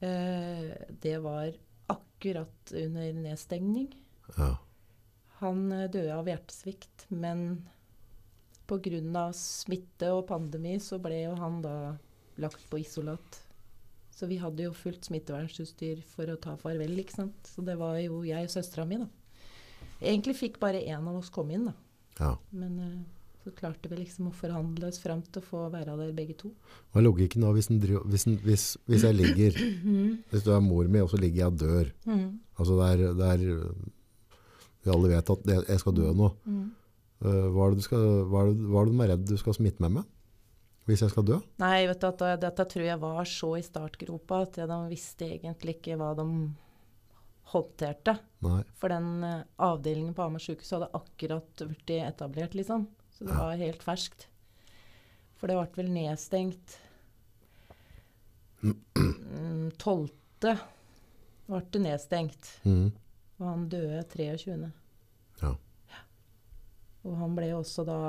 Eh, 0.00 0.72
det 1.00 1.18
var 1.18 1.52
akkurat 1.86 2.72
under 2.72 3.12
nedstengning. 3.12 3.88
Ja, 4.36 4.56
Han 5.40 5.72
eh, 5.72 5.90
døde 5.90 6.14
av 6.14 6.28
hjertesvikt, 6.28 7.06
men 7.08 7.68
pga. 8.68 9.32
smitte 9.32 10.12
og 10.12 10.26
pandemi 10.28 10.78
så 10.80 10.98
ble 11.00 11.22
jo 11.24 11.34
han 11.40 11.62
da 11.62 11.96
lagt 12.36 12.68
på 12.70 12.78
isolat. 12.78 13.42
Så 14.10 14.26
vi 14.26 14.36
hadde 14.42 14.64
jo 14.66 14.74
fullt 14.74 15.06
smittevernutstyr 15.06 16.02
for 16.02 16.26
å 16.30 16.36
ta 16.36 16.56
farvel, 16.58 16.98
ikke 16.98 17.14
sant. 17.20 17.46
Så 17.46 17.62
det 17.62 17.78
var 17.78 17.98
jo 18.02 18.24
jeg 18.26 18.48
og 18.48 18.50
søstera 18.50 18.84
mi, 18.84 18.98
da. 18.98 19.06
Egentlig 20.00 20.34
fikk 20.38 20.58
bare 20.62 20.82
én 20.82 21.06
av 21.06 21.20
oss 21.20 21.30
komme 21.30 21.54
inn, 21.54 21.68
da. 21.70 21.74
Ja. 22.18 22.32
Men 22.50 22.78
eh, 22.82 23.17
så 23.44 23.52
klarte 23.54 23.88
vi 23.90 24.00
liksom 24.00 24.30
å 24.30 24.34
forhandle 24.34 24.88
oss 24.90 24.98
fram 25.02 25.20
til 25.24 25.40
å 25.40 25.46
få 25.46 25.60
være 25.72 25.94
der 26.00 26.10
begge 26.16 26.34
to. 26.40 26.50
Hva 26.90 27.00
er 27.00 27.06
logikken 27.06 27.44
da 27.46 27.52
hvis, 27.54 27.70
hvis, 27.70 28.26
hvis, 28.44 28.66
hvis 28.90 29.06
jeg 29.06 29.16
ligger, 29.16 29.60
hvis 30.32 30.44
du 30.44 30.50
er 30.54 30.64
mor 30.64 30.90
mi, 30.90 31.00
og 31.04 31.12
så 31.12 31.20
ligger 31.20 31.44
jeg 31.44 31.52
og 31.52 31.62
dør? 31.62 31.92
Mm. 32.08 32.26
Altså 32.58 32.78
det 32.80 32.90
er, 32.90 33.04
det 33.20 33.30
er, 33.36 33.46
vi 34.84 34.92
alle 34.94 35.14
vet 35.14 35.34
at 35.34 35.50
jeg 35.54 35.82
skal 35.84 35.96
dø 35.96 36.12
nå. 36.18 36.30
Mm. 36.44 36.68
Eh, 37.24 37.48
Hva 37.54 37.66
er, 37.66 37.74
det 37.74 37.82
du 37.82 37.88
skal, 37.88 38.06
hva, 38.30 38.44
er 38.44 38.52
det, 38.52 38.68
hva 38.68 38.82
er 38.82 38.88
det 38.88 38.94
de 38.94 39.04
er 39.04 39.12
redd 39.14 39.26
du 39.32 39.36
skal 39.40 39.56
smitte 39.56 39.84
med 39.84 39.98
meg? 39.98 40.14
Hvis 40.88 41.02
jeg 41.04 41.12
skal 41.12 41.26
dø? 41.28 41.36
Nei, 41.60 41.82
vet 41.90 42.00
du, 42.00 42.06
at 42.08 42.40
dette 42.40 42.64
tror 42.72 42.86
jeg 42.86 43.00
var 43.02 43.26
så 43.28 43.50
i 43.58 43.64
startgropa 43.64 44.38
at 44.46 44.62
de 44.70 44.78
visste 44.88 45.26
egentlig 45.28 45.76
ikke 45.76 45.98
hva 46.00 46.14
de 46.16 46.24
håndterte. 47.52 48.14
Nei. 48.44 48.62
For 48.80 48.92
den 48.92 49.24
eh, 49.24 49.42
avdelingen 49.64 50.14
på 50.16 50.24
Hamar 50.24 50.42
sykehus 50.42 50.72
hadde 50.76 50.90
akkurat 50.96 51.64
blitt 51.64 51.92
etablert, 51.96 52.56
liksom. 52.56 52.86
Så 53.18 53.26
det 53.26 53.34
var 53.34 53.58
helt 53.58 53.82
ferskt. 53.82 54.28
For 55.38 55.50
det 55.50 55.58
ble 55.58 55.82
vel 55.82 55.90
nedstengt 55.94 56.78
mm, 58.62 59.70
12. 59.78 60.08
ble 61.48 61.62
det 61.74 61.82
nedstengt. 61.82 62.50
Mm. 62.62 62.90
Og 63.38 63.46
han 63.46 63.68
døde 63.70 64.02
23. 64.14 64.58
Ja. 65.42 65.54
Og 67.06 67.16
han 67.20 67.36
ble 67.38 67.52
også 67.56 67.84
da 67.86 68.00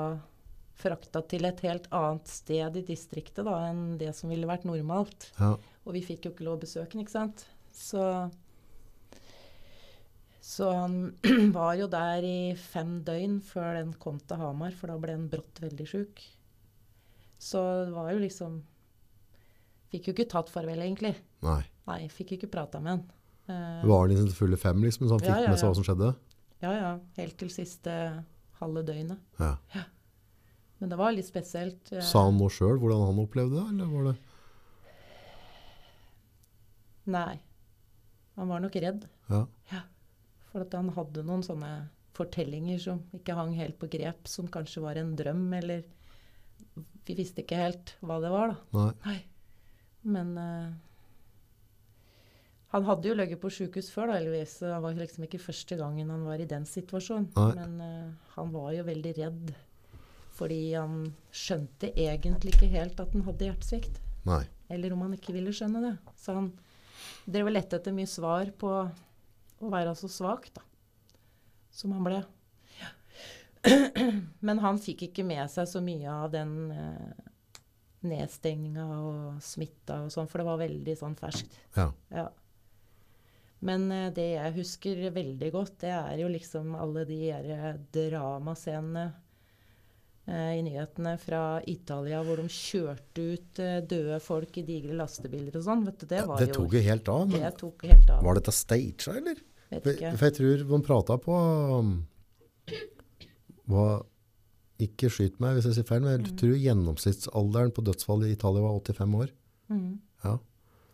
frakta 0.80 1.22
til 1.28 1.44
et 1.44 1.60
helt 1.66 1.86
annet 1.94 2.30
sted 2.30 2.78
i 2.80 2.84
distriktet 2.86 3.44
da, 3.46 3.56
enn 3.68 3.98
det 4.00 4.14
som 4.16 4.32
ville 4.32 4.48
vært 4.48 4.66
normalt. 4.68 5.28
Ja. 5.38 5.54
Og 5.84 5.96
vi 5.96 6.02
fikk 6.06 6.26
jo 6.26 6.32
ikke 6.34 6.46
lov 6.46 6.58
å 6.58 6.64
besøke 6.64 6.94
den, 6.94 7.04
ikke 7.04 7.18
sant. 7.18 7.44
Så, 7.76 8.02
så 10.50 10.66
han 10.74 10.94
var 11.56 11.76
jo 11.78 11.86
der 11.92 12.24
i 12.26 12.38
fem 12.58 12.96
døgn 13.06 13.38
før 13.46 13.76
den 13.78 13.92
kom 14.02 14.18
til 14.26 14.40
Hamar, 14.40 14.74
for 14.74 14.90
da 14.90 14.96
ble 15.02 15.14
han 15.14 15.28
brått 15.30 15.60
veldig 15.62 15.86
sjuk. 15.86 16.22
Så 17.40 17.60
det 17.86 17.94
var 17.94 18.10
jo 18.12 18.18
liksom 18.24 18.58
Fikk 19.90 20.06
jo 20.06 20.12
ikke 20.14 20.28
tatt 20.30 20.50
farvel, 20.52 20.78
egentlig. 20.84 21.16
Nei. 21.42 21.62
Nei, 21.88 22.04
fikk 22.14 22.28
jo 22.30 22.36
ikke 22.38 22.50
prata 22.52 22.78
med 22.78 22.92
han. 22.92 23.00
Uh, 23.50 23.80
Var 23.90 24.04
han 24.04 24.12
i 24.14 24.18
sin 24.20 24.28
fulle 24.36 24.54
fem, 24.60 24.84
liksom, 24.86 25.08
så 25.10 25.16
han 25.16 25.22
fikk 25.24 25.32
Ja, 25.32 25.40
ja, 25.42 25.48
med 25.50 25.58
seg 25.58 25.66
hva 25.72 25.78
som 25.80 25.86
skjedde? 25.88 26.10
ja, 26.62 26.74
ja. 26.76 26.90
Helt 27.16 27.34
til 27.40 27.50
siste 27.50 27.94
halve 28.60 28.84
døgnet. 28.86 29.18
Ja. 29.40 29.56
Men 30.78 30.92
det 30.92 30.98
var 31.00 31.10
litt 31.16 31.26
spesielt. 31.26 31.90
eh, 31.90 32.04
Sa 32.06 32.22
han 32.28 32.38
noe 32.38 32.52
sjøl 32.54 32.78
hvordan 32.78 33.02
han 33.08 33.18
opplevde 33.24 33.58
det? 33.58 33.66
Eller 33.74 33.90
var 33.96 34.06
det? 34.12 34.14
Nei. 37.10 37.40
Han 38.38 38.48
var 38.54 38.62
nok 38.62 38.76
redd. 38.84 39.08
Ja. 39.32 39.42
Ja. 39.72 39.82
For 40.50 40.64
at 40.64 40.74
han 40.76 40.90
hadde 40.96 41.24
noen 41.26 41.42
sånne 41.46 41.72
fortellinger 42.16 42.80
som 42.82 43.00
ikke 43.16 43.36
hang 43.38 43.54
helt 43.58 43.78
på 43.80 43.88
grep, 43.92 44.28
som 44.28 44.50
kanskje 44.50 44.82
var 44.84 45.00
en 45.00 45.16
drøm, 45.18 45.48
eller 45.60 45.86
Vi 47.06 47.14
visste 47.16 47.42
ikke 47.42 47.58
helt 47.58 47.94
hva 48.04 48.20
det 48.22 48.28
var, 48.30 48.52
da. 48.52 48.56
Nei. 48.76 48.90
Nei. 49.06 49.20
Men 50.14 50.28
uh, 50.38 50.68
han 52.70 52.86
hadde 52.86 53.08
jo 53.08 53.16
ligget 53.18 53.40
på 53.42 53.50
sjukehus 53.50 53.88
før, 53.90 54.12
da, 54.12 54.20
Elvis. 54.20 54.58
Det 54.62 54.76
var 54.84 54.94
liksom 54.94 55.24
ikke 55.26 55.40
første 55.42 55.78
gangen 55.80 56.12
han 56.12 56.22
var 56.28 56.38
i 56.38 56.46
den 56.46 56.68
situasjonen. 56.68 57.32
Nei. 57.34 57.50
Men 57.56 57.80
uh, 57.82 58.30
han 58.36 58.52
var 58.54 58.70
jo 58.76 58.86
veldig 58.86 59.14
redd. 59.16 59.52
Fordi 60.38 60.60
han 60.76 61.02
skjønte 61.34 61.90
egentlig 61.98 62.54
ikke 62.54 62.70
helt 62.70 63.00
at 63.02 63.16
han 63.16 63.26
hadde 63.26 63.48
hjertesvikt. 63.48 63.98
Nei. 64.28 64.44
Eller 64.70 64.94
om 64.94 65.02
han 65.06 65.16
ikke 65.16 65.34
ville 65.34 65.54
skjønne 65.56 65.82
det. 65.88 65.94
Så 66.20 66.36
han 66.36 66.52
drev 67.26 67.50
og 67.50 67.56
lette 67.56 67.80
etter 67.80 67.96
mye 67.96 68.08
svar 68.08 68.52
på 68.60 68.74
å 69.60 69.70
være 69.72 69.94
så 69.98 70.08
svak, 70.10 70.48
da. 70.56 70.62
Som 71.70 71.92
han 71.96 72.04
ble. 72.06 72.20
Men 74.40 74.58
han 74.64 74.78
fikk 74.80 75.08
ikke 75.10 75.24
med 75.28 75.44
seg 75.52 75.68
så 75.68 75.82
mye 75.84 76.08
av 76.10 76.30
den 76.32 76.54
eh, 76.72 77.24
nedstenginga 78.08 78.86
og 79.04 79.40
smitta 79.44 79.98
og 80.06 80.12
sånn, 80.14 80.28
for 80.30 80.40
det 80.40 80.48
var 80.48 80.62
veldig 80.62 80.94
sånn 80.96 81.16
ferskt. 81.18 81.58
Ja. 81.76 81.90
Ja. 82.14 82.28
Men 83.60 83.90
eh, 83.92 84.08
det 84.16 84.28
jeg 84.38 84.54
husker 84.56 85.02
veldig 85.12 85.50
godt, 85.52 85.74
det 85.84 85.92
er 85.92 86.22
jo 86.22 86.30
liksom 86.32 86.72
alle 86.80 87.04
de 87.08 87.18
her 87.28 87.76
dramascenene 87.92 89.04
eh, 90.24 90.54
i 90.56 90.64
nyhetene 90.64 91.12
fra 91.20 91.42
Italia 91.68 92.22
hvor 92.24 92.40
de 92.40 92.48
kjørte 92.56 93.26
ut 93.34 93.60
eh, 93.60 93.82
døde 93.84 94.16
folk 94.24 94.56
i 94.56 94.64
digre 94.64 94.96
lastebiler 94.96 95.60
og 95.60 95.68
sånn. 95.68 95.84
Vet 95.90 96.00
du, 96.00 96.08
det 96.14 96.24
var 96.24 96.40
Det 96.40 96.48
jo 96.54 96.62
tok 96.62 96.78
jo 96.80 96.84
helt 96.88 97.12
av. 97.12 97.28
Det 97.28 97.44
Men 97.44 97.60
tok 97.60 97.86
helt 97.92 98.16
av. 98.16 98.24
var 98.24 98.40
dette 98.40 98.56
staged, 98.56 99.08
eller? 99.20 99.44
Vet 99.70 99.84
ikke. 99.94 100.12
for 100.18 100.26
jeg 100.26 100.34
tror 100.38 100.64
de 100.68 100.80
prata 100.86 101.16
på 101.22 101.34
var, 103.70 104.02
Ikke 104.80 105.10
skyt 105.12 105.36
meg 105.42 105.58
hvis 105.58 105.66
jeg 105.68 105.74
sier 105.76 105.84
feil, 105.90 106.00
men 106.00 106.14
jeg 106.14 106.30
Mm. 106.32 106.36
tror 106.40 106.54
gjennomsnittsalderen 106.56 107.72
på 107.76 107.82
dødsfall 107.84 108.22
i 108.24 108.32
Italia 108.32 108.62
var 108.64 108.78
85 108.80 109.14
år. 109.14 109.28
Mm. 109.68 109.98
Ja. 110.24 110.38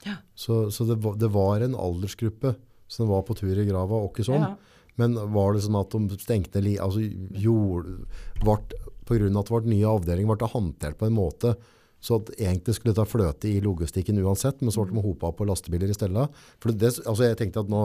Ja. 0.04 0.16
Så, 0.34 0.70
så 0.74 0.84
det, 0.88 0.96
det 1.20 1.30
var 1.30 1.60
en 1.62 1.74
aldersgruppe 1.78 2.56
som 2.88 3.06
var 3.08 3.22
på 3.22 3.36
tur 3.38 3.54
i 3.56 3.64
grava, 3.64 3.94
og 4.02 4.10
ikke 4.12 4.26
sånn. 4.26 4.42
Ja. 4.42 4.56
Men 4.98 5.14
var 5.32 5.52
det 5.54 5.62
sånn 5.62 5.78
at 5.78 5.90
de 6.10 6.18
stengte 6.18 6.60
li, 6.62 6.76
altså 6.82 6.98
gjorde, 7.38 8.06
vart, 8.42 8.72
på 9.06 9.14
grunn 9.20 9.36
av 9.36 9.44
at 9.44 9.46
det 9.46 9.62
ble 9.62 9.70
nye 9.76 9.86
avdelinger, 9.86 10.34
ble 10.34 10.42
det 10.46 10.52
håndtert 10.54 10.98
på 10.98 11.06
en 11.06 11.14
måte 11.14 11.54
så 12.06 12.20
at 12.20 12.28
egentlig 12.38 12.76
skulle 12.76 12.94
ta 12.94 13.02
fløte 13.08 13.48
i 13.50 13.56
logistikken 13.64 14.20
uansett, 14.22 14.60
men 14.62 14.70
så 14.70 14.84
ble 14.86 14.94
de 14.94 15.02
hopa 15.02 15.32
på 15.34 15.46
lastebiler 15.48 15.90
i 15.90 15.96
stedet. 15.96 16.28
For 16.62 16.70
det, 16.70 16.92
altså 17.02 17.26
jeg 17.26 17.38
tenkte 17.40 17.64
at 17.64 17.72
nå, 17.72 17.80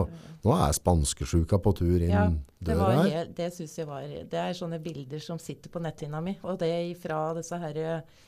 nå 0.46 0.54
er 0.62 0.76
spanskesjuka 0.78 1.58
på 1.66 1.74
tur 1.80 1.96
inn 1.98 2.12
Ja, 2.14 2.28
det, 2.30 2.76
døra 2.76 2.92
her. 3.00 3.10
helt, 3.16 3.32
det 3.40 3.48
synes 3.56 3.74
jeg 3.80 3.90
var 3.90 4.06
Det 4.06 4.38
er 4.44 4.54
sånne 4.60 4.78
bilder 4.84 5.24
som 5.26 5.40
sitter 5.42 5.74
på 5.74 5.82
netthinna 5.82 6.22
mi. 6.22 6.36
Og 6.46 6.60
det 6.62 6.70
fra 7.02 7.24
disse 7.40 7.58
her 7.64 7.80
eh, 7.82 8.20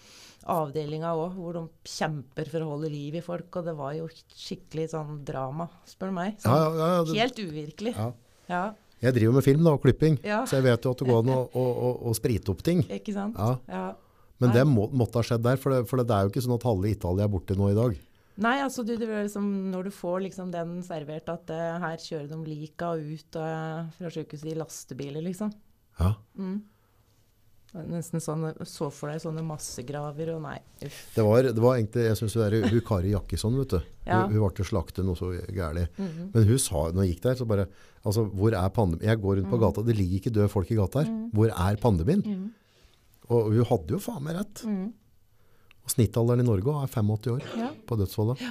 avdelinga 0.50 1.14
òg, 1.16 1.38
hvor 1.38 1.56
de 1.60 1.64
kjemper 1.88 2.50
for 2.52 2.66
å 2.66 2.72
holde 2.74 2.90
liv 2.92 3.16
i 3.20 3.24
folk. 3.24 3.48
Og 3.62 3.68
det 3.70 3.76
var 3.78 3.94
jo 4.00 4.10
skikkelig 4.12 4.90
sånn 4.96 5.22
drama, 5.28 5.70
spør 5.88 6.10
du 6.12 6.18
meg. 6.18 6.34
Ja, 6.42 6.48
Sånn, 6.58 6.80
ja, 6.82 6.88
ja, 6.98 7.04
det, 7.08 7.20
Helt 7.22 7.44
uvirkelig. 7.46 7.94
ja. 8.00 8.10
Ja, 8.52 8.64
Jeg 9.00 9.14
driver 9.16 9.34
med 9.38 9.44
film 9.46 9.64
da, 9.64 9.72
og 9.78 9.82
klipping, 9.84 10.18
Ja. 10.24 10.42
så 10.48 10.58
jeg 10.58 10.64
vet 10.64 10.84
jo 10.84 10.92
at 10.92 11.00
det 11.00 11.08
går 11.08 11.22
an 11.24 11.30
å, 11.32 11.38
å, 11.62 11.64
å, 11.64 11.92
å 12.10 12.16
sprite 12.16 12.52
opp 12.52 12.64
ting. 12.64 12.82
ikke 12.92 13.14
sant? 13.16 13.38
Ja. 13.70 13.94
Men 14.42 14.56
det 14.56 14.64
må, 14.68 14.88
måtte 14.96 15.22
ha 15.22 15.28
skjedd 15.28 15.44
der, 15.46 15.60
for, 15.62 15.74
det, 15.74 15.86
for 15.90 16.02
det 16.02 16.16
er 16.16 16.26
jo 16.26 16.34
ikke 16.34 16.44
sånn 16.44 16.58
at 16.58 16.66
halve 16.68 16.90
Italia 16.90 17.28
er 17.28 17.32
borte 17.32 17.58
nå 17.58 17.70
i 17.72 17.78
dag. 17.78 17.96
Nei, 18.44 18.58
altså 18.64 18.82
du, 18.82 18.96
det 18.98 19.06
er 19.06 19.28
liksom, 19.28 19.48
når 19.70 19.88
du 19.88 19.94
får 19.94 20.24
liksom 20.26 20.52
den 20.54 20.80
servert 20.86 21.28
at 21.30 21.52
uh, 21.54 21.78
her 21.84 22.00
kjører 22.02 22.32
de 22.32 22.40
lika 22.48 22.96
ut 22.98 23.38
uh, 23.38 23.86
fra 23.94 24.14
sykehuset 24.14 24.50
i 24.50 24.58
lastebiler, 24.58 25.22
liksom. 25.26 25.52
Ja. 26.00 26.16
Mm. 26.40 26.64
Nesten 27.90 28.22
sånn, 28.22 28.46
så 28.70 28.92
for 28.94 29.10
deg 29.10 29.22
sånne 29.24 29.42
massegraver 29.46 30.30
og 30.36 30.44
nei, 30.44 30.60
uff. 30.86 30.98
Det 31.16 31.24
var, 31.26 31.48
det 31.50 31.62
var 31.62 31.80
egentlig, 31.80 32.04
jeg 32.06 32.44
er 32.46 32.68
hun 32.70 32.84
Kari 32.86 33.14
Jakkesson, 33.16 33.56
vet 33.64 33.74
du. 33.74 33.80
Ja. 34.06 34.20
Hun, 34.28 34.36
hun 34.36 34.44
ble 34.46 34.66
slaktet 34.68 35.08
noe 35.08 35.18
så 35.18 35.32
gærlig. 35.34 35.88
-hmm. 35.98 36.28
Men 36.36 36.50
hun 36.50 36.60
sa, 36.62 36.84
når 36.94 37.02
jeg 37.06 37.16
gikk 37.16 37.24
der, 37.24 37.36
så 37.40 37.48
bare, 37.50 37.66
altså, 38.04 38.26
hvor 38.30 38.54
er 38.54 38.70
pandemien? 38.70 39.10
Jeg 39.10 39.22
går 39.22 39.38
rundt 39.38 39.50
på 39.50 39.62
gata, 39.62 39.82
det 39.82 39.98
ligger 39.98 40.22
ikke 40.22 40.36
døde 40.38 40.54
folk 40.54 40.70
i 40.70 40.78
gata 40.78 41.02
her. 41.02 41.10
Hvor 41.34 41.50
er 41.50 41.82
pandemien? 41.82 42.22
Mhm. 42.22 42.52
Og 43.32 43.54
hun 43.54 43.66
hadde 43.70 43.96
jo 43.96 44.02
faen 44.04 44.24
meg 44.26 44.36
rett. 44.40 44.64
Mm. 44.68 44.90
Og 45.84 45.92
snittalderen 45.92 46.44
i 46.44 46.48
Norge 46.48 46.76
er 46.84 46.92
85 46.92 47.32
år 47.38 47.48
Ja. 47.60 47.70
på 47.88 47.98
dødsfallet. 48.00 48.44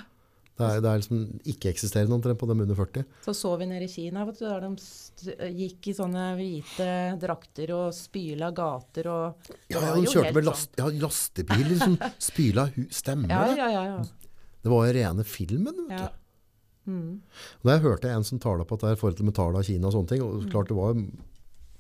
Det 0.53 0.66
er, 0.69 0.81
det 0.85 0.89
er 0.90 0.99
liksom 1.01 1.20
ikke-eksisterende 1.49 2.12
omtrent 2.12 2.39
på 2.39 2.47
dem 2.47 2.61
under 2.61 2.77
40. 2.77 3.05
Så 3.24 3.32
så 3.35 3.55
vi 3.59 3.66
nede 3.70 3.86
i 3.86 3.89
Kina, 3.89 4.27
vet 4.28 4.36
du, 4.39 4.44
der 4.44 4.61
de 4.61 5.53
gikk 5.57 5.89
i 5.89 5.94
sånne 5.97 6.27
hvite 6.36 6.89
drakter 7.23 7.73
og 7.73 7.94
spyla 7.97 8.51
gater 8.55 9.09
og 9.09 9.49
Ja, 9.73 9.81
ja, 9.81 9.94
de 9.97 10.05
kjørte 10.12 10.35
med 10.36 10.44
last, 10.44 10.77
ja, 10.78 10.90
lastebiler 10.93 11.78
som 11.81 11.97
spyla 12.28 12.66
hu 12.77 12.85
stemmer 12.93 13.32
Ja, 13.32 13.47
ja, 13.57 13.70
ja. 13.73 13.85
ja. 13.94 14.36
Det 14.62 14.70
var 14.70 14.85
jo 14.86 14.93
rene 15.01 15.24
filmen, 15.27 15.86
vet 15.89 15.97
ja. 15.99 16.11
du. 16.12 16.93
Mm. 16.93 17.23
Da 17.65 17.77
jeg 17.78 17.85
hørte 17.89 18.11
en 18.12 18.24
som 18.27 18.39
taler 18.43 18.66
på 18.69 18.77
at 18.77 18.85
det 18.85 18.93
er 18.93 19.01
forhold 19.01 19.16
til 19.19 19.27
med 19.31 19.35
tallet 19.39 19.62
av 19.62 19.66
Kina 19.66 19.89
og 19.89 19.97
sånne 19.97 20.12
ting. 20.12 20.23
Og 20.23 20.44
klart 20.53 20.69
det 20.70 20.77
var 20.77 20.93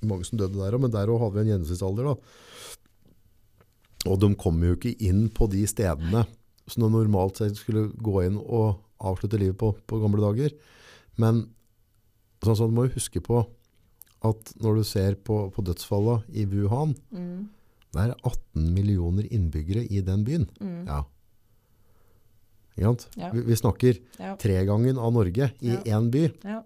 mange 0.02 0.24
som 0.26 0.40
døde 0.40 0.56
der 0.58 0.74
òg, 0.74 0.80
men 0.86 0.90
der 0.96 1.12
òg 1.12 1.20
hadde 1.26 1.36
vi 1.36 1.44
en 1.44 1.52
gjennomsnittsalder 1.52 2.08
da. 2.08 2.16
Og 4.06 4.18
de 4.20 4.34
kommer 4.34 4.72
jo 4.72 4.76
ikke 4.76 4.96
inn 5.06 5.28
på 5.30 5.46
de 5.50 5.62
stedene 5.66 6.24
som 6.66 6.82
de 6.82 6.88
normalt 6.90 7.36
sett 7.38 7.56
skulle 7.58 7.88
gå 8.02 8.22
inn 8.26 8.36
og 8.38 8.80
avslutte 9.02 9.38
livet 9.38 9.58
på, 9.58 9.72
på 9.86 9.98
gamle 10.02 10.22
dager. 10.22 10.50
Men 11.18 11.44
sånn 12.42 12.56
sånn, 12.58 12.70
du 12.70 12.74
må 12.76 12.86
jo 12.88 12.94
huske 12.96 13.20
på 13.22 13.42
at 14.22 14.52
når 14.62 14.76
du 14.78 14.84
ser 14.86 15.14
på, 15.26 15.50
på 15.54 15.62
dødsfallet 15.66 16.28
i 16.34 16.44
Wuhan, 16.46 16.94
Mm. 17.10 17.48
det 17.92 18.00
er 18.00 18.14
18 18.24 18.72
millioner 18.74 19.26
innbyggere 19.30 19.82
i 19.90 20.00
den 20.00 20.22
byen. 20.24 20.46
Mm. 20.60 20.86
Ja. 20.86 21.02
Ja. 22.76 22.94
Vi, 23.32 23.40
vi 23.42 23.56
snakker 23.56 23.98
Ja. 24.18 24.36
tregangen 24.36 24.98
av 24.98 25.12
Norge 25.12 25.50
i 25.60 25.68
Ja. 25.74 25.82
én 25.98 26.10
by. 26.10 26.30
Ja. 26.44 26.62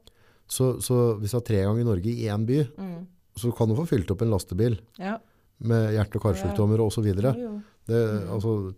Så, 0.48 0.78
så 0.80 1.18
hvis 1.18 1.30
du 1.32 1.36
har 1.36 1.40
tre 1.44 1.62
ganger 1.64 1.84
Norge 1.84 2.06
i 2.12 2.28
én 2.30 2.46
by, 2.46 2.60
Mm. 2.78 3.06
så 3.36 3.50
kan 3.56 3.68
du 3.68 3.74
få 3.74 3.86
fylt 3.88 4.10
opp 4.10 4.22
en 4.22 4.30
lastebil. 4.30 4.78
ja. 4.98 5.18
Med 5.60 5.92
hjerte- 5.96 6.16
og 6.20 6.22
karsykdommer 6.26 6.78
jo. 6.78 7.60
Det, 7.86 8.00
Mm. 8.26 8.30
altså, 8.34 8.74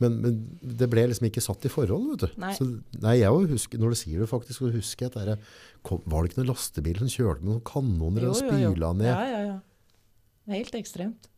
men, 0.00 0.20
men 0.22 0.58
det 0.62 0.88
ble 0.90 1.06
liksom 1.10 1.26
ikke 1.28 1.42
satt 1.42 1.64
i 1.66 1.70
forhold, 1.70 2.08
vet 2.10 2.20
du. 2.30 2.40
Nei. 2.40 2.52
Så, 2.54 2.66
nei, 3.02 3.16
jeg 3.20 3.30
husker, 3.50 3.78
når 3.78 3.90
du 3.90 3.98
sier 4.00 4.20
det 4.22 4.28
faktisk, 4.30 4.58
så 4.62 4.70
husker 4.72 5.06
jeg 5.06 5.12
at 5.16 5.26
det 5.28 5.38
kom, 5.82 6.00
var 6.06 6.22
det 6.22 6.30
ikke 6.32 6.40
noen 6.42 6.50
lastebil 6.54 6.98
som 6.98 7.10
kjørte 7.12 7.42
med 7.42 7.52
noen 7.52 7.66
kanoner 7.66 8.28
og 8.30 8.38
spyla 8.38 8.92
ned? 8.98 9.10
Ja, 9.10 9.26
ja, 9.30 9.42
ja. 9.52 9.58
Helt 10.54 10.74
ekstremt. 10.74 11.28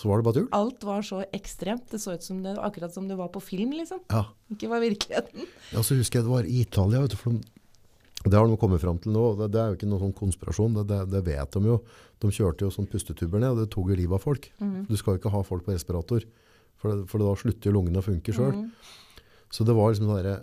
Så 0.00 0.08
var 0.08 0.16
det 0.18 0.24
bare 0.24 0.38
tull? 0.40 0.48
Alt 0.56 0.82
var 0.88 1.02
så 1.04 1.20
ekstremt. 1.36 1.90
Det 1.92 2.00
så 2.00 2.14
ut 2.16 2.24
som 2.24 2.38
det, 2.42 2.54
akkurat 2.58 2.94
som 2.94 3.06
det 3.06 3.18
var 3.18 3.28
på 3.34 3.42
film, 3.44 3.74
liksom. 3.76 4.00
Ja. 4.10 4.24
Ikke 4.50 4.70
var 4.72 4.80
virkeligheten. 4.80 5.44
Ja, 5.74 5.82
så 5.84 5.94
husker 5.98 6.18
jeg 6.22 6.24
det 6.26 6.32
var 6.32 6.48
i 6.48 6.60
Italia, 6.64 7.02
vet 7.04 7.12
du, 7.12 7.18
for 7.20 7.36
de, 7.36 7.42
det 8.24 8.36
har 8.36 8.44
de 8.46 8.56
kommet 8.60 8.82
frem 8.82 8.98
til 9.00 9.14
nå, 9.14 9.24
det, 9.38 9.46
det 9.54 9.60
er 9.62 9.70
jo 9.70 9.78
ikke 9.78 9.88
noen 9.88 10.02
sånn 10.04 10.16
konspirasjon, 10.18 10.74
det, 10.76 10.84
det, 10.90 10.98
det 11.14 11.22
vet 11.24 11.56
de 11.56 11.70
jo. 11.70 11.78
De 12.20 12.32
kjørte 12.36 12.66
jo 12.66 12.72
sånn 12.74 12.88
pustetuber 12.90 13.40
ned, 13.40 13.54
og 13.54 13.62
det 13.62 13.70
tok 13.72 13.88
jo 13.92 13.96
livet 13.96 14.18
av 14.18 14.24
folk. 14.26 14.50
Mm. 14.60 14.82
Du 14.90 14.96
skal 15.00 15.16
jo 15.16 15.22
ikke 15.22 15.32
ha 15.32 15.40
folk 15.46 15.64
på 15.64 15.72
respirator, 15.72 16.26
for, 16.80 16.92
det, 16.92 17.06
for 17.08 17.24
da 17.24 17.32
slutter 17.40 17.70
jo 17.70 17.76
lungene 17.78 18.02
å 18.02 18.04
funke 18.04 18.34
selv. 18.36 18.58
Mm. 18.60 19.28
Så 19.50 19.64
det 19.64 19.76
var 19.76 19.92
liksom 19.94 20.10
sånn 20.10 20.20
der, 20.20 20.42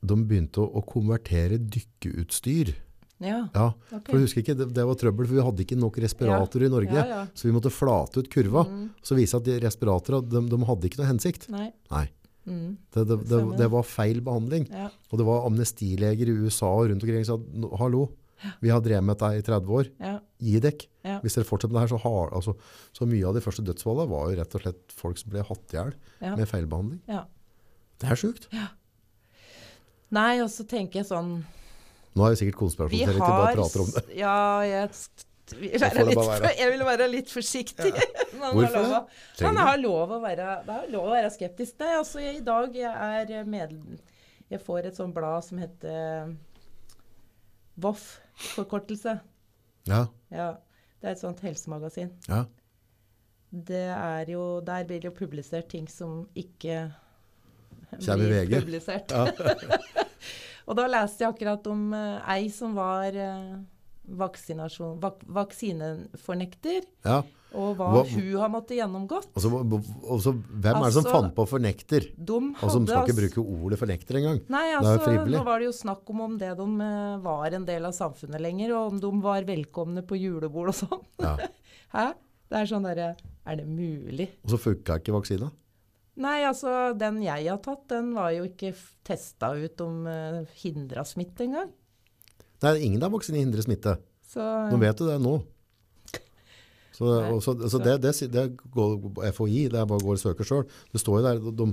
de 0.00 0.16
begynte 0.30 0.62
å, 0.64 0.70
å 0.80 0.84
konvertere 0.88 1.60
dykkeutstyr. 1.60 2.72
Ja, 3.20 3.42
Ja, 3.52 3.66
Okay. 3.92 4.00
for 4.06 4.16
du 4.16 4.24
husker 4.24 4.40
ikke, 4.40 4.54
det, 4.56 4.84
var 4.88 4.96
trøbbel, 4.96 5.26
for 5.28 5.36
vi 5.36 5.44
hadde 5.44 5.64
ikke 5.66 5.76
nok 5.76 5.98
respirator 6.00 6.62
i 6.64 6.70
Norge. 6.72 6.96
Ja, 6.96 7.04
ja. 7.04 7.26
Så 7.36 7.50
vi 7.50 7.52
måtte 7.52 7.68
flate 7.68 8.22
ut 8.24 8.30
kurva. 8.32 8.64
Mm. 8.64 8.86
Så 9.04 9.18
vise 9.18 9.36
at 9.36 9.44
de 9.44 9.58
respiratorene, 9.60 10.24
de, 10.24 10.40
de 10.48 10.60
hadde 10.70 10.88
ikke 10.88 11.02
noe 11.02 11.10
hensikt. 11.10 11.44
Nei. 11.52 11.66
Nei, 11.92 12.06
Mhm. 12.46 12.76
det, 12.94 13.02
det, 13.08 13.16
det, 13.28 13.40
det 13.58 13.66
var 13.70 13.82
feil 13.84 14.20
behandling. 14.24 14.64
Ja. 14.72 14.88
Og 15.12 15.18
det 15.20 15.26
var 15.28 15.44
amnestileger 15.46 16.26
i 16.32 16.38
USA 16.46 16.66
og 16.72 16.88
rundt 16.90 17.02
omkring 17.04 17.24
som 17.28 17.44
sa, 17.44 17.76
hallo, 17.82 18.06
vi 18.62 18.70
har 18.72 18.80
drevet 18.80 19.04
med 19.04 19.18
dette 19.20 19.36
i 19.36 19.42
30 19.44 19.74
år, 19.76 19.90
Ja. 20.00 20.14
gi 20.40 20.60
dekk. 20.64 20.86
Ja. 21.04 21.18
Hvis 21.20 21.34
dere 21.36 21.44
fortsetter 21.44 21.72
med 21.74 21.82
det 21.82 21.90
her, 21.90 21.98
så, 21.98 22.02
har, 22.02 22.30
altså, 22.32 22.54
så 22.96 23.06
mye 23.06 23.26
av 23.28 23.34
de 23.36 23.42
første 23.44 23.64
dødsfallene 23.66 24.08
var 24.08 24.30
jo 24.30 24.38
rett 24.40 24.54
og 24.56 24.62
slett 24.64 24.94
folk 24.96 25.18
som 25.20 25.30
ble 25.34 25.42
hatt 25.44 25.74
hjel 25.76 25.92
Ja. 26.22 26.34
med 26.36 26.48
feilbehandling. 26.48 27.00
ja. 27.08 27.24
Det 28.00 28.08
er 28.08 28.16
sjukt. 28.16 28.46
Nei, 30.10 30.40
og 30.40 30.48
så 30.50 30.64
tenker 30.66 31.02
jeg 31.02 31.06
sånn 31.10 31.44
Nå 32.16 32.24
er 32.26 32.32
jo 32.32 32.38
sikkert 32.40 32.56
konspirasjonsteoretikere 32.58 33.28
bare 33.28 33.52
prater 33.54 33.82
om 33.84 33.90
det. 33.94 34.02
Ja, 34.18 34.60
jeg 34.66 34.88
vil 35.56 35.80
være 35.80 36.04
litt, 36.08 36.20
være. 36.20 36.52
Jeg 36.58 36.72
vil 36.72 36.84
være 36.86 37.08
litt 37.10 37.32
forsiktig. 37.32 37.90
Ja. 37.94 38.06
Hvorfor 38.54 38.76
har 38.76 38.86
lov 38.92 39.08
det? 39.08 39.44
Man 39.46 39.60
har 39.60 39.80
lov 39.80 40.14
å 40.16 40.20
være, 40.22 40.46
det 40.68 40.78
lov 40.94 41.08
å 41.08 41.14
være 41.14 41.32
skeptisk. 41.34 41.76
Nei, 41.82 41.90
altså, 41.98 42.22
jeg, 42.22 42.38
I 42.40 42.46
dag 42.46 42.78
jeg 42.78 43.34
er 43.40 43.50
medlem 43.50 43.98
Jeg 44.50 44.62
får 44.66 44.88
et 44.90 44.96
sånt 44.98 45.14
blad 45.14 45.44
som 45.46 45.60
heter 45.62 46.32
VOF-forkortelse. 47.80 49.18
Ja, 49.88 50.06
Ja, 50.30 50.48
det 51.00 51.08
er 51.08 51.14
et 51.16 51.22
sånt 51.22 51.40
helsemagasin. 51.44 52.14
ja. 52.28 52.44
Det 53.50 53.88
er 53.90 54.28
jo, 54.30 54.60
der 54.62 54.84
blir 54.86 55.00
det 55.02 55.08
jo 55.08 55.14
publisert 55.16 55.66
ting 55.72 55.88
som 55.90 56.20
ikke 56.38 56.84
blir 57.90 58.44
VG. 58.46 58.60
publisert. 58.60 59.10
ja. 59.10 60.04
Og 60.70 60.76
da 60.78 60.84
leste 60.86 61.24
jeg 61.24 61.32
akkurat 61.32 61.66
om 61.66 61.88
uh, 61.90 62.20
ei 62.30 62.46
som 62.54 62.76
var 62.76 63.16
eh, 63.18 63.56
vaksinasjon, 63.58 63.79
vak, 64.18 65.20
vaksinefornekter, 65.26 66.86
ja. 67.04 67.18
og 67.52 67.76
hva, 67.78 67.88
Hva- 67.94 68.04
hun 68.10 68.38
har 68.40 68.50
måttet 68.52 68.78
gjennomgått. 68.78 69.28
Og 69.34 69.42
så, 69.44 69.50
og 69.52 70.22
så, 70.24 70.32
hvem 70.34 70.76
er 70.80 70.86
det 70.86 70.94
som 70.94 71.04
Altså- 71.04 71.14
fant 71.14 71.34
på 71.34 71.46
fornekter? 71.50 72.08
Og 72.30 72.70
som 72.70 72.86
skal 72.86 73.06
ikke 73.06 73.18
bruke 73.20 73.44
ordet 73.44 73.78
fornekter 73.78 74.20
engang. 74.20 74.40
Nei, 74.48 74.66
altså, 74.76 75.26
nå 75.26 75.44
var 75.44 75.58
det 75.60 75.66
jo 75.70 75.76
snakk 75.76 76.08
om 76.10 76.20
om 76.20 76.38
det 76.38 76.56
de 76.56 76.68
eh, 76.80 77.16
var 77.24 77.52
en 77.52 77.64
del 77.64 77.84
av 77.84 77.92
samfunnet 77.92 78.40
lenger, 78.40 78.74
og 78.76 78.92
om 78.92 79.00
de 79.00 79.12
var 79.22 79.42
velkomne 79.48 80.02
på 80.06 80.18
julebord 80.18 80.68
og 80.68 80.74
sånn. 80.74 81.06
Ja. 81.20 81.36
Hæ? 81.96 82.12
Det 82.50 82.58
er 82.58 82.66
sånn 82.66 82.82
derre 82.82 83.16
Er 83.46 83.56
det 83.56 83.66
mulig? 83.66 84.28
Og 84.44 84.50
så 84.50 84.58
funka 84.58 84.98
ikke 84.98 85.14
vaksina. 85.14 85.50
Nei, 86.20 86.42
altså, 86.44 86.92
den 86.98 87.22
jeg 87.22 87.46
har 87.48 87.60
tatt, 87.64 87.86
den 87.88 88.10
var 88.14 88.32
jo 88.34 88.44
ikke 88.44 88.74
testa 89.06 89.54
ut 89.56 89.80
om 89.80 90.02
uh, 90.06 90.42
hindra 90.60 91.04
smitte 91.06 91.46
engang. 91.46 91.70
Nei, 92.62 92.74
ingen 92.86 93.02
av 93.06 93.12
vaksinene 93.14 93.44
hindrer 93.46 93.64
smitte. 93.64 93.96
Så 94.30 94.44
Nå 94.70 94.78
vet 94.82 94.98
du 95.00 95.06
det 95.08 95.18
nå. 95.22 95.38
Så, 97.00 97.06
Nei, 97.08 97.30
og 97.32 97.38
så, 97.40 97.54
så 97.72 97.78
det, 97.80 97.94
det, 98.04 98.10
det 98.28 98.42
går 98.74 98.98
FHI, 99.32 99.60
det 99.72 99.78
er 99.80 99.86
bare 99.88 100.02
å 100.02 100.04
gå 100.04 100.12
og 100.12 100.20
søke 100.20 100.44
sjøl. 100.44 100.66
Det 100.92 101.00
står 101.00 101.20
jo 101.20 101.22
der, 101.24 101.38
de, 101.56 101.66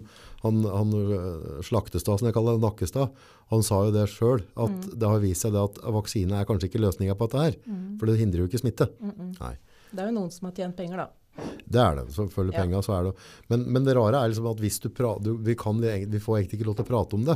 han, 0.45 0.61
han 0.71 0.93
øh, 0.95 1.57
Slaktestad, 1.67 2.21
som 2.21 2.29
jeg 2.29 2.35
kaller 2.37 2.55
det, 2.55 2.63
Nakkestad, 2.63 3.11
han 3.51 3.65
sa 3.67 3.81
jo 3.89 3.91
det 3.95 4.05
sjøl, 4.13 4.45
at 4.55 4.71
Mm. 4.71 4.93
det 5.01 5.09
har 5.11 5.19
vist 5.25 5.43
seg 5.43 5.51
det 5.57 5.65
at 5.65 5.81
vaksine 5.97 6.37
er 6.39 6.47
kanskje 6.47 6.69
ikke 6.69 6.79
løsninga 6.85 7.17
på 7.19 7.27
dette 7.27 7.43
her. 7.43 7.57
For 7.99 8.07
det 8.07 8.15
hindrer 8.21 8.45
jo 8.45 8.47
ikke 8.47 8.61
smitte. 8.63 8.87
Nei. 9.01 9.51
det 9.91 9.99
er 10.05 10.13
jo 10.13 10.15
noen 10.21 10.31
som 10.31 10.47
har 10.47 10.55
tjent 10.61 10.77
penger, 10.79 11.03
da. 11.03 11.51
Det 11.67 11.81
er 11.83 11.99
det. 11.99 12.05
Selvfølgelig 12.15 12.55
Ja. 12.55 12.63
penga, 12.63 12.81
så 12.87 12.95
er 12.95 13.03
det 13.09 13.13
men, 13.51 13.67
men 13.75 13.83
det 13.83 13.97
rare 13.99 14.23
er 14.23 14.31
liksom 14.31 14.47
at 14.53 14.63
hvis 14.63 14.79
du 14.81 14.87
prater 14.95 15.35
vi, 15.43 15.55
kan, 15.59 15.83
vi 15.83 16.23
får 16.23 16.39
egentlig 16.39 16.61
ikke 16.61 16.69
lov 16.71 16.79
til 16.79 16.87
å 16.87 16.91
prate 16.93 17.19
om 17.19 17.27
det. 17.27 17.35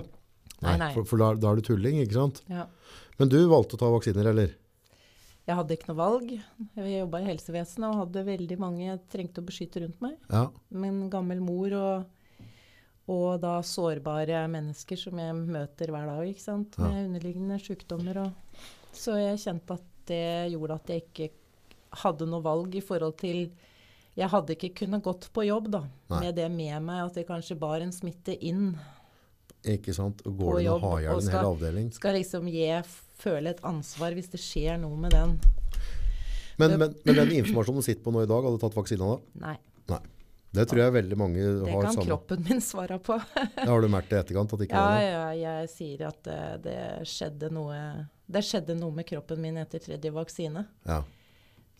Nei, 0.64 0.78
nei. 0.80 0.94
For, 0.96 1.04
for 1.12 1.18
da, 1.22 1.34
da 1.36 1.52
er 1.52 1.60
du 1.60 1.68
tulling, 1.74 2.00
ikke 2.06 2.16
sant? 2.22 2.40
Ja. 2.48 2.70
Men 3.22 3.30
du 3.30 3.38
valgte 3.46 3.78
å 3.78 3.82
ta 3.84 3.90
vaksiner, 3.94 4.32
eller? 4.32 4.56
Jeg 5.46 5.58
hadde 5.58 5.76
ikke 5.76 5.90
noe 5.92 6.00
valg. 6.00 6.32
Jeg 6.78 6.94
jobba 6.94 7.20
i 7.22 7.28
helsevesenet 7.28 7.88
og 7.90 8.00
hadde 8.00 8.24
veldig 8.26 8.58
mange 8.62 8.86
jeg 8.86 9.02
trengte 9.14 9.44
å 9.44 9.46
beskytte 9.46 9.84
rundt 9.84 10.02
meg. 10.02 10.16
Ja. 10.32 10.48
Min 10.74 11.04
gammel 11.14 11.42
mor 11.44 11.76
og, 11.78 12.48
og 13.12 13.28
da 13.44 13.56
sårbare 13.66 14.44
mennesker 14.50 14.98
som 14.98 15.22
jeg 15.22 15.36
møter 15.38 15.94
hver 15.94 16.10
dag, 16.10 16.24
ikke 16.30 16.46
sant? 16.46 16.78
Ja. 16.78 16.90
med 16.90 17.12
underliggende 17.12 17.60
sykdommer. 17.62 18.24
Og, 18.24 18.64
så 18.98 19.18
jeg 19.22 19.42
kjente 19.44 19.78
at 19.78 19.88
det 20.10 20.24
gjorde 20.56 20.80
at 20.80 20.90
jeg 20.94 21.06
ikke 21.06 21.30
hadde 22.02 22.30
noe 22.30 22.42
valg 22.46 22.74
i 22.80 22.82
forhold 22.82 23.20
til 23.20 23.52
Jeg 24.18 24.28
hadde 24.32 24.56
ikke 24.56 24.74
kunnet 24.82 25.04
gått 25.06 25.30
på 25.34 25.46
jobb 25.46 25.70
da, 25.72 25.86
Nei. 26.12 26.26
med 26.26 26.36
det 26.36 26.50
med 26.52 26.84
meg 26.90 27.06
at 27.06 27.22
jeg 27.22 27.30
kanskje 27.30 27.60
bar 27.60 27.86
en 27.86 27.94
smitte 27.96 28.34
inn. 28.44 28.74
Ikke 29.62 29.94
sant? 29.94 30.24
Og 30.26 30.34
På 30.34 30.50
går 30.50 30.58
det 30.58 30.64
med 30.64 30.72
å 30.72 30.74
jobb, 30.74 30.84
ha 30.84 30.92
i 30.98 31.04
hjel 31.06 31.14
og 31.14 31.22
en 31.22 31.36
hel 31.36 31.48
avdeling? 31.52 31.90
Skal 31.96 32.18
liksom 32.18 32.50
jeg 32.52 32.84
føle 33.22 33.54
et 33.54 33.62
ansvar 33.68 34.16
hvis 34.18 34.32
det 34.34 34.42
skjer 34.42 34.80
noe 34.82 34.98
med 35.00 35.14
den? 35.16 35.36
Men, 36.60 36.76
men, 36.78 36.96
men 37.08 37.16
den 37.24 37.32
informasjonen 37.40 37.82
du 37.82 37.86
sitter 37.88 38.04
på 38.06 38.12
nå 38.14 38.26
i 38.26 38.30
dag, 38.30 38.44
hadde 38.46 38.58
du 38.60 38.64
tatt 38.66 38.76
vaksina 38.78 39.08
da? 39.14 39.20
Nei. 39.46 39.56
Nei. 39.92 40.02
Det 40.52 40.66
tror 40.68 40.82
jeg 40.82 40.92
veldig 40.98 41.16
mange 41.16 41.40
Det 41.40 41.72
har 41.72 41.86
kan 41.86 41.94
samme. 41.96 42.08
kroppen 42.10 42.42
min 42.50 42.60
svare 42.62 42.98
på. 43.00 43.16
Det 43.56 43.70
har 43.70 43.82
du 43.82 43.88
merket 43.88 44.18
i 44.18 44.20
etterkant 44.20 44.52
at 44.52 44.60
det 44.60 44.68
ikke 44.68 44.82
Ja, 44.82 44.90
var 44.90 45.00
det? 45.00 45.08
ja, 45.40 45.54
jeg 45.62 45.70
sier 45.72 46.04
at 46.10 46.20
det, 46.28 46.40
det 46.66 46.76
skjedde 47.08 47.50
noe 47.56 47.78
Det 48.28 48.42
skjedde 48.44 48.76
noe 48.76 48.92
med 48.98 49.08
kroppen 49.08 49.40
min 49.42 49.58
etter 49.64 49.80
tredje 49.80 50.12
vaksine. 50.12 50.66
Ja. 50.84 51.00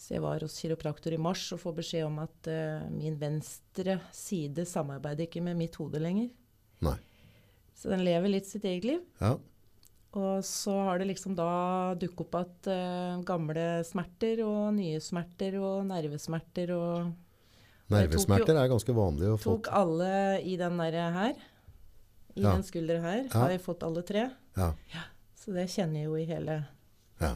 Så 0.02 0.16
jeg 0.16 0.24
var 0.24 0.42
hos 0.42 0.56
kiropraktor 0.58 1.14
i 1.14 1.20
mars 1.22 1.44
og 1.54 1.60
får 1.62 1.76
beskjed 1.82 2.08
om 2.08 2.16
at 2.24 2.48
uh, 2.50 2.88
min 2.96 3.20
venstre 3.22 4.00
side 4.16 4.64
samarbeider 4.66 5.28
ikke 5.28 5.44
med 5.46 5.60
mitt 5.60 5.76
hode 5.78 6.00
lenger. 6.02 6.32
Nei. 6.82 6.96
Så 7.78 7.92
den 7.92 8.02
lever 8.08 8.32
litt 8.32 8.48
sitt 8.50 8.66
eget 8.66 8.88
liv. 8.88 9.04
Ja. 9.22 9.36
Og 10.14 10.44
så 10.44 10.74
har 10.90 11.00
det 11.00 11.08
liksom 11.08 11.36
da 11.38 11.94
dukket 11.96 12.24
opp 12.26 12.36
at 12.42 12.68
uh, 12.68 13.22
gamle 13.24 13.68
smerter 13.88 14.42
og 14.44 14.74
nye 14.76 15.00
smerter 15.04 15.56
og 15.62 15.86
nervesmerter 15.88 16.74
og 16.76 17.14
Nervesmerter 17.92 18.56
er 18.56 18.70
ganske 18.72 18.94
vanlig 18.96 19.28
å 19.34 19.38
få. 19.40 19.58
Tok 19.58 19.68
alle 19.76 20.12
i 20.48 20.54
den 20.60 20.78
derre 20.80 21.08
her. 21.12 21.34
I 22.36 22.40
Ja. 22.46 22.54
den 22.56 22.64
skulderen 22.64 23.04
her. 23.04 23.24
Ja. 23.26 23.34
Har 23.42 23.50
jeg 23.52 23.60
fått 23.66 23.84
alle 23.84 24.02
tre. 24.08 24.30
Ja. 24.56 24.70
Så 25.36 25.52
det 25.52 25.66
kjenner 25.74 26.00
jeg 26.00 26.06
jo 26.06 26.16
i 26.16 26.26
hele 26.30 26.66
Ja. 27.20 27.34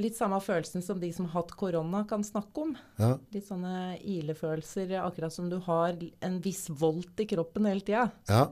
Litt 0.00 0.16
samme 0.16 0.38
følelsen 0.40 0.82
som 0.82 1.00
de 1.00 1.10
som 1.12 1.26
har 1.26 1.42
hatt 1.42 1.50
korona 1.56 2.06
kan 2.08 2.22
snakke 2.24 2.62
om. 2.62 2.76
Ja. 2.98 3.18
Litt 3.32 3.48
sånne 3.48 3.98
ilefølelser, 4.00 4.92
akkurat 5.00 5.32
som 5.32 5.48
du 5.50 5.58
har 5.58 5.96
en 6.22 6.40
viss 6.40 6.68
volt 6.68 7.20
i 7.20 7.26
kroppen 7.26 7.66
hele 7.68 7.80
tida. 7.80 8.10
Ja. 8.28 8.46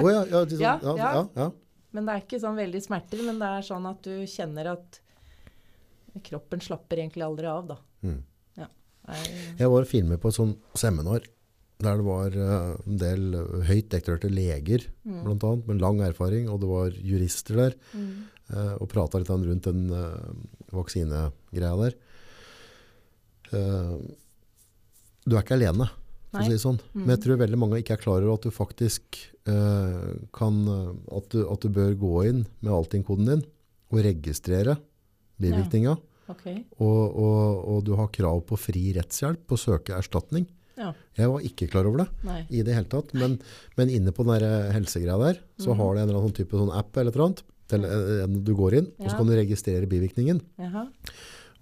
Oh, 0.00 0.08
ja, 0.12 0.24
ja, 0.24 0.44
liksom, 0.44 0.60
Ja, 0.60 0.78
ja, 0.82 1.26
ja. 1.34 1.50
Men 1.92 2.04
det 2.06 2.14
er 2.14 2.20
ikke 2.26 2.40
sånn 2.42 2.56
veldig 2.58 2.82
smerter, 2.84 3.22
men 3.24 3.38
det 3.40 3.48
er 3.48 3.62
sånn 3.64 3.86
at 3.88 4.02
du 4.04 4.26
kjenner 4.28 4.72
at 4.74 5.00
kroppen 6.26 6.60
slapper 6.60 6.98
egentlig 6.98 7.24
aldri 7.24 7.46
av, 7.48 7.66
da. 7.68 7.76
Mm. 8.04 8.22
Ja. 8.58 8.66
Er- 9.08 9.56
Jeg 9.58 9.68
var 9.70 9.82
og 9.82 9.88
filmet 9.88 10.20
på 10.20 10.28
et 10.28 10.34
sånt 10.34 10.58
seminar 10.74 11.22
der 11.80 11.96
det 11.96 12.04
var 12.04 12.26
eh, 12.34 12.76
en 12.90 12.96
del 12.98 13.32
høyt 13.68 13.88
deklarerte 13.88 14.28
leger, 14.34 14.88
Mm. 15.06 15.20
annet, 15.30 15.66
med 15.68 15.80
lang 15.80 16.00
erfaring, 16.00 16.48
og 16.50 16.58
det 16.60 16.68
var 16.68 16.90
jurister 16.90 17.54
der, 17.54 17.74
Mm. 17.94 18.24
eh, 18.50 18.74
og 18.82 18.88
pratet 18.88 19.20
litt 19.20 19.28
rundt 19.30 19.62
den 19.62 19.90
eh, 19.92 20.74
vaksinegreia 20.74 21.76
der. 21.84 21.94
Du 25.28 25.36
er 25.36 25.42
ikke 25.42 25.54
alene, 25.56 25.88
for 26.30 26.42
å 26.42 26.46
si 26.46 26.54
det 26.54 26.62
sånn. 26.62 26.80
Mm. 26.92 27.00
Men 27.02 27.12
jeg 27.14 27.22
tror 27.24 27.40
veldig 27.42 27.60
mange 27.60 27.80
ikke 27.82 27.96
er 27.96 28.02
klar 28.02 28.20
over 28.20 28.34
at 28.36 28.44
du 28.46 28.54
faktisk 28.54 29.20
eh, 29.48 30.10
kan, 30.36 30.60
eh, 30.74 30.92
at 31.18 31.30
du, 31.32 31.40
at 31.48 31.64
du 31.64 31.72
bør 31.74 31.96
gå 31.98 32.12
inn 32.28 32.44
med 32.60 32.74
Altinn-koden 32.74 33.32
din, 33.32 33.46
og 33.88 34.04
registrere 34.04 34.76
bivirkninga, 35.40 35.96
Ok. 36.28 36.44
og, 36.84 37.02
og, 37.16 37.42
og 37.72 37.84
du 37.86 37.94
har 37.96 38.10
krav 38.12 38.42
på 38.48 38.58
fri 38.60 38.90
rettshjelp 38.98 39.46
på 39.48 39.56
å 39.56 39.62
søke 39.62 39.96
erstatning. 39.96 40.44
Ja. 40.78 40.92
Jeg 41.18 41.30
var 41.32 41.46
ikke 41.46 41.66
klar 41.72 41.88
over 41.88 42.04
det 42.04 42.08
Nei. 42.28 42.42
i 42.54 42.60
det 42.66 42.74
hele 42.76 42.90
tatt, 42.90 43.14
men, 43.18 43.38
men 43.78 43.90
inne 43.90 44.12
på 44.14 44.26
den 44.26 44.38
der 44.38 44.74
helsegreia 44.76 45.16
der, 45.22 45.40
så 45.58 45.72
mm. 45.72 45.80
har 45.80 45.94
det 45.94 46.02
en 46.02 46.10
eller 46.10 46.20
annen 46.20 46.36
type 46.36 46.60
sånn 46.60 46.74
app 46.76 47.00
eller 47.00 47.16
noe 47.16 47.30
annet, 47.30 47.42
til, 47.68 47.84
eh, 47.84 48.28
du 48.28 48.52
går 48.56 48.78
inn, 48.78 48.92
og 49.00 49.08
så 49.08 49.16
kan 49.18 49.28
du 49.28 49.34
registrere 49.36 49.88
bivirkningen. 49.90 50.42
Jaha. 50.60 50.86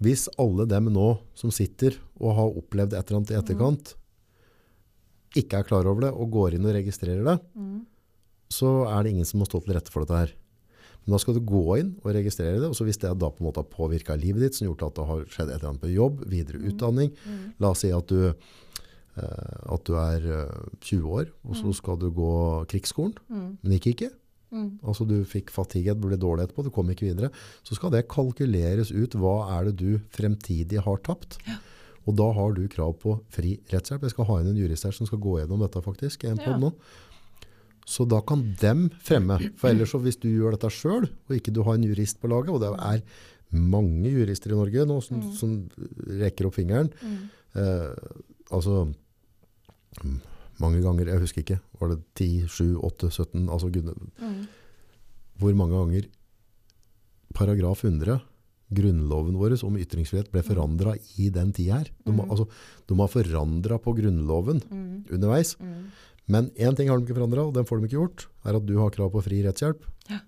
Hvis 0.03 0.27
alle 0.37 0.67
dem 0.69 0.91
nå 0.93 1.07
som 1.37 1.53
sitter 1.53 1.95
og 2.19 2.35
har 2.37 2.59
opplevd 2.61 2.93
et 2.93 3.07
eller 3.07 3.21
annet 3.21 3.33
i 3.33 3.39
etterkant, 3.39 3.95
ikke 5.35 5.59
er 5.59 5.63
klar 5.67 5.85
over 5.85 6.01
det 6.01 6.11
og 6.13 6.31
går 6.31 6.53
inn 6.55 6.65
og 6.65 6.73
registrerer 6.75 7.23
det, 7.25 7.39
Mm. 7.55 7.85
så 8.49 8.87
er 8.87 9.03
det 9.03 9.11
ingen 9.11 9.25
som 9.25 9.39
må 9.41 9.45
stå 9.47 9.63
til 9.65 9.73
rette 9.75 9.91
for 9.91 10.05
dette 10.05 10.15
her. 10.17 10.31
Men 11.05 11.13
da 11.15 11.17
skal 11.19 11.33
du 11.35 11.39
gå 11.41 11.79
inn 11.79 11.95
og 12.03 12.13
registrere 12.13 12.59
det, 12.59 12.67
og 12.67 12.75
så 12.75 12.83
hvis 12.85 12.97
det 12.99 13.17
da 13.17 13.29
på 13.29 13.39
en 13.39 13.47
måte 13.47 13.61
har 13.63 13.71
påvirket 13.71 14.19
livet 14.21 14.41
ditt, 14.41 14.55
som 14.55 14.67
gjort 14.67 14.83
at 14.87 14.95
det 14.95 15.05
har 15.07 15.25
skjedd 15.25 15.49
et 15.49 15.59
eller 15.59 15.69
annet 15.69 15.81
på 15.81 15.93
jobb, 15.93 16.23
videre 16.27 16.59
utdanning, 16.59 17.11
Mm. 17.25 17.53
la 17.59 17.69
oss 17.69 17.79
si 17.79 17.91
at 17.91 18.07
du, 18.07 18.33
eh, 19.17 19.73
at 19.73 19.83
du 19.85 19.93
er 19.95 20.19
eh, 20.45 20.69
20 20.81 21.03
år, 21.09 21.27
og 21.45 21.55
så 21.55 21.73
skal 21.75 21.97
du 21.97 22.11
gå 22.11 22.65
krigsskolen, 22.67 23.15
Mm. 23.29 23.57
men 23.63 23.71
gikk 23.79 23.95
ikke. 23.95 24.11
Mm. 24.51 24.79
Altså 24.83 25.05
du 25.07 25.23
fikk 25.25 25.49
fatigue, 25.51 25.93
ble 25.99 26.15
dårlig 26.17 26.47
etterpå, 26.47 26.63
du 26.63 26.69
kom 26.69 26.87
ikke 26.89 27.07
videre. 27.13 27.29
Så 27.63 27.75
skal 27.75 27.89
det 27.91 28.07
kalkuleres 28.07 28.91
ut, 28.95 29.11
hva 29.11 29.59
er 29.59 29.65
det 29.65 29.75
du 29.77 29.99
fremtidig 30.11 30.79
har 30.83 30.97
tapt? 31.03 31.37
Og 32.07 32.15
da 32.15 32.31
har 32.33 32.53
du 32.55 32.67
krav 32.71 32.93
på 33.01 33.17
fri 33.29 33.57
rettshjelp. 33.71 34.01
Jeg 34.07 34.13
skal 34.15 34.25
ha 34.29 34.37
inn 34.39 34.47
en 34.53 34.55
jurist 34.61 34.83
her 34.87 34.95
som 34.95 35.05
skal 35.09 35.19
gå 35.19 35.37
gjennom 35.41 35.59
dette 35.65 35.81
faktisk, 35.83 36.23
en 36.23 36.37
Ja. 36.39 36.57
nå. 36.57 36.73
Så 37.85 38.05
da 38.07 38.19
kan 38.21 38.55
dem 38.59 38.89
fremme. 39.03 39.37
For 39.57 39.69
ellers 39.69 39.91
så 39.91 39.99
hvis 40.03 40.19
du 40.19 40.27
gjør 40.29 40.51
dette 40.57 40.69
selv, 40.71 41.09
og 41.29 41.35
ikke 41.35 41.53
du 41.53 41.63
har 41.63 41.75
en 41.75 41.83
jurist 41.83 42.19
på 42.19 42.27
laget, 42.27 42.49
og 42.49 42.59
det 42.61 42.71
er 42.79 43.03
mange 43.51 44.09
jurister 44.11 44.51
i 44.51 44.55
Norge 44.59 44.85
nå 44.87 45.01
som, 45.03 45.21
som 45.33 45.69
rekker 46.07 46.47
opp 46.47 46.55
fingeren, 46.55 46.89
Mm. 47.01 47.29
eh, 47.55 47.95
altså 48.51 48.93
mm, 50.03 50.19
mange 50.59 50.81
ganger, 50.81 51.05
jeg 51.07 51.19
husker 51.19 51.41
ikke, 51.43 51.59
var 51.79 51.89
det 51.89 51.99
10, 52.15 52.47
7, 52.47 52.77
8, 52.83 53.09
17, 53.09 53.47
altså 53.49 53.71
gud, 53.71 53.93
Mm. 54.19 54.47
hvor 55.39 55.53
mange 55.55 55.75
ganger 55.79 56.07
paragraf 57.33 57.83
100, 57.85 58.19
grunnloven 58.73 59.37
vår 59.39 59.53
om 59.63 59.77
ytringsfrihet, 59.79 60.31
ble 60.31 60.41
forandret 60.43 60.99
i 61.19 61.29
den 61.29 61.53
tida 61.55 61.77
her. 61.79 61.89
De, 62.05 62.11
har- 62.17 62.27
altså, 62.27 62.47
de 62.89 62.97
har 62.99 63.07
forandret 63.07 63.81
på 63.83 63.93
grunnloven 63.95 64.61
Mm. 64.69 65.05
underveis. 65.11 65.55
Mm. 65.59 65.91
Men 66.27 66.51
en 66.57 66.75
ting 66.75 66.89
har 66.89 66.97
de 66.99 67.05
ikke 67.05 67.15
forandret, 67.15 67.45
og 67.47 67.53
den 67.53 67.65
får 67.65 67.79
de 67.79 67.85
ikke 67.87 67.97
gjort, 67.97 68.27
er 68.43 68.55
at 68.57 68.65
du 68.65 68.77
har 68.77 68.89
krav 68.91 69.11
på 69.11 69.23
fri 69.23 69.41
rettshjelp, 69.45 69.85
Ja. 70.09 70.19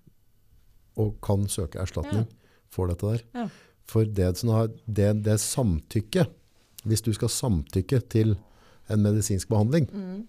og 0.97 1.19
kan 1.21 1.47
søke 1.47 1.79
erstatning 1.81 2.27
for 2.69 2.87
dette 2.87 3.01
der. 3.11 3.21
Ja. 3.35 3.49
For 3.85 4.05
det, 4.05 4.35
det, 4.87 5.23
det 5.23 5.39
samtykke, 5.39 6.27
hvis 6.85 7.01
du 7.01 7.11
skal 7.13 7.27
samtykke 7.27 7.99
til 8.09 8.37
en 8.89 9.01
medisinsk 9.03 9.49
behandling, 9.49 9.89
Mm. 9.91 10.27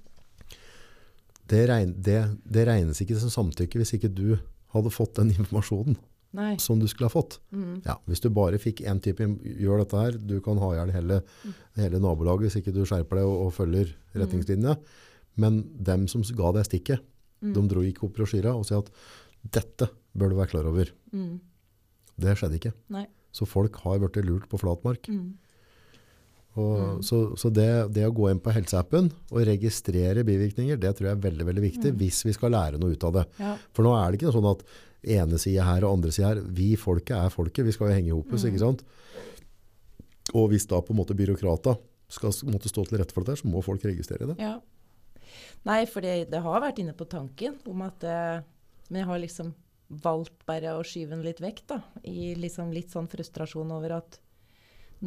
det, 1.47 1.69
regn, 1.69 1.95
det, 2.03 2.39
det 2.51 2.67
regnes 2.67 3.01
ikke 3.01 3.19
som 3.21 3.31
samtykke 3.31 3.79
hvis 3.81 3.95
ikke 3.95 4.13
du 4.13 4.39
hadde 4.75 4.91
fått 4.91 5.15
den 5.19 5.31
informasjonen 5.37 5.97
Nei. 6.33 6.57
som 6.63 6.79
du 6.79 6.87
skulle 6.87 7.09
ha 7.09 7.15
fått. 7.15 7.39
Mm. 7.51 7.81
Ja, 7.85 7.97
hvis 8.07 8.21
du 8.23 8.29
bare 8.31 8.59
fikk 8.63 8.85
en 8.87 9.01
type, 9.03 9.27
gjør 9.43 9.81
dette 9.83 9.99
her, 9.99 10.13
du 10.19 10.37
kan 10.45 10.59
ha 10.63 10.69
ihjel 10.77 10.93
hele, 10.95 11.21
hele 11.77 11.99
nabolaget 12.03 12.47
hvis 12.49 12.61
ikke 12.61 12.75
du 12.77 12.85
skjerper 12.87 13.19
deg 13.19 13.27
og, 13.27 13.47
og 13.49 13.55
følger 13.57 13.91
retningslinjene. 14.15 14.77
Men 15.41 15.63
dem 15.91 16.07
som 16.11 16.23
ga 16.37 16.53
deg 16.59 16.69
stikket, 16.71 17.07
Mm. 17.41 17.55
de 17.57 17.61
dro 17.73 17.81
ikke 17.81 18.03
opp 18.05 18.19
brosjyra 18.19 18.51
og 18.53 18.67
sa 18.69 18.83
at 18.83 18.91
dette 19.57 19.87
bør 20.13 20.29
du 20.29 20.35
være 20.37 20.51
klar 20.51 20.67
over. 20.69 20.91
Mm. 21.17 21.39
Det 22.21 22.35
skjedde 22.37 22.59
ikke. 22.59 22.73
Nei. 22.93 23.07
Så 23.33 23.47
folk 23.49 23.79
har 23.81 23.97
vært 24.03 24.19
lurt 24.27 24.45
på 24.51 24.59
flatmark. 24.61 25.09
Mm. 25.09 25.31
Og, 26.61 26.99
Så, 27.07 27.21
så 27.39 27.49
det, 27.55 27.69
det 27.95 28.05
å 28.09 28.13
gå 28.13 28.27
inn 28.29 28.41
på 28.43 28.53
helseappen 28.53 29.09
og 29.31 29.41
registrere 29.47 30.25
bivirkninger, 30.27 30.77
det 30.83 30.91
tror 30.99 31.09
jeg 31.13 31.17
er 31.17 31.25
veldig, 31.31 31.47
veldig 31.49 31.63
viktig 31.65 31.93
hvis 32.01 32.25
vi 32.27 32.35
skal 32.37 32.53
lære 32.57 32.81
noe 32.83 32.93
ut 32.93 33.05
av 33.07 33.15
det. 33.21 33.25
Ja. 33.41 33.55
For 33.73 33.87
nå 33.87 33.93
er 33.97 34.11
det 34.13 34.21
ikke 34.21 34.35
sånn 34.35 34.49
at 34.51 34.65
ene 35.03 35.39
side 35.41 35.65
her 35.65 35.85
og 35.87 35.99
andre 35.99 36.13
side 36.15 36.29
her, 36.29 36.43
vi 36.45 36.73
folket 36.81 37.17
er 37.17 37.33
folket, 37.33 37.65
vi 37.67 37.75
skal 37.75 37.91
jo 37.91 37.97
henge 37.97 38.13
i 38.13 38.17
hopus, 38.17 38.45
ikke 38.49 38.63
sant? 38.63 38.85
Og 40.37 40.51
hvis 40.53 40.69
da 40.71 40.81
på 40.85 40.95
en 40.95 41.01
måte 41.01 41.17
byråkrata 41.19 41.77
skal 42.11 42.35
måtte 42.51 42.71
stå 42.71 42.85
til 42.87 43.01
rette 43.01 43.15
for 43.15 43.25
dette, 43.25 43.41
så 43.41 43.51
må 43.51 43.63
folk 43.65 43.85
registrere 43.87 44.33
det. 44.33 44.37
Ja. 44.43 44.59
Nei, 45.67 45.85
for 45.91 46.05
det, 46.05 46.31
det 46.33 46.43
har 46.43 46.63
vært 46.63 46.81
inne 46.83 46.95
på 46.97 47.07
tanken 47.11 47.59
om 47.69 47.85
at 47.87 48.03
eh, 48.07 48.41
Men 48.91 49.03
jeg 49.03 49.07
har 49.07 49.21
liksom 49.23 49.53
valgt 50.03 50.45
bare 50.47 50.73
å 50.75 50.83
skyve 50.87 51.15
den 51.15 51.23
litt 51.27 51.41
vekk, 51.43 51.61
da. 51.71 51.79
I 52.07 52.33
liksom 52.39 52.73
litt 52.75 52.91
sånn 52.91 53.11
frustrasjon 53.11 53.71
over 53.75 53.97
at 54.01 54.19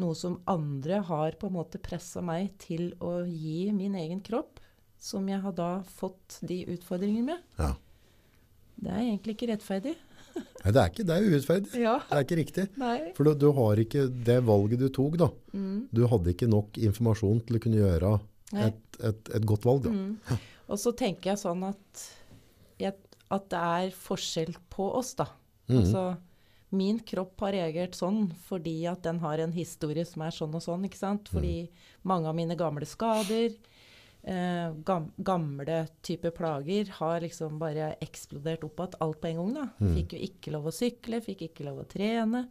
noe 0.00 0.16
som 0.18 0.38
andre 0.50 0.98
har 1.06 1.36
på 1.40 1.48
en 1.48 1.56
måte 1.56 1.80
pressa 1.82 2.22
meg 2.24 2.54
til 2.62 2.92
å 3.04 3.22
gi 3.28 3.68
min 3.76 3.94
egen 4.00 4.20
kropp, 4.24 4.60
som 5.00 5.28
jeg 5.28 5.40
har 5.44 5.54
da 5.56 5.70
fått 5.86 6.40
de 6.42 6.62
utfordringene 6.74 7.34
med. 7.34 7.44
Ja. 7.60 7.70
Det 8.74 8.90
er 8.90 9.02
egentlig 9.02 9.36
ikke 9.36 9.50
rettferdig. 9.52 9.94
Nei, 10.34 10.72
det 10.72 10.80
er 10.80 10.90
ikke, 10.90 11.04
det 11.06 11.14
er 11.14 11.28
urettferdig. 11.28 11.80
Ja. 11.84 11.94
Det 12.08 12.16
er 12.16 12.26
ikke 12.26 12.38
riktig. 12.40 12.64
Nei. 12.80 12.96
For 13.16 13.28
du, 13.28 13.34
du 13.38 13.48
har 13.54 13.80
ikke 13.80 14.06
det 14.26 14.40
valget 14.48 14.82
du 14.82 14.88
tok 14.94 15.18
da. 15.20 15.28
Mm. 15.54 15.76
Du 15.94 16.02
hadde 16.10 16.34
ikke 16.34 16.50
nok 16.50 16.80
informasjon 16.90 17.42
til 17.46 17.58
å 17.58 17.62
kunne 17.62 17.80
gjøre 17.80 18.12
et, 18.64 18.98
et, 18.98 19.32
et 19.38 19.46
godt 19.46 19.66
valg 19.68 19.86
da. 19.86 19.94
Mm. 19.94 20.42
Og 20.72 20.80
så 20.80 20.94
tenker 20.96 21.32
jeg 21.34 21.42
sånn 21.42 21.64
at, 21.68 22.04
at 22.82 23.50
det 23.52 23.60
er 23.60 23.98
forskjell 23.98 24.54
på 24.72 24.88
oss, 24.98 25.12
da. 25.18 25.28
Mm. 25.68 25.76
Altså, 25.80 26.04
min 26.74 26.98
kropp 27.06 27.44
har 27.44 27.54
reagert 27.54 27.94
sånn 27.96 28.26
fordi 28.48 28.80
at 28.90 29.04
den 29.04 29.20
har 29.22 29.40
en 29.44 29.52
historie 29.54 30.04
som 30.08 30.24
er 30.26 30.34
sånn 30.34 30.56
og 30.56 30.64
sånn. 30.64 30.88
ikke 30.88 30.98
sant? 30.98 31.30
Fordi 31.32 31.68
mange 32.08 32.30
av 32.30 32.36
mine 32.36 32.56
gamle 32.58 32.88
skader, 32.88 33.54
eh, 34.26 34.76
gam, 34.86 35.10
gamle 35.16 35.80
type 36.04 36.30
plager, 36.36 36.90
har 36.98 37.20
liksom 37.24 37.58
bare 37.60 37.94
eksplodert 38.04 38.64
opp 38.66 38.80
igjen 38.80 39.02
alt 39.06 39.20
på 39.20 39.30
en 39.30 39.42
gang. 39.42 39.52
da. 39.58 39.66
Fikk 39.96 40.16
jo 40.16 40.22
ikke 40.28 40.54
lov 40.54 40.70
å 40.70 40.74
sykle, 40.74 41.20
fikk 41.24 41.46
ikke 41.48 41.68
lov 41.68 41.84
å 41.84 41.90
trene. 41.90 42.46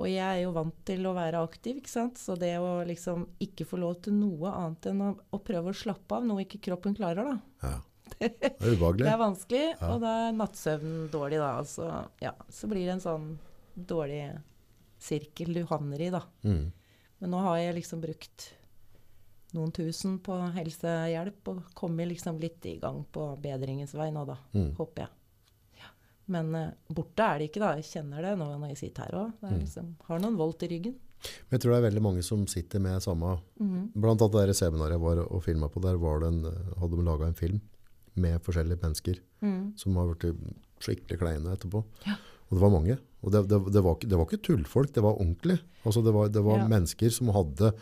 Og 0.00 0.08
jeg 0.08 0.24
er 0.24 0.42
jo 0.46 0.54
vant 0.56 0.76
til 0.88 1.04
å 1.04 1.12
være 1.16 1.42
aktiv, 1.44 1.80
ikke 1.80 1.92
sant. 1.92 2.18
Så 2.20 2.36
det 2.40 2.54
å 2.62 2.80
liksom 2.88 3.26
ikke 3.42 3.66
få 3.68 3.80
lov 3.82 3.98
til 4.06 4.16
noe 4.16 4.52
annet 4.52 4.90
enn 4.92 5.02
å, 5.04 5.12
å 5.12 5.40
prøve 5.44 5.72
å 5.72 5.76
slappe 5.76 6.16
av, 6.16 6.26
noe 6.26 6.46
ikke 6.46 6.62
kroppen 6.70 6.96
klarer, 6.96 7.34
da. 7.34 7.38
Ja. 7.66 7.78
Det 8.20 8.30
er 8.50 8.74
ubehagelig. 8.74 9.04
Det 9.04 9.10
er 9.12 9.20
vanskelig, 9.20 9.66
og 9.86 10.00
da 10.02 10.12
er 10.26 10.32
nattsøvnen 10.34 11.04
dårlig, 11.12 11.38
da. 11.40 11.50
Altså, 11.60 11.90
ja, 12.20 12.32
så 12.52 12.70
blir 12.70 12.88
det 12.88 12.96
en 12.96 13.04
sånn 13.04 13.28
dårlig 13.74 14.24
sirkel 15.00 15.54
du 15.54 15.62
havner 15.70 16.02
i, 16.02 16.10
da. 16.12 16.24
Mm. 16.42 16.64
Men 17.20 17.32
nå 17.34 17.44
har 17.44 17.60
jeg 17.60 17.76
liksom 17.78 18.02
brukt 18.02 18.48
noen 19.56 19.72
tusen 19.74 20.18
på 20.22 20.36
helsehjelp 20.54 21.48
og 21.52 21.62
kommet 21.74 22.08
liksom 22.10 22.38
litt 22.42 22.64
i 22.66 22.76
gang 22.82 23.02
på 23.12 23.26
bedringens 23.42 23.94
vei 23.98 24.10
nå, 24.14 24.24
da. 24.28 24.36
Mm. 24.54 24.72
Håper 24.78 25.04
jeg. 25.04 25.10
Ja. 25.82 25.90
Men 26.34 26.54
eh, 26.54 26.72
borte 26.88 27.26
er 27.26 27.38
det 27.42 27.50
ikke, 27.50 27.62
da. 27.64 27.74
Jeg 27.80 27.88
kjenner 27.90 28.22
det 28.28 28.34
nå 28.40 28.50
når 28.56 28.72
jeg 28.74 28.80
sitter 28.84 29.08
her 29.08 29.18
òg. 29.24 29.32
Mm. 29.44 29.56
Liksom, 29.62 29.94
har 30.08 30.22
noen 30.22 30.38
volt 30.40 30.62
i 30.66 30.70
ryggen. 30.74 30.96
Men 31.20 31.58
jeg 31.58 31.60
tror 31.64 31.74
det 31.74 31.78
er 31.82 31.88
veldig 31.90 32.02
mange 32.06 32.22
som 32.24 32.46
sitter 32.48 32.80
med 32.80 33.02
samme 33.04 33.34
Mhm. 33.60 33.90
Blant 33.92 34.22
annet 34.24 34.48
det 34.48 34.56
seminaret 34.56 34.96
jeg 34.96 35.02
var 35.04 35.18
og 35.26 35.42
filmet 35.44 35.72
på, 35.72 35.82
der 35.84 35.98
var 36.00 36.20
det 36.22 36.28
en, 36.32 36.42
hadde 36.80 36.96
de 36.96 37.04
laget 37.04 37.26
en 37.28 37.34
film 37.34 37.60
med 38.16 38.40
forskjellige 38.42 38.80
mennesker 38.80 39.18
mm. 39.42 39.76
som 39.76 39.96
har 39.96 40.08
vært 40.14 40.34
skikkelig 40.80 41.18
kleine 41.20 41.52
etterpå. 41.52 41.84
Ja. 42.06 42.16
Og 42.48 42.56
det 42.56 42.62
var 42.64 42.72
mange. 42.72 42.96
Og 43.22 43.30
det, 43.34 43.42
det, 43.50 43.58
det, 43.72 43.82
var, 43.84 43.98
det 44.00 44.16
var 44.16 44.24
ikke 44.26 44.42
tullfolk, 44.48 44.94
det 44.96 45.02
var 45.04 45.20
ordentlig. 45.20 45.58
Altså 45.84 46.02
det 46.02 46.12
var, 46.16 46.28
det 46.32 46.42
var 46.42 46.58
Ja. 46.64 46.68
mennesker 46.72 47.10
som 47.14 47.28
hadde 47.36 47.74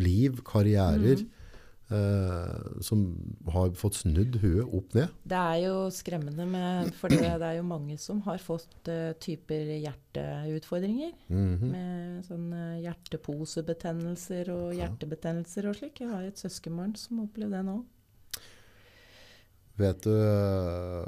liv, 0.00 0.40
karrierer, 0.46 1.22
mm. 1.22 1.94
eh, 1.96 2.82
som 2.84 3.04
har 3.52 3.72
fått 3.78 3.98
snudd 4.00 4.38
huet 4.42 4.64
opp 4.64 4.94
ned. 4.96 5.14
Det 5.28 5.38
er 5.38 5.58
jo 5.66 5.76
skremmende 5.92 6.46
med 6.48 6.92
For 6.98 7.12
det, 7.12 7.20
det 7.42 7.48
er 7.50 7.58
jo 7.58 7.66
mange 7.68 7.98
som 8.00 8.22
har 8.26 8.40
fått 8.42 8.90
uh, 8.90 9.12
typer 9.22 9.74
hjerteutfordringer. 9.76 11.12
Mhm. 11.28 11.72
Med 11.72 12.28
sånn 12.28 12.52
eh, 12.56 12.82
hjerteposebetennelser 12.86 14.52
og 14.54 14.76
hjertebetennelser 14.78 15.68
og 15.70 15.80
slik. 15.80 16.04
Jeg 16.04 16.12
har 16.12 16.28
et 16.28 16.40
søskenbarn 16.40 16.94
som 17.00 17.24
opplevde 17.26 17.58
det 17.58 17.66
nå. 17.68 17.82
Vet 19.80 20.04
du, 20.04 20.12
eh, 20.12 21.04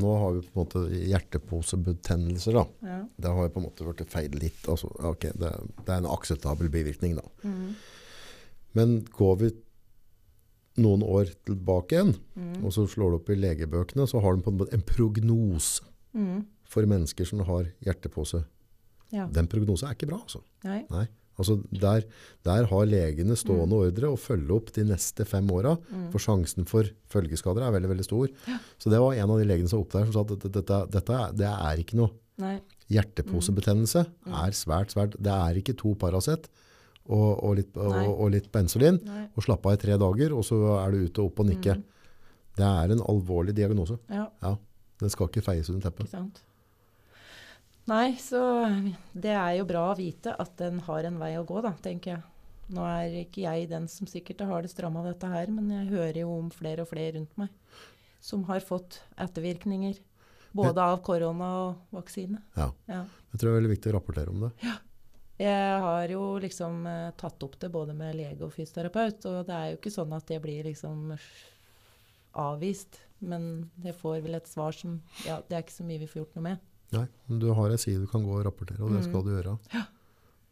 nå 0.00 0.12
har 0.18 0.32
vi 0.32 0.42
på 0.46 0.52
en 0.52 0.62
måte 0.62 0.82
hjerteposebetennelser 0.88 2.56
da. 2.56 2.64
Ja. 2.80 2.98
Det 3.16 3.32
har 3.36 3.48
jo 3.48 3.54
på 3.54 3.60
en 3.60 3.66
måte 3.66 3.86
vært 3.86 4.04
feil 4.12 4.36
litt. 4.40 4.62
Altså, 4.70 4.88
okay, 5.08 5.34
det, 5.36 5.52
det 5.82 5.88
er 5.88 6.00
en 6.00 6.12
akseptabel 6.12 6.72
bivirkning 6.72 7.18
da. 7.18 7.26
Mhm. 7.44 7.74
Men 8.78 9.00
går 9.12 9.36
vi 9.42 9.52
noen 10.82 11.04
år 11.04 11.32
tilbake 11.46 11.96
igjen, 11.96 12.14
mm. 12.38 12.60
og 12.64 12.72
så 12.74 12.86
slår 12.88 13.12
du 13.12 13.18
opp 13.18 13.32
i 13.32 13.36
legebøkene, 13.36 14.06
så 14.08 14.22
har 14.24 14.36
de 14.36 14.44
på 14.44 14.52
en 14.52 14.60
måte 14.60 14.76
en 14.76 14.84
prognose 14.88 15.84
mm. 16.16 16.38
for 16.72 16.88
mennesker 16.88 17.28
som 17.28 17.42
har 17.48 17.68
hjertepose. 17.84 18.44
Ja. 19.12 19.26
Den 19.28 19.50
prognosen 19.52 19.90
er 19.90 19.98
ikke 19.98 20.08
bra, 20.08 20.22
altså. 20.24 20.40
Nei. 20.64 20.84
Nei. 20.92 21.04
Altså 21.40 21.56
der, 21.72 22.04
der 22.44 22.66
har 22.68 22.88
legene 22.88 23.36
stående 23.40 23.78
ordre 23.86 24.10
å 24.12 24.18
følge 24.20 24.52
opp 24.52 24.68
de 24.76 24.84
neste 24.84 25.24
fem 25.28 25.46
åra, 25.52 25.74
for 26.12 26.20
sjansen 26.20 26.68
for 26.68 26.88
følgeskader 27.12 27.64
er 27.64 27.72
veldig, 27.72 27.90
veldig 27.94 28.04
stor. 28.06 28.32
Så 28.80 28.92
det 28.92 29.00
var 29.00 29.16
en 29.16 29.32
av 29.32 29.40
de 29.40 29.46
legene 29.48 29.70
som 29.70 29.80
var 29.80 29.86
oppe 29.86 29.98
der 29.98 30.10
som 30.10 30.16
sa 30.16 30.24
at 30.26 30.44
dette, 30.44 30.80
dette, 30.92 31.20
det 31.40 31.48
er 31.52 31.80
ikke 31.80 31.98
noe. 32.00 32.12
Nei. 32.42 32.58
Hjerteposebetennelse 32.92 34.04
er 34.42 34.56
svært, 34.56 34.92
svært. 34.92 35.16
Det 35.20 35.32
er 35.32 35.60
ikke 35.60 35.76
to 35.78 35.94
Paracet 36.00 36.48
og, 37.08 37.30
og, 37.42 37.56
litt, 37.58 37.76
og, 37.76 37.96
og 38.12 38.30
litt 38.34 38.50
Bensolin, 38.52 39.00
Nei. 39.06 39.24
og 39.34 39.42
slappe 39.46 39.68
av 39.72 39.74
i 39.78 39.80
tre 39.82 39.96
dager, 39.98 40.32
og 40.36 40.44
så 40.46 40.58
er 40.78 40.92
du 40.94 41.02
ute 41.08 41.22
og 41.24 41.32
opp 41.32 41.42
og 41.42 41.48
nikke. 41.50 41.74
Mm. 41.80 41.84
Det 42.58 42.68
er 42.68 42.92
en 42.94 43.02
alvorlig 43.08 43.54
diagnose. 43.56 43.96
Ja, 44.12 44.28
Ja, 44.44 44.56
den 45.02 45.10
skal 45.10 45.28
ikke 45.30 45.42
feies 45.42 45.70
under 45.72 45.88
teppet. 45.90 46.10
sant. 46.12 46.42
Nei, 47.90 48.12
så 48.22 48.38
det 49.18 49.32
er 49.34 49.56
jo 49.58 49.64
bra 49.66 49.88
å 49.90 49.96
vite 49.98 50.36
at 50.38 50.52
den 50.60 50.78
har 50.86 51.08
en 51.08 51.18
vei 51.18 51.32
å 51.40 51.46
gå, 51.48 51.58
da, 51.64 51.72
tenker 51.82 52.12
jeg. 52.14 52.22
Nå 52.72 52.84
er 52.86 53.16
ikke 53.24 53.42
jeg 53.42 53.66
den 53.72 53.88
som 53.90 54.06
sikkert 54.06 54.44
har 54.46 54.62
det 54.62 54.70
stramma 54.70 55.02
dette 55.04 55.26
her, 55.28 55.50
men 55.50 55.66
jeg 55.74 55.90
hører 55.90 56.20
jo 56.22 56.30
om 56.38 56.52
flere 56.54 56.84
og 56.86 56.92
flere 56.92 57.16
rundt 57.18 57.34
meg 57.40 57.50
som 58.22 58.44
har 58.46 58.62
fått 58.62 59.00
ettervirkninger. 59.18 59.98
Både 60.54 60.78
av 60.84 61.00
korona 61.02 61.48
og 61.64 61.96
vaksine. 61.96 62.38
Ja. 62.54 62.68
Ja. 62.86 63.02
Jeg 63.32 63.40
tror 63.40 63.48
det 63.48 63.52
er 63.52 63.58
veldig 63.58 63.72
viktig 63.72 63.90
å 63.90 63.94
rapportere 63.96 64.30
om 64.30 64.44
det. 64.44 64.50
Jeg 65.40 65.80
har 65.80 66.08
jo 66.12 66.38
liksom 66.38 66.86
eh, 66.86 67.10
tatt 67.18 67.42
opp 67.42 67.56
det 67.58 67.70
både 67.72 67.94
med 67.96 68.14
lege 68.18 68.44
og 68.44 68.52
fysioterapeut, 68.52 69.24
og 69.26 69.46
det 69.48 69.54
er 69.56 69.70
jo 69.72 69.78
ikke 69.80 69.94
sånn 69.94 70.12
at 70.14 70.26
det 70.28 70.40
blir 70.44 70.64
liksom 70.68 71.14
avvist. 72.38 73.00
Men 73.22 73.70
jeg 73.84 73.94
får 73.94 74.20
vel 74.24 74.34
et 74.34 74.48
svar 74.50 74.74
som 74.74 75.00
Ja, 75.26 75.40
det 75.48 75.54
er 75.56 75.62
ikke 75.64 75.76
så 75.78 75.84
mye 75.86 76.00
vi 76.02 76.08
får 76.10 76.22
gjort 76.24 76.36
noe 76.36 76.46
med. 76.50 76.58
Nei, 76.92 77.06
men 77.28 77.38
du 77.40 77.48
har 77.56 77.70
ei 77.72 77.78
side 77.80 78.02
du 78.02 78.06
kan 78.10 78.24
gå 78.26 78.34
og 78.36 78.44
rapportere, 78.44 78.82
og 78.82 78.90
det 78.92 79.00
Mm. 79.02 79.08
skal 79.08 79.22
du 79.24 79.30
gjøre. 79.30 79.58
Ja. 79.72 79.84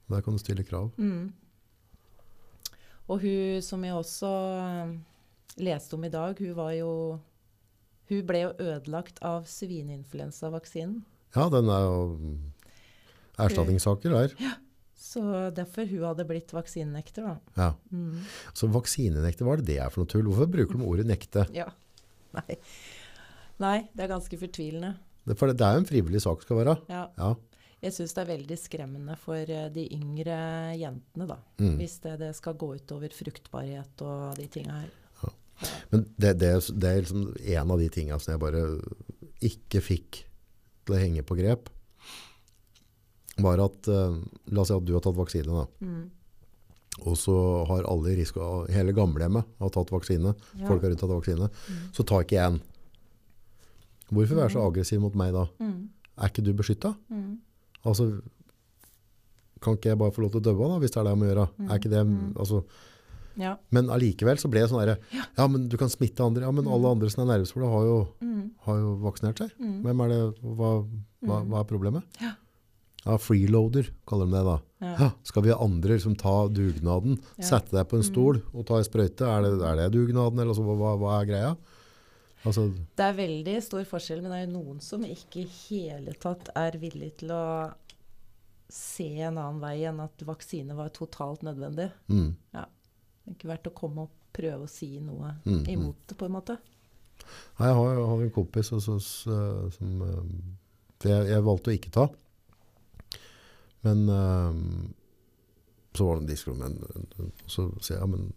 Der 0.09 0.23
kan 0.23 0.33
du 0.35 0.39
stille 0.39 0.65
krav. 0.65 0.91
Mm. 0.97 1.33
Og 3.11 3.21
hun 3.21 3.63
som 3.63 3.83
jeg 3.85 3.93
også 3.95 4.31
eh, 4.63 4.97
leste 5.59 5.95
om 5.95 6.05
i 6.05 6.09
dag, 6.09 6.39
hun 6.39 6.55
var 6.57 6.73
jo 6.73 7.21
Hun 8.09 8.27
ble 8.27 8.41
jo 8.43 8.49
ødelagt 8.59 9.21
av 9.23 9.45
svineinfluensavaksinen. 9.47 11.05
Ja, 11.37 11.49
den 11.49 11.69
er 11.71 11.85
jo 11.85 12.17
mm, 12.19 12.53
erstatningssaker 13.39 14.11
der. 14.11 14.35
Så 15.01 15.21
derfor 15.57 15.89
hun 15.89 16.05
hadde 16.05 16.27
blitt 16.29 16.53
vaksinenekter, 16.53 17.25
da. 17.25 17.37
Ja. 17.57 17.69
Mm. 17.89 18.25
Så 18.57 18.69
vaksinenekte, 18.73 19.47
hva 19.47 19.57
er 19.57 19.63
det 19.63 19.71
det 19.73 19.79
er 19.81 19.93
for 19.93 20.03
noe 20.03 20.11
tull? 20.13 20.27
Hvorfor 20.29 20.51
bruker 20.53 20.77
de 20.77 20.89
ordet 20.89 21.07
nekte? 21.09 21.47
Ja. 21.57 21.71
Nei. 22.37 22.59
Nei, 23.61 23.79
det 23.97 24.05
er 24.05 24.13
ganske 24.13 24.39
fortvilende. 24.41 24.95
Det, 25.25 25.37
for 25.41 25.53
det 25.53 25.65
er 25.65 25.77
jo 25.77 25.83
en 25.83 25.89
frivillig 25.89 26.21
sak 26.25 26.45
skal 26.45 26.61
være. 26.61 26.77
Ja. 26.93 27.07
Ja. 27.17 27.33
Jeg 27.81 27.97
syns 27.97 28.13
det 28.13 28.23
er 28.23 28.33
veldig 28.35 28.57
skremmende 28.61 29.17
for 29.17 29.41
eh, 29.41 29.69
de 29.73 29.87
yngre 29.97 30.37
jentene, 30.77 31.27
da. 31.29 31.39
Mm. 31.63 31.77
Hvis 31.81 31.97
det, 32.05 32.19
det 32.21 32.35
skal 32.37 32.59
gå 32.61 32.75
utover 32.77 33.13
fruktbarhet 33.17 34.05
og 34.05 34.37
de 34.37 34.49
tinga 34.53 34.83
her. 34.83 34.97
Men 35.91 36.07
det, 36.17 36.39
det, 36.41 36.51
det 36.81 36.91
er 36.91 37.03
liksom 37.03 37.27
en 37.37 37.73
av 37.75 37.81
de 37.81 37.89
tinga 37.93 38.17
som 38.21 38.33
jeg 38.33 38.41
bare 38.41 38.63
ikke 39.45 39.83
fikk 39.85 40.23
til 40.87 40.97
å 40.97 41.01
henge 41.01 41.25
på 41.27 41.37
grep. 41.37 41.69
Var 43.39 43.61
at 43.65 43.89
eh, 43.89 44.17
La 44.51 44.61
oss 44.63 44.69
si 44.69 44.75
at 44.75 44.85
du 44.85 44.93
har 44.97 45.01
tatt 45.05 45.15
vaksine. 45.17 45.67
Mm. 45.81 46.11
Og 47.07 47.15
så 47.17 47.65
har 47.69 47.87
alle 47.89 48.17
risiko, 48.19 48.67
hele 48.69 48.93
gamlehjemmet 48.93 49.45
har 49.61 49.71
tatt 49.71 49.91
vaksine. 49.95 50.35
Ja. 50.59 50.67
Folk 50.67 50.83
har 50.83 50.91
rundt 50.91 51.01
tatt 51.01 51.11
vaksine. 51.15 51.49
Mm. 51.49 51.79
Så 51.97 52.05
tar 52.05 52.25
ikke 52.27 52.37
jeg 52.37 52.47
en. 52.51 52.61
Hvorfor 54.11 54.35
være 54.37 54.51
så 54.51 54.59
Mhm. 54.59 54.67
aggressiv 54.73 55.01
mot 55.01 55.15
meg 55.15 55.33
da? 55.33 55.47
Mm. 55.61 55.89
Er 56.19 56.29
ikke 56.29 56.43
du 56.45 56.53
beskytta? 56.53 56.97
Mm. 57.11 57.39
Altså, 57.87 58.21
kan 59.63 59.77
ikke 59.77 59.91
jeg 59.93 59.99
bare 59.99 60.11
få 60.11 60.23
lov 60.23 60.33
til 60.33 60.41
å 60.41 60.45
dø 60.45 60.53
da, 60.59 60.79
hvis 60.81 60.91
det 60.91 60.97
er 61.01 61.05
det 61.05 61.13
jeg 61.15 61.21
må 61.21 61.29
gjøre? 61.31 61.49
Er 61.71 61.79
ikke 61.79 61.91
det, 61.91 62.37
altså, 62.37 62.65
Ja. 63.39 63.57
men 63.71 63.87
allikevel 63.89 64.37
så 64.37 64.51
ble 64.51 64.61
det 64.61 64.71
sånn 64.71 64.85
der, 64.85 64.99
ja, 65.39 65.47
men 65.47 65.69
du 65.69 65.77
kan 65.77 65.89
smitte 65.89 66.21
andre. 66.25 66.43
Ja, 66.43 66.51
men 66.51 66.65
mm. 66.65 66.73
alle 66.73 66.91
andre 66.91 67.09
som 67.11 67.23
er 67.29 67.39
nervøse 67.39 67.53
for 67.53 67.61
det 67.61 67.71
har 67.71 67.85
jo, 67.85 68.09
Mm. 68.21 68.51
har 68.67 68.77
jo 68.77 68.97
vaksinert 69.01 69.37
seg. 69.39 69.51
Mm. 69.61 69.83
Hvem 69.85 70.01
er 70.05 70.09
det, 70.09 70.43
hva, 70.43 70.87
hva, 71.25 71.45
hva 71.47 71.61
er 71.61 71.65
problemet? 71.65 72.03
Ja. 72.21 72.33
Ja, 73.07 73.17
freeloader 73.19 73.87
kaller 74.07 74.27
de 74.29 74.33
det 74.37 74.45
da. 74.45 74.57
Ja. 74.85 74.95
Ja, 75.01 75.11
skal 75.25 75.43
vi 75.43 75.51
ha 75.53 75.59
andre 75.65 75.99
som 76.01 76.15
tar 76.17 76.49
dugnaden, 76.53 77.19
Ja. 77.39 77.45
sette 77.45 77.71
deg 77.73 77.89
på 77.89 77.97
en 77.97 78.03
Mhm. 78.03 78.11
stol 78.13 78.43
og 78.55 78.67
ta 78.67 78.77
ei 78.77 78.83
sprøyte? 78.85 79.23
Er 79.25 79.43
det, 79.43 79.63
er 79.63 79.77
det 79.77 79.93
dugnaden, 79.93 80.39
eller 80.41 80.53
så, 80.55 80.63
hva, 80.65 80.97
hva 80.99 81.21
er 81.23 81.27
greia? 81.27 81.57
Altså, 82.45 82.73
Det 82.97 83.05
er 83.05 83.13
veldig 83.17 83.63
stor 83.63 83.85
forskjell, 83.85 84.23
men 84.23 84.31
det 84.33 84.39
er 84.41 84.47
jo 84.53 84.59
noen 84.63 84.81
som 84.83 85.03
ikke 85.03 85.43
i 85.45 85.49
hele 85.69 86.13
tatt 86.15 86.49
er 86.57 86.73
villig 86.73 87.17
til 87.19 87.29
å 87.31 87.73
se 88.69 89.09
en 89.21 89.37
annen 89.39 89.61
vei 89.61 89.83
enn 89.89 90.01
at 90.01 90.17
vaksine 90.25 90.75
var 90.77 90.91
totalt 90.91 91.43
nødvendig. 91.43 91.91
mm, 92.09 92.35
Det 92.53 92.61
er 92.61 93.35
ikke 93.35 93.49
verdt 93.49 93.69
å 93.71 93.75
komme 93.75 93.99
og 94.03 94.11
prøve 94.33 94.63
å 94.65 94.69
si 94.69 94.99
noe 95.01 95.35
Mm, 95.45 95.65
mm. 95.65 95.67
imot 95.69 95.95
det, 96.07 96.17
på 96.19 96.27
en 96.27 96.33
måte. 96.33 96.59
Nei, 97.59 97.67
Jeg 97.69 97.75
har, 97.75 97.95
jeg 97.95 98.07
har 98.07 98.23
en 98.23 98.31
kompis 98.31 98.71
også, 98.73 98.97
eh, 99.29 99.71
som 99.71 100.03
eh, 100.03 101.09
jeg, 101.09 101.27
jeg 101.29 101.43
valgte 101.43 101.71
å 101.71 101.79
ikke 101.79 101.91
ta. 101.93 102.09
Men 103.87 104.09
um, 104.09 104.95
så 105.97 106.07
var 106.07 106.17
det 106.19 106.23
en 106.23 106.29
diskusjon 106.31 106.61
men, 106.61 107.33
så, 107.51 107.65
ja, 107.91 108.07
men, 108.07 108.33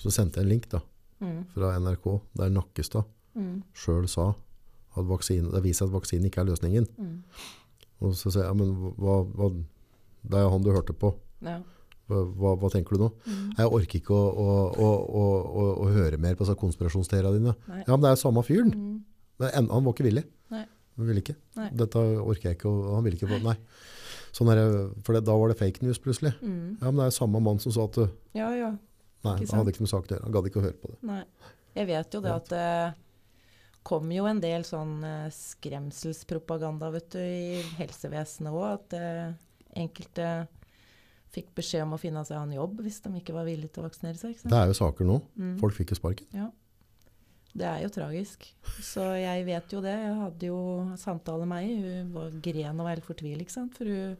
så 0.00 0.12
sendte 0.14 0.40
jeg 0.40 0.46
en 0.46 0.52
link 0.56 0.68
da, 0.72 0.80
Mm. 1.22 1.44
fra 1.54 1.76
NRK, 1.78 2.06
der 2.36 2.50
Nakkestad 2.50 3.04
Mm. 3.38 3.62
sjøl 3.74 4.08
sa 4.10 4.34
at 4.96 5.04
vaksine, 5.08 5.50
det 5.52 5.62
viser 5.62 5.86
at 5.86 5.92
vaksinen 5.94 6.26
ikke 6.26 6.40
er 6.42 6.48
løsningen. 6.50 6.86
Mm. 6.98 7.22
Og 8.02 8.12
så 8.18 8.30
sier 8.30 8.42
jeg, 8.42 8.50
ja, 8.50 8.54
men 8.54 8.74
hva, 8.98 9.14
hva, 9.24 9.48
det 10.24 10.38
er 10.42 10.50
han 10.50 10.62
du 10.62 10.70
hørte 10.74 10.92
på. 10.92 11.14
Ja. 11.42 11.60
Hva, 12.10 12.52
hva, 12.60 12.68
tenker 12.70 12.94
du 12.98 13.04
nå? 13.06 13.08
Mm. 13.24 13.54
Jeg 13.56 13.70
orker 13.78 13.98
ikke 14.00 14.12
å, 14.12 14.26
å, 14.36 14.90
å, 15.08 15.24
å, 15.80 15.88
høre 15.94 16.18
mer 16.20 16.34
på 16.36 16.44
konspirasjonsteoriene 16.60 17.38
dine. 17.38 17.54
Nei. 17.70 17.80
Ja, 17.86 17.94
men 17.96 18.02
det 18.04 18.10
er 18.12 18.20
samme 18.20 18.42
fyren. 18.44 18.74
Mm. 18.74 18.98
Men 19.40 19.50
en- 19.54 19.70
han 19.70 19.84
var 19.84 19.94
ikke 19.94 20.04
villig. 20.10 20.24
Nei. 20.52 20.66
Han 20.98 21.06
ville 21.08 21.22
ikke. 21.24 21.36
Nei. 21.56 21.70
Dette 21.72 21.96
orker 22.20 22.50
jeg 22.50 22.58
ikke, 22.58 22.74
han 22.94 23.04
ville 23.06 23.16
ikke. 23.16 23.30
få- 23.32 23.42
Nei. 23.42 23.56
Sånn 24.34 24.50
er 24.50 24.60
for 25.06 25.14
det, 25.14 25.22
da 25.28 25.36
var 25.38 25.52
det 25.52 25.58
fake 25.60 25.84
news 25.84 26.00
plutselig. 26.02 26.34
Mm. 26.42 26.80
Ja, 26.80 26.88
men 26.88 26.98
det 26.98 27.06
er 27.06 27.12
jo 27.12 27.18
samme 27.20 27.42
mann 27.44 27.60
som 27.62 27.74
sa 27.74 27.86
at 27.86 27.98
du, 28.00 28.08
Ja, 28.34 28.50
ja. 28.58 28.72
nei, 29.26 29.36
han 29.38 29.60
hadde 29.60 29.74
ikke 29.74 29.84
noe 29.84 29.92
sak 29.92 30.08
å 30.08 30.14
gjøre. 30.16 30.24
Han 30.26 30.34
gadd 30.34 30.50
ikke 30.50 30.60
å 30.62 30.66
høre 30.66 30.80
på 30.80 30.90
det. 30.90 30.98
Nei. 31.06 31.22
Jeg 31.74 31.90
vet 31.90 32.14
jo 32.14 32.20
det 32.22 32.32
at 32.34 32.50
det 32.52 32.66
kom 33.84 34.10
jo 34.14 34.26
en 34.30 34.40
del 34.40 34.64
sånn 34.66 34.96
eh, 35.04 35.30
skremselspropaganda 35.34 36.90
vet 36.94 37.08
du, 37.14 37.20
i 37.20 37.62
helsevesenet 37.78 38.54
òg. 38.54 38.66
At 38.78 38.96
eh, 38.98 39.34
enkelte 39.84 40.28
fikk 41.34 41.50
beskjed 41.58 41.82
om 41.84 41.96
å 41.96 42.00
finne 42.00 42.22
seg 42.26 42.38
en 42.38 42.54
jobb 42.54 42.78
hvis 42.84 43.00
de 43.04 43.10
ikke 43.18 43.34
var 43.34 43.46
villige 43.48 43.74
til 43.74 43.82
å 43.82 43.88
vaksinere 43.88 44.18
seg. 44.18 44.38
Det 44.42 44.58
er 44.58 44.70
jo 44.70 44.76
saker 44.78 45.08
nå. 45.08 45.18
Mm. 45.38 45.56
Folk 45.62 45.76
fikk 45.76 45.94
jo 45.94 45.98
sparken. 45.98 46.30
Ja. 46.34 46.50
Det 47.54 47.66
er 47.70 47.82
jo 47.84 47.90
tragisk. 47.94 48.48
Så 48.82 49.04
jeg 49.14 49.44
vet 49.46 49.70
jo 49.76 49.80
det. 49.84 49.92
Jeg 49.94 50.14
hadde 50.18 50.48
jo 50.48 50.58
samtale 50.98 51.46
med 51.46 51.62
ei. 51.62 51.76
Hun 51.84 52.08
var 52.16 52.32
gren 52.42 52.80
og 52.80 52.88
var 52.88 52.96
helt 52.96 53.06
fortvilet, 53.06 53.44
ikke 53.44 53.54
sant. 53.54 53.76
For 53.78 53.86
hun 53.86 54.16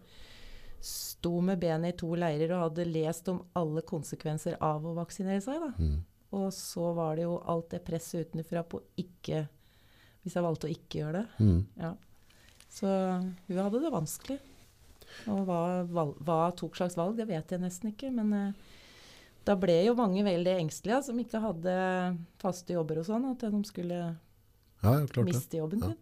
sto 0.85 1.33
med 1.43 1.59
benet 1.63 1.95
i 1.95 1.99
to 1.99 2.13
leirer 2.21 2.53
og 2.55 2.67
hadde 2.69 2.85
lest 2.93 3.29
om 3.33 3.41
alle 3.59 3.83
konsekvenser 3.89 4.55
av 4.63 4.85
å 4.87 4.95
vaksinere 4.99 5.43
seg. 5.43 5.59
da. 5.65 5.73
Mm. 5.81 5.99
Og 6.39 6.49
så 6.55 6.93
var 6.95 7.17
det 7.19 7.25
jo 7.27 7.39
alt 7.51 7.71
det 7.75 7.83
presset 7.87 8.29
utenfra 8.31 8.63
på 8.67 8.81
ikke 8.99 9.45
Hvis 10.25 10.35
jeg 10.39 10.43
valgte 10.47 10.67
å 10.69 10.73
ikke 10.73 10.99
gjøre 11.03 11.21
det. 11.21 11.45
Mm. 11.45 11.59
Ja. 11.83 11.91
Så 12.73 12.89
hun 13.49 13.59
hadde 13.61 13.81
det 13.83 13.91
vanskelig. 13.93 14.39
Og 15.31 15.43
hva, 15.47 15.59
val- 15.85 16.15
hva 16.25 16.39
tok 16.57 16.79
slags 16.79 16.97
valg, 16.97 17.19
det 17.19 17.27
vet 17.29 17.51
jeg 17.53 17.61
nesten 17.61 17.91
ikke. 17.93 18.09
Men 18.15 18.33
eh, 18.33 18.71
da 19.45 19.55
ble 19.61 19.77
jo 19.87 19.95
mange 19.99 20.23
veldig 20.25 20.55
engstelige 20.63 21.03
som 21.09 21.19
ikke 21.21 21.41
hadde 21.43 21.75
faste 22.43 22.73
jobber 22.77 23.03
og 23.03 23.07
sånn, 23.09 23.27
at 23.33 23.45
de 23.45 23.63
skulle 23.69 24.01
Ja, 24.85 24.95
ja, 25.01 25.23
miste 25.25 25.59
jobben 25.61 25.81
Ja. 25.85 25.93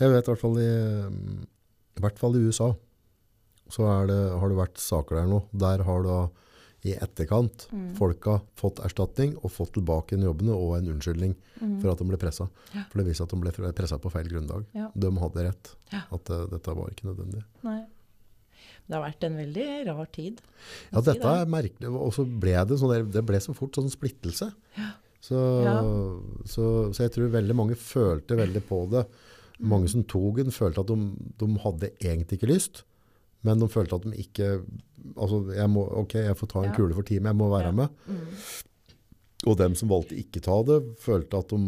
Jeg 0.00 0.10
vet 0.12 0.26
i 0.26 0.30
hvert 0.32 0.40
fall 0.40 0.58
i, 0.60 0.70
i, 1.96 2.00
hvert 2.00 2.18
fall 2.18 2.36
i 2.36 2.42
USA 2.48 2.74
så 3.68 3.82
det, 4.06 4.16
har 4.38 4.48
det 4.48 4.56
vært 4.60 4.78
saker 4.78 5.16
der 5.18 5.26
nå. 5.26 5.40
Der 5.52 5.82
har 5.82 6.02
da 6.06 6.18
i 6.86 6.92
etterkant 6.94 7.64
Mm. 7.72 7.96
folka 7.98 8.36
fått 8.54 8.78
erstatning 8.84 9.32
og 9.42 9.50
fått 9.50 9.72
tilbake 9.74 10.14
igjen 10.14 10.28
jobbene 10.28 10.54
og 10.54 10.76
en 10.78 10.92
unnskyldning 10.94 11.34
Mm. 11.60 11.80
for 11.80 11.90
at 11.90 11.98
de 11.98 12.04
ble 12.04 12.16
pressa. 12.16 12.48
Ja. 12.74 12.84
For 12.90 12.98
det 13.02 13.08
viser 13.08 13.24
at 13.24 13.30
de 13.30 13.40
ble 13.40 13.72
pressa 13.72 13.98
på 13.98 14.10
feil 14.12 14.28
grunnlag. 14.28 14.66
Ja. 14.72 14.90
De 14.94 15.10
hadde 15.18 15.42
rett. 15.48 15.72
At 15.92 16.30
uh, 16.30 16.46
dette 16.46 16.76
var 16.76 16.88
ikke 16.92 17.08
nødvendig. 17.10 17.42
Nei. 17.64 17.84
Det 18.86 18.94
har 18.94 19.02
vært 19.02 19.24
en 19.26 19.36
veldig 19.36 19.66
rar 19.88 20.06
tid. 20.14 20.40
Ja, 20.92 21.00
dette 21.00 21.18
det. 21.18 21.24
er 21.42 21.46
merkelig. 21.50 21.88
Og 21.90 22.12
så 22.14 22.24
ble 22.24 22.52
det 22.70 22.78
sånn 22.78 23.10
det 23.10 23.24
ble 23.26 23.40
så 23.42 23.54
fort 23.56 23.74
sånn 23.74 23.90
splittelse. 23.90 24.52
Så, 25.26 25.38
Ja. 25.64 25.80
så, 26.46 26.66
så 26.94 27.02
jeg 27.02 27.10
tror 27.16 27.32
veldig 27.32 27.54
mange 27.58 27.74
følte 27.74 28.36
veldig 28.38 28.62
på 28.68 28.84
det. 28.92 29.06
Mm. 29.58 29.68
Mange 29.72 29.88
som 29.90 30.04
tok 30.04 30.36
den 30.36 30.52
følte 30.54 30.80
at 30.84 30.86
de, 30.92 30.96
de 31.40 31.48
hadde 31.64 31.90
egentlig 31.98 32.38
ikke 32.38 32.52
lyst, 32.52 32.84
men 33.42 33.58
de 33.58 33.66
følte 33.72 33.96
at 33.98 34.02
de 34.06 34.12
ikke 34.22 34.52
altså 35.16 35.40
jeg 35.54 35.68
må, 35.70 35.82
ok, 36.04 36.14
jeg 36.28 36.36
får 36.36 36.48
ta 36.52 36.62
en 36.62 36.70
Ja. 36.70 36.76
kule 36.76 36.94
for 36.94 37.02
teamet, 37.02 37.30
jeg 37.32 37.36
må 37.40 37.50
være 37.50 37.72
Ja. 37.72 37.72
med. 37.72 37.88
Mm. 38.06 38.26
Og 39.44 39.58
dem 39.60 39.74
som 39.76 39.90
valgte 39.92 40.16
ikke 40.16 40.40
ta 40.40 40.62
det, 40.64 40.78
følte 40.98 41.36
at 41.36 41.50
de 41.52 41.58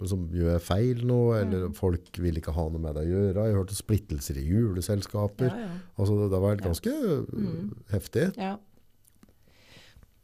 liksom, 0.00 0.22
gjør 0.32 0.62
feil 0.64 1.02
nå, 1.06 1.18
eller 1.36 1.66
Mm. 1.68 1.74
folk 1.76 2.16
vil 2.24 2.38
ikke 2.40 2.54
ha 2.56 2.68
noe 2.72 2.80
med 2.80 2.94
det 2.96 3.02
å 3.04 3.10
gjøre. 3.10 3.44
Jeg 3.50 3.54
hørte 3.58 3.76
splittelser 3.76 4.38
i 4.40 4.46
juleselskaper. 4.48 5.50
Ja, 5.52 5.58
ja. 5.66 5.74
Altså, 5.98 6.16
det, 6.16 6.30
det 6.32 6.40
var 6.40 6.56
vært 6.56 6.64
ganske 6.64 6.94
Mm. 7.36 7.74
heftig. 7.92 8.24
Ja. 8.38 8.56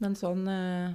Men 0.00 0.14
sånn 0.18 0.48
eh, 0.48 0.94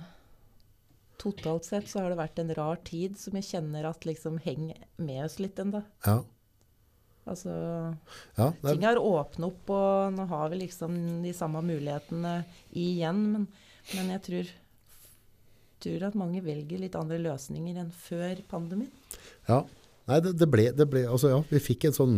Totalt 1.20 1.66
sett 1.68 1.88
så 1.92 2.00
har 2.00 2.10
det 2.14 2.18
vært 2.18 2.40
en 2.40 2.54
rar 2.56 2.78
tid 2.88 3.18
som 3.20 3.34
jeg 3.36 3.44
kjenner 3.44 3.86
at 3.90 4.06
liksom 4.08 4.38
henger 4.40 4.78
med 4.98 5.26
oss 5.26 5.38
litt 5.38 5.58
ennå. 5.60 5.82
Ja. 6.06 6.22
Altså 7.28 7.52
Ja, 8.38 8.54
det 8.64 8.72
Ting 8.72 8.86
er, 8.86 8.96
har 8.96 9.02
åpnet 9.04 9.46
opp, 9.50 9.70
og 9.70 10.14
nå 10.16 10.26
har 10.32 10.50
vi 10.50 10.62
liksom 10.64 10.96
de 11.22 11.34
samme 11.36 11.60
mulighetene 11.62 12.46
igjen. 12.72 13.20
Men, 13.34 13.48
men 13.96 14.10
jeg 14.16 14.22
tror, 14.30 14.54
tror 15.84 16.08
at 16.10 16.16
mange 16.20 16.42
velger 16.46 16.80
litt 16.82 16.96
andre 17.00 17.18
løsninger 17.24 17.78
enn 17.84 17.92
før 17.96 18.42
pandemien. 18.52 18.92
ja. 19.48 19.64
Nei, 20.10 20.18
det, 20.26 20.32
det, 20.42 20.48
ble, 20.50 20.64
det 20.74 20.88
ble 20.90 21.04
Altså, 21.06 21.30
ja, 21.30 21.38
vi 21.52 21.60
fikk 21.62 21.84
en 21.86 21.94
sånn 21.94 22.14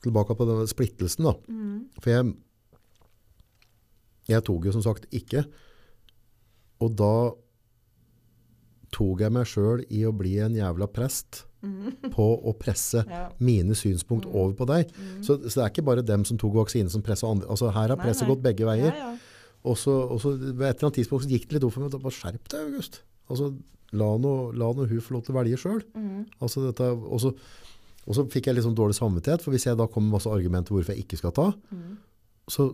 tilbake 0.00 0.32
på 0.38 0.46
den 0.48 0.62
splittelsen 0.70 1.26
da. 1.26 1.34
Mm. 1.52 1.74
For 2.00 2.08
jeg, 2.14 2.30
jeg 4.32 4.44
tok 4.46 4.64
jo 4.64 4.72
som 4.72 4.84
sagt 4.86 5.04
ikke. 5.12 5.42
Og 6.80 6.94
da 6.96 7.10
tok 8.94 9.20
jeg 9.24 9.34
meg 9.34 9.44
selv 9.50 9.84
i 9.92 10.04
å 10.08 10.12
bli 10.16 10.36
en 10.44 10.56
jævla 10.56 10.88
prest 10.88 11.44
på 12.14 12.26
å 12.44 12.52
presse 12.60 13.04
Mm. 13.04 13.12
Ja. 13.14 13.28
mine 13.40 13.74
synspunkt 13.76 14.26
over 14.32 14.52
på 14.56 14.66
deg. 14.68 14.90
Så, 15.24 15.36
så 15.48 15.58
det 15.60 15.62
er 15.64 15.70
ikke 15.72 15.84
bare 15.86 16.02
dem 16.04 16.24
som 16.28 16.40
tok 16.40 16.56
vaksine 16.62 16.88
som 16.92 17.02
presset 17.04 17.28
andre. 17.28 17.48
Altså 17.52 17.70
her 17.72 17.88
har 17.92 18.00
presset 18.00 18.28
gått 18.28 18.42
begge 18.44 18.64
veier. 18.68 18.92
Ja, 18.92 19.12
ja. 19.12 19.16
Og 19.64 19.78
så, 19.80 19.92
og 20.12 20.18
så 20.20 20.34
ved 20.36 20.60
et 20.68 20.76
eller 20.76 20.90
annet 20.90 20.98
tidspunkt 21.00 21.24
så 21.24 21.30
gikk 21.30 21.46
det 21.48 21.56
litt 21.56 21.64
opp 21.64 21.72
for 21.76 21.84
meg. 21.86 21.94
Bare 22.04 22.12
skjerp 22.12 22.48
deg, 22.52 22.66
August. 22.68 22.98
Altså, 23.32 23.46
la 23.96 24.08
nå, 24.20 24.32
hun 24.90 25.00
få 25.00 25.14
lov 25.16 25.22
til 25.24 25.32
å 25.34 25.38
velge 25.38 25.60
selv. 25.62 25.86
Mm. 25.96 26.24
Altså 26.44 26.66
og, 26.68 27.20
så, 27.22 27.30
fikk 28.28 28.50
jeg 28.50 28.58
litt 28.58 28.66
sånn 28.66 28.76
dårlig 28.76 28.96
samvittighet, 28.98 29.40
for 29.44 29.54
hvis 29.56 29.64
jeg 29.64 29.78
da 29.80 29.86
kommer 29.88 30.10
med 30.10 30.18
masse 30.18 30.28
argumenter 30.28 30.74
hvorfor 30.76 30.92
jeg 30.92 31.06
ikke 31.06 31.16
skal 31.22 31.32
ta, 31.32 31.46
Mm. 31.72 31.96
så 32.52 32.66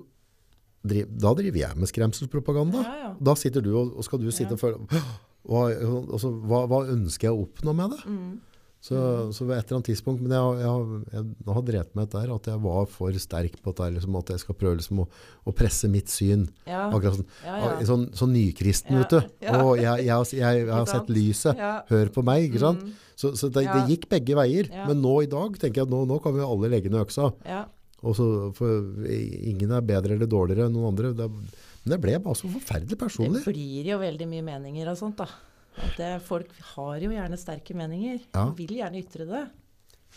driv, 0.82 1.06
da 1.20 1.34
driver 1.36 1.60
jeg 1.60 1.76
med 1.76 1.88
skremselspropaganda. 1.92 2.82
Ja, 2.82 2.94
ja. 3.04 3.10
Da 3.20 3.34
sitter 3.38 3.62
du 3.62 3.70
og, 3.76 3.94
og 3.96 4.04
skal 4.04 4.18
du 4.18 4.30
sitte 4.32 4.56
Ja. 4.56 4.58
og 4.58 4.60
føle 4.64 5.04
hva, 5.46 5.62
altså, 6.10 6.30
hva, 6.42 6.64
hva 6.66 6.80
ønsker 6.90 7.28
jeg 7.28 7.36
å 7.36 7.44
oppnå 7.46 7.74
med 7.76 7.94
det? 7.94 8.00
Mm. 8.10 8.40
Så, 8.80 8.96
så 9.36 9.44
ved 9.44 9.58
et 9.58 9.66
eller 9.68 9.76
annet 9.76 9.88
tidspunkt, 9.90 10.22
men 10.24 10.32
jeg, 10.32 10.60
jeg, 10.62 10.68
har- 10.72 11.02
jeg 11.12 11.54
har 11.54 11.64
drevet 11.68 11.96
meg 11.98 12.06
der 12.14 12.30
at 12.32 12.46
jeg 12.48 12.60
var 12.64 12.86
for 12.88 13.18
sterk 13.20 13.58
på 13.60 13.74
at, 13.74 13.82
liksom, 13.92 14.14
at 14.16 14.30
jeg 14.32 14.40
skal 14.40 14.56
prøve 14.56 14.78
liksom 14.78 15.02
å, 15.02 15.06
å 15.44 15.52
presse 15.52 15.90
mitt 15.92 16.08
syn. 16.08 16.46
Ja. 16.64 16.86
Akkurat 16.88 17.18
sånn, 17.18 17.26
Ja, 17.44 17.58
ja. 17.60 17.74
sånn, 17.84 18.06
sånn 18.16 18.32
nykristen, 18.32 18.96
vet 19.02 19.12
du. 19.12 19.20
Og 19.52 19.74
jeg, 19.82 20.06
jeg, 20.06 20.14
har- 20.14 20.32
jeg, 20.40 20.64
jeg 20.70 20.88
sett 20.94 21.12
lyset. 21.12 21.60
Hør 21.92 22.08
på 22.16 22.24
meg, 22.24 22.46
ikke 22.48 22.62
sant? 22.64 22.86
Mm. 22.88 22.96
Så, 23.20 23.34
så 23.36 23.50
det, 23.52 23.66
det 23.68 23.82
gikk 23.92 24.08
begge 24.16 24.38
veier. 24.40 24.72
Men 24.88 25.02
nå 25.04 25.12
i 25.26 25.28
dag 25.28 25.60
tenker 25.60 25.82
jeg 25.82 25.90
at 25.90 25.92
nå, 25.92 26.06
nå 26.08 26.16
kan 26.24 26.32
vi 26.38 26.40
alle 26.48 26.72
legge 26.72 26.88
ned 26.88 27.04
øksa. 27.04 27.28
Ja. 27.44 27.66
Og 28.00 28.16
så, 28.16 28.30
for 28.56 29.04
ingen 29.12 29.76
er 29.76 29.84
bedre 29.84 30.16
eller 30.16 30.24
dårligere 30.30 30.70
enn 30.70 30.72
noen 30.78 30.94
andre. 30.94 31.12
Det, 31.12 31.28
men 31.84 31.92
det 31.92 32.00
ble 32.00 32.16
bare 32.24 32.38
så 32.40 32.48
forferdelig 32.48 32.96
personlig. 33.00 33.44
Det 33.44 33.52
blir 33.52 33.92
jo 33.92 34.00
veldig 34.00 34.26
mye 34.32 34.46
meninger 34.46 34.88
og 34.88 34.96
sånt, 35.04 35.20
da. 35.20 35.28
At 35.80 35.96
det, 35.96 36.10
folk 36.26 36.50
har 36.74 36.98
jo 37.00 37.10
gjerne 37.14 37.38
sterke 37.40 37.74
meninger. 37.78 38.20
Ja. 38.34 38.46
Vil 38.58 38.76
gjerne 38.80 39.00
ytre 39.00 39.26
det. 39.28 39.46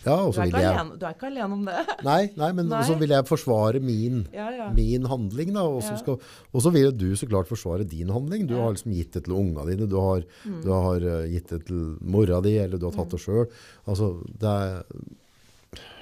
Ja, 0.03 0.15
Du 0.17 0.33
er, 0.33 0.39
vil 0.41 0.49
ikke 0.49 0.59
jeg, 0.63 0.73
alene, 0.73 0.95
du 0.99 1.03
er 1.05 1.13
ikke 1.13 1.27
alene 1.29 1.53
om 1.53 1.65
det. 1.67 1.75
nei, 2.09 2.21
nei, 2.35 2.47
men 2.57 2.67
Nei. 2.67 2.79
så 2.87 2.95
vil 2.99 3.11
jeg 3.13 3.27
forsvare 3.29 3.79
min, 3.79 4.23
Ja, 4.33 4.47
ja. 4.51 4.65
min 4.73 5.05
handling. 5.07 5.53
Da, 5.53 5.61
og, 5.69 5.83
så 5.85 5.93
Ja. 5.93 5.99
skal, 6.01 6.17
og 6.51 6.63
så 6.65 6.71
vil 6.73 6.89
du 6.97 7.05
så 7.15 7.29
klart 7.29 7.47
forsvare 7.47 7.85
din 7.87 8.09
handling. 8.09 8.47
Du 8.49 8.55
Ja. 8.57 8.63
har 8.65 8.73
liksom 8.73 8.91
gitt 8.97 9.13
det 9.13 9.23
til 9.25 9.33
unga 9.37 9.63
dine, 9.69 9.87
du 9.87 9.95
har, 10.01 10.25
Mm. 10.45 10.61
du 10.65 10.69
har 10.73 10.95
eh, 10.97 11.27
gitt 11.31 11.47
det 11.53 11.65
til 11.69 11.97
mora 12.01 12.41
di, 12.41 12.57
eller 12.57 12.77
du 12.81 12.89
har 12.89 12.97
tatt 12.97 13.13
det 13.13 13.21
sjøl. 13.21 13.45
Altså, 13.87 14.09
det 14.27 14.49
er 14.49 14.83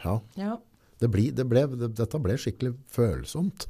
Ja. 0.06 0.20
Ja. 0.36 0.58
Det 1.02 1.10
blir, 1.12 1.32
det 1.36 1.46
ble, 1.50 1.68
det, 1.68 1.94
dette 1.98 2.20
ble 2.22 2.34
skikkelig 2.38 2.76
følsomt. 2.94 3.68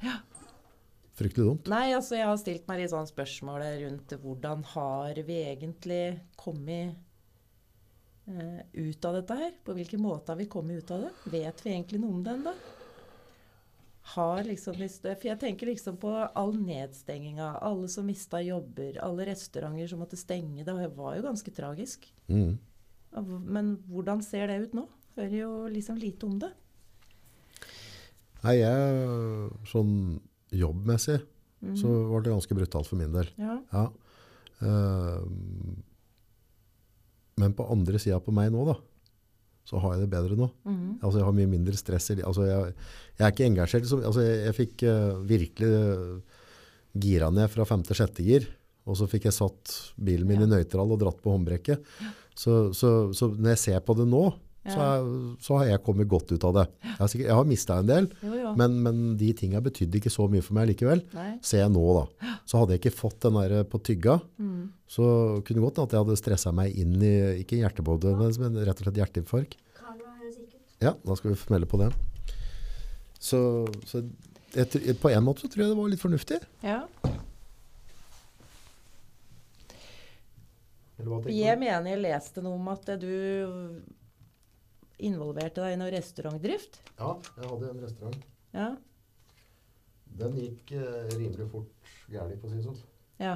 Fryktelig 1.21 1.45
dumt. 1.45 1.69
Nei, 1.69 1.91
altså 1.93 2.17
jeg 2.17 2.25
har 2.25 2.41
stilt 2.41 2.67
meg 2.69 2.81
litt 2.81 2.93
sånn 2.93 3.09
spørsmål 3.09 3.63
rundt 3.83 4.13
hvordan 4.23 4.63
har 4.73 5.19
vi 5.27 5.37
egentlig 5.43 6.03
kommet 6.39 6.95
eh, 8.25 8.61
ut 8.73 9.05
av 9.05 9.19
dette 9.19 9.37
her? 9.37 9.51
På 9.65 9.75
hvilken 9.77 10.01
måte 10.01 10.33
har 10.33 10.39
vi 10.39 10.49
kommet 10.49 10.81
ut 10.81 10.93
av 10.95 11.05
det? 11.05 11.11
Vet 11.35 11.65
vi 11.65 11.75
egentlig 11.75 12.01
noe 12.01 12.15
om 12.17 12.23
det 12.25 12.33
ennå? 12.39 12.55
Har 14.15 14.41
liksom, 14.47 14.79
for 14.81 15.27
jeg 15.29 15.39
tenker 15.39 15.69
liksom 15.69 15.99
på 16.01 16.09
all 16.09 16.55
nedstenginga, 16.57 17.51
alle 17.61 17.91
som 17.91 18.09
mista 18.09 18.41
jobber, 18.41 18.97
alle 19.05 19.29
restauranter 19.29 19.91
som 19.91 20.01
måtte 20.01 20.19
stenge. 20.19 20.65
Det 20.65 20.73
var 20.97 21.19
jo 21.19 21.27
ganske 21.27 21.53
tragisk. 21.53 22.09
Mm. 22.27 22.57
Men 23.45 23.75
hvordan 23.91 24.25
ser 24.25 24.49
det 24.49 24.57
ut 24.65 24.75
nå? 24.75 24.87
Hører 25.19 25.37
jo 25.37 25.53
liksom 25.69 26.01
lite 26.01 26.25
om 26.25 26.41
det. 26.41 26.49
Nei, 28.41 28.57
jeg, 28.57 29.53
sånn 29.69 29.93
jobbmessig, 30.51 31.19
mm. 31.63 31.75
så 31.79 31.91
var 32.11 32.23
det 32.23 32.33
ganske 32.33 32.57
brutalt 32.57 32.89
for 32.89 32.99
min 32.99 33.13
del. 33.15 33.29
Ja. 33.39 33.57
Ja. 33.71 33.85
Uh, 34.61 35.25
men 37.41 37.55
på 37.57 37.65
andre 37.73 37.99
sida 38.01 38.19
på 38.21 38.33
meg 38.35 38.51
nå, 38.53 38.65
da, 38.67 38.75
så 39.65 39.79
har 39.81 39.95
jeg 39.95 40.05
det 40.05 40.11
bedre 40.11 40.37
nå. 40.37 40.49
Mm. 40.67 40.99
Altså, 40.99 41.19
jeg 41.19 41.27
har 41.27 41.37
mye 41.37 41.49
mindre 41.49 41.77
stress. 41.79 42.11
i 42.13 42.19
Altså, 42.19 42.45
jeg, 42.49 42.73
jeg 43.17 43.25
er 43.25 43.33
ikke 43.33 43.47
engasjert. 43.49 43.85
Liksom. 43.85 44.03
altså, 44.09 44.25
jeg, 44.25 44.39
jeg 44.47 44.57
fikk 44.57 44.85
uh, 44.89 45.21
virkelig 45.29 45.71
uh, 45.71 46.41
gira 47.01 47.31
ned 47.33 47.51
fra 47.53 47.65
femte-sjette 47.69 48.25
gir, 48.25 48.49
og 48.89 48.97
så 48.97 49.07
fikk 49.07 49.29
jeg 49.29 49.37
satt 49.37 49.75
bilen 50.01 50.27
min 50.27 50.41
Ja. 50.41 50.49
i 50.49 50.51
nøytral 50.57 50.91
og 50.91 50.99
dratt 51.01 51.21
på 51.23 51.33
håndbrekket. 51.33 51.85
Så, 52.35 52.71
så, 52.75 53.11
så 53.15 53.29
når 53.31 53.53
jeg 53.53 53.61
ser 53.61 53.83
på 53.85 53.95
det 53.99 54.07
nå, 54.09 54.25
så, 54.61 54.77
er, 54.77 55.05
så 55.41 55.55
har 55.57 55.69
jeg 55.71 55.81
kommet 55.85 56.09
godt 56.09 56.31
ut 56.35 56.43
av 56.45 56.53
det. 56.59 56.65
Jeg 56.83 56.97
har, 56.99 57.09
sikkert, 57.09 57.27
jeg 57.31 57.37
har 57.39 57.47
mista 57.49 57.77
en 57.81 57.87
del, 57.89 58.09
Jo, 58.21 58.33
jo. 58.37 58.51
men, 58.59 58.75
men 58.85 58.99
de 59.17 59.31
tinga 59.37 59.61
betydde 59.65 59.97
ikke 59.97 60.13
så 60.13 60.27
mye 60.29 60.45
for 60.45 60.57
meg 60.59 60.69
likevel. 60.69 61.01
Nei. 61.17 61.31
Ser 61.45 61.63
jeg 61.63 61.73
nå, 61.73 61.81
da. 61.97 62.35
Så 62.45 62.61
hadde 62.61 62.75
jeg 62.75 62.83
ikke 62.83 62.93
fått 62.99 63.17
den 63.25 63.39
der 63.39 63.65
på 63.71 63.81
tygga, 63.81 64.19
mm. 64.37 64.59
så 64.85 65.07
kunne 65.41 65.57
det 65.57 65.65
godt 65.65 65.81
at 65.87 65.95
jeg 65.95 66.05
hadde 66.05 66.19
stressa 66.21 66.53
meg 66.53 66.77
inn 66.77 66.93
i 67.01 67.15
ikke 67.41 67.57
hjertebåde, 67.63 68.13
men, 68.19 68.35
men 68.43 68.61
rett 68.61 68.83
og 68.83 68.85
slett 68.85 69.01
hjerteinfarkt. 69.01 69.57
Ja, 70.81 70.95
da 70.97 71.17
skal 71.17 71.33
vi 71.33 71.53
melde 71.53 71.69
på 71.69 71.77
det. 71.81 71.91
Så, 73.21 73.39
så 73.85 74.01
et, 74.57 74.75
et, 74.75 74.97
på 75.01 75.09
en 75.09 75.25
måte 75.25 75.45
så 75.45 75.49
tror 75.49 75.63
jeg 75.63 75.73
det 75.73 75.77
var 75.77 75.89
litt 75.91 76.01
fornuftig. 76.01 76.39
Ja. 76.65 76.83
Jeg 81.29 81.57
mener 81.57 81.89
jeg 81.95 82.01
leste 82.03 82.43
noe 82.45 82.59
om 82.59 82.67
at 82.73 82.89
du 83.01 83.09
involverte 85.07 85.63
deg 85.63 85.75
i 85.75 85.79
noe 85.81 85.91
restaurantdrift. 85.93 86.81
Ja, 86.99 87.15
jeg 87.37 87.49
hadde 87.49 87.71
en 87.71 87.81
restaurant. 87.85 88.27
Ja. 88.55 88.69
Den 90.21 90.37
gikk 90.37 90.73
eh, 90.75 91.09
rimelig 91.15 91.47
fort 91.53 91.91
gærlig, 92.11 92.37
for 92.41 92.49
å 92.49 92.53
si 92.53 92.59
det 92.61 92.67
sånn. 92.67 92.81
ja. 93.21 93.35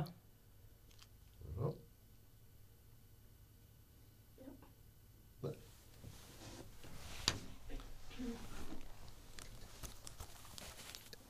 Der. 5.45 5.53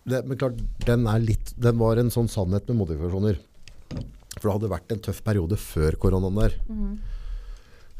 Det, 0.05 0.21
men 0.29 0.37
klart, 0.37 0.59
den, 0.85 1.07
er 1.09 1.21
litt, 1.23 1.51
den 1.57 1.79
var 1.81 1.97
en 1.97 2.11
sånn 2.13 2.29
sannhet 2.29 2.67
med 2.69 2.77
modifikasjoner. 2.83 3.39
For 4.35 4.45
det 4.45 4.53
hadde 4.53 4.69
vært 4.69 4.93
en 4.93 5.01
tøff 5.07 5.21
periode 5.25 5.57
før 5.57 5.97
koronaen 6.01 6.37
der. 6.43 6.57
Mhm. 6.69 6.95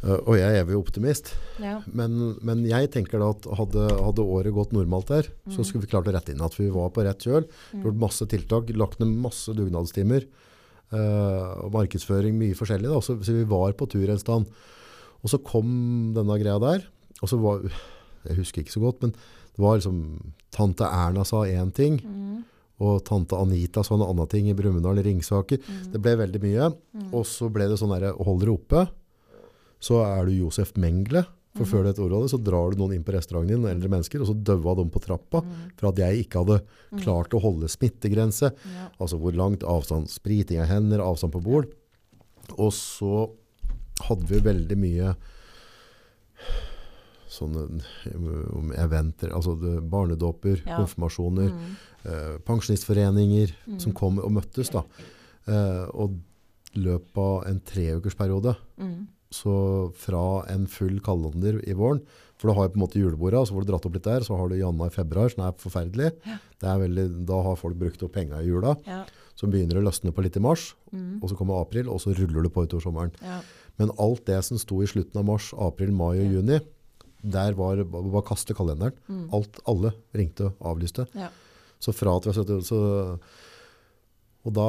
Eh, 0.05 0.19
og 0.29 0.35
jeg 0.37 0.45
er 0.53 0.61
evig 0.63 0.77
optimist. 0.77 1.33
ja. 1.59 1.79
Men, 1.91 2.35
men 2.45 2.63
jeg 2.69 2.91
tenker 2.93 3.19
da 3.19 3.31
at 3.33 3.45
hadde, 3.57 3.87
hadde 4.05 4.21
året 4.37 4.53
gått 4.53 4.71
normalt 4.75 5.09
der, 5.09 5.29
så 5.49 5.65
skulle 5.65 5.85
vi 5.87 5.91
klart 5.91 6.07
å 6.07 6.13
rette 6.13 6.31
inn 6.35 6.43
at 6.45 6.53
vi 6.59 6.69
var 6.69 6.91
på 6.93 7.03
rett 7.07 7.25
kjøl. 7.25 7.47
Gjort 7.73 7.97
masse 8.01 8.27
tiltak, 8.29 8.69
lagt 8.77 8.99
ned 9.01 9.15
masse 9.23 9.49
dugnadstimer. 9.57 10.27
Uh, 10.93 11.65
markedsføring, 11.73 12.35
mye 12.37 12.55
forskjellig. 12.55 12.87
Da. 12.91 12.99
Så, 13.03 13.17
så 13.25 13.33
vi 13.33 13.43
var 13.49 13.73
på 13.75 13.87
tur 13.89 14.05
en 14.13 14.21
stand. 14.21 14.45
Og 15.25 15.31
så 15.31 15.39
kom 15.41 16.13
denne 16.15 16.37
greia 16.39 16.59
der. 16.61 16.85
Og 17.23 17.31
så 17.31 17.39
var, 17.41 17.63
jeg 18.27 18.37
husker 18.37 18.61
ikke 18.61 18.75
så 18.75 18.83
godt, 18.83 19.01
men 19.01 19.15
det 19.55 19.63
var 19.63 19.79
liksom, 19.79 19.97
tante 20.53 20.85
Erna 20.85 21.23
sa 21.27 21.45
én 21.49 21.71
ting, 21.73 21.97
Mm. 22.05 22.43
og 22.83 23.05
tante 23.07 23.37
Anita 23.39 23.81
sa 23.87 23.95
en 23.95 24.01
annen 24.03 24.27
ting 24.27 24.49
i 24.51 24.53
Brumunddal, 24.53 24.99
Ringsaker. 25.05 25.57
Mhm. 25.63 25.91
Det 25.93 26.01
ble 26.03 26.13
veldig 26.19 26.41
mye. 26.43 26.65
Og 27.15 27.23
så 27.25 27.47
ble 27.49 27.69
det 27.71 27.77
sånn 27.79 27.93
derre 27.95 28.11
hold 28.19 28.41
dere 28.43 28.51
oppe, 28.53 28.81
så 29.79 30.01
er 30.05 30.25
du 30.25 30.31
Josef 30.37 30.73
Mengle. 30.77 31.25
For 31.55 31.63
før 31.63 31.83
du 31.85 31.89
et 31.89 31.99
ord 32.03 32.11
av 32.11 32.21
det, 32.25 32.31
så 32.33 32.37
drar 32.43 32.73
du 32.73 32.81
noen 32.81 32.97
inn 32.97 33.03
på 33.07 33.13
restauranten 33.15 33.47
din, 33.61 33.63
eldre 33.69 33.87
mennesker, 33.87 34.19
og 34.19 34.27
så 34.27 34.33
døva 34.35 34.73
de 34.75 34.83
på 34.91 34.99
trappa 34.99 35.39
for 35.79 35.87
at 35.87 35.95
jeg 36.01 36.25
ikke 36.25 36.41
hadde 36.43 36.57
klart 36.99 37.31
å 37.31 37.39
holde 37.39 37.69
smittegrense. 37.71 38.49
Ja. 38.51 38.89
Altså 38.99 39.15
hvor 39.21 39.31
langt 39.31 39.63
avstand, 39.63 40.09
spriting 40.11 40.59
av 40.59 40.67
hender, 40.67 40.99
avstand 40.99 41.31
på 41.31 41.39
bord. 41.45 41.69
Og 42.59 42.73
så 42.75 43.29
hadde 44.03 44.27
vi 44.27 44.41
veldig 44.43 44.77
mye 44.77 45.15
sånne 47.31 47.81
eventer, 48.79 49.31
altså 49.35 49.55
barnedåper, 49.55 50.61
Ja. 50.65 50.77
konfirmasjoner, 50.77 51.49
mm. 51.51 51.75
eh, 52.05 52.37
pensjonistforeninger 52.45 53.55
Mm. 53.67 53.79
som 53.79 53.93
kom 53.93 54.19
og 54.19 54.31
møttes 54.31 54.71
da. 54.71 54.83
Eh, 55.47 55.87
og 55.93 56.19
løpet 56.75 57.17
av 57.17 57.47
en 57.47 57.59
treukersperiode, 57.61 58.55
Mhm. 58.77 59.07
Så 59.35 59.55
fra 59.99 60.21
en 60.53 60.65
full 60.71 61.01
kalender 61.03 61.59
i 61.67 61.75
våren, 61.77 61.99
for 62.39 62.49
da 62.51 62.55
har 62.57 62.71
på 62.71 62.79
en 62.79 62.83
måte 62.85 62.99
julebordet, 62.99 63.39
og 63.39 63.47
så 63.47 63.55
får 63.55 63.65
du 63.65 63.69
dratt 63.71 63.85
opp 63.87 63.93
litt 63.95 64.07
der, 64.07 64.23
så 64.27 64.35
har 64.39 64.49
du 64.51 64.57
januar, 64.59 64.91
februar, 64.95 65.29
som 65.31 65.45
er 65.45 65.53
forferdelig. 65.61 66.09
Det 66.59 66.67
er 66.71 66.81
veldig, 66.81 67.05
da 67.29 67.41
har 67.45 67.59
folk 67.59 67.77
brukt 67.79 68.03
opp 68.03 68.15
penger 68.17 68.41
i 68.43 68.49
jula, 68.49 68.75
Ja. 68.87 69.03
så 69.35 69.47
begynner 69.51 69.75
det 69.77 69.83
å 69.83 69.87
løsne 69.89 70.11
på 70.15 70.23
litt 70.23 70.35
i 70.39 70.43
mars, 70.43 70.73
mm. 70.91 71.19
og 71.23 71.29
så 71.31 71.37
kommer 71.39 71.61
april, 71.61 71.87
og 71.91 71.99
så 72.03 72.15
ruller 72.15 72.43
det 72.47 72.53
på 72.55 72.63
utover 72.67 72.83
sommeren. 72.87 73.11
ja. 73.21 73.41
Men 73.77 73.89
alt 73.99 74.21
det 74.25 74.37
som 74.47 74.57
sto 74.57 74.77
i 74.81 74.87
slutten 74.87 75.17
av 75.19 75.25
mars, 75.27 75.49
april, 75.59 75.91
mai 75.91 76.15
og 76.15 76.23
Ja. 76.23 76.31
juni, 76.39 76.59
der 77.23 77.53
var, 77.57 77.75
var 77.83 78.21
kaste 78.23 78.53
kalenderen. 78.55 78.93
Mm. 79.09 79.29
Alt, 79.33 79.59
alle 79.67 79.91
ringte 80.13 80.45
og 80.45 80.55
avlyste. 80.77 81.07
Ja. 81.13 81.27
Så 81.79 81.91
fra 81.93 82.15
at 82.15 82.23
vi 82.23 82.31
har 82.31 83.19
og 84.45 84.53
da 84.53 84.65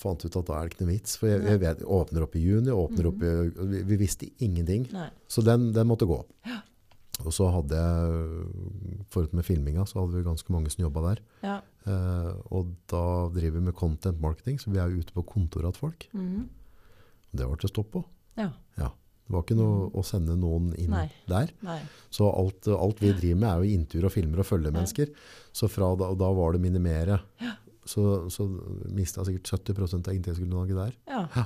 fant 0.00 0.24
vi 0.24 0.30
ut 0.30 0.38
at 0.40 0.48
da 0.48 0.56
er 0.56 0.66
det 0.68 0.72
ikke 0.74 0.84
noe 0.84 0.92
vits. 0.94 1.18
For 1.20 1.28
jeg, 1.28 1.42
jeg 1.44 1.60
vet, 1.60 1.82
åpner 1.84 2.24
opp 2.24 2.38
i 2.38 2.44
juni, 2.44 2.72
åpner 2.72 3.10
opp 3.10 3.20
i, 3.24 3.32
vi, 3.72 3.82
vi 3.90 3.98
visste 4.00 4.30
ingenting. 4.44 4.86
Nei. 4.94 5.10
Så 5.28 5.44
den, 5.44 5.68
den 5.76 5.90
måtte 5.90 6.08
gå. 6.08 6.18
Og 7.22 7.30
så 7.30 7.46
hadde 7.52 7.78
jeg, 7.78 9.04
forut 9.14 9.36
med 9.36 9.46
filminga, 9.46 9.84
så 9.86 10.00
hadde 10.00 10.16
vi 10.16 10.26
ganske 10.26 10.56
mange 10.56 10.72
som 10.72 10.82
jobba 10.86 11.04
der. 11.10 11.22
Ja. 11.44 11.60
Eh, 11.86 12.32
og 12.56 12.72
da 12.90 13.04
driver 13.36 13.60
vi 13.60 13.68
med 13.68 13.78
content 13.78 14.24
marketing, 14.24 14.58
så 14.58 14.72
vi 14.72 14.80
er 14.82 14.90
jo 14.90 15.04
ute 15.04 15.14
på 15.14 15.26
kontoret 15.36 15.76
til 15.76 15.86
folk. 15.86 16.08
Mhm. 16.16 16.48
Det 17.34 17.46
var 17.50 17.58
til 17.58 17.70
stopp 17.70 17.92
på. 17.94 18.04
Ja. 18.38 18.52
Det 19.24 19.32
var 19.32 19.44
ikke 19.46 19.56
noe 19.56 19.86
å 19.96 20.02
sende 20.04 20.34
noen 20.36 20.74
inn 20.76 20.92
Nei. 20.92 21.06
der. 21.30 21.48
Nei. 21.64 21.78
Så 22.12 22.26
alt, 22.28 22.68
alt 22.68 22.98
vi 23.00 23.12
driver 23.16 23.38
med 23.40 23.48
er 23.48 23.62
jo 23.62 23.78
intervjuer 23.78 24.08
og 24.10 24.12
filmer 24.12 24.42
og 24.42 24.48
følgemennesker. 24.50 25.14
Så 25.56 25.68
fra 25.72 25.88
da, 25.96 26.10
da 26.20 26.28
var 26.36 26.52
det 26.52 26.60
minimere. 26.60 27.22
Så, 27.84 28.30
så 28.32 28.46
mista 28.96 29.24
sikkert 29.26 29.50
70% 29.76 30.08
av 30.08 30.16
inntektsgrunnlaget 30.16 30.78
der. 30.78 30.94
Ja. 31.10 31.44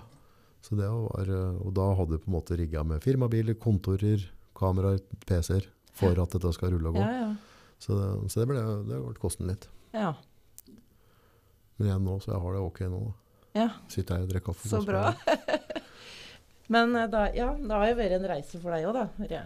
Så 0.62 0.76
det 0.78 0.86
var, 0.90 1.28
eh, 1.30 1.58
og 1.64 1.72
da 1.74 1.88
hadde 1.98 2.14
vi 2.14 2.22
på 2.22 2.30
en 2.30 2.36
måte 2.36 2.58
rigga 2.58 2.84
med 2.86 3.02
firmabiler, 3.02 3.56
kontorer, 3.58 4.22
kameraer, 4.58 5.02
PC-er 5.26 5.66
for 5.98 6.18
at 6.22 6.34
dette 6.34 6.52
skal 6.54 6.74
rulle 6.74 6.92
og 6.92 6.98
gå. 6.98 7.02
Ja, 7.02 7.26
ja. 7.26 7.74
Så, 7.78 7.94
det, 7.94 8.30
så 8.32 8.42
det 8.42 8.48
ble 8.50 8.62
det 8.88 8.98
ble 9.04 9.14
kosten 9.22 9.50
litt. 9.50 9.68
ja. 9.96 10.14
Men 11.78 11.86
igjen 11.92 12.06
nå, 12.08 12.16
så 12.18 12.32
jeg 12.32 12.42
har 12.42 12.54
det 12.56 12.60
ok 12.66 12.78
nå. 12.90 13.00
Ja. 13.54 13.68
Sitter 13.86 14.16
her 14.18 14.24
og 14.26 14.30
drikker 14.32 14.50
kaffe. 14.50 14.66
Så 14.66 14.80
bra. 14.82 15.12
Men 16.74 16.90
eh, 16.98 17.06
da, 17.10 17.28
ja, 17.36 17.52
det 17.54 17.70
har 17.70 17.86
jo 17.92 17.98
vært 18.00 18.16
en 18.16 18.26
reise 18.32 18.58
for 18.58 18.74
deg 18.74 18.88
òg, 18.88 18.98
da. 18.98 19.44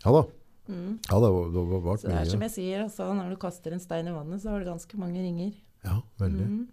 Ja 0.00 0.14
da. 0.16 0.22
Mm. 0.66 0.96
Ja, 1.04 1.18
det 1.20 1.28
har 1.28 1.52
det 1.52 1.62
har 1.68 1.84
vært 1.84 2.00
Så 2.02 2.08
det 2.08 2.16
er 2.16 2.30
som 2.32 2.42
jeg 2.46 2.54
sier, 2.56 2.86
altså, 2.88 3.10
når 3.14 3.34
du 3.34 3.38
kaster 3.44 3.76
en 3.76 3.82
stein 3.82 4.08
i 4.08 4.14
vannet, 4.16 4.40
så 4.42 4.54
har 4.54 4.64
du 4.64 4.70
ganske 4.70 4.98
mange 4.98 5.20
ringer. 5.20 5.52
Ja, 5.86 6.00
veldig. 6.20 6.48
Mm. 6.50 6.64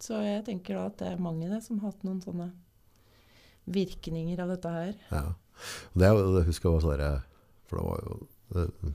Så 0.00 0.16
jeg 0.24 0.44
tenker 0.46 0.78
da 0.78 0.86
at 0.88 0.98
det 1.02 1.12
er 1.12 1.22
mange 1.22 1.50
det 1.50 1.60
som 1.64 1.80
har 1.80 1.92
hatt 1.92 2.04
noen 2.06 2.22
sånne 2.24 2.48
virkninger 3.70 4.40
av 4.40 4.54
dette 4.54 4.72
her. 4.72 4.94
Ja. 5.12 5.26
Og 5.92 6.00
det, 6.00 6.10
det 6.38 6.46
husker 6.48 6.70
jeg 6.70 6.76
var 6.78 6.84
sånn 6.86 7.02
der, 7.02 7.28
For 7.68 7.80
det 7.80 7.86
var 7.86 8.06
jo 8.06 8.16
det, 8.56 8.94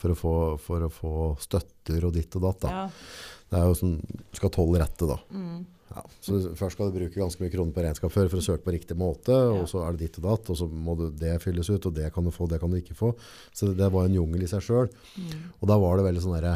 for, 0.00 0.14
å 0.14 0.16
få, 0.16 0.34
for 0.62 0.86
å 0.86 0.92
få 0.94 1.12
støtter 1.42 2.06
og 2.08 2.14
ditt 2.16 2.38
og 2.38 2.46
datt, 2.46 2.62
da. 2.62 2.70
Ja. 2.70 3.36
Det 3.50 3.58
er 3.58 3.66
jo 3.66 3.76
sånn 3.76 3.98
Du 4.06 4.38
skal 4.38 4.52
tolve 4.54 4.80
rette, 4.80 5.08
da. 5.10 5.18
Mm. 5.34 5.66
Ja. 5.90 6.04
Så 6.22 6.38
først 6.54 6.76
skal 6.76 6.92
du 6.92 7.00
bruke 7.00 7.18
ganske 7.18 7.42
mye 7.42 7.50
kroner 7.50 7.74
på 7.74 7.82
regnskap 7.82 8.12
før 8.14 8.28
for 8.30 8.38
å 8.38 8.44
søke 8.46 8.62
på 8.62 8.74
riktig 8.76 8.94
måte, 8.94 9.34
og 9.34 9.64
så 9.68 9.82
er 9.82 9.96
det 9.96 10.06
ditt 10.06 10.20
og 10.20 10.28
datt, 10.28 10.52
og 10.54 10.58
så 10.60 10.68
må 10.70 10.94
du, 10.94 11.08
det 11.10 11.34
fylles 11.42 11.66
ut, 11.72 11.88
og 11.90 11.96
det 11.96 12.12
kan 12.14 12.22
du 12.22 12.30
få, 12.30 12.46
det 12.46 12.60
kan 12.62 12.70
du 12.70 12.78
ikke 12.78 12.94
få. 12.94 13.10
Så 13.50 13.72
det 13.74 13.88
var 13.90 14.06
en 14.06 14.14
jungel 14.14 14.46
i 14.46 14.50
seg 14.50 14.62
sjøl. 14.62 14.92
Mm. 15.18 15.48
Og 15.58 15.66
da 15.72 15.80
var 15.82 15.98
det 15.98 16.06
veldig 16.06 16.22
sånn 16.22 16.36
derre 16.38 16.54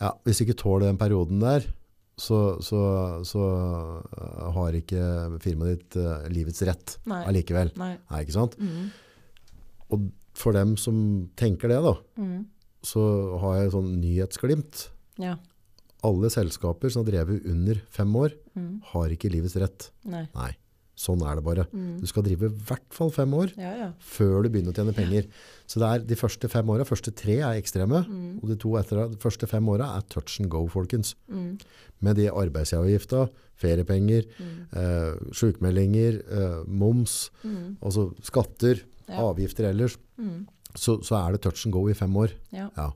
Ja, 0.00 0.12
hvis 0.24 0.38
du 0.38 0.44
ikke 0.46 0.58
tåler 0.60 0.86
den 0.90 0.98
perioden 1.00 1.40
der, 1.42 1.64
så, 2.18 2.58
så, 2.62 2.78
så 3.26 3.42
uh, 4.10 4.50
har 4.54 4.74
ikke 4.74 5.00
firmaet 5.42 5.78
ditt 5.78 5.96
uh, 6.02 6.26
livets 6.34 6.62
rett 6.66 6.96
Nei. 7.10 7.20
allikevel. 7.30 7.70
Nei. 7.78 7.92
Nei, 8.10 8.22
ikke 8.24 8.34
sant? 8.34 8.56
Mm. 8.58 8.88
Og 9.94 10.08
for 10.38 10.54
dem 10.54 10.76
som 10.78 10.96
tenker 11.38 11.70
det, 11.72 11.80
da, 11.82 11.94
Mm. 12.18 12.46
så 12.86 13.02
har 13.42 13.56
jeg 13.62 13.72
sånn 13.74 13.92
nyhetsglimt. 14.02 14.88
Ja. 15.18 15.36
Alle 16.06 16.30
selskaper 16.30 16.90
som 16.94 17.02
har 17.04 17.10
drevet 17.10 17.46
under 17.50 17.80
fem 17.90 18.12
år, 18.18 18.34
Mm. 18.54 18.80
har 18.92 19.08
ikke 19.14 19.30
livets 19.30 19.56
rett. 19.58 19.90
Nei. 20.04 20.28
Nei, 20.34 20.52
sånn 20.98 21.20
er 21.22 21.36
det 21.38 21.44
bare. 21.46 21.64
Mm. 21.70 22.00
Du 22.02 22.06
skal 22.10 22.24
drive 22.26 22.48
i 22.48 22.54
hvert 22.68 22.88
fall 22.96 23.10
fem 23.14 23.30
år 23.38 23.52
Ja, 23.56 23.70
ja. 23.78 23.88
før 24.02 24.42
du 24.42 24.48
begynner 24.50 24.72
å 24.72 24.74
tjene 24.74 24.94
penger. 24.96 25.28
Så 25.70 25.78
det 25.78 25.88
er 25.88 26.06
de 26.10 26.16
første 26.18 26.48
fem 26.50 26.66
åra, 26.74 26.82
første 26.88 27.12
tre 27.14 27.36
er 27.38 27.60
ekstreme, 27.60 28.00
Mm. 28.08 28.40
og 28.42 28.48
de 28.50 28.56
to 28.56 28.72
etter 28.80 29.04
de 29.12 29.16
første 29.22 29.46
fem 29.46 29.64
åra 29.70 29.92
er 29.96 30.02
touch 30.10 30.40
and 30.40 30.50
go, 30.50 30.66
folkens. 30.66 31.14
Mm. 31.30 31.60
Med 32.02 32.16
de 32.16 32.26
arbeidsavgifta, 32.30 33.28
feriepenger, 33.58 34.26
Mm. 34.40 34.66
eh, 34.74 35.14
sjukmeldinger, 35.32 36.18
eh, 36.30 36.64
moms, 36.66 37.30
Mm. 37.44 37.76
altså 37.80 38.12
skatter, 38.22 38.82
Ja. 39.08 39.20
avgifter 39.22 39.70
ellers, 39.70 39.96
Mm. 40.18 40.46
så, 40.74 40.98
så 41.02 41.14
er 41.28 41.32
det 41.32 41.42
touch 41.42 41.64
and 41.66 41.72
go 41.72 41.86
i 41.88 41.94
fem 41.94 42.12
år. 42.16 42.32
Ja. 42.52 42.70
Ja. 42.76 42.90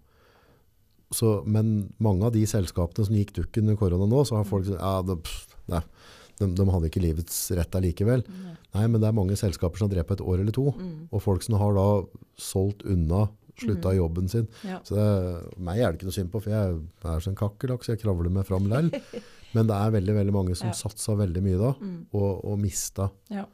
Så, 1.13 1.45
men 1.47 1.93
mange 2.01 2.25
av 2.25 2.33
de 2.33 2.43
selskapene 2.49 3.05
som 3.05 3.15
gikk 3.15 3.33
dukken 3.37 3.69
under 3.69 3.77
korona 3.77 4.07
nå, 4.09 4.23
så 4.27 4.37
har 4.39 4.45
folk 4.49 4.65
sagt 4.65 4.81
ja, 4.81 5.03
det, 5.03 5.23
pff, 5.23 5.47
nei, 5.69 5.83
de, 6.43 6.49
de 6.59 6.67
hadde 6.75 6.89
ikke 6.91 7.03
livets 7.05 7.39
rett 7.59 7.79
allikevel. 7.79 8.25
Nei. 8.29 8.57
Nei, 8.73 8.87
men 8.89 9.01
det 9.03 9.09
er 9.11 9.17
mange 9.17 9.37
selskaper 9.39 9.79
som 9.81 9.89
har 9.89 9.95
drept 9.97 10.09
på 10.13 10.17
et 10.19 10.25
år 10.25 10.41
eller 10.43 10.55
to. 10.57 10.67
Mm. 10.79 11.07
Og 11.13 11.23
folk 11.25 11.45
som 11.47 11.59
har 11.61 11.75
da 11.77 11.87
solgt 12.41 12.85
unna, 12.89 13.27
slutta 13.63 13.91
Mm. 13.93 13.97
jobben 13.99 14.29
sin. 14.33 14.47
Ja. 14.65 14.79
Så 14.83 14.97
det, 14.97 15.59
meg 15.61 15.79
er 15.79 15.93
det 15.93 15.99
ikke 16.01 16.09
noe 16.09 16.17
synd 16.17 16.31
på, 16.33 16.41
for 16.43 16.51
jeg 16.55 16.79
er 17.05 17.21
som 17.21 17.35
en 17.35 17.37
kakerlakk, 17.39 17.85
så 17.85 17.93
jeg 17.93 18.01
kravler 18.01 18.33
meg 18.33 18.47
fram 18.49 18.65
lell. 18.71 18.89
Men 19.55 19.69
det 19.69 19.77
er 19.77 19.91
veldig, 19.93 20.15
veldig 20.17 20.33
mange 20.33 20.55
som 20.57 20.71
Ja. 20.71 20.77
satsa 20.79 21.13
veldig 21.21 21.43
mye 21.45 21.59
da, 21.61 21.75
Mm. 21.81 22.07
og, 22.17 22.45
og 22.49 22.59
mista. 22.59 23.11
ja. 23.31 23.45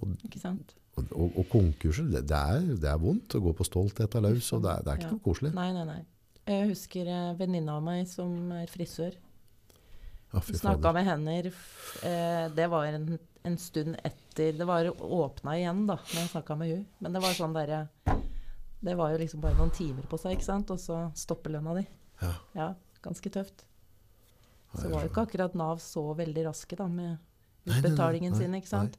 Og, 0.00 0.10
Ikke 0.24 0.40
sant? 0.40 0.74
og, 0.96 1.04
og, 1.12 1.36
og 1.40 1.46
konkurser, 1.52 2.08
det, 2.12 2.24
det, 2.28 2.36
er, 2.36 2.66
det 2.80 2.88
er 2.90 2.98
vondt 3.00 3.36
å 3.36 3.40
gå 3.44 3.52
på 3.56 3.64
stolthet 3.68 4.16
av 4.16 4.26
løs, 4.26 4.48
og 4.56 4.64
det 4.64 4.72
er, 4.72 4.82
det 4.84 4.92
er 4.92 4.98
ikke 5.00 5.12
noe 5.14 5.24
koselig. 5.24 5.52
Nei, 5.56 5.68
nei, 5.76 5.84
nei. 5.88 6.00
Jeg 6.46 6.68
husker 6.70 7.08
eh, 7.10 7.30
venninna 7.38 7.76
av 7.78 7.84
meg 7.84 8.06
som 8.08 8.34
er 8.54 8.66
frisør. 8.70 9.16
Fy 10.44 10.56
Snakka 10.58 10.92
med 10.92 11.06
henne 11.06 11.36
eh, 11.40 12.46
Det 12.54 12.66
var 12.72 12.86
en, 12.86 13.18
en 13.42 13.58
stund 13.58 13.96
etter 14.04 14.52
Det 14.56 14.66
var 14.68 14.90
åpna 15.02 15.56
igjen, 15.58 15.84
da, 15.88 15.98
når 16.00 16.20
jeg 16.20 16.32
snakka 16.34 16.56
med 16.60 16.72
hun. 16.72 16.82
Men 16.98 17.16
det 17.16 17.22
var 17.24 17.36
sånn 17.38 17.56
derre 17.56 17.86
Det 18.80 18.96
var 18.98 19.14
jo 19.14 19.22
liksom 19.22 19.44
bare 19.44 19.58
noen 19.58 19.72
timer 19.76 20.08
på 20.10 20.18
seg, 20.20 20.36
ikke 20.36 20.48
sant? 20.48 20.72
Og 20.74 20.80
så 20.82 21.06
stopper 21.16 21.56
lønna 21.56 21.78
di. 21.78 21.86
Ja. 22.20 22.34
Ja, 22.56 22.68
ganske 23.04 23.32
tøft. 23.32 23.64
Så 24.76 24.90
var 24.92 25.04
jo 25.04 25.10
ikke 25.10 25.24
akkurat 25.24 25.54
Nav 25.56 25.80
så 25.80 26.04
veldig 26.16 26.48
raske 26.50 26.76
da 26.76 26.88
med 26.90 27.14
Nei, 27.14 27.16
nei, 27.16 27.72
nei, 27.72 27.78
utbetalingen 27.80 28.34
nei, 28.34 28.40
sin, 28.40 28.56
ikke 28.58 28.70
sant? 28.70 28.98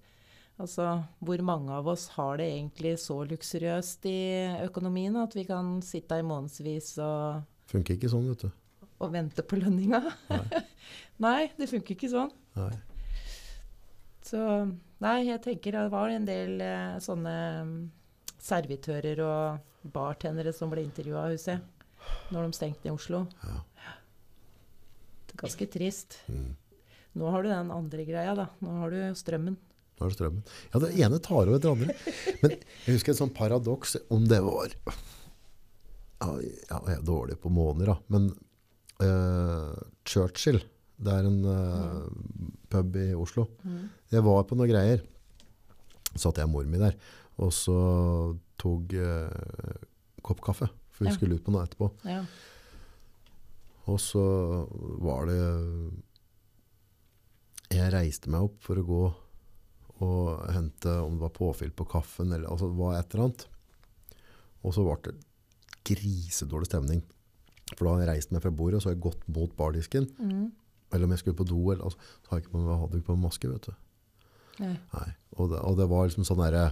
Altså, 0.58 1.04
hvor 1.22 1.42
mange 1.46 1.70
av 1.70 1.86
oss 1.88 2.08
har 2.16 2.40
det 2.42 2.48
egentlig 2.50 2.96
så 2.98 3.20
luksuriøst 3.30 4.08
i 4.10 4.20
økonomien 4.66 5.14
at 5.22 5.36
vi 5.38 5.44
kan 5.46 5.78
sitte 5.86 6.18
i 6.18 6.26
månedsvis 6.26 6.96
og, 7.06 7.46
Funker 7.68 7.98
ikke 7.98 8.10
sånn, 8.10 8.30
vet 8.32 8.48
du. 8.48 8.52
Og 8.98 9.14
vente 9.14 9.46
på 9.46 9.60
lønninga? 9.60 10.02
Nei. 10.32 10.64
Nei, 11.26 11.42
det 11.58 11.70
funker 11.72 11.96
ikke 11.96 12.12
sånn. 12.12 12.30
Nei. 12.58 12.74
Så 14.28 14.42
nei, 15.02 15.18
jeg 15.30 15.42
tenker 15.46 15.74
det 15.74 15.88
var 15.94 16.12
en 16.12 16.28
del 16.28 16.60
eh, 16.62 16.98
sånne 17.02 17.36
mm, 17.66 17.76
servitører 18.44 19.22
og 19.24 19.90
bartendere 19.94 20.54
som 20.54 20.72
ble 20.72 20.84
intervjua, 20.84 21.30
husker 21.32 21.56
jeg, 21.56 21.64
når 22.36 22.48
de 22.48 22.58
stengte 22.58 22.90
i 22.90 22.94
Oslo. 22.94 23.24
Ja. 23.42 23.62
Det 25.28 25.38
er 25.38 25.42
ganske 25.42 25.70
trist. 25.72 26.20
Mm. 26.28 26.52
Nå 27.18 27.32
har 27.34 27.44
du 27.44 27.50
den 27.50 27.72
andre 27.74 28.06
greia, 28.06 28.36
da. 28.38 28.50
Nå 28.62 28.76
har 28.84 28.94
du 28.94 29.00
strømmen. 29.18 29.58
Nå 29.98 30.06
har 30.06 30.12
du 30.12 30.18
strømmen. 30.18 30.44
Ja, 30.74 30.82
det 30.84 30.92
ene 31.02 31.22
tar 31.24 31.48
over 31.48 31.62
det 31.62 31.72
andre. 31.72 31.96
Men 32.44 32.58
jeg 32.86 32.98
husker 32.98 33.16
et 33.16 33.22
sånn 33.22 33.34
paradoks, 33.34 33.96
om 34.14 34.28
det 34.30 34.44
var 34.46 34.76
ja, 36.18 36.28
ja, 36.42 36.78
Jeg 36.90 36.98
er 36.98 37.06
dårlig 37.06 37.40
på 37.42 37.50
måneder, 37.54 37.96
da. 37.96 37.98
Men 38.14 38.30
eh, 39.04 39.76
Churchill, 40.08 40.60
det 40.98 41.14
er 41.14 41.28
en 41.30 41.40
eh, 41.46 42.08
pub 42.72 42.96
i 42.98 43.14
Oslo. 43.18 43.48
Mm. 43.64 43.86
Jeg 44.12 44.26
var 44.26 44.44
på 44.50 44.58
noen 44.58 44.72
greier. 44.72 45.04
Så 46.14 46.28
Satt 46.30 46.40
jeg 46.42 46.48
og 46.50 46.54
mor 46.56 46.66
mi 46.66 46.80
der, 46.82 46.96
og 47.38 47.52
så 47.54 47.76
tok 48.58 48.94
uh, 48.98 49.82
kopp 50.26 50.40
kaffe. 50.42 50.66
For 50.96 51.06
vi 51.06 51.12
Ja. 51.12 51.14
skulle 51.14 51.36
ut 51.38 51.44
på 51.46 51.52
noe 51.54 51.62
etterpå. 51.68 51.92
Ja. 52.10 52.24
Og 53.86 54.00
så 54.02 54.24
var 55.04 55.28
det 55.30 55.38
Jeg 57.70 57.92
reiste 57.94 58.32
meg 58.34 58.48
opp 58.48 58.58
for 58.64 58.80
å 58.80 58.86
gå 58.88 59.04
og 60.08 60.52
hente 60.54 60.92
om 61.04 61.18
det 61.18 61.26
var 61.26 61.34
påfyll 61.36 61.72
på 61.76 61.86
kaffen, 61.90 62.32
eller 62.32 62.50
altså 62.50 62.70
det 62.72 62.78
var 62.80 62.98
et 62.98 63.14
eller 63.14 63.28
annet. 63.28 63.46
Og 64.64 64.74
så 64.74 64.86
ble 64.86 64.98
det 65.12 65.16
grisedårlig 65.88 66.70
stemning. 66.70 67.04
For 67.74 67.84
da 67.84 67.96
hadde 67.96 68.06
jeg 68.06 68.14
reist 68.14 68.32
meg 68.32 68.46
fra 68.46 68.54
bordet, 68.62 68.80
og 68.80 68.84
så 68.86 68.92
har 68.92 68.96
jeg 68.96 69.06
gått 69.08 69.26
mot 69.36 69.58
bardisken. 69.60 70.08
Mm. 70.22 70.46
Eller 70.94 71.08
om 71.08 71.12
jeg 71.16 71.24
skulle 71.24 71.40
på 71.42 71.48
do, 71.50 71.60
eller, 71.74 71.84
altså, 71.90 72.00
så 72.24 72.32
hadde 72.32 72.40
jeg 72.40 72.48
ikke 72.48 72.56
på, 72.56 72.78
hadde 72.84 73.02
ikke 73.02 73.12
på 73.12 73.20
maske, 73.20 73.52
vet 73.52 73.68
du. 73.68 73.76
Nei. 74.64 74.78
Nei. 74.94 75.10
Og, 75.38 75.52
det, 75.52 75.60
og 75.60 75.76
det 75.78 75.86
var 75.92 76.08
liksom 76.08 76.26
sånn 76.28 76.42
derre 76.46 76.72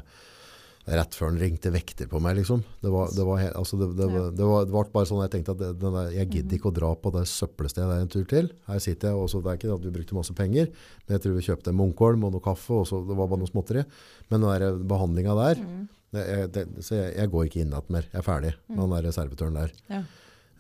Rett 0.86 1.16
før 1.18 1.32
han 1.32 1.40
ringte 1.42 1.72
vekter 1.74 2.06
på 2.06 2.20
meg, 2.22 2.36
liksom. 2.38 2.60
Det 2.78 2.92
var, 2.94 3.10
det 3.10 3.24
var, 3.26 3.40
altså 3.58 3.78
det, 3.80 3.88
det, 3.98 4.06
var, 4.06 4.28
det, 4.38 4.46
var, 4.70 4.90
bare 4.94 5.08
sånn 5.10 5.24
jeg 5.24 5.32
tenkte 5.34 5.56
at 5.56 5.80
der, 5.82 6.12
jeg 6.14 6.30
gidder 6.30 6.60
ikke 6.60 6.70
å 6.70 6.76
dra 6.78 6.92
på 7.02 7.10
det 7.16 7.24
søppelstedet 7.32 7.88
der 7.90 8.04
en 8.04 8.12
tur 8.14 8.28
til. 8.30 8.52
Her 8.68 8.84
sitter 8.84 9.10
jeg, 9.10 9.18
og 9.18 9.32
så 9.32 9.42
det 9.42 9.50
er 9.50 9.58
ikke 9.58 9.72
at 9.74 9.88
vi 9.88 9.94
brukte 9.96 10.18
masse 10.20 10.36
penger, 10.38 10.70
men 11.08 11.16
jeg 11.16 11.24
tror 11.24 11.34
vi 11.40 11.46
kjøpte 11.48 11.74
en 11.74 11.80
Munkholm 11.80 12.28
og 12.28 12.36
noe 12.36 12.46
kaffe, 12.46 12.78
og 12.78 12.86
så 12.86 13.00
det 13.02 13.18
var 13.18 13.32
bare 13.32 13.42
noe 13.42 13.50
småtteri. 13.50 13.82
Men 14.30 14.46
den 14.46 14.62
der 14.62 14.78
behandlinga 14.94 15.38
der, 15.42 15.64
Mm. 15.66 15.88
jeg, 16.14 16.68
så 16.86 17.00
jeg, 17.02 17.16
jeg 17.18 17.34
går 17.34 17.50
ikke 17.50 17.64
inn 17.64 17.74
igjen 17.74 17.90
mer. 17.98 18.06
Jeg 18.12 18.22
er 18.22 18.30
ferdig 18.30 18.54
med 18.70 18.84
den 18.86 18.94
der 18.94 19.18
servitøren 19.18 19.58
der. 19.58 19.74
Ja. 19.90 20.04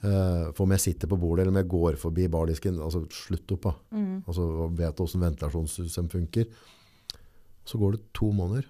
Eh, 0.06 0.52
for 0.54 0.66
om 0.68 0.74
jeg 0.76 0.84
sitter 0.84 1.10
på 1.10 1.18
bordet, 1.18 1.42
eller 1.46 1.54
om 1.56 1.60
jeg 1.62 1.70
går 1.72 1.96
forbi 1.98 2.28
bardisken, 2.30 2.78
altså 2.84 3.04
slutt 3.10 3.52
opp 3.56 3.64
da. 3.70 3.72
Mm. 3.96 4.20
Altså 4.28 4.46
vet 4.78 5.00
åssen 5.02 5.22
hvordan 5.22 5.32
ventilasjonssystem 5.34 6.10
funker. 6.12 6.46
Så 7.66 7.80
går 7.82 7.96
det 7.96 8.02
to 8.14 8.30
måneder, 8.36 8.68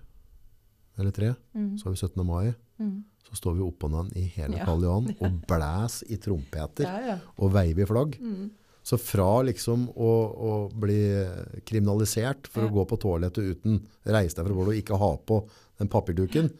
eller 0.97 1.11
tre, 1.11 1.33
Mm. 1.55 1.77
så 1.77 1.85
har 1.89 1.91
vi 1.91 1.97
17. 1.99 2.23
mai, 2.25 2.53
Mm. 2.79 3.03
så 3.27 3.35
står 3.35 3.55
vi 3.57 3.65
oppå 3.65 3.89
den 3.91 4.11
i 4.15 4.27
hele 4.27 4.57
Ja. 4.57 4.65
Karl 4.65 4.83
Johan 4.83 5.09
og 5.21 5.41
blæs 5.47 6.03
i 6.09 6.15
trompeter 6.17 6.83
Ja, 6.87 6.99
ja. 7.07 7.17
og 7.37 7.51
veiver 7.51 7.83
i 7.83 7.85
flagg. 7.85 8.15
Mm. 8.21 8.51
Så 8.85 8.99
fra 9.01 9.41
liksom 9.43 9.89
å, 9.97 10.11
å 10.37 10.51
bli 10.71 11.25
kriminalisert 11.65 12.47
for 12.47 12.61
å 12.67 12.71
gå 12.71 12.85
på 12.87 12.99
toalettet 13.01 13.57
uten 13.57 13.79
reise 14.05 14.35
deg 14.37 14.45
fra 14.45 14.53
bordet 14.53 14.75
og 14.75 14.81
ikke 14.83 14.99
ha 15.01 15.11
på 15.17 15.39
den 15.79 15.89
papirduken, 15.91 16.51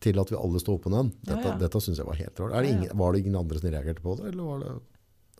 til 0.00 0.18
at 0.22 0.30
vi 0.32 0.38
alle 0.38 0.60
står 0.62 0.78
på 0.80 0.92
den. 0.92 1.10
Dette, 1.20 1.44
ja. 1.52 1.56
dette 1.60 1.80
syns 1.84 2.00
jeg 2.00 2.08
var 2.08 2.18
helt 2.18 2.40
rart. 2.40 2.54
Er 2.56 2.64
det 2.64 2.70
Ja, 2.70 2.72
ja. 2.72 2.78
ingen, 2.78 2.98
var 2.98 3.12
det 3.12 3.20
ingen 3.22 3.36
andre 3.40 3.60
som 3.60 3.70
reagerte 3.70 4.04
på 4.04 4.16
det, 4.16 4.30
eller 4.32 4.42
var 4.48 4.64
det 4.64 4.74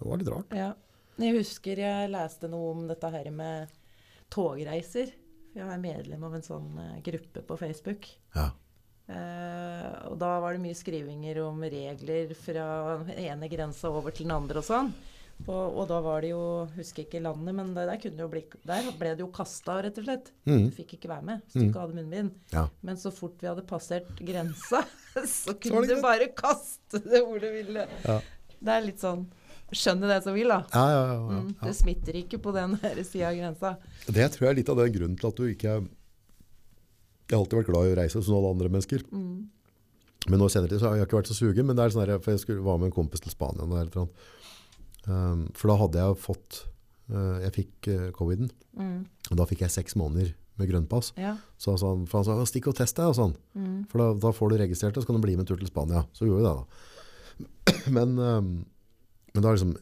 Det 0.01 0.09
var 0.09 0.21
litt 0.21 0.33
rart. 0.33 0.55
Ja. 0.57 0.71
Jeg 1.21 1.37
husker 1.37 1.77
jeg 1.83 2.11
leste 2.13 2.49
noe 2.49 2.71
om 2.73 2.87
dette 2.89 3.11
her 3.13 3.27
med 3.31 3.73
togreiser. 4.33 5.11
Jeg 5.53 5.67
er 5.67 5.81
medlem 5.83 6.23
av 6.25 6.37
en 6.39 6.45
sånn 6.47 6.69
eh, 6.81 6.99
gruppe 7.05 7.43
på 7.45 7.57
Facebook. 7.61 8.07
Ja. 8.37 8.47
Eh, 9.11 9.89
og 10.09 10.17
da 10.23 10.37
var 10.41 10.55
det 10.55 10.63
mye 10.63 10.79
skrivinger 10.79 11.41
om 11.43 11.61
regler 11.67 12.33
fra 12.39 12.67
den 13.03 13.19
ene 13.27 13.49
grensa 13.51 13.91
over 13.91 14.15
til 14.15 14.29
den 14.29 14.37
andre 14.37 14.63
og 14.63 14.69
sånn. 14.69 14.93
Og, 15.47 15.79
og 15.81 15.87
da 15.89 15.99
var 16.05 16.25
det 16.25 16.33
jo 16.33 16.43
Husker 16.77 17.05
ikke 17.07 17.23
landet, 17.25 17.55
men 17.57 17.73
der, 17.77 17.89
der, 17.89 18.01
kunne 18.03 18.19
det 18.19 18.25
jo 18.25 18.31
bli, 18.33 18.43
der 18.69 18.89
ble 18.99 19.13
det 19.17 19.25
jo 19.25 19.31
kasta, 19.35 19.79
rett 19.87 19.99
og 20.01 20.07
slett. 20.07 20.31
Mm. 20.49 20.69
fikk 20.77 20.97
ikke 20.99 21.11
være 21.11 21.27
med 21.27 21.45
hvis 21.45 21.57
du 21.57 21.67
ikke 21.67 21.85
hadde 21.85 21.99
munnbind. 21.99 22.33
Ja. 22.53 22.67
Men 22.87 23.01
så 23.01 23.13
fort 23.15 23.41
vi 23.41 23.49
hadde 23.49 23.65
passert 23.69 24.11
grensa, 24.21 24.83
så 25.41 25.57
kunne 25.57 25.85
så 25.87 25.97
du 25.97 26.05
bare 26.05 26.31
kaste 26.37 27.03
det 27.07 27.23
hvor 27.27 27.41
du 27.43 27.49
ville. 27.51 27.87
Ja. 28.05 28.19
Det 28.61 28.75
er 28.77 28.91
litt 28.91 29.03
sånn 29.03 29.29
Skjønner 29.71 30.11
det 30.11 30.17
som 30.25 30.35
vil, 30.35 30.51
da. 30.51 30.65
Ja, 30.75 30.81
ja, 30.91 31.03
ja, 31.07 31.13
ja, 31.15 31.27
Mm, 31.31 31.51
det 31.63 31.73
smitter 31.79 32.17
ikke 32.19 32.41
på 32.43 32.51
den 32.57 32.73
sida 33.07 33.29
av 33.29 33.37
grensa. 33.39 33.71
Det 34.09 34.25
tror 34.35 34.49
jeg 34.49 34.51
er 34.51 34.59
litt 34.59 34.73
av 34.73 34.81
den 34.81 34.95
grunnen 34.97 35.15
til 35.21 35.29
at 35.29 35.39
du 35.39 35.45
ikke 35.47 35.77
Jeg 37.31 37.37
har 37.37 37.39
alltid 37.39 37.61
vært 37.61 37.69
glad 37.71 37.87
i 37.87 37.93
å 37.93 37.99
reise 38.01 38.23
som 38.27 38.35
alle 38.35 38.51
andre 38.51 38.73
mennesker. 38.75 39.05
Mm. 39.15 39.47
Men 40.29 40.43
nå 40.43 40.49
senere 40.51 40.73
tid 40.73 40.83
så 40.83 40.91
har 40.91 40.99
jeg 40.99 41.07
ikke 41.07 41.21
vært 41.21 41.31
så 41.31 41.39
sugen, 41.39 41.69
men 41.69 41.79
det 41.79 41.85
er 41.85 41.95
sånn 41.95 42.03
her, 42.03 42.19
for 42.19 42.35
jeg 42.35 42.43
skulle, 42.43 42.65
var 42.67 42.81
med 42.83 42.91
en 42.91 42.97
kompis 42.99 43.23
til 43.23 43.31
Spania. 43.31 43.63
eller 43.63 43.95
noe. 43.95 44.11
Um, 45.09 45.47
for 45.57 45.71
da 45.73 45.77
hadde 45.81 46.03
jeg 46.03 46.17
fått 46.21 46.59
uh, 47.09 47.39
Jeg 47.41 47.53
fikk 47.57 47.89
uh, 47.95 48.09
coviden, 48.17 48.51
Mm. 48.77 49.01
og 49.33 49.37
da 49.41 49.45
fikk 49.51 49.65
jeg 49.65 49.73
seks 49.75 49.97
måneder 49.99 50.29
med 50.61 50.69
grønnpass. 50.71 51.09
Ja. 51.19 51.33
Så 51.59 51.73
han, 51.81 52.05
for 52.07 52.21
han 52.21 52.27
sa 52.29 52.45
stikk 52.47 52.69
og 52.71 52.77
test 52.79 52.95
deg, 53.01 53.09
og 53.11 53.17
sånn. 53.19 53.33
Mm. 53.59 53.81
For 53.91 53.99
da, 53.99 54.07
da 54.23 54.31
får 54.37 54.53
du 54.53 54.57
registrert 54.61 54.95
det, 54.95 55.03
så 55.03 55.09
kan 55.09 55.17
du 55.19 55.25
bli 55.25 55.35
med 55.35 55.43
en 55.43 55.49
tur 55.51 55.59
til 55.59 55.67
Spania. 55.71 56.05
Så 56.15 56.29
gjorde 56.29 56.39
vi 56.39 56.47
det, 56.47 56.55
da. 56.55 57.91
Men, 57.97 58.15
um, 58.19 58.51
men 59.35 59.43
da 59.45 59.53
liksom 59.55 59.73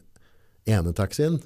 ene 0.69 0.91
taxien 0.97 1.37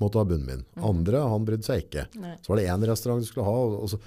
måtte 0.00 0.18
ha 0.20 0.24
bunnen 0.24 0.46
min. 0.48 0.64
Andre, 0.86 1.20
han 1.28 1.44
brydde 1.46 1.66
seg 1.66 1.84
ikke. 1.84 2.04
Nei. 2.22 2.34
Så 2.40 2.52
var 2.52 2.60
det 2.60 2.68
én 2.72 2.86
restaurant 2.88 3.20
du 3.22 3.26
skulle 3.28 3.46
ha. 3.46 3.54
Og, 3.68 3.74
og 3.84 3.90
så, 3.92 3.98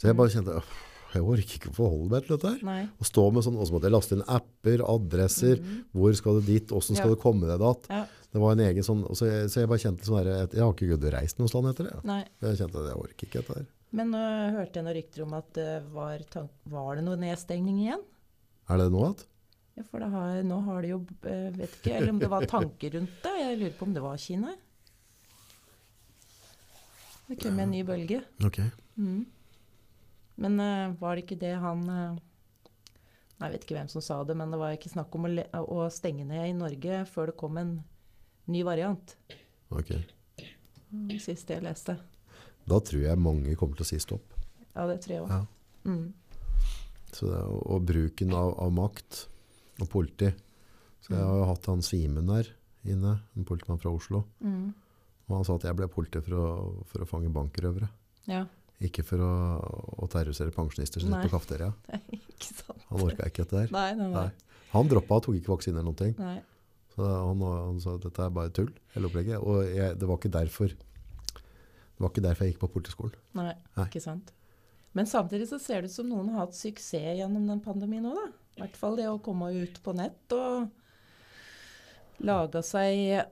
så 0.00 0.08
jeg 0.10 0.16
bare 0.18 0.32
kjente 0.34 0.54
«Åh, 0.58 0.68
jeg 1.12 1.26
orker 1.34 1.58
ikke 1.58 1.70
å 1.72 1.76
forholde 1.76 2.08
meg 2.12 2.24
til 2.24 2.34
dette 2.36 2.52
her. 2.54 2.64
Nei. 2.66 2.80
Å 2.88 3.06
stå 3.06 3.26
med 3.34 3.44
sånn, 3.46 3.58
og 3.60 3.68
så 3.68 3.74
måtte 3.74 3.88
jeg 3.88 3.94
laste 3.94 4.16
inn 4.16 4.24
apper, 4.36 4.84
adresser, 4.88 5.62
hvor 5.92 6.16
skal 6.16 6.38
du 6.40 6.48
dit, 6.48 6.72
hvordan 6.72 6.98
skal. 6.98 7.12
Ja. 7.12 7.16
du 7.16 7.22
komme 7.22 7.50
deg 7.50 7.60
dit? 7.62 7.90
Ja. 7.92 8.02
Det 8.32 8.40
var 8.40 8.56
en 8.56 8.64
egen 8.64 8.86
sånn, 8.86 9.02
så 9.18 9.28
jeg, 9.28 9.50
så 9.52 9.60
jeg 9.60 9.68
bare 9.68 9.82
kjente 9.82 10.08
sånn 10.08 10.20
her, 10.22 10.30
jeg 10.46 10.62
har 10.62 10.72
ikke 10.72 10.88
gudde 10.94 11.12
reist 11.12 11.40
noe 11.40 11.52
sted 11.52 11.68
etter 11.68 11.90
det. 11.90 11.98
Nei. 12.08 12.22
Jeg 12.40 12.62
kjente 12.62 12.80
at 12.80 12.88
jeg 12.88 13.02
orker 13.02 13.28
ikke 13.28 13.42
dette 13.42 13.58
her. 13.58 13.68
Men 13.92 14.08
nå 14.14 14.22
hørte 14.56 14.80
jeg 14.80 14.86
noen 14.86 14.96
rykter 14.96 15.26
om 15.26 15.36
at 15.36 15.50
det 15.58 15.68
var, 15.92 16.24
var 16.72 16.96
det 16.96 17.04
noe 17.04 17.20
nedstengning 17.20 17.82
igjen? 17.82 18.06
Er 18.72 18.80
det 18.80 18.88
noe 18.94 19.10
igjen? 19.10 19.28
Ja, 19.72 19.84
for 19.88 20.04
det 20.04 20.08
har, 20.12 20.40
nå 20.44 20.58
har 20.66 20.84
de 20.84 20.90
jo 20.90 20.98
uh, 21.00 21.46
Vet 21.56 21.76
ikke, 21.78 21.94
eller 21.96 22.12
om 22.12 22.18
det 22.20 22.28
var 22.32 22.44
tanker 22.48 22.92
rundt 22.96 23.22
det. 23.24 23.32
Jeg 23.40 23.60
lurer 23.60 23.76
på 23.78 23.86
om 23.88 23.94
det 23.96 24.02
var 24.04 24.18
Kina. 24.20 24.56
Det 27.28 27.38
kom 27.40 27.60
en 27.62 27.72
ny 27.72 27.80
bølge. 27.88 28.18
Ok. 28.44 28.58
Mm. 29.00 29.22
Men 30.40 30.60
uh, 30.60 30.94
var 31.00 31.16
det 31.16 31.24
ikke 31.26 31.38
det 31.42 31.52
han 31.60 31.82
uh, 31.88 32.18
Jeg 33.42 33.52
vet 33.52 33.64
ikke 33.66 33.76
hvem 33.76 33.88
som 33.92 34.00
sa 34.04 34.20
det, 34.24 34.36
men 34.38 34.50
det 34.54 34.58
var 34.60 34.72
ikke 34.76 34.92
snakk 34.92 35.14
om 35.18 35.26
å, 35.28 35.32
å 35.66 35.88
stenge 35.92 36.24
ned 36.28 36.46
i 36.48 36.54
Norge 36.56 37.02
før 37.10 37.32
det 37.32 37.36
kom 37.40 37.58
en 37.60 37.72
ny 38.52 38.62
variant. 38.66 39.16
ok. 39.70 39.92
Mm, 40.92 41.10
Siste 41.22 41.54
jeg 41.56 41.64
leste. 41.64 41.94
Da 42.68 42.78
tror 42.84 43.02
jeg 43.06 43.18
mange 43.18 43.54
kommer 43.58 43.76
til 43.78 43.86
å 43.86 43.88
si 43.88 43.98
stopp. 44.02 44.34
Ja, 44.74 44.84
det 44.90 44.98
tror 45.04 45.14
jeg 45.14 45.22
òg. 45.24 45.30
Ja. 45.32 45.88
Mm. 45.88 46.12
Så 47.12 47.26
det, 47.28 47.38
er- 47.40 47.62
og 47.74 47.86
bruken 47.88 48.32
av, 48.36 48.52
av 48.62 48.72
makt 48.76 49.22
og 49.82 49.88
politi. 49.90 50.30
Så 51.02 51.14
jeg 51.16 51.24
har 51.24 51.38
jo 51.40 51.48
hatt 51.48 51.66
han 51.66 51.82
Simen 51.82 52.28
der 52.30 52.50
inne, 52.86 53.16
en 53.36 53.44
politimann 53.48 53.80
fra 53.82 53.90
Oslo. 53.94 54.22
Mm. 54.44 54.70
Og 55.28 55.34
han 55.38 55.44
sa 55.48 55.56
at 55.58 55.64
jeg 55.66 55.78
ble 55.80 55.88
politi 55.90 56.20
for 56.22 56.38
å, 56.38 56.46
for 56.92 57.02
å 57.04 57.08
fange 57.10 57.32
bankrøvere. 57.34 57.88
Ja. 58.30 58.44
Ikke 58.88 59.04
for 59.06 59.22
å, 59.22 59.32
å 60.02 60.08
terrorisere 60.10 60.54
pensjonister 60.54 61.02
som 61.02 61.12
sitter 61.12 61.28
på 61.28 61.36
kafeteria. 61.36 61.72
ikke 62.32 62.48
sant. 62.48 62.86
Han 62.90 63.04
orka 63.06 63.28
ikke 63.30 63.44
dette 63.44 63.60
der. 63.60 63.74
Nei, 63.74 63.90
nei, 63.98 64.08
nei. 64.12 64.24
Nei. 64.30 64.64
Han 64.72 64.88
droppa 64.88 65.20
og 65.20 65.26
tok 65.26 65.36
ikke 65.38 65.52
vaksine 65.52 65.76
eller 65.78 65.90
noen 65.90 66.00
ting. 66.00 66.16
nei. 66.20 66.38
Så 66.92 67.06
han, 67.08 67.40
han 67.40 67.78
sa 67.80 67.94
dette 67.96 68.20
er 68.20 68.32
bare 68.36 68.52
tull, 68.52 68.68
hele 68.92 69.08
opplegget. 69.08 69.40
Og 69.40 69.62
jeg, 69.64 69.94
det 69.96 70.08
var 70.08 70.18
ikke 70.20 70.32
derfor 70.34 70.72
det 70.72 72.04
var 72.04 72.10
ikke 72.10 72.24
derfor 72.24 72.44
jeg 72.44 72.52
gikk 72.54 72.62
på 72.64 72.68
politiskolen. 72.74 73.16
Nei, 73.38 73.52
Nei. 73.76 73.86
ikke 73.86 74.02
sant. 74.02 74.32
Men 74.96 75.08
samtidig 75.08 75.46
så 75.48 75.58
ser 75.62 75.84
det 75.84 75.92
ut 75.92 75.94
som 75.94 76.08
noen 76.10 76.32
har 76.34 76.46
hatt 76.46 76.56
suksess 76.56 77.16
gjennom 77.20 77.46
den 77.48 77.60
pandemien 77.64 78.04
òg, 78.08 78.16
da. 78.18 78.28
I 78.58 78.64
hvert 78.64 78.74
fall 78.76 78.98
det 78.98 79.06
å 79.08 79.20
komme 79.24 79.48
ut 79.54 79.78
på 79.84 79.94
nett 79.96 80.34
og 80.36 80.66
lage 82.20 82.60
seg 82.62 83.24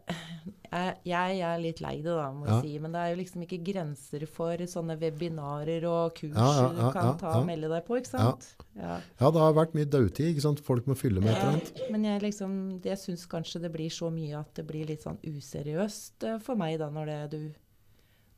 jeg, 0.70 0.94
jeg 1.04 1.38
er 1.42 1.58
litt 1.58 1.80
lei 1.82 1.96
det, 2.02 2.12
da, 2.14 2.28
må 2.32 2.46
jeg 2.46 2.54
Ja. 2.54 2.60
si. 2.62 2.78
Men 2.78 2.92
det 2.94 3.00
er 3.00 3.08
jo 3.10 3.18
liksom 3.20 3.42
ikke 3.42 3.58
grenser 3.66 4.26
for 4.30 4.56
sånne 4.70 4.96
webinarer 5.00 5.84
og 5.90 6.14
kurs 6.14 6.34
Ja, 6.36 6.50
ja, 6.62 6.68
du 6.70 6.92
kan 6.94 7.18
ta 7.18 7.32
og 7.40 7.46
melde 7.46 7.68
deg 7.68 7.84
på, 7.86 7.98
ikke 7.98 8.12
sant? 8.12 8.46
Ja. 8.78 9.00
Ja, 9.20 9.30
det 9.30 9.40
har 9.42 9.52
vært 9.58 9.74
mye 9.74 9.84
dødtid, 9.90 10.30
ikke 10.34 10.42
sant? 10.46 10.60
Folk 10.60 10.86
må 10.86 10.94
fylle 10.96 11.20
med 11.20 11.32
et 11.34 11.38
eller 11.42 11.52
annet. 11.58 11.82
Men 11.90 12.04
jeg, 12.04 12.22
liksom, 12.22 12.80
jeg 12.84 12.98
syns 13.02 13.26
kanskje 13.26 13.60
det 13.62 13.72
blir 13.74 13.90
så 13.90 14.10
mye 14.14 14.38
at 14.40 14.54
det 14.54 14.66
blir 14.66 14.86
litt 14.86 15.02
sånn 15.02 15.18
useriøst 15.26 16.24
eh, 16.24 16.38
for 16.38 16.54
meg, 16.56 16.78
da, 16.78 16.88
når 16.90 17.06
det, 17.06 17.20
du, 17.34 17.52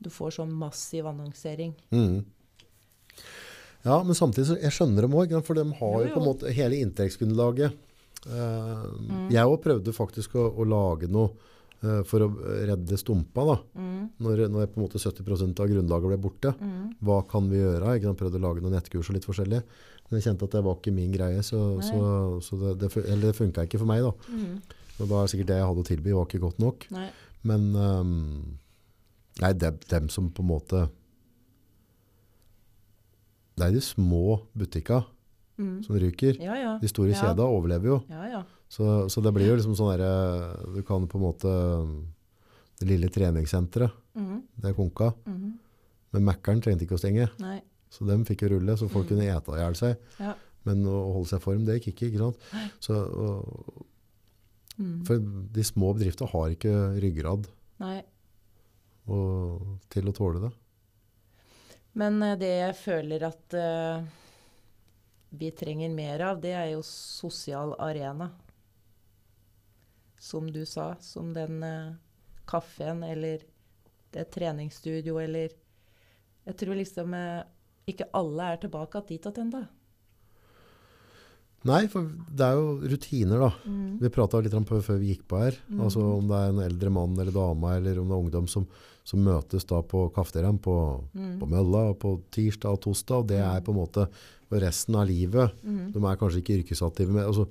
du 0.01 0.11
får 0.11 0.39
sånn 0.41 0.53
massiv 0.53 1.07
annonsering. 1.07 1.75
Mm. 1.93 2.25
Ja, 3.85 4.03
men 4.07 4.15
samtidig 4.15 4.47
så 4.49 4.57
jeg 4.63 4.73
skjønner 4.73 5.03
dem 5.05 5.15
òg, 5.19 5.33
for 5.45 5.59
de 5.59 5.65
har 5.69 5.97
Jo, 6.01 6.07
jo 6.09 6.15
på 6.15 6.21
en 6.23 6.29
måte 6.29 6.53
hele 6.55 6.79
inntektsgrunnlaget. 6.81 7.73
Mm. 8.27 9.31
Jeg 9.35 9.49
òg 9.49 9.57
prøvde 9.65 9.95
faktisk 9.97 10.37
å, 10.39 10.45
å 10.55 10.67
lage 10.69 11.09
noe 11.11 11.33
uh, 11.83 12.03
for 12.07 12.23
å 12.23 12.29
redde 12.69 12.99
stumpa, 13.01 13.45
da. 13.49 13.57
Mm, 13.75 14.05
Når, 14.23 14.45
når 14.53 14.69
på 14.71 14.79
en 14.79 14.85
måte 14.87 15.01
70% 15.03 15.63
av 15.65 15.73
grunnlaget 15.73 16.13
ble 16.13 16.21
borte. 16.23 16.53
mm, 16.61 16.85
Hva 17.03 17.23
kan 17.31 17.49
vi 17.51 17.59
gjøre? 17.63 17.97
Jeg? 17.99 18.15
Prøvde 18.21 18.39
å 18.39 18.45
lage 18.47 18.63
noen 18.63 18.77
nettkurs 18.79 19.11
og 19.11 19.19
litt 19.19 19.27
forskjellig. 19.27 19.63
Men 20.09 20.21
jeg 20.21 20.29
kjente 20.29 20.47
at 20.47 20.55
det 20.55 20.63
var 20.67 20.79
ikke 20.79 20.95
min 20.95 21.13
greie, 21.15 21.43
så, 21.43 21.59
så, 21.83 21.99
så 22.45 22.59
det, 22.61 22.73
det, 22.85 22.93
eller 23.07 23.31
det 23.31 23.37
funka 23.39 23.67
ikke 23.67 23.81
for 23.83 23.91
meg. 23.91 24.05
da. 24.07 24.15
mm. 24.31 24.79
Og 25.01 25.09
da 25.09 25.23
er 25.23 25.31
sikkert 25.33 25.49
det 25.49 25.57
jeg 25.57 25.67
hadde 25.67 25.83
å 25.83 25.87
tilby, 25.89 26.13
var 26.15 26.27
ikke 26.29 26.43
godt 26.43 26.59
nok. 26.63 26.85
Nei. 26.95 27.07
Men 27.49 27.63
um, 27.75 28.11
nei, 29.41 29.53
dem, 29.59 29.79
dem 29.91 30.11
som 30.13 30.29
på 30.31 30.45
en 30.45 30.51
måte 30.53 30.83
Det 33.59 33.67
er 33.67 33.75
de 33.75 33.81
små 33.85 34.37
butikka 34.57 35.01
Mm. 35.59 35.83
som 35.85 35.97
ryker. 36.01 36.39
Ja, 36.41 36.55
ja. 36.57 36.79
De 36.81 36.89
store 36.89 37.11
Ja. 37.13 37.21
kjeda 37.21 37.45
overlever 37.45 37.87
jo. 37.87 37.99
Ja, 38.09 38.25
ja. 38.31 38.43
Så, 38.73 39.09
så 39.13 39.21
det 39.23 39.33
blir 39.37 39.51
jo 39.51 39.57
liksom 39.59 39.75
sånn 39.77 39.91
derre 39.99 40.75
Du 40.75 40.83
kan 40.83 41.05
på 41.07 41.19
en 41.19 41.25
måte 41.27 41.51
Det 42.81 42.89
lille 42.89 43.11
treningssenteret, 43.13 43.93
mm. 44.17 44.39
det 44.59 44.71
er 44.71 44.75
konka. 44.75 45.13
Mm. 45.29 45.53
Men 46.13 46.25
Mækkern 46.25 46.63
trengte 46.65 46.83
ikke 46.87 46.97
å 46.97 47.03
stenge. 47.03 47.29
Nei. 47.39 47.61
Så 47.93 48.07
dem 48.09 48.25
fikk 48.25 48.43
jo 48.43 48.49
rulle, 48.57 48.75
så 48.77 48.89
folk 48.91 49.07
Mm. 49.07 49.09
kunne 49.13 49.29
ete 49.37 49.53
i 49.53 49.61
hjel 49.61 49.77
seg. 49.77 49.97
Ja. 50.19 50.35
Men 50.65 50.83
å 50.87 51.13
holde 51.13 51.29
seg 51.29 51.39
i 51.41 51.45
form, 51.45 51.65
det 51.67 51.77
gikk 51.83 51.93
ikke. 51.95 52.09
ikke 52.11 52.19
sant? 52.19 52.37
Så, 52.81 52.95
og, 52.97 53.87
Mm. 54.81 55.05
for 55.07 55.19
de 55.53 55.63
små 55.63 55.93
bedriftene 55.95 56.31
har 56.33 56.49
ikke 56.49 56.73
ryggrad 57.03 57.47
og, 59.09 59.79
til 59.93 60.09
å 60.09 60.15
tåle 60.17 60.41
det. 60.47 60.51
Men 62.01 62.23
eh, 62.23 62.37
det 62.41 62.53
jeg 62.57 62.77
føler 62.81 63.27
at 63.29 63.55
eh, 63.59 64.05
vi 65.35 65.51
trenger 65.51 65.89
mer 65.89 66.21
av, 66.21 66.41
det 66.41 66.53
er 66.53 66.67
jo 66.75 66.83
sosial 66.85 67.73
arena. 67.81 68.29
Som 70.21 70.51
du 70.53 70.67
sa, 70.69 70.93
som 71.01 71.33
den 71.35 71.63
eh, 71.65 71.95
kaffen 72.47 73.03
eller 73.03 73.47
det 74.13 74.25
treningsstudio 74.35 75.17
eller 75.21 75.57
Jeg 76.45 76.57
tror 76.59 76.75
liksom 76.75 77.15
eh, 77.15 77.45
ikke 77.87 78.11
alle 78.13 78.53
er 78.53 78.61
tilbake 78.61 79.01
dit 79.09 79.25
igjen 79.25 79.47
ennå. 79.47 79.63
Nei, 81.65 81.87
for 81.87 82.03
det 82.03 82.43
er 82.47 82.57
jo 82.59 82.71
rutiner, 82.91 83.39
da. 83.39 83.51
Mm. 83.71 83.99
Vi 84.03 84.09
prata 84.11 84.41
litt 84.43 84.55
om 84.59 84.65
før 84.67 84.99
vi 84.99 85.13
gikk 85.15 85.27
på 85.31 85.39
her. 85.39 85.55
Mm. 85.71 85.81
Altså 85.87 86.01
Om 86.19 86.27
det 86.29 86.39
er 86.41 86.49
en 86.51 86.63
eldre 86.65 86.91
mann 86.91 87.13
eller 87.19 87.31
dame 87.33 87.77
eller 87.77 88.01
om 88.03 88.09
det 88.09 88.17
er 88.17 88.23
ungdom 88.25 88.49
som, 88.51 88.67
som 89.05 89.23
møtes 89.23 89.65
da 89.71 89.81
på 89.83 90.09
kafeteriaen 90.15 90.59
på, 90.59 90.75
Mm. 91.15 91.39
på 91.39 91.47
mølla 91.49 91.95
på 91.95 92.17
tirsdag 92.35 92.73
og 92.73 92.81
torsdag. 92.81 93.19
Og 93.23 93.27
det 93.29 93.39
er 93.39 93.61
på 93.61 93.71
en 93.71 93.79
måte 93.79 94.09
for 94.49 94.59
resten 94.61 94.97
av 94.99 95.07
livet. 95.07 95.53
Mm. 95.63 95.93
De 95.93 95.99
er 96.03 96.17
kanskje 96.17 96.43
ikke 96.43 96.59
yrkesaktive. 96.65 97.13
Men, 97.15 97.25
altså, 97.31 97.47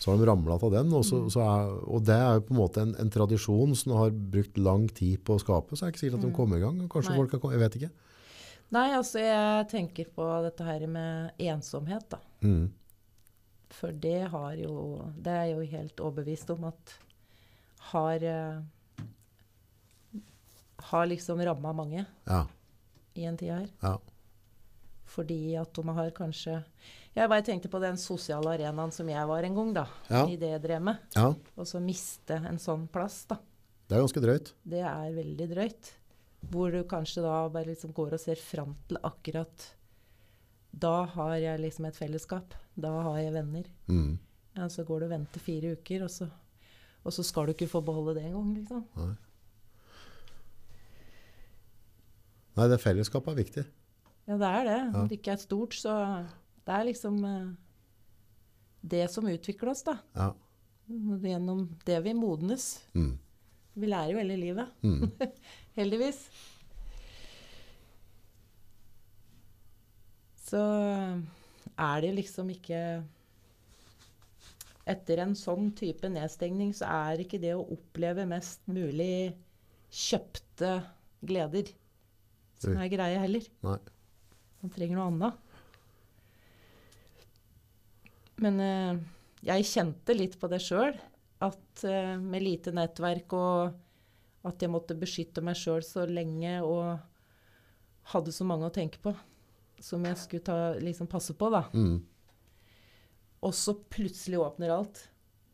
så 0.00 0.10
har 0.12 0.18
de 0.20 0.28
ramla 0.28 0.54
av 0.60 0.70
den. 0.72 0.92
Og, 0.92 1.02
så, 1.04 1.22
Mm. 1.24 1.30
så 1.32 1.40
er, 1.40 1.72
og 1.88 2.04
det 2.04 2.14
er 2.16 2.34
jo 2.34 2.40
på 2.40 2.54
en 2.54 2.60
måte 2.60 2.80
en, 2.82 2.94
en 2.98 3.10
tradisjon 3.10 3.74
som 3.76 3.92
har 3.96 4.10
brukt 4.10 4.56
lang 4.58 4.86
tid 4.88 5.24
på 5.24 5.36
å 5.36 5.40
skape. 5.40 5.72
Så 5.76 5.84
er 5.84 5.90
det 5.90 5.96
ikke 5.96 6.04
sikkert 6.06 6.18
at 6.20 6.24
de 6.28 6.28
Mm. 6.28 6.36
kommer 6.36 6.56
i 6.56 6.60
gang. 6.60 6.88
Kanskje 6.88 7.10
Nei. 7.10 7.16
folk 7.16 7.32
har 7.32 7.40
kommet, 7.40 7.58
Jeg 7.58 7.64
vet 7.70 7.76
ikke. 7.80 7.90
Nei, 8.72 8.90
altså 8.94 9.18
jeg 9.18 9.68
tenker 9.68 10.06
på 10.14 10.42
dette 10.44 10.62
her 10.64 10.86
med 10.86 11.32
ensomhet, 11.40 12.04
da. 12.08 12.18
Mm. 12.42 12.70
For 13.70 13.92
det 13.92 14.28
har 14.32 14.54
jo 14.58 14.74
Det 15.16 15.30
er 15.30 15.44
jeg 15.50 15.56
jo 15.56 15.76
helt 15.78 16.00
overbevist 16.02 16.50
om 16.50 16.64
at 16.72 16.94
har 17.92 18.24
uh, 18.26 18.62
Har 20.90 21.06
liksom 21.06 21.40
ramma 21.44 21.72
mange 21.72 22.04
Ja. 22.26 22.46
i 23.14 23.24
en 23.24 23.36
tid 23.36 23.50
her. 23.52 23.68
Ja. 23.82 23.98
Fordi 25.10 25.56
at 25.58 25.72
de 25.74 25.88
har 25.88 26.10
kanskje 26.10 26.64
Jeg 27.16 27.28
bare 27.28 27.42
tenkte 27.42 27.68
på 27.68 27.80
den 27.82 27.96
sosiale 27.98 28.52
arenaen 28.54 28.92
som 28.94 29.08
jeg 29.08 29.26
var 29.26 29.42
en 29.42 29.54
gang, 29.54 29.72
da. 29.74 29.86
Ja. 30.08 30.26
I 30.30 30.36
det 30.36 30.50
jeg 30.52 30.62
drev 30.62 30.82
med. 30.82 30.98
Ja, 31.16 31.34
Og 31.56 31.66
så 31.66 31.80
miste 31.82 32.34
en 32.46 32.58
sånn 32.58 32.86
plass, 32.88 33.24
da. 33.26 33.36
det 33.88 33.96
er 33.96 34.00
ganske 34.04 34.22
drøyt. 34.22 34.52
Det 34.64 34.80
er 34.80 35.10
veldig 35.16 35.48
drøyt. 35.50 35.90
Hvor 36.50 36.70
du 36.72 36.84
kanskje 36.84 37.22
da 37.22 37.48
bare 37.48 37.66
liksom 37.66 37.92
går 37.92 38.14
og 38.14 38.20
ser 38.20 38.36
fram 38.36 38.76
til 38.88 38.96
akkurat 39.02 39.74
Da 40.72 41.04
har 41.04 41.34
jeg 41.36 41.60
liksom 41.60 41.84
et 41.86 41.96
fellesskap. 41.96 42.54
Da 42.80 42.92
har 43.06 43.18
jeg 43.20 43.34
venner. 43.34 43.66
Mm. 43.90 44.18
Ja, 44.56 44.68
så 44.72 44.84
går 44.84 45.00
du 45.00 45.06
og 45.08 45.12
venter 45.14 45.42
fire 45.42 45.74
uker, 45.78 46.04
og 46.06 46.10
så, 46.12 46.28
og 47.04 47.14
så 47.14 47.24
skal 47.26 47.48
du 47.48 47.54
ikke 47.54 47.70
få 47.70 47.82
beholde 47.84 48.16
det 48.18 48.26
engang, 48.28 48.54
liksom. 48.58 48.84
Nei. 48.98 49.12
Nei, 52.58 52.66
det 52.68 52.80
fellesskapet 52.82 53.32
er 53.32 53.38
viktig. 53.40 53.64
Ja, 54.28 54.36
det 54.36 54.48
er 54.50 54.64
det. 54.66 54.78
Ja. 54.78 54.92
Om 55.00 55.08
det 55.08 55.18
ikke 55.20 55.34
er 55.34 55.42
stort, 55.42 55.74
så 55.78 55.96
Det 56.66 56.74
er 56.76 56.84
liksom 56.86 57.24
eh, 57.24 57.46
det 58.82 59.06
som 59.10 59.26
utvikler 59.26 59.70
oss, 59.72 59.82
da. 59.86 59.96
Ja. 60.14 60.30
Gjennom 61.24 61.64
det 61.86 61.98
vi 62.04 62.12
modnes. 62.14 62.82
Mm. 62.94 63.18
Vi 63.80 63.86
lærer 63.88 64.12
jo 64.12 64.20
hele 64.20 64.36
livet. 64.36 64.68
Mm. 64.82 65.10
Heldigvis. 65.78 66.20
Så 70.50 70.60
er 71.80 72.04
det 72.04 72.12
liksom 72.18 72.52
ikke 72.52 72.82
Etter 74.90 75.20
en 75.22 75.36
sånn 75.38 75.68
type 75.76 76.08
nedstengning 76.10 76.72
så 76.74 76.88
er 76.90 77.20
ikke 77.22 77.38
det 77.38 77.52
å 77.54 77.66
oppleve 77.76 78.24
mest 78.26 78.64
mulig 78.66 79.36
kjøpte 79.92 80.70
gleder 81.20 81.68
som 82.60 82.74
er 82.80 82.90
greie 82.90 83.20
heller. 83.22 83.44
Nei. 83.62 83.76
Man 84.60 84.72
trenger 84.74 84.98
noe 84.98 85.06
annet. 85.12 85.46
Men 88.40 88.58
eh, 88.64 88.98
jeg 89.46 89.68
kjente 89.70 90.16
litt 90.16 90.36
på 90.40 90.50
det 90.50 90.60
sjøl. 90.64 90.96
At 91.44 91.84
eh, 91.86 92.16
med 92.18 92.44
lite 92.44 92.74
nettverk 92.76 93.36
og 93.36 94.48
at 94.50 94.64
jeg 94.64 94.72
måtte 94.72 94.98
beskytte 94.98 95.44
meg 95.44 95.60
sjøl 95.60 95.84
så 95.84 96.08
lenge 96.08 96.58
og 96.64 96.98
hadde 98.10 98.32
så 98.34 98.48
mange 98.48 98.66
å 98.66 98.74
tenke 98.74 98.98
på 99.04 99.14
som 99.80 100.04
jeg 100.04 100.18
skulle 100.20 100.44
ta, 100.46 100.56
liksom 100.80 101.08
passe 101.10 101.34
på, 101.36 101.50
da. 101.52 101.64
Mm. 101.74 101.98
Og 103.40 103.54
så 103.56 103.74
plutselig 103.92 104.40
åpner 104.40 104.72
alt. 104.74 105.02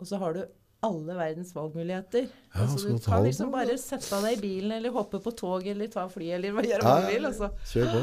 Og 0.00 0.08
så 0.08 0.18
har 0.20 0.34
du 0.36 0.44
alle 0.86 1.16
verdens 1.16 1.54
valgmuligheter. 1.56 2.28
Ja, 2.54 2.62
altså, 2.66 2.88
du 2.88 2.98
kan 3.02 3.24
liksom 3.24 3.50
bare 3.54 3.76
sette 3.80 4.20
deg 4.22 4.36
i 4.36 4.40
bilen 4.42 4.76
eller 4.76 4.94
hoppe 4.94 5.20
på 5.22 5.32
tog 5.38 5.66
eller 5.66 5.90
ta 5.92 6.06
fly 6.10 6.32
eller 6.36 6.54
hva 6.54 6.64
Ja, 6.66 6.80
hva 6.82 6.96
du 7.04 7.10
vil. 7.14 7.28
Og 7.28 7.36
så 7.38 7.50
Kjør 7.72 8.00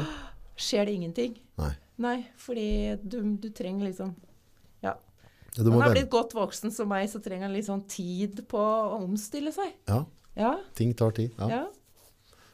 skjer 0.54 0.86
det 0.86 0.96
ingenting. 0.98 1.36
Nei. 1.60 1.72
Nei, 2.04 2.16
fordi 2.38 2.68
du, 3.02 3.20
du 3.38 3.48
trenger 3.54 3.88
liksom 3.90 4.14
Ja, 4.82 4.96
du 5.54 5.68
må 5.70 5.78
Han 5.78 5.86
har 5.86 5.94
blitt 5.94 6.10
godt 6.10 6.34
voksen 6.34 6.74
som 6.74 6.90
meg, 6.90 7.06
så 7.10 7.20
trenger 7.22 7.48
han 7.48 7.54
litt 7.54 7.68
sånn 7.68 7.84
tid 7.90 8.42
på 8.50 8.58
å 8.58 8.98
omstille 9.04 9.54
seg. 9.54 9.72
Ja, 9.90 10.04
Ja, 10.34 10.56
ting 10.74 10.90
tar 10.98 11.14
tid. 11.14 11.34
Ja. 11.38 11.64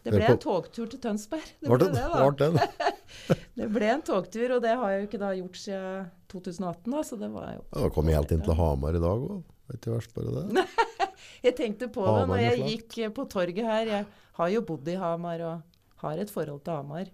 Det 0.04 0.14
ble 0.14 0.24
en 0.32 0.40
togtur 0.40 0.88
til 0.88 1.00
Tønsberg. 1.02 1.48
Det 1.60 1.68
ble 1.68 1.88
det, 1.92 2.04
da. 2.08 2.28
det? 2.40 2.68
Det 3.60 3.66
ble 3.68 3.88
en 3.92 4.04
togtur, 4.06 4.54
og 4.56 4.62
det 4.64 4.72
har 4.80 4.92
jeg 4.94 5.02
jo 5.02 5.08
ikke 5.08 5.20
da 5.20 5.30
gjort 5.36 5.58
siden 5.60 6.06
2018, 6.32 6.92
da, 6.94 7.02
så 7.04 7.18
det 7.20 7.28
var 7.34 7.50
jo 7.56 7.64
Ja, 7.64 7.82
Da 7.82 7.90
kom 7.92 8.08
jeg 8.08 8.16
helt 8.20 8.32
inn 8.36 8.44
til 8.46 8.56
Hamar 8.56 8.96
i 8.96 9.02
dag 9.02 9.26
òg. 9.26 9.42
Ikke 9.74 9.92
verst 9.94 10.14
bare 10.16 10.44
det. 10.50 10.64
Jeg 11.44 11.54
tenkte 11.56 11.86
på 11.92 12.04
det 12.04 12.24
når 12.28 12.40
jeg 12.42 12.64
gikk 12.66 12.96
eh, 13.00 13.12
på 13.16 13.24
torget 13.30 13.64
her. 13.64 13.88
Jeg 13.88 14.06
har 14.36 14.48
jo 14.52 14.60
bodd 14.66 14.88
i 14.92 14.96
Hamar 15.00 15.40
og 15.46 16.02
har 16.02 16.20
et 16.20 16.32
forhold 16.32 16.60
til 16.66 16.76
Hamar. 16.76 17.08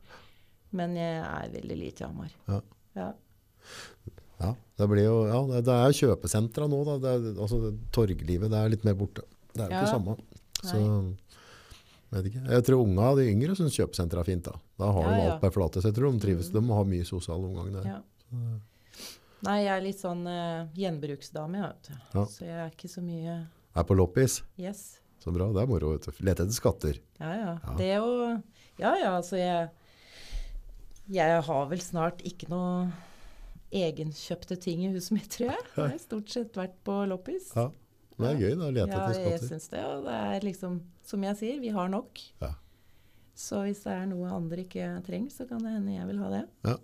Men 0.76 0.96
jeg 0.98 1.20
er 1.22 1.52
veldig 1.52 1.76
lite 1.78 2.02
i 2.02 2.06
Hamar. 2.06 2.32
Ja. 2.48 2.58
Ja. 2.98 3.10
Ja, 4.40 4.50
det, 4.78 4.88
blir 4.90 5.06
jo, 5.06 5.14
ja, 5.30 5.38
det, 5.50 5.62
det 5.68 5.76
er 5.76 5.94
kjøpesentra 6.00 6.66
nå. 6.70 6.80
Da. 6.88 6.96
Det 7.02 7.12
er, 7.12 7.28
altså, 7.44 7.60
torglivet 7.94 8.50
det 8.52 8.58
er 8.58 8.72
litt 8.74 8.86
mer 8.88 8.98
borte. 8.98 9.24
Det 9.52 9.62
er 9.62 9.70
jo 9.70 9.70
ikke 9.70 9.84
det 9.86 9.94
samme. 9.94 10.16
Så, 10.56 10.80
ikke. 10.80 11.25
Jeg 12.12 12.62
tror 12.66 12.84
unga, 12.84 13.14
de 13.18 13.26
yngre 13.32 13.56
syns 13.58 13.74
kjøpesenteret 13.76 14.22
er 14.22 14.28
fint. 14.28 14.46
Da 14.46 14.54
Da 14.78 14.92
har 14.94 15.02
Ja, 15.02 15.14
de 15.16 15.30
alt 15.30 15.40
på 15.42 15.48
ei 15.48 15.54
flate. 15.56 15.82
Så 15.82 15.90
jeg 15.90 15.96
tror 15.98 16.12
de 16.12 16.22
trives. 16.22 16.50
Mm. 16.52 16.60
De 16.60 16.74
har 16.78 16.84
mye 16.84 17.04
sosial 17.08 17.44
omgang 17.48 17.72
der. 17.74 17.88
Ja. 17.90 18.00
Nei, 19.46 19.56
jeg 19.64 19.72
er 19.74 19.82
litt 19.84 19.98
sånn 20.00 20.22
uh, 20.26 20.68
gjenbruksdame, 20.74 21.58
jeg. 21.60 21.96
Ja. 22.14 22.22
Så 22.24 22.46
jeg 22.46 22.60
er 22.62 22.70
ikke 22.72 22.88
så 22.90 23.02
mye 23.04 23.34
Er 23.76 23.84
på 23.84 23.96
loppis. 23.98 24.40
Yes. 24.58 25.00
Så 25.22 25.32
bra. 25.34 25.50
Det 25.52 25.62
er 25.62 25.68
moro. 25.70 25.92
vet 25.92 26.06
du. 26.06 26.22
Lete 26.24 26.46
etter 26.46 26.56
skatter. 26.56 27.00
Ja, 27.20 27.32
ja. 27.34 27.50
Ja. 27.62 27.74
Det 27.78 27.90
jo 27.96 28.06
Ja, 28.78 28.94
ja, 29.00 29.10
altså 29.16 29.36
jeg 29.36 29.70
Jeg 31.12 31.42
har 31.46 31.66
vel 31.70 31.80
snart 31.80 32.22
ikke 32.26 32.48
noe 32.50 32.88
egenkjøpte 33.76 34.56
ting 34.62 34.84
i 34.86 34.92
huset 34.94 35.12
mitt, 35.16 35.28
tror 35.34 35.50
jeg. 35.50 35.64
Jeg 35.74 35.90
har 35.90 35.98
stort 36.00 36.30
sett 36.32 36.56
vært 36.56 36.78
på 36.86 37.00
loppis. 37.10 37.50
Ja. 37.54 37.68
Det 38.16 38.28
er 38.30 38.38
gøy 38.40 38.54
da, 38.56 38.66
å 38.68 38.72
lete 38.72 38.88
Ja, 38.96 39.08
etter 39.10 39.20
jeg 39.20 39.38
skatter. 39.38 39.48
syns 39.50 39.68
det. 39.72 39.80
Og 39.84 40.04
det 40.06 40.14
er 40.16 40.40
liksom, 40.46 40.76
som 41.04 41.22
jeg 41.26 41.36
sier, 41.36 41.60
vi 41.60 41.68
har 41.74 41.88
nok. 41.92 42.20
Ja. 42.40 42.52
Så 43.36 43.58
hvis 43.66 43.82
det 43.84 43.92
er 43.92 44.06
noe 44.08 44.30
andre 44.32 44.62
ikke 44.64 44.86
trenger, 45.04 45.30
så 45.34 45.44
kan 45.48 45.60
det 45.60 45.74
hende 45.74 45.92
jeg 45.98 46.06
vil 46.08 46.18
ha 46.24 46.30
det. 46.32 46.44
Ja, 46.64 46.76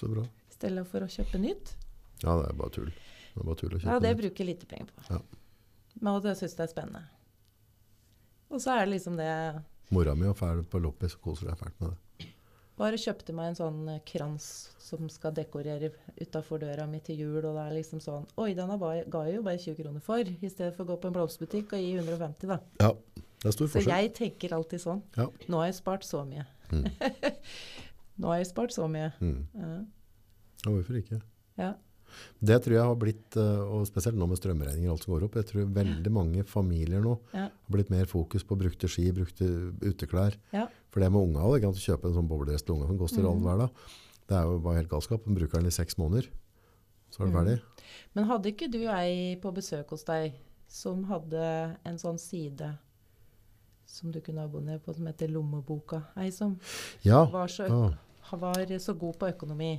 Så 0.00 0.08
bra. 0.08 0.22
I 0.24 0.54
stedet 0.56 0.86
for 0.88 1.04
å 1.04 1.08
kjøpe 1.12 1.38
nytt. 1.42 1.74
Ja, 2.22 2.36
det 2.40 2.46
er 2.48 2.54
bare 2.56 2.70
tull. 2.72 2.88
Det 2.88 3.40
er 3.42 3.44
bare 3.44 3.56
tull 3.60 3.74
å 3.74 3.78
kjøpe 3.80 3.90
Ja, 3.92 3.98
det 4.00 4.12
nytt. 4.14 4.22
bruker 4.22 4.44
jeg 4.44 4.48
lite 4.54 4.66
penger 4.70 4.86
på. 4.94 5.04
Ja. 5.10 5.20
Men 6.00 6.14
jeg 6.14 6.22
det 6.22 6.36
syns 6.40 6.56
jeg 6.56 6.64
er 6.64 6.72
spennende. 6.72 7.02
Og 8.52 8.60
så 8.60 8.72
er 8.76 8.86
det 8.86 8.94
liksom 8.94 9.16
det 9.20 9.28
Mora 9.92 10.14
mi 10.16 10.24
er 10.26 10.32
ferdig 10.36 10.64
på 10.72 10.80
loppis 10.80 11.14
og 11.18 11.20
koser 11.26 11.50
seg 11.50 11.58
fælt 11.60 11.80
med 11.80 11.90
det. 11.90 11.98
Bare 12.80 12.96
kjøpte 12.98 13.34
meg 13.36 13.50
en 13.52 13.58
sånn 13.58 13.80
eh, 13.92 13.98
krans 14.08 14.46
som 14.80 15.08
skal 15.12 15.34
dekorere 15.36 15.90
utafor 16.20 16.62
døra 16.62 16.86
mi 16.88 17.00
til 17.04 17.20
jul, 17.20 17.40
og 17.44 17.54
det 17.58 17.64
er 17.66 17.74
liksom 17.76 18.00
sånn 18.02 18.24
Oi, 18.40 18.54
den 18.58 18.72
ga 18.80 19.24
jeg 19.26 19.36
jo 19.36 19.42
bare 19.44 19.60
20 19.60 19.76
kroner 19.78 20.04
for, 20.04 20.22
i 20.24 20.50
stedet 20.50 20.72
for 20.76 20.86
å 20.86 20.92
gå 20.92 20.96
på 21.02 21.10
en 21.10 21.16
blomsterbutikk 21.18 21.74
og 21.76 21.84
gi 21.84 21.92
150, 22.00 22.48
da. 22.48 22.58
Ja, 22.80 22.90
det 23.42 23.50
er 23.50 23.56
stor 23.58 23.68
Så 23.68 23.76
forskjell. 23.76 23.92
jeg 23.92 24.12
tenker 24.16 24.56
alltid 24.56 24.82
sånn. 24.82 25.02
Ja. 25.18 25.28
Nå 25.52 25.60
har 25.60 25.68
jeg 25.68 25.78
spart 25.82 26.06
så 26.08 26.24
mye. 26.28 26.46
Mm. 26.72 26.88
Nå 28.22 28.32
har 28.32 28.40
jeg 28.40 28.50
spart 28.52 28.74
så 28.74 28.88
mye. 28.88 29.12
Mm. 29.20 29.38
Ja. 29.58 29.70
Ja, 30.62 30.70
hvorfor 30.70 30.98
ikke? 31.00 31.20
Ja. 31.58 31.72
Det 32.40 32.58
tror 32.64 32.76
jeg 32.76 32.88
har 32.90 32.98
blitt, 33.00 33.36
eh, 33.36 33.62
og 33.62 33.86
spesielt 33.88 34.18
nå 34.18 34.28
med 34.30 34.40
strømregninger 34.40 34.90
og 34.90 34.96
alt 34.96 35.06
som 35.06 35.14
går 35.14 35.26
opp, 35.28 35.38
jeg 35.40 35.48
tror 35.50 35.72
veldig 35.78 36.12
mange 36.12 36.44
familier 36.48 37.02
nå 37.04 37.18
Ja. 37.32 37.48
har 37.48 37.72
blitt 37.72 37.90
mer 37.90 38.06
fokus 38.06 38.44
på 38.44 38.58
brukte 38.58 38.88
ski, 38.88 39.10
brukte 39.12 39.46
uteklær. 39.80 40.36
Ja. 40.52 40.68
For 40.90 41.00
det 41.00 41.12
med 41.12 41.22
unga, 41.22 41.40
òg, 41.40 41.60
du 41.60 41.80
kjøpe 41.80 42.08
en 42.08 42.14
sånn 42.14 42.28
bobledress 42.28 42.62
til 42.62 42.76
unga 42.76 42.86
som 42.86 42.98
koster 42.98 43.24
all 43.24 43.40
hverdag, 43.40 43.42
hver 43.42 43.58
dag. 43.58 43.70
Det 44.28 44.36
er 44.38 44.42
jo 44.48 44.58
bare 44.58 44.76
helt 44.80 44.90
galskap. 44.90 45.26
Man 45.26 45.36
bruker 45.36 45.58
den 45.58 45.66
i 45.66 45.74
seks 45.74 45.98
måneder, 45.98 46.28
så 47.10 47.22
er 47.22 47.26
det 47.26 47.32
mm. 47.32 47.38
ferdig. 47.40 47.58
Men 48.14 48.24
hadde 48.24 48.52
ikke 48.52 48.70
du 48.72 48.80
ei 48.88 49.36
på 49.42 49.52
besøk 49.52 49.90
hos 49.90 50.04
deg 50.04 50.38
som 50.72 51.04
hadde 51.04 51.76
en 51.84 51.98
sånn 52.00 52.18
side 52.18 52.78
som 53.92 54.12
du 54.12 54.20
kunne 54.24 54.44
abonnere 54.46 54.80
på, 54.80 54.94
som 54.96 55.06
heter 55.06 55.28
Lommeboka? 55.28 56.00
Ei 56.16 56.30
som 56.32 56.56
Ja, 57.04 57.24
var 57.28 57.50
så, 57.52 57.68
var 58.30 58.78
så 58.78 58.94
god 58.94 59.18
på 59.20 59.28
økonomi. 59.28 59.74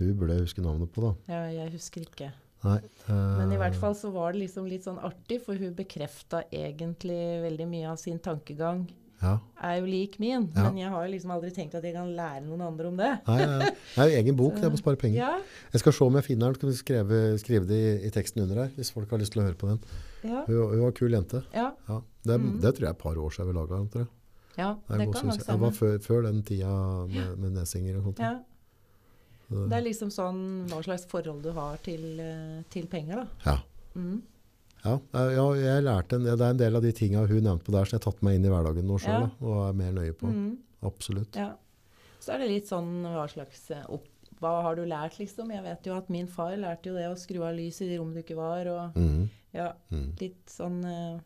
Hun 0.00 0.14
burde 0.20 0.36
jeg 0.38 0.46
huske 0.48 0.64
navnet 0.64 0.92
på 0.94 1.04
da. 1.04 1.12
Ja, 1.32 1.42
jeg 1.62 1.72
husker 1.76 2.06
ikke. 2.06 2.30
Nei, 2.60 2.76
uh, 3.08 3.38
Men 3.40 3.52
i 3.54 3.58
hvert 3.60 3.76
fall 3.80 3.94
så 3.96 4.10
var 4.12 4.34
det 4.34 4.42
liksom 4.42 4.66
litt 4.68 4.84
sånn 4.84 4.98
artig, 5.00 5.38
for 5.46 5.56
hun 5.56 5.72
bekrefta 5.78 6.42
egentlig 6.52 7.20
veldig 7.46 7.66
mye 7.70 7.86
av 7.94 7.96
sin 8.02 8.18
tankegang. 8.20 8.82
Ja. 9.20 9.34
Er 9.64 9.78
jo 9.82 9.86
lik 9.88 10.14
min, 10.20 10.46
Ja. 10.56 10.62
men 10.66 10.76
jeg 10.80 10.88
har 10.92 11.04
jo 11.06 11.12
liksom 11.12 11.32
aldri 11.34 11.50
tenkt 11.52 11.74
at 11.76 11.84
jeg 11.84 11.92
kan 11.92 12.08
lære 12.16 12.40
noen 12.46 12.62
andre 12.64 12.88
om 12.88 12.96
det. 12.96 13.08
Nei, 13.26 13.38
nei, 13.44 13.58
nei. 13.60 13.70
det 13.94 14.04
er 14.04 14.08
jo 14.12 14.20
egen 14.20 14.36
bok, 14.36 14.54
det 14.56 14.64
er 14.68 14.76
å 14.76 14.80
spare 14.80 14.96
penger. 15.00 15.18
Ja, 15.24 15.32
Jeg 15.72 15.80
skal 15.82 15.92
se 15.96 16.04
om 16.04 16.14
jeg 16.16 16.24
finner 16.24 16.46
den, 16.52 16.54
skal 16.56 16.68
vi 16.70 16.76
skrive, 16.78 17.18
skrive 17.42 17.68
det 17.68 17.80
i, 17.80 17.90
i 18.08 18.12
teksten 18.14 18.42
under 18.44 18.62
her, 18.64 18.70
hvis 18.76 18.92
folk 18.92 19.10
har 19.12 19.20
lyst 19.20 19.32
til 19.36 19.42
å 19.42 19.48
høre 19.48 19.58
på 19.60 19.68
den. 19.68 19.80
ja, 20.24 20.44
Hun, 20.48 20.56
hun 20.72 20.80
var 20.84 20.88
en 20.92 20.96
kul 21.00 21.12
jente. 21.16 21.42
ja. 21.56 21.70
Ja. 21.88 22.00
Det, 22.24 22.36
mm. 22.36 22.60
det 22.60 22.74
tror 22.76 22.84
jeg 22.84 22.92
er 22.92 22.96
et 22.96 23.02
par 23.04 23.16
år 23.16 23.30
siden 23.32 23.48
vi 23.48 23.56
laget 23.56 23.76
den, 23.76 23.88
tror 23.92 24.02
jeg. 24.04 24.10
ja 24.60 24.70
Det, 24.76 24.96
det 25.00 25.06
kan 25.14 25.26
nok 25.30 25.40
stemme. 25.40 25.52
det 25.52 25.60
var 25.64 25.70
før, 25.80 25.98
før 26.04 26.22
den 26.28 26.42
tida 26.44 26.72
med, 27.08 27.36
med 27.40 27.54
Nesinger 27.56 27.96
og 28.00 28.08
sånt. 28.10 28.18
Ja. 28.20 28.34
Det 29.50 29.76
er 29.76 29.82
liksom 29.86 30.10
sånn 30.14 30.42
hva 30.70 30.82
slags 30.86 31.06
forhold 31.10 31.42
du 31.42 31.50
har 31.56 31.80
til, 31.84 32.04
eh, 32.22 32.60
til 32.70 32.86
penger, 32.90 33.24
da. 33.24 33.46
Ja. 33.46 33.56
Mm. 33.98 34.20
Ja, 34.80 34.94
ja, 35.12 35.46
jeg 35.58 35.84
lærte 35.84 36.16
en, 36.16 36.24
det 36.24 36.38
er 36.38 36.54
en 36.54 36.60
del 36.60 36.78
av 36.78 36.84
de 36.84 36.92
tinga 36.96 37.26
hun 37.28 37.42
nevnte 37.44 37.66
på 37.66 37.74
der, 37.74 37.84
som 37.84 37.96
jeg 37.96 38.00
har 38.00 38.06
tatt 38.06 38.22
meg 38.24 38.38
inn 38.38 38.46
i 38.48 38.52
hverdagen 38.52 38.86
nå 38.88 38.96
sjøl, 39.02 39.26
Ja. 39.26 39.32
og 39.42 39.58
er 39.66 39.74
mer 39.76 39.92
nøye 39.98 40.14
på. 40.16 40.30
Mm. 40.32 40.54
Absolutt. 40.88 41.36
Ja. 41.36 41.50
Så 42.20 42.32
er 42.32 42.38
det 42.40 42.48
litt 42.48 42.70
sånn 42.70 43.02
hva 43.04 43.26
slags 43.28 43.70
eh, 43.74 43.84
opp, 43.88 44.06
Hva 44.40 44.62
har 44.64 44.78
du 44.78 44.86
lært, 44.88 45.18
liksom? 45.20 45.50
Jeg 45.52 45.60
vet 45.66 45.84
jo 45.84 45.92
at 45.92 46.06
min 46.08 46.24
far 46.26 46.54
lærte 46.56 46.88
jo 46.88 46.94
det 46.96 47.10
å 47.10 47.16
skru 47.18 47.42
av 47.44 47.52
lyset 47.58 47.82
i 47.84 47.90
de 47.90 47.98
rom 48.00 48.14
du 48.14 48.22
ikke 48.22 48.38
var, 48.38 48.64
og 48.72 48.96
mm. 48.96 49.26
ja, 49.52 49.66
mm. 49.92 50.06
litt 50.16 50.48
sånn 50.48 50.78
uh, 50.80 51.18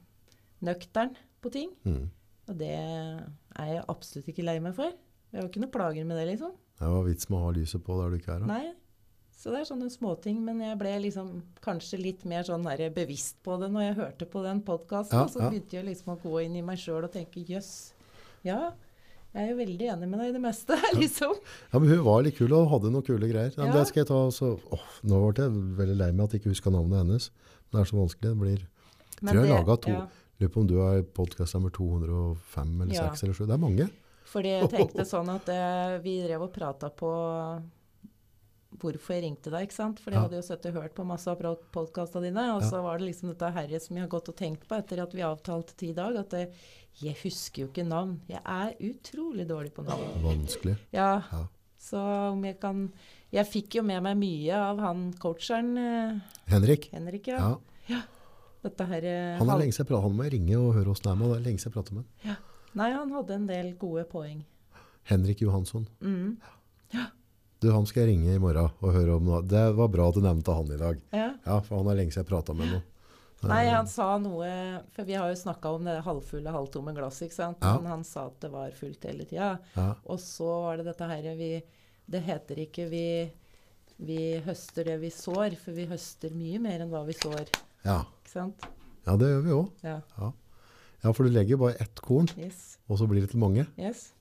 nøktern 0.66 1.14
på 1.38 1.52
ting. 1.54 1.70
mhm. 1.86 2.08
Og 2.50 2.58
det 2.58 2.74
er 2.74 3.68
jeg 3.70 3.84
absolutt 3.88 4.26
ikke 4.28 4.44
lei 4.44 4.58
meg 4.60 4.74
for. 4.76 4.90
Jeg 5.30 5.38
har 5.38 5.46
ikke 5.48 5.62
noe 5.62 5.72
plager 5.72 6.04
med 6.04 6.18
det, 6.18 6.26
liksom. 6.32 6.50
Det 6.84 6.92
var 6.94 7.04
vits 7.08 7.28
med 7.30 7.38
å 7.38 7.44
ha 7.48 7.52
lyset 7.56 7.84
på 7.86 7.96
der 8.00 8.10
du 8.12 8.16
ikke 8.20 8.34
er. 8.36 8.44
Da. 8.44 8.46
Nei. 8.52 8.72
Så 9.34 9.50
det 9.52 9.60
er 9.60 9.66
sånne 9.68 9.90
småting. 9.92 10.38
Men 10.44 10.60
jeg 10.62 10.78
ble 10.80 10.92
liksom 11.04 11.34
kanskje 11.64 11.98
litt 12.00 12.22
mer 12.28 12.44
sånn 12.46 12.64
bevisst 12.94 13.40
på 13.44 13.58
det 13.60 13.68
når 13.72 13.82
jeg 13.88 13.96
hørte 13.98 14.26
på 14.30 14.42
den 14.44 14.62
podkasten. 14.64 15.18
Ja, 15.18 15.26
så 15.28 15.48
begynte 15.50 15.76
jeg 15.78 15.84
liksom 15.90 16.14
å 16.14 16.20
gå 16.22 16.38
inn 16.44 16.56
i 16.56 16.62
meg 16.64 16.78
sjøl 16.80 17.04
og 17.04 17.12
tenke 17.12 17.42
jøss, 17.44 17.92
ja. 18.44 18.72
Jeg 19.34 19.48
er 19.48 19.50
jo 19.50 19.56
veldig 19.58 19.86
enig 19.90 20.06
med 20.08 20.20
deg 20.22 20.28
i 20.30 20.32
det 20.36 20.40
meste, 20.44 20.76
liksom. 21.02 21.32
Ja, 21.72 21.78
men 21.82 21.88
hun 21.90 22.04
var 22.06 22.22
litt 22.22 22.36
kul 22.38 22.52
og 22.54 22.68
hadde 22.70 22.92
noen 22.94 23.02
kule 23.04 23.26
greier. 23.26 23.50
Ja, 23.58 23.64
Ja. 23.66 23.72
Det 23.74 23.88
skal 23.90 24.04
jeg 24.04 24.08
ta, 24.12 24.20
så, 24.30 24.52
åh, 24.70 24.84
nå 25.02 25.18
ble 25.34 25.42
jeg 25.48 25.56
veldig 25.80 25.96
lei 25.98 26.10
meg 26.14 26.24
at 26.28 26.36
jeg 26.36 26.40
ikke 26.44 26.52
husker 26.54 26.70
navnet 26.70 27.00
hennes. 27.02 27.30
Men 27.72 27.80
det 27.80 27.82
er 27.82 27.90
så 27.90 27.98
vanskelig. 27.98 28.30
Det 28.30 28.38
blir, 28.44 28.62
Men 29.20 29.32
tror 29.34 29.40
jeg 29.42 29.48
det- 29.50 29.56
laget 29.58 29.82
to. 29.82 29.90
ja. 29.90 30.06
lurer 30.40 30.50
på 30.54 30.60
om 30.60 30.66
du 30.70 30.76
er 30.82 31.02
podcast 31.02 31.54
nummer 31.58 31.70
205 31.74 32.80
eller 32.82 32.94
Ja. 32.94 33.08
6 33.10 33.22
eller 33.24 33.34
7. 33.34 33.46
Det 33.46 33.54
er 33.54 33.62
mange. 33.66 33.90
Fordi 34.34 34.50
jeg 34.50 34.70
tenkte 34.72 35.04
sånn 35.06 35.28
at 35.30 35.48
eh, 35.54 35.96
vi 36.02 36.16
drev 36.26 36.42
og 36.48 36.52
prata 36.56 36.88
på 36.90 37.10
hvorfor 38.82 39.14
jeg 39.14 39.22
ringte 39.22 39.52
deg, 39.54 39.68
ikke 39.68 39.76
sant? 39.76 40.00
For 40.02 40.10
jeg 40.10 40.18
Ja. 40.18 40.22
hadde 40.26 40.38
jo 40.40 40.42
sett 40.42 40.64
og 40.66 40.74
hørt 40.74 40.94
på 40.96 41.04
masse 41.06 41.28
av 41.30 41.38
podkastene 41.72 42.24
dine, 42.26 42.44
og 42.56 42.62
Ja. 42.62 42.70
så 42.70 42.82
var 42.82 42.98
det 42.98 43.06
liksom 43.06 43.28
dette 43.30 43.52
herre 43.54 43.80
som 43.80 43.96
jeg 43.96 44.02
har 44.02 44.08
gått 44.10 44.28
og 44.28 44.36
tenkt 44.36 44.66
på 44.66 44.76
etter 44.76 45.00
at 45.02 45.12
vi 45.14 45.20
avtalte 45.22 45.76
ti 45.76 45.92
dag, 45.94 46.16
at 46.16 46.30
jeg, 46.30 46.50
jeg 47.00 47.14
husker 47.22 47.62
jo 47.62 47.68
ikke 47.68 47.86
navn. 47.86 48.20
Jeg 48.28 48.42
er 48.44 48.74
utrolig 48.80 49.46
dårlig 49.46 49.72
på 49.72 49.84
navn. 49.86 50.22
Vanskelig. 50.22 50.76
Ja, 50.92 51.22
Ja. 51.32 51.46
så 51.78 52.32
om 52.32 52.42
jeg 52.44 52.58
kan 52.60 52.92
Jeg 53.32 53.46
fikk 53.46 53.74
jo 53.74 53.82
med 53.82 54.00
meg 54.00 54.16
mye 54.16 54.52
av 54.54 54.78
han 54.78 55.12
coacheren, 55.14 55.76
eh, 55.76 56.20
Henrik. 56.46 56.88
Henrik, 56.92 57.26
ja. 57.26 57.56
Ja. 57.88 58.02
Dette 58.62 58.86
her 58.86 59.02
eh, 59.04 59.38
Han 59.38 59.48
er 59.50 59.58
lenge 59.58 59.72
siden 59.74 59.86
jeg 59.86 59.86
pratet, 59.88 60.02
han 60.02 60.16
må 60.16 60.30
ringe 60.30 60.56
og 60.56 60.74
høre 60.74 60.86
åssen 60.94 61.02
det 61.02 61.10
er 61.10 61.16
med. 61.16 61.28
Det 61.30 61.36
er 61.40 61.50
lenge 61.50 61.58
siden 61.58 61.72
jeg 61.72 61.74
prater 61.74 61.94
med 61.94 62.04
han. 62.22 62.36
Nei, 62.74 62.90
han 62.92 63.12
hadde 63.14 63.36
en 63.38 63.46
del 63.48 63.72
gode 63.80 64.04
poeng. 64.10 64.42
Henrik 65.10 65.42
Johansson. 65.44 65.86
Mm. 66.00 66.36
Du, 67.60 67.70
han 67.72 67.86
skal 67.88 68.04
jeg 68.04 68.14
ringe 68.14 68.34
i 68.34 68.40
morgen 68.42 68.72
og 68.80 68.90
høre 68.92 69.14
om 69.16 69.24
noe. 69.28 69.42
Det 69.46 69.62
var 69.76 69.88
bra 69.92 70.08
at 70.10 70.16
du 70.18 70.24
nevnte 70.24 70.56
han 70.56 70.72
i 70.74 70.80
dag. 70.80 70.98
Ja. 71.14 71.28
Ja, 71.46 71.60
for 71.64 71.80
han 71.80 71.88
er 71.92 72.00
lenge 72.00 72.12
siden 72.12 72.24
jeg 72.24 72.30
pratet 72.32 72.58
med 72.58 72.72
ham. 72.74 72.82
Nei, 73.44 73.66
han 73.68 73.84
sa 73.90 74.06
noe 74.16 74.48
For 74.94 75.04
vi 75.04 75.16
har 75.20 75.28
jo 75.28 75.36
snakka 75.36 75.74
om 75.76 75.84
det 75.84 75.98
halvfulle, 76.06 76.52
halvtomme 76.54 76.94
glasset, 76.96 77.26
ikke 77.28 77.36
sant. 77.36 77.58
Ja. 77.60 77.74
Men 77.80 77.90
han 77.92 78.04
sa 78.08 78.26
at 78.30 78.38
det 78.40 78.50
var 78.52 78.72
fullt 78.76 79.04
hele 79.04 79.26
tida. 79.28 79.50
Ja, 79.76 79.88
Og 80.08 80.20
så 80.22 80.48
var 80.64 80.80
det 80.80 80.86
dette 80.88 81.08
her 81.10 81.28
vi 81.36 81.50
Det 82.08 82.22
heter 82.24 82.62
ikke 82.64 82.88
vi 82.92 83.06
vi 84.04 84.40
høster 84.42 84.88
det 84.88 84.96
vi 85.04 85.10
sår, 85.14 85.54
for 85.60 85.76
vi 85.76 85.84
høster 85.86 86.32
mye 86.34 86.58
mer 86.58 86.82
enn 86.82 86.90
hva 86.90 87.04
vi 87.06 87.14
sår. 87.14 87.52
ja. 87.84 88.00
Ikke 88.24 88.32
sant? 88.32 88.64
ja 89.06 89.14
det 89.20 89.28
gjør 89.28 89.44
vi 89.44 89.52
òg. 89.54 89.84
Ja. 89.86 89.98
Ja, 90.18 90.30
for 91.12 91.24
du 91.24 91.30
legger 91.34 91.56
bare 91.60 91.74
ett 91.80 92.00
korn, 92.00 92.28
Yes. 92.38 92.78
og 92.88 92.98
så 92.98 93.06
blir 93.08 93.20
det 93.20 93.30
til 93.30 93.40
mange. 93.40 93.66
yes. 93.78 94.12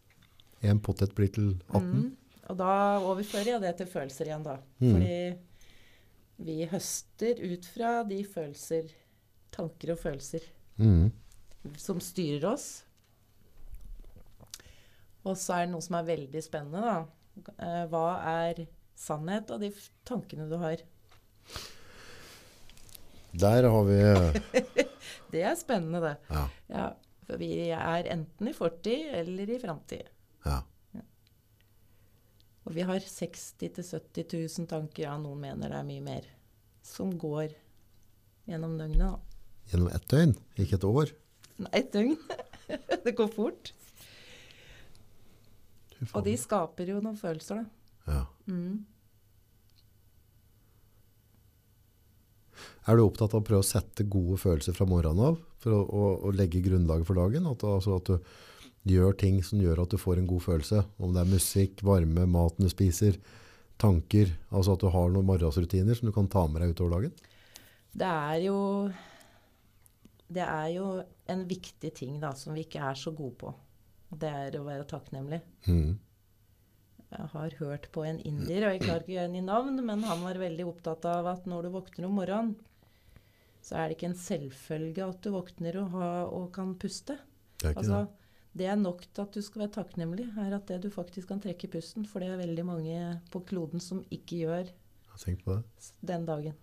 En 0.61 0.79
potet 0.79 1.13
blir 1.15 1.27
til 1.31 1.61
18. 1.69 1.89
Mm. 1.93 2.17
Og 2.49 2.57
da 2.57 2.99
overfører 2.99 3.45
jeg 3.53 3.61
det 3.61 3.77
til 3.77 3.85
følelser 3.87 4.25
igjen, 4.25 4.43
da. 4.43 4.57
Mm. 4.79 4.93
Fordi 4.93 5.37
vi 6.43 6.65
høster 6.65 7.39
ut 7.53 7.65
fra 7.65 8.03
de 8.03 8.23
følelser, 8.23 8.89
tanker 9.51 9.91
og 9.91 9.99
følelser, 9.99 10.41
Mm. 10.77 11.11
som 11.77 11.99
styrer 11.99 12.43
oss. 12.53 12.83
Og 15.25 15.37
så 15.39 15.53
er 15.55 15.65
det 15.67 15.71
noe 15.71 15.81
som 15.81 15.95
er 15.95 16.03
veldig 16.07 16.41
spennende, 16.43 16.81
da. 16.81 17.05
Eh, 17.59 17.85
hva 17.87 18.07
er 18.47 18.65
sannhet 18.99 19.49
av 19.51 19.59
de 19.63 19.71
tankene 20.05 20.49
du 20.49 20.57
har? 20.61 20.77
Der 23.33 23.65
har 23.69 23.87
vi 23.87 23.97
Det 25.33 25.41
er 25.41 25.55
spennende, 25.57 25.99
det. 26.03 26.13
Ja. 26.29 26.43
Ja, 26.69 26.89
for 27.25 27.41
vi 27.41 27.49
er 27.73 28.09
enten 28.13 28.49
i 28.51 28.53
fortid 28.53 29.09
eller 29.21 29.49
i 29.49 29.59
framtid. 29.61 30.11
ja. 30.45 30.59
Og 32.63 32.71
vi 32.77 32.85
har 32.87 32.99
60 33.03 33.57
000-70 33.59 34.37
000 34.59 34.67
tanker, 34.71 35.03
ja, 35.03 35.17
noen 35.19 35.41
mener 35.41 35.67
det 35.73 35.79
er 35.81 35.87
mye 35.87 36.03
mer, 36.05 36.27
som 36.85 37.09
går 37.19 37.51
gjennom 38.47 38.77
døgnet. 38.79 39.03
da. 39.03 39.17
Gjennom 39.71 39.89
ett 39.91 40.05
døgn, 40.07 40.31
ikke 40.63 40.77
et 40.79 40.85
år. 40.87 41.11
Nei, 41.57 41.71
et 41.81 41.91
døgn. 41.91 42.15
det 43.03 43.15
går 43.17 43.27
fort. 43.35 43.73
Og 46.13 46.23
de 46.23 46.37
skaper 46.39 46.93
jo 46.93 47.01
noen 47.03 47.19
følelser, 47.19 47.65
da. 47.65 48.13
Ja. 48.13 48.23
Mm. 48.47 48.85
Er 52.87 52.97
du 52.97 53.05
opptatt 53.05 53.33
av 53.33 53.41
å 53.41 53.45
prøve 53.47 53.63
å 53.63 53.67
sette 53.67 54.05
gode 54.11 54.39
følelser 54.41 54.75
fra 54.75 54.87
morgenen 54.89 55.31
av, 55.31 55.37
for 55.63 55.75
å, 55.77 55.83
å, 55.83 56.09
å 56.27 56.33
legge 56.35 56.63
grunnlaget 56.65 57.07
for 57.07 57.19
dagen? 57.19 57.47
At, 57.49 57.63
altså 57.67 57.99
at 57.99 58.11
du 58.83 58.91
gjør 58.91 59.15
ting 59.19 59.39
som 59.45 59.61
gjør 59.63 59.85
at 59.85 59.93
du 59.93 59.99
får 59.99 60.19
en 60.19 60.27
god 60.27 60.43
følelse. 60.43 60.83
Om 60.99 61.15
det 61.15 61.23
er 61.23 61.31
musikk, 61.31 61.83
varme, 61.87 62.27
maten 62.27 62.67
du 62.67 62.71
spiser, 62.71 63.19
tanker. 63.79 64.33
Altså 64.51 64.75
at 64.75 64.83
du 64.83 64.89
har 64.91 65.11
noen 65.13 65.27
morgensrutiner 65.27 65.97
som 65.97 66.09
du 66.09 66.15
kan 66.15 66.27
ta 66.31 66.45
med 66.51 66.63
deg 66.63 66.75
utover 66.75 66.97
dagen. 66.97 67.13
Det 67.93 68.09
er 68.09 68.39
jo 68.47 68.59
Det 70.33 70.41
er 70.41 70.69
jo 70.73 70.87
en 71.29 71.43
viktig 71.45 71.91
ting 71.93 72.17
da, 72.19 72.31
som 72.33 72.55
vi 72.55 72.63
ikke 72.65 72.81
er 72.81 72.97
så 72.97 73.11
gode 73.13 73.35
på. 73.37 73.51
Det 74.17 74.29
er 74.29 74.55
å 74.57 74.65
være 74.65 74.87
takknemlig. 74.89 75.39
Mm. 75.67 75.93
Jeg 77.13 77.29
har 77.33 77.55
hørt 77.59 77.89
på 77.93 78.03
en 78.07 78.19
indier, 78.25 78.65
og 78.65 78.73
jeg 78.73 78.81
klarer 78.83 79.03
ikke 79.03 79.11
å 79.11 79.15
gjøre 79.17 79.29
den 79.29 79.41
i 79.41 79.45
navn, 79.45 79.77
men 79.85 80.01
han 80.07 80.23
var 80.25 80.39
veldig 80.41 80.65
opptatt 80.65 81.05
av 81.09 81.27
at 81.29 81.45
når 81.49 81.67
du 81.67 81.73
våkner 81.75 82.07
om 82.07 82.15
morgenen, 82.17 82.55
så 83.63 83.77
er 83.79 83.87
det 83.91 83.97
ikke 83.97 84.09
en 84.09 84.17
selvfølge 84.19 85.05
at 85.05 85.21
du 85.23 85.29
våkner 85.31 85.77
og, 85.83 85.93
ha, 85.93 86.09
og 86.27 86.49
kan 86.55 86.73
puste. 86.81 87.19
Det 87.61 87.69
er 87.71 87.77
Altså, 87.79 88.01
det 88.57 88.67
er 88.67 88.75
nok 88.81 89.05
til 89.05 89.23
at 89.23 89.37
du 89.37 89.41
skal 89.45 89.63
være 89.63 89.75
takknemlig, 89.77 90.25
er 90.41 90.57
at 90.57 90.67
det 90.67 90.81
du 90.83 90.89
faktisk 90.93 91.29
kan 91.31 91.39
trekke 91.41 91.69
pusten. 91.71 92.05
For 92.09 92.19
det 92.21 92.33
er 92.33 92.41
veldig 92.41 92.65
mange 92.67 92.97
på 93.31 93.41
kloden 93.49 93.81
som 93.81 94.03
ikke 94.13 94.43
gjør. 94.43 94.73
Tenk 95.21 95.45
på 95.45 95.55
det. 95.55 95.89
den 96.01 96.25
dagen. 96.25 96.57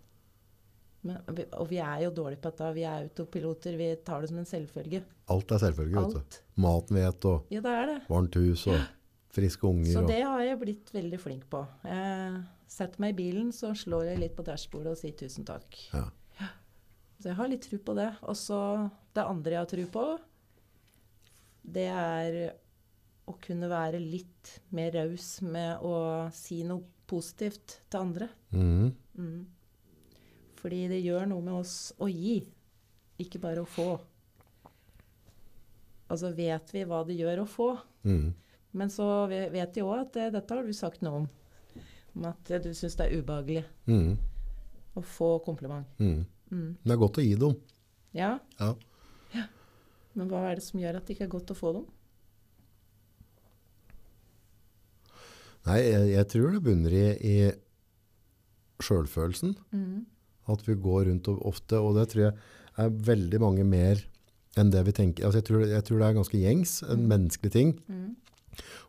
Men, 1.02 1.16
og 1.56 1.70
vi 1.70 1.78
er 1.81 2.02
jo 2.05 2.10
dårlige 2.12 2.43
på 2.43 2.51
dette. 2.51 2.70
Vi 2.77 2.82
er 2.85 3.06
autopiloter. 3.06 3.77
Vi 3.81 3.89
tar 4.05 4.20
det 4.20 4.28
som 4.28 4.39
en 4.43 4.48
selvfølge. 4.48 5.01
Alt 5.32 5.55
er 5.56 5.62
selvfølge, 5.62 6.02
vet 6.05 6.16
du. 6.35 6.40
Maten 6.60 6.98
vi 6.98 7.05
et, 7.06 7.24
og 7.31 7.47
Ja, 7.55 7.62
det 7.64 7.77
det. 7.89 8.01
varmt 8.10 8.36
hus, 8.36 8.66
og 8.66 8.77
friske 9.31 9.66
unger. 9.69 9.93
Så 9.94 10.07
det 10.09 10.23
har 10.27 10.40
jeg 10.43 10.59
blitt 10.61 10.90
veldig 10.94 11.20
flink 11.23 11.44
på. 11.52 11.61
Jeg 11.86 12.40
setter 12.70 13.02
meg 13.02 13.15
i 13.15 13.19
bilen, 13.23 13.52
så 13.55 13.73
slår 13.78 14.11
jeg 14.11 14.19
litt 14.24 14.36
på 14.39 14.44
dashbordet 14.47 14.93
og 14.94 14.98
sier 15.01 15.15
tusen 15.19 15.47
takk. 15.48 15.77
Ja. 15.94 16.07
Så 17.20 17.28
jeg 17.28 17.36
har 17.36 17.51
litt 17.52 17.66
tro 17.69 17.78
på 17.85 17.94
det. 17.98 18.09
Og 18.24 18.36
så 18.39 18.59
det 19.15 19.23
andre 19.27 19.52
jeg 19.57 19.61
har 19.61 19.70
tro 19.74 19.86
på, 19.93 20.05
det 21.70 21.86
er 21.93 22.39
å 23.31 23.35
kunne 23.44 23.69
være 23.70 24.01
litt 24.02 24.55
mer 24.74 24.90
raus 24.97 25.36
med 25.47 25.82
å 25.86 25.94
si 26.35 26.62
noe 26.66 26.82
positivt 27.11 27.81
til 27.90 28.01
andre. 28.01 28.28
Mm. 28.55 28.89
Mm. 29.19 29.40
Fordi 30.61 30.81
det 30.90 31.02
gjør 31.05 31.28
noe 31.31 31.44
med 31.44 31.59
oss 31.61 31.93
å 32.01 32.09
gi, 32.11 32.40
ikke 33.20 33.40
bare 33.43 33.62
å 33.62 33.69
få. 33.69 33.90
Altså 36.11 36.32
vet 36.35 36.73
vi 36.74 36.82
hva 36.89 37.05
det 37.07 37.19
gjør 37.20 37.44
å 37.44 37.48
få, 37.48 37.70
Mhm. 38.05 38.32
Men 38.73 38.91
så 38.93 39.07
vet 39.31 39.75
de 39.75 39.83
òg 39.83 40.01
at 40.07 40.13
det, 40.15 40.33
dette 40.37 40.55
har 40.55 40.63
du 40.67 40.73
sagt 40.77 41.03
noe 41.03 41.23
om. 41.23 41.29
Om 42.17 42.25
at 42.31 42.51
eh, 42.51 42.61
du 42.63 42.71
syns 42.75 42.97
det 42.99 43.07
er 43.09 43.21
ubehagelig 43.23 43.65
mm. 43.87 44.13
å 44.99 45.03
få 45.07 45.39
kompliment. 45.47 45.87
Mm. 45.99 46.25
Mm. 46.51 46.77
Det 46.85 46.93
er 46.95 47.01
godt 47.03 47.19
å 47.19 47.25
gi 47.27 47.35
dem. 47.39 47.57
Ja, 48.15 48.39
Ja. 48.59 48.75
men 50.15 50.29
hva 50.29 50.41
er 50.51 50.59
det 50.59 50.65
som 50.67 50.81
gjør 50.83 50.97
at 50.99 51.07
det 51.07 51.15
ikke 51.15 51.29
er 51.29 51.35
godt 51.37 51.51
å 51.55 51.59
få 51.59 51.73
dem? 51.77 51.85
Nei, 55.69 55.81
jeg, 55.85 56.07
jeg 56.15 56.29
tror 56.33 56.55
det 56.55 56.63
bunner 56.65 56.95
i, 56.97 57.05
i 57.21 57.37
sjølfølelsen. 58.83 59.53
Mm. 59.77 60.07
At 60.51 60.65
vi 60.67 60.75
går 60.81 61.05
rundt 61.11 61.29
og 61.31 61.43
ofte, 61.51 61.79
og 61.79 61.99
det 61.99 62.09
tror 62.13 62.25
jeg 62.27 62.33
er 62.81 62.95
veldig 63.11 63.41
mange 63.43 63.67
mer 63.69 64.01
enn 64.59 64.73
det 64.73 64.81
vi 64.89 64.95
tenker. 64.97 65.27
Altså 65.29 65.43
jeg, 65.43 65.47
tror, 65.51 65.67
jeg 65.69 65.85
tror 65.87 66.01
det 66.01 66.09
er 66.09 66.17
ganske 66.19 66.41
gjengs, 66.41 66.73
en 66.89 67.05
Mm. 67.05 67.09
menneskelig 67.13 67.53
ting, 67.55 67.75
Mm. 67.87 68.17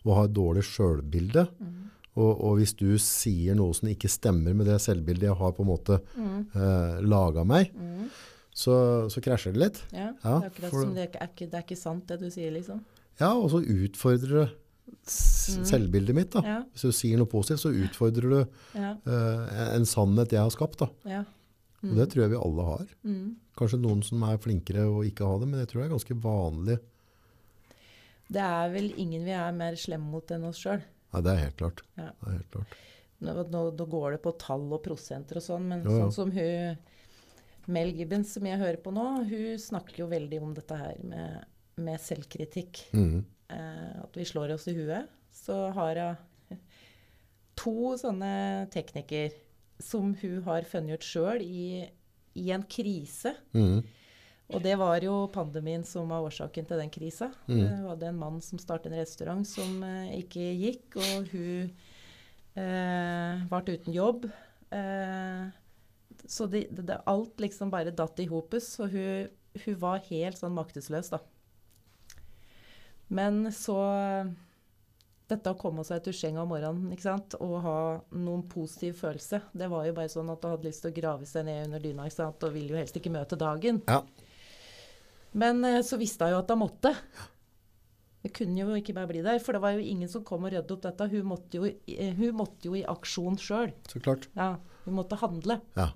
Å 0.05 0.15
ha 0.15 0.23
et 0.25 0.33
dårlig 0.33 0.63
sjølbilde. 0.67 1.47
Mm. 1.59 1.77
Og, 2.17 2.41
og 2.43 2.57
hvis 2.59 2.73
du 2.75 2.97
sier 2.99 3.55
noe 3.55 3.73
som 3.73 3.87
ikke 3.87 4.09
stemmer 4.11 4.53
med 4.53 4.65
det 4.67 4.79
selvbildet 4.83 5.29
jeg 5.29 5.37
har 5.39 5.51
på 5.55 5.63
en 5.63 5.69
måte 5.71 5.99
Mm. 6.17 6.47
eh, 6.55 7.01
laga 7.07 7.45
meg, 7.47 7.71
Mm. 7.73 8.09
så, 8.53 9.07
så 9.09 9.21
krasjer 9.23 9.53
det 9.53 9.61
litt. 9.63 9.83
Ja, 9.93 10.09
Ja, 10.23 10.39
det 10.39 10.63
er 10.63 10.69
for- 10.69 10.85
det 10.85 11.05
er, 11.15 11.27
ikke, 11.27 11.49
det 11.49 11.53
er 11.53 11.63
ikke 11.63 11.77
sant 11.77 12.05
det 12.07 12.19
du 12.19 12.29
sier, 12.29 12.51
liksom. 12.51 12.81
Ja, 13.19 13.31
og 13.33 13.49
så 13.51 13.61
utfordrer 13.63 14.45
det 14.45 14.49
Mm. 14.91 15.63
selvbildet 15.65 16.13
mitt. 16.15 16.31
da. 16.31 16.41
Ja, 16.43 16.63
Hvis 16.73 16.81
du 16.81 16.91
sier 16.91 17.17
noe 17.17 17.25
positivt, 17.27 17.61
så 17.63 17.71
utfordrer 17.71 18.29
du 18.29 18.47
ja, 18.75 18.91
eh, 19.05 19.75
en 19.75 19.85
sannhet 19.85 20.29
jeg 20.31 20.39
har 20.41 20.49
skapt. 20.49 20.79
da. 20.79 20.89
ja. 21.05 21.23
Og 21.83 21.95
det 21.95 22.09
tror 22.11 22.21
jeg 22.21 22.29
vi 22.29 22.35
alle 22.37 22.63
har. 22.65 22.85
Mm. 23.03 23.35
Kanskje 23.57 23.79
noen 23.81 24.03
som 24.03 24.21
er 24.23 24.37
flinkere 24.37 24.83
å 24.85 25.01
ikke 25.03 25.25
ha 25.25 25.39
det, 25.39 25.47
men 25.47 25.59
jeg 25.61 25.69
tror 25.69 25.81
det 25.81 25.89
er 25.89 25.95
ganske 25.97 26.21
vanlig. 26.21 26.79
Det 28.31 28.41
er 28.45 28.69
vel 28.71 28.91
ingen 29.01 29.25
vi 29.27 29.33
er 29.35 29.51
mer 29.55 29.75
slemme 29.79 30.07
mot 30.13 30.31
enn 30.31 30.45
oss 30.47 30.61
sjøl. 30.63 30.81
Ja, 31.11 31.19
det 31.25 31.33
er 31.33 31.41
helt 31.45 31.57
klart. 31.59 31.81
Ja. 31.99 32.09
Er 32.23 32.37
helt 32.37 32.53
klart. 32.53 32.77
Nå, 33.21 33.33
nå, 33.53 33.63
nå 33.77 33.85
går 33.91 34.15
det 34.15 34.21
på 34.23 34.31
tall 34.41 34.63
og 34.73 34.81
prosenter 34.85 35.37
og 35.41 35.43
sånn, 35.45 35.67
men 35.69 35.83
Ja, 35.83 35.91
ja. 35.91 35.97
sånn 36.05 36.15
som 36.15 36.31
hun 36.33 36.77
Mel 37.71 37.91
Gibbons, 37.93 38.31
som 38.33 38.47
jeg 38.47 38.57
hører 38.57 38.79
på 38.81 38.93
nå, 38.95 39.03
hun 39.29 39.59
snakker 39.61 39.99
jo 40.01 40.07
veldig 40.09 40.39
om 40.41 40.55
dette 40.57 40.77
her 40.79 40.97
med, 41.05 41.43
med 41.77 42.01
selvkritikk. 42.01 42.85
Mhm. 42.95 43.21
Eh, 43.51 43.95
at 44.01 44.15
vi 44.17 44.25
slår 44.25 44.53
oss 44.55 44.65
i 44.71 44.73
huet. 44.79 45.11
Så 45.35 45.57
har 45.75 45.99
hun 46.49 46.57
to 47.61 47.93
sånne 48.01 48.31
teknikker 48.73 49.35
som 49.81 50.13
hun 50.21 50.41
har 50.47 50.65
funnet 50.69 51.01
ut 51.01 51.05
sjøl 51.05 51.43
i, 51.43 51.83
i 52.39 52.51
en 52.55 52.63
krise. 52.63 53.35
Mhm. 53.53 53.83
Og 54.51 54.63
det 54.63 54.75
var 54.79 55.03
jo 55.03 55.15
pandemien 55.31 55.83
som 55.87 56.11
var 56.11 56.25
årsaken 56.27 56.67
til 56.67 56.81
den 56.81 56.91
krisa. 56.91 57.31
Mm. 57.47 57.57
Det 57.61 57.71
hadde 57.87 58.11
en 58.11 58.19
mann 58.19 58.41
som 58.43 58.59
startet 58.61 58.91
en 58.91 58.99
restaurant 58.99 59.47
som 59.47 59.81
eh, 59.87 60.19
ikke 60.19 60.45
gikk, 60.59 60.99
og 60.99 61.31
hun 61.31 61.71
eh, 62.59 63.43
ble 63.51 63.77
uten 63.77 63.95
jobb. 63.95 64.27
Eh, 64.71 65.43
så 66.27 66.47
det, 66.51 66.67
det, 66.77 67.01
alt 67.09 67.39
liksom 67.41 67.71
bare 67.73 67.93
datt 67.95 68.19
i 68.21 68.29
hopus, 68.29 68.73
og 68.83 68.93
hun, 68.93 69.31
hun 69.65 69.81
var 69.81 70.05
helt 70.09 70.39
sånn 70.39 70.55
maktesløs, 70.55 71.13
da. 71.15 71.21
Men 73.11 73.49
så 73.51 73.75
Dette 75.31 75.51
å 75.51 75.55
komme 75.59 75.83
seg 75.87 76.01
til 76.03 76.15
senga 76.15 76.41
om 76.43 76.49
morgenen 76.51 76.91
ikke 76.91 77.05
sant? 77.05 77.35
og 77.39 77.53
ha 77.63 77.75
noen 78.11 78.41
positiv 78.51 78.97
følelse, 78.99 79.39
det 79.55 79.69
var 79.71 79.85
jo 79.87 79.93
bare 79.95 80.11
sånn 80.11 80.31
at 80.31 80.43
hun 80.43 80.51
hadde 80.51 80.67
lyst 80.67 80.83
til 80.83 80.91
å 80.91 80.95
grave 80.97 81.27
seg 81.29 81.45
ned 81.47 81.69
under 81.69 81.83
dyna 81.83 82.07
ikke 82.09 82.17
sant? 82.17 82.43
og 82.43 82.51
ville 82.51 82.73
jo 82.73 82.79
helst 82.79 82.99
ikke 82.99 83.13
møte 83.15 83.39
dagen. 83.39 83.79
Ja. 83.87 84.01
Men 85.31 85.63
eh, 85.65 85.81
så 85.85 85.99
visste 86.01 86.27
hun 86.27 86.35
jo 86.35 86.41
at 86.41 86.51
hun 86.51 86.61
måtte. 86.63 86.93
Det 88.21 88.33
kunne 88.37 88.61
jo 88.61 88.75
ikke 88.77 88.93
bare 88.93 89.09
bli 89.09 89.23
der, 89.25 89.39
for 89.41 89.57
det 89.57 89.63
var 89.63 89.73
jo 89.73 89.81
ingen 89.81 90.09
som 90.11 90.25
kom 90.25 90.43
og 90.45 90.53
ryddet 90.53 90.73
opp 90.75 90.83
dette. 90.83 91.07
Hun 91.13 91.29
måtte 91.31 91.57
jo, 91.57 91.71
eh, 91.89 92.13
hun 92.17 92.37
måtte 92.37 92.69
jo 92.69 92.75
i 92.77 92.85
aksjon 92.85 93.39
sjøl. 93.41 93.71
Så 93.89 94.01
klart. 94.03 94.27
Ja, 94.37 94.53
hun 94.85 94.97
måtte 94.99 95.17
handle. 95.21 95.57
Ja. 95.79 95.89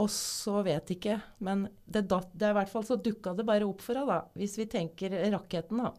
Og 0.00 0.08
så 0.10 0.62
vet 0.66 0.88
jeg 0.90 0.98
ikke, 0.98 1.18
men 1.46 1.68
det, 1.86 2.08
dat, 2.10 2.32
det 2.34 2.48
er 2.48 2.54
i 2.54 2.58
hvert 2.58 2.72
fall 2.72 2.86
så 2.86 2.96
dukka 2.98 3.34
det 3.38 3.44
bare 3.46 3.66
opp 3.68 3.84
for 3.84 3.94
henne, 3.98 4.16
da. 4.16 4.38
Hvis 4.40 4.56
vi 4.58 4.66
tenker 4.70 5.14
raketten, 5.34 5.84
da. 5.84 5.92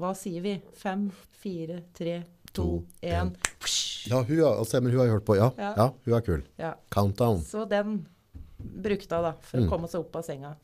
Hva 0.00 0.10
sier 0.16 0.44
vi? 0.44 0.56
Fem, 0.76 1.06
fire, 1.40 1.78
tre, 1.96 2.18
to, 2.52 2.82
én. 3.00 3.32
Ja, 4.10 4.18
hun, 4.26 4.42
altså, 4.44 4.80
men 4.82 4.92
hun 4.92 5.04
har 5.04 5.12
hørt 5.14 5.24
på. 5.28 5.38
Ja, 5.38 5.52
ja. 5.56 5.72
Ja. 5.78 5.88
hun 6.04 6.16
er 6.18 6.26
kul. 6.26 6.42
Ja. 6.58 6.74
Countdown. 6.92 7.40
Så 7.46 7.64
den 7.70 8.02
brukte 8.62 9.14
hun 9.18 9.22
da, 9.24 9.32
for 9.40 9.58
Mm. 9.60 9.66
å 9.66 9.70
komme 9.70 9.88
seg 9.88 10.00
opp 10.00 10.16
av 10.16 10.24
senga. 10.24 10.56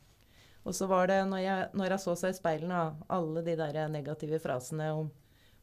Og 0.65 0.73
så 0.73 0.87
var 0.87 1.07
det, 1.07 1.25
når 1.29 1.41
jeg, 1.43 1.69
når 1.73 1.89
jeg 1.89 1.99
så 1.99 2.15
seg 2.17 2.29
i 2.33 2.37
speilene, 2.37 2.95
alle 3.09 3.41
de 3.43 3.55
der 3.55 3.87
negative 3.89 4.39
frasene 4.39 4.89
om 4.93 5.11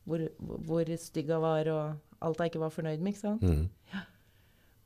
hvor, 0.06 0.28
hvor 0.40 0.84
stygg 0.96 1.28
hun 1.30 1.42
var, 1.42 1.68
og 1.68 1.96
alt 2.22 2.38
jeg 2.38 2.50
ikke 2.52 2.60
var 2.62 2.70
fornøyd 2.70 3.00
med, 3.00 3.12
ikke 3.14 3.20
sant. 3.20 3.42
Mm. 3.42 3.68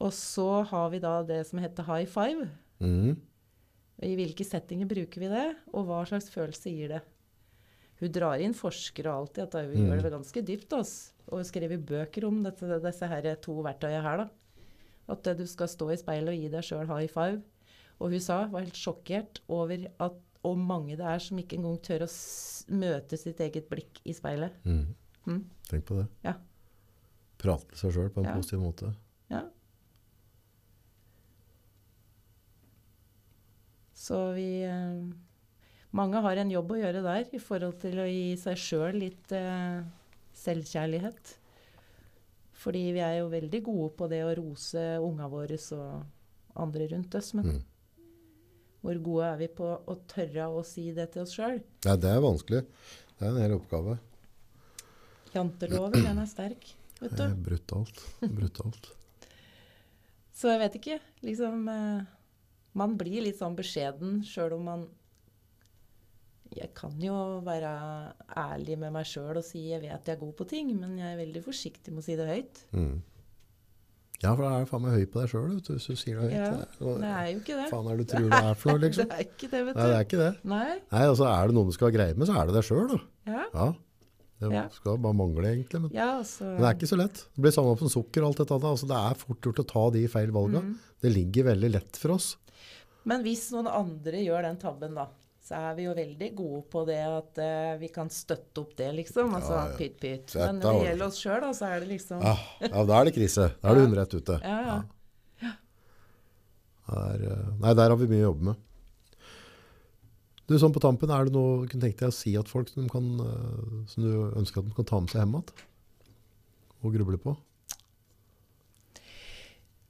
Og 0.00 0.12
så 0.16 0.64
har 0.66 0.90
vi 0.90 0.98
da 0.98 1.22
det 1.22 1.46
som 1.46 1.58
heter 1.60 1.84
high 1.84 2.06
five. 2.08 2.48
Mm. 2.80 3.16
I 4.02 4.14
hvilke 4.16 4.44
settinger 4.48 4.88
bruker 4.88 5.20
vi 5.20 5.28
det, 5.28 5.56
og 5.74 5.86
hva 5.86 6.06
slags 6.08 6.30
følelse 6.32 6.72
gir 6.72 6.88
det? 6.88 7.02
Hun 8.00 8.10
drar 8.14 8.40
inn 8.40 8.54
forskere 8.56 9.12
alltid, 9.12 9.42
at 9.44 9.52
hun 9.60 9.74
Mm. 9.76 9.90
gjør 9.90 10.02
det 10.02 10.12
ganske 10.12 10.42
dypt. 10.42 10.72
Oss. 10.72 11.12
Og 11.30 11.44
skriver 11.44 11.76
bøker 11.78 12.24
om 12.26 12.42
dette, 12.42 12.80
disse 12.82 13.06
her 13.06 13.34
to 13.36 13.62
verktøyene 13.62 14.02
her. 14.02 14.16
da. 14.16 14.28
At 15.10 15.26
du 15.38 15.44
skal 15.50 15.68
stå 15.72 15.90
i 15.90 15.98
speilet 16.00 16.32
og 16.32 16.38
gi 16.38 16.50
deg 16.52 16.66
sjøl 16.66 16.86
high 16.90 17.10
five. 17.10 17.40
Og 18.00 18.14
hun 18.14 18.22
sa, 18.24 18.44
var 18.52 18.62
helt 18.64 18.78
sjokkert 18.78 19.42
over 19.52 19.88
at 20.00 20.18
og 20.48 20.56
mange 20.56 20.94
det 20.96 21.04
er 21.04 21.18
som 21.20 21.36
ikke 21.36 21.58
engang 21.58 21.74
tør 21.84 22.06
å 22.06 22.10
møte 22.72 23.18
sitt 23.20 23.42
eget 23.44 23.66
blikk 23.68 23.98
i 24.08 24.14
speilet. 24.16 24.54
Mm. 24.64 24.94
Mm. 25.28 25.42
Tenk 25.68 25.84
på 25.90 25.98
det. 25.98 26.06
Ja. 26.24 26.32
Prate 27.42 27.68
med 27.68 27.76
seg 27.82 27.92
sjøl 27.92 28.08
på 28.14 28.22
en 28.22 28.30
Ja. 28.30 28.36
positiv 28.38 28.62
måte. 28.62 28.94
Ja. 29.28 29.42
Så 33.94 34.32
vi 34.36 34.62
eh, 34.64 35.02
Mange 35.92 36.20
har 36.22 36.38
en 36.38 36.50
jobb 36.54 36.70
å 36.72 36.78
gjøre 36.78 37.02
der 37.02 37.28
i 37.34 37.40
forhold 37.42 37.80
til 37.82 37.98
å 37.98 38.06
gi 38.06 38.36
seg 38.38 38.56
sjøl 38.62 38.96
litt 39.02 39.32
eh, 39.34 39.80
selvkjærlighet. 40.38 41.32
Fordi 42.60 42.82
vi 42.92 43.00
er 43.00 43.18
jo 43.20 43.30
veldig 43.32 43.62
gode 43.64 43.90
på 43.96 44.08
det 44.10 44.20
å 44.26 44.34
rose 44.36 44.82
unga 45.00 45.28
våre 45.32 45.56
og 45.76 46.60
andre 46.60 46.88
rundt 46.92 47.14
oss. 47.16 47.32
Men 47.34 47.44
Mm. 47.46 47.62
hvor 48.82 48.98
gode 49.02 49.24
er 49.32 49.36
vi 49.40 49.48
på 49.48 49.68
å 49.86 49.94
tørre 50.06 50.48
å 50.52 50.62
si 50.64 50.90
det 50.92 51.12
til 51.12 51.22
oss 51.22 51.32
sjøl? 51.36 51.62
Ja, 51.84 51.96
det 51.96 52.10
er 52.10 52.20
vanskelig. 52.20 52.66
Det 53.18 53.26
er 53.26 53.30
en 53.30 53.40
hel 53.40 53.56
oppgave. 53.58 53.98
Janteloven, 55.34 55.92
den 56.04 56.18
er 56.18 56.26
sterk. 56.26 56.64
Vet 57.00 57.16
Det 57.16 57.26
er 57.30 57.34
brutalt. 57.34 58.00
Brutalt. 58.20 58.90
Så 60.34 60.48
jeg 60.52 60.60
vet 60.60 60.74
ikke. 60.80 60.98
Liksom 61.22 61.68
eh, 61.68 62.04
Man 62.74 62.96
blir 62.96 63.22
litt 63.24 63.38
sånn 63.40 63.56
beskjeden 63.56 64.20
sjøl 64.22 64.52
om 64.58 64.64
man 64.64 64.82
Jeg 66.56 66.72
kan 66.74 66.96
jo 66.98 67.14
være 67.46 67.70
ærlig 68.36 68.76
med 68.78 68.92
meg 68.96 69.06
sjøl 69.06 69.36
og 69.38 69.44
si 69.46 69.68
jeg 69.70 69.80
vet 69.84 70.08
jeg 70.08 70.16
er 70.16 70.20
god 70.20 70.32
på 70.40 70.46
ting, 70.50 70.72
men 70.80 70.96
jeg 70.98 71.12
er 71.14 71.20
veldig 71.20 71.42
forsiktig 71.44 71.92
med 71.94 72.02
å 72.02 72.06
si 72.08 72.16
det 72.18 72.26
høyt. 72.26 72.64
Mm. 72.74 72.96
Ja, 74.20 74.34
for 74.36 74.42
da 74.44 74.48
er 74.58 74.64
du 74.66 74.68
faen 74.68 74.82
meg 74.84 74.96
høy 74.98 75.04
på 75.08 75.20
deg 75.22 75.30
sjøl, 75.32 75.52
hvis 75.54 75.86
du 75.86 75.94
sier 75.96 76.18
det 76.18 76.26
høyt. 76.26 76.34
Ja, 76.34 76.48
er- 76.50 76.98
Det 77.00 77.10
er 77.10 77.28
jo 77.30 77.38
ikke 77.40 77.56
det. 77.60 77.68
faen 77.70 77.86
er 77.88 77.96
det 77.96 78.06
du 78.06 78.10
tror 78.16 78.26
det 78.34 78.40
er 78.50 78.54
for 78.54 78.72
noe, 78.72 78.80
liksom? 78.84 79.06
Det 79.08 79.16
er 79.16 79.24
ikke 79.24 79.48
det, 79.54 79.60
vet 79.68 79.76
Nei, 79.78 79.86
det 79.86 79.94
er 80.00 80.04
ikke 80.08 80.20
det. 80.20 80.32
Nei. 80.44 80.66
Nei, 80.92 81.04
altså 81.12 81.28
Er 81.30 81.46
det 81.46 81.54
noen 81.56 81.70
du 81.70 81.72
skal 81.78 81.88
ha 81.88 81.94
greie 81.96 82.14
med, 82.18 82.26
så 82.28 82.36
er 82.36 82.50
det 82.50 82.54
deg 82.58 82.66
sjøl, 82.68 82.90
da. 82.90 82.98
Ja. 83.30 83.46
Ja. 83.54 83.68
Det 84.40 84.50
Ja. 84.56 84.66
skal 84.72 84.96
bare 84.98 85.12
mangle, 85.14 85.44
egentlig. 85.54 85.80
Men, 85.86 85.90
ja, 85.92 86.18
altså 86.18 86.44
men 86.50 86.60
det 86.60 86.68
er 86.68 86.74
ikke 86.76 86.88
så 86.90 86.96
lett. 87.00 87.22
Det 87.36 87.42
blir 87.44 87.52
samme 87.52 87.78
som 87.78 87.88
sukker 87.92 88.22
og 88.24 88.28
alt 88.32 88.38
dette. 88.42 88.60
Altså, 88.74 88.86
det 88.88 88.96
er 88.96 89.14
fort 89.20 89.40
gjort 89.40 89.60
å 89.60 89.66
ta 89.68 89.82
de 89.92 90.04
feil 90.08 90.30
valga. 90.32 90.62
Mm. 90.64 90.76
Det 91.00 91.12
ligger 91.12 91.44
veldig 91.54 91.70
lett 91.74 91.96
for 92.00 92.12
oss. 92.16 92.36
Men 93.04 93.22
hvis 93.22 93.50
noen 93.52 93.68
andre 93.68 94.20
gjør 94.24 94.42
den 94.48 94.56
tabben, 94.60 94.94
da, 94.96 95.06
så 95.50 95.58
er 95.58 95.72
vi 95.74 95.84
jo 95.88 95.92
veldig 95.98 96.26
gode 96.38 96.60
på 96.70 96.84
det 96.86 97.00
at 97.02 97.38
uh, 97.42 97.72
vi 97.80 97.88
kan 97.90 98.06
støtte 98.14 98.62
opp 98.62 98.76
det, 98.78 98.92
liksom. 99.00 99.32
Altså 99.34 99.56
Ja, 99.56 99.64
ja. 99.66 99.76
pytt, 99.80 99.96
pytt. 99.98 100.34
Men 100.38 100.60
når 100.62 100.76
det 100.78 100.84
gjelder 100.86 101.06
oss 101.08 101.18
sjøl, 101.18 101.40
da, 101.42 101.50
så 101.58 101.70
er 101.74 101.82
det 101.82 101.88
liksom 101.90 102.22
ja, 102.22 102.34
ja, 102.62 102.84
da 102.86 103.00
er 103.00 103.08
det 103.10 103.14
krise. 103.18 103.48
Da 103.58 103.72
er 103.72 103.74
det 103.74 103.82
Ja. 103.82 103.86
hundrett 103.88 104.14
ute. 104.14 104.36
Ja, 104.46 104.60
ja. 104.70 104.80
Er, 106.90 107.22
eh, 107.22 107.50
nei, 107.62 107.74
der 107.78 107.92
har 107.92 107.98
vi 107.98 108.08
mye 108.10 108.22
å 108.22 108.28
jobbe 108.30 108.46
med. 108.50 108.62
Du, 110.50 110.56
sånn 110.58 110.72
på 110.74 110.80
tampen, 110.82 111.10
er 111.14 111.28
det 111.28 111.34
noe 111.34 111.60
du 111.64 111.68
kunne 111.70 111.84
tenkt 111.86 112.00
deg 112.02 112.10
å 112.10 112.14
si 112.14 112.32
at 112.38 112.48
folk 112.50 112.70
som, 112.72 112.88
kan, 112.90 113.10
eh, 113.22 113.74
som 113.90 114.02
du 114.06 114.10
ønsker 114.40 114.62
at 114.62 114.70
de 114.70 114.74
kan 114.78 114.88
ta 114.88 114.98
med 115.02 115.12
seg 115.12 115.22
hjem 115.22 115.36
igjen? 115.38 115.66
Og 116.82 116.94
gruble 116.96 117.18
på? 117.22 117.36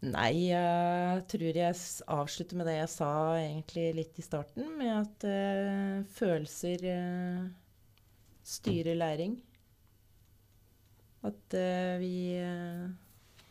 Nei, 0.01 0.49
jeg 0.49 1.25
tror 1.29 1.57
jeg 1.61 1.77
avslutter 2.09 2.57
med 2.57 2.71
det 2.71 2.79
jeg 2.79 2.93
sa 2.95 3.11
egentlig 3.37 3.85
litt 3.99 4.21
i 4.21 4.25
starten, 4.25 4.71
med 4.79 4.93
at 4.95 5.27
uh, 5.29 5.99
følelser 6.17 6.87
uh, 6.89 7.43
styrer 8.49 8.97
læring. 8.97 9.35
At 11.21 11.53
uh, 11.53 12.01
vi 12.01 12.41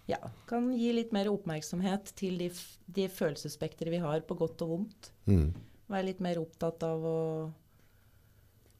ja, 0.09 0.19
kan 0.49 0.71
gi 0.73 0.89
litt 0.95 1.13
mer 1.13 1.30
oppmerksomhet 1.30 2.15
til 2.17 2.41
de, 2.41 2.49
de 2.89 3.05
følelsesspekteret 3.13 3.93
vi 3.93 4.01
har, 4.01 4.26
på 4.26 4.39
godt 4.39 4.65
og 4.65 4.73
vondt. 4.73 5.11
Mm. 5.30 5.51
Være 5.89 6.07
litt 6.07 6.23
mer 6.26 6.41
opptatt 6.41 6.81
av 6.88 7.05
å 7.05 7.19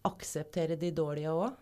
akseptere 0.10 0.80
de 0.80 0.90
dårlige 0.96 1.38
òg. 1.38 1.54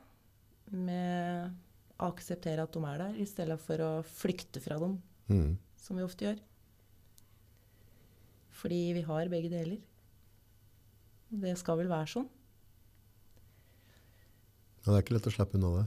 Med 0.72 1.52
å 2.00 2.08
akseptere 2.14 2.64
at 2.64 2.72
de 2.72 2.88
er 2.88 3.04
der, 3.04 3.20
i 3.20 3.28
stedet 3.28 3.60
for 3.60 3.84
å 3.84 3.92
flykte 4.08 4.64
fra 4.64 4.80
dem 4.80 5.00
Mm. 5.28 5.58
Som 5.82 5.98
vi 6.00 6.06
ofte 6.06 6.26
gjør. 6.28 6.40
Fordi 8.58 8.80
vi 8.98 9.04
har 9.06 9.30
begge 9.32 9.52
deler. 9.54 9.78
Det 11.30 11.54
skal 11.60 11.78
vel 11.82 11.90
være 11.92 12.10
sånn. 12.10 12.28
Ja, 14.82 14.92
det 14.94 14.98
er 14.98 15.04
ikke 15.04 15.18
lett 15.18 15.30
å 15.30 15.34
slippe 15.36 15.58
unna 15.60 15.72
det. 15.82 15.86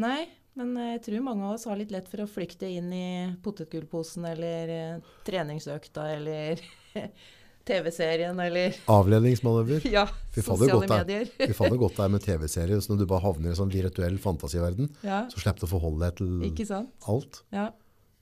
Nei, 0.00 0.20
men 0.58 0.72
jeg 0.80 1.02
tror 1.04 1.24
mange 1.26 1.44
av 1.46 1.56
oss 1.58 1.66
har 1.68 1.76
litt 1.78 1.92
lett 1.94 2.08
for 2.10 2.24
å 2.24 2.28
flykte 2.30 2.68
inn 2.70 2.88
i 2.96 3.08
potetgullposen 3.44 4.24
eller 4.30 4.72
eh, 4.72 5.10
treningsøkta 5.26 6.06
eller 6.16 6.62
TV-serien 7.68 8.38
eller 8.40 8.78
Avledningsmanøver. 8.98 9.84
ja, 9.92 10.06
Fy 10.32 10.40
sosiale 10.46 10.86
godt, 10.86 10.94
medier. 10.94 11.28
Fy 11.36 11.50
faen, 11.52 11.74
det 11.74 11.76
er 11.76 11.82
godt 11.84 11.98
det 12.00 12.06
er 12.06 12.14
med 12.14 12.24
TV-serier. 12.24 12.80
Så 12.80 12.94
når 12.94 13.02
du 13.02 13.08
bare 13.12 13.26
havner 13.26 13.50
i 13.50 13.52
en 13.52 13.60
sånn 13.60 13.74
virtuell 13.74 14.16
fantasiverden, 14.22 14.88
Ja, 15.04 15.26
så 15.30 15.42
slipper 15.44 15.66
du 15.66 15.68
å 15.68 15.72
forholde 15.76 16.08
deg 16.08 16.22
til 16.22 16.72
alt. 17.12 17.42
Ja. 17.54 17.68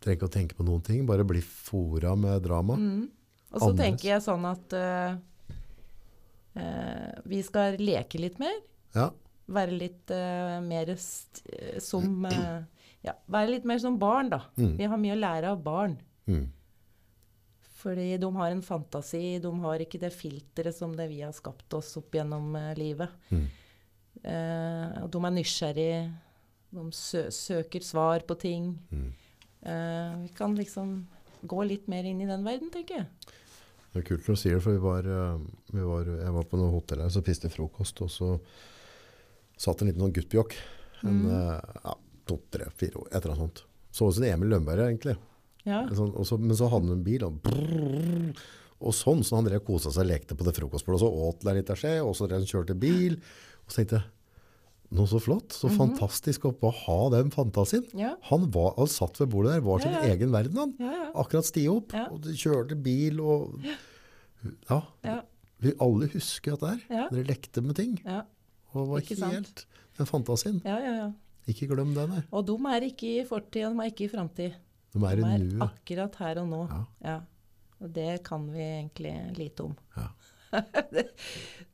Trenger 0.01 0.19
ikke 0.19 0.29
å 0.29 0.33
tenke 0.33 0.57
på 0.59 0.67
noen 0.67 0.83
ting, 0.85 1.05
bare 1.09 1.25
bli 1.27 1.41
fora 1.43 2.15
med 2.19 2.43
drama. 2.45 2.77
Mm. 2.77 3.07
Og 3.53 3.61
så 3.63 3.71
Andres. 3.71 3.85
tenker 3.85 4.11
jeg 4.11 4.25
sånn 4.25 4.45
at 4.49 4.75
uh, 4.77 5.15
uh, 6.59 7.13
vi 7.31 7.41
skal 7.47 7.79
leke 7.81 8.21
litt 8.21 8.41
mer. 8.43 8.59
Ja, 8.97 9.11
være 9.47 9.79
litt 9.79 10.13
uh, 10.13 10.59
mer 10.65 10.93
som 10.99 12.27
Ja, 13.07 13.13
være 13.31 13.53
litt 13.53 13.67
mer 13.69 13.79
som 13.79 13.97
barn, 14.03 14.33
da. 14.33 14.41
Mm. 14.59 14.73
Vi 14.81 14.87
har 14.91 14.99
mye 14.99 15.15
å 15.15 15.21
lære 15.23 15.55
av 15.55 15.65
barn. 15.65 15.99
mm. 16.27 16.47
Fordi 17.77 18.17
de 18.19 18.29
har 18.35 18.51
en 18.51 18.63
fantasi, 18.65 19.37
de 19.39 19.51
har 19.63 19.83
ikke 19.85 20.01
det 20.03 20.09
filteret 20.11 20.75
som 20.75 20.95
det 20.97 21.05
vi 21.07 21.21
har 21.23 21.31
skapt 21.37 21.77
oss 21.77 21.93
opp 22.01 22.17
gjennom 22.17 22.57
livet. 22.75 23.13
Mm. 23.31 23.45
De 24.25 25.21
er 25.21 25.35
nysgjerrige, 25.37 26.01
de 26.75 26.87
sø 26.97 27.29
søker 27.31 27.85
svar 27.87 28.25
på 28.27 28.35
ting. 28.43 28.73
Mm. 28.91 29.13
Eh, 29.67 30.15
vi 30.23 30.31
kan 30.39 30.55
liksom 30.59 30.95
gå 31.47 31.65
litt 31.69 31.89
mer 31.91 32.07
inn 32.09 32.21
i 32.23 32.29
den 32.29 32.45
verden, 32.47 32.71
tenker 32.75 33.03
jeg. 33.03 33.35
Det 33.93 34.03
er 34.03 34.07
kult 34.11 34.27
når 34.29 34.37
du 34.37 34.41
sier 34.41 34.57
det, 34.59 34.63
for 34.65 34.77
vi 34.77 34.83
var, 34.85 35.07
eh, 35.09 35.39
vi 35.73 35.85
var, 35.87 36.09
jeg 36.21 36.33
var 36.37 36.49
på 36.51 36.59
noe 36.61 36.73
hotell 36.75 37.03
her, 37.05 37.13
så 37.13 37.23
spiste 37.25 37.51
frokost, 37.53 38.03
og 38.05 38.11
så 38.13 38.31
satt 39.57 39.81
en 39.83 39.89
liten 39.91 40.03
sånn 40.05 40.15
guttbjokk. 40.17 40.57
En, 41.05 41.23
Mm. 41.23 41.31
eh, 41.31 41.81
ja, 41.85 41.95
to, 42.27 42.39
tre, 42.51 42.67
fire 42.77 43.01
år, 43.03 43.09
et 43.13 43.25
eller 43.25 43.35
annet 43.37 43.45
sånt. 43.47 43.65
Så 43.93 44.09
ut 44.09 44.15
som 44.15 44.25
Emil 44.25 44.49
Lønberg, 44.53 44.81
egentlig. 44.91 45.17
Ja. 45.65 45.87
Sånn, 45.89 46.13
og 46.17 46.27
så, 46.27 46.39
men 46.39 46.57
så 46.57 46.69
hadde 46.71 46.89
han 46.89 46.99
en 46.99 47.05
bil, 47.05 47.25
og, 47.25 47.41
brrr, 47.43 48.37
Og 48.79 48.93
sånn, 48.93 49.23
så 49.25 49.37
han 49.39 49.47
drev 49.47 49.63
kosa 49.65 49.89
seg 49.91 50.05
og 50.05 50.11
lekte 50.11 50.37
på 50.37 50.45
det 50.45 50.53
frokostbordet, 50.55 51.01
og 51.01 51.01
så 51.01 51.29
åt 51.31 51.45
han 51.49 51.57
litt 51.57 51.71
av 51.73 51.79
skje, 51.81 51.95
og 52.05 52.13
så 52.15 52.27
drev 52.29 52.43
han 52.43 52.47
kjørte 52.51 52.75
bil. 52.79 53.15
Og 53.65 53.71
så 53.73 53.77
tenkte 53.81 53.97
jeg, 53.97 54.05
noe 54.97 55.07
så 55.11 55.21
flott, 55.23 55.53
så 55.55 55.69
fantastisk 55.73 56.47
å 56.49 56.71
ha 56.85 56.97
den 57.15 57.31
fantasien. 57.35 57.85
Ja. 57.97 58.15
Han, 58.31 58.49
var, 58.55 58.73
han 58.79 58.89
satt 58.91 59.21
ved 59.21 59.31
bordet 59.33 59.53
der, 59.57 59.65
var 59.67 59.83
sin 59.85 59.93
Ja, 59.95 60.03
ja. 60.03 60.15
egen 60.17 60.33
verden 60.35 60.57
han. 60.63 60.75
Akkurat 61.15 61.47
sti 61.49 61.67
opp, 61.73 61.95
og 62.11 62.27
kjørte 62.33 62.77
bil, 62.83 63.21
og 63.21 63.61
ja, 64.71 64.81
Ja. 65.05 65.21
vi 65.63 65.73
alle 65.81 66.09
husker 66.13 66.55
at 66.57 66.61
det 66.65 66.73
er. 66.75 67.09
Dere 67.13 67.25
lekte 67.31 67.63
med 67.65 67.77
ting, 67.77 67.97
Ja. 68.05 68.23
og 68.75 68.89
var 68.89 69.01
Ikke 69.05 69.17
helt 69.31 69.67
den 69.99 70.07
fantasien. 70.07 70.61
ja, 70.65 70.79
ja, 70.81 70.95
ja. 71.05 71.13
Ikke 71.49 71.69
glem 71.71 71.93
det, 71.95 72.09
nei. 72.11 72.23
Og 72.35 72.45
de 72.49 72.57
er 72.75 72.81
ikke 72.91 73.07
i 73.21 73.25
fortid, 73.25 73.63
de 73.71 73.79
er 73.85 73.91
ikke 73.93 74.05
i 74.09 74.11
framtid. 74.11 74.55
De 74.97 75.05
er 75.07 75.17
De 75.17 75.23
er 75.23 75.39
nuet. 75.39 75.63
akkurat 75.63 76.15
her 76.17 76.41
og 76.43 76.49
nå. 76.49 76.63
Ja. 77.05 77.21
Og 77.81 77.93
det 77.93 78.23
kan 78.25 78.47
vi 78.51 78.59
egentlig 78.59 79.13
lite 79.37 79.61
om. 79.69 79.77
Ja. 79.97 80.09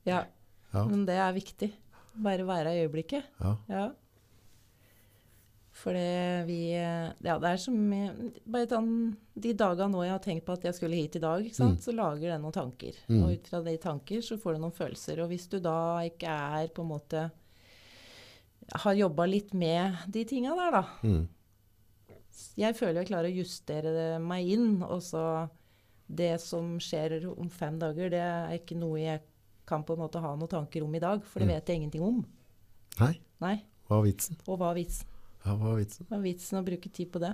Ja. 0.05 0.25
Ja. 0.75 0.85
Men 0.89 1.05
det 1.07 1.15
er 1.21 1.33
viktig. 1.37 1.69
Bare 2.15 2.47
være 2.47 2.75
i 2.77 2.85
øyeblikket. 2.85 3.29
Ja. 3.41 3.57
Ja. 3.69 3.89
For 5.73 5.97
det 5.97 6.45
vi 6.47 6.75
Ja, 6.77 7.39
det 7.41 7.49
er 7.49 7.61
som 7.61 7.77
Bare 8.45 8.69
den, 8.69 9.17
De 9.35 9.55
dagene 9.57 9.89
nå 9.95 10.03
jeg 10.05 10.13
har 10.13 10.25
tenkt 10.25 10.45
på 10.47 10.53
at 10.53 10.67
jeg 10.69 10.77
skulle 10.77 10.99
hit 11.01 11.17
i 11.17 11.23
dag, 11.23 11.47
sant? 11.57 11.81
så 11.83 11.95
lager 11.97 12.29
det 12.29 12.41
noen 12.43 12.55
tanker. 12.55 12.99
Mm. 13.09 13.23
Og 13.23 13.37
ut 13.39 13.49
fra 13.49 13.63
de 13.65 13.77
tanker 13.81 14.21
så 14.25 14.37
får 14.41 14.57
du 14.57 14.65
noen 14.67 14.77
følelser. 14.77 15.23
Og 15.25 15.33
hvis 15.33 15.49
du 15.49 15.59
da 15.65 16.03
ikke 16.05 16.29
er 16.29 16.69
på 16.75 16.85
en 16.85 16.93
måte 16.93 17.31
Har 18.85 18.95
jobba 18.95 19.27
litt 19.27 19.53
med 19.55 20.05
de 20.13 20.23
tinga 20.25 20.55
der, 20.57 20.77
da. 20.77 20.85
Mm. 21.03 21.25
Jeg 22.57 22.77
føler 22.77 23.03
jeg 23.03 23.09
klarer 23.11 23.29
å 23.29 23.41
justere 23.41 24.21
meg 24.23 24.53
inn. 24.55 24.83
Og 24.85 25.03
så 25.05 25.25
det 26.07 26.37
som 26.45 26.77
skjer 26.81 27.23
om 27.33 27.49
fem 27.51 27.79
dager, 27.81 28.13
det 28.13 28.21
er 28.23 28.57
ikke 28.59 28.77
noe 28.79 29.01
jeg 29.01 29.25
kan 29.67 29.85
på 29.85 29.95
en 29.95 30.03
måte 30.05 30.21
ha 30.21 30.35
noen 30.37 30.49
tanker 30.51 30.83
om 30.85 30.95
i 30.95 31.01
dag. 31.03 31.23
For 31.25 31.41
det 31.41 31.49
Mm. 31.49 31.55
vet 31.55 31.67
jeg 31.73 31.77
ingenting 31.81 32.03
om. 32.03 32.25
Nei, 33.01 33.15
Nei. 33.41 33.57
hva 33.89 34.01
er 34.01 34.07
vitsen? 34.11 34.37
Og 34.47 34.59
hva 34.59 34.71
er 34.73 34.81
vitsen? 34.83 35.07
Ja, 35.45 35.57
hva 35.57 35.73
er 35.73 35.81
vitsen? 35.85 36.07
Hva 36.09 36.17
er 36.19 36.23
vitsen 36.27 36.59
å 36.61 36.65
bruke 36.67 36.93
tid 36.93 37.11
på 37.13 37.21
det? 37.23 37.33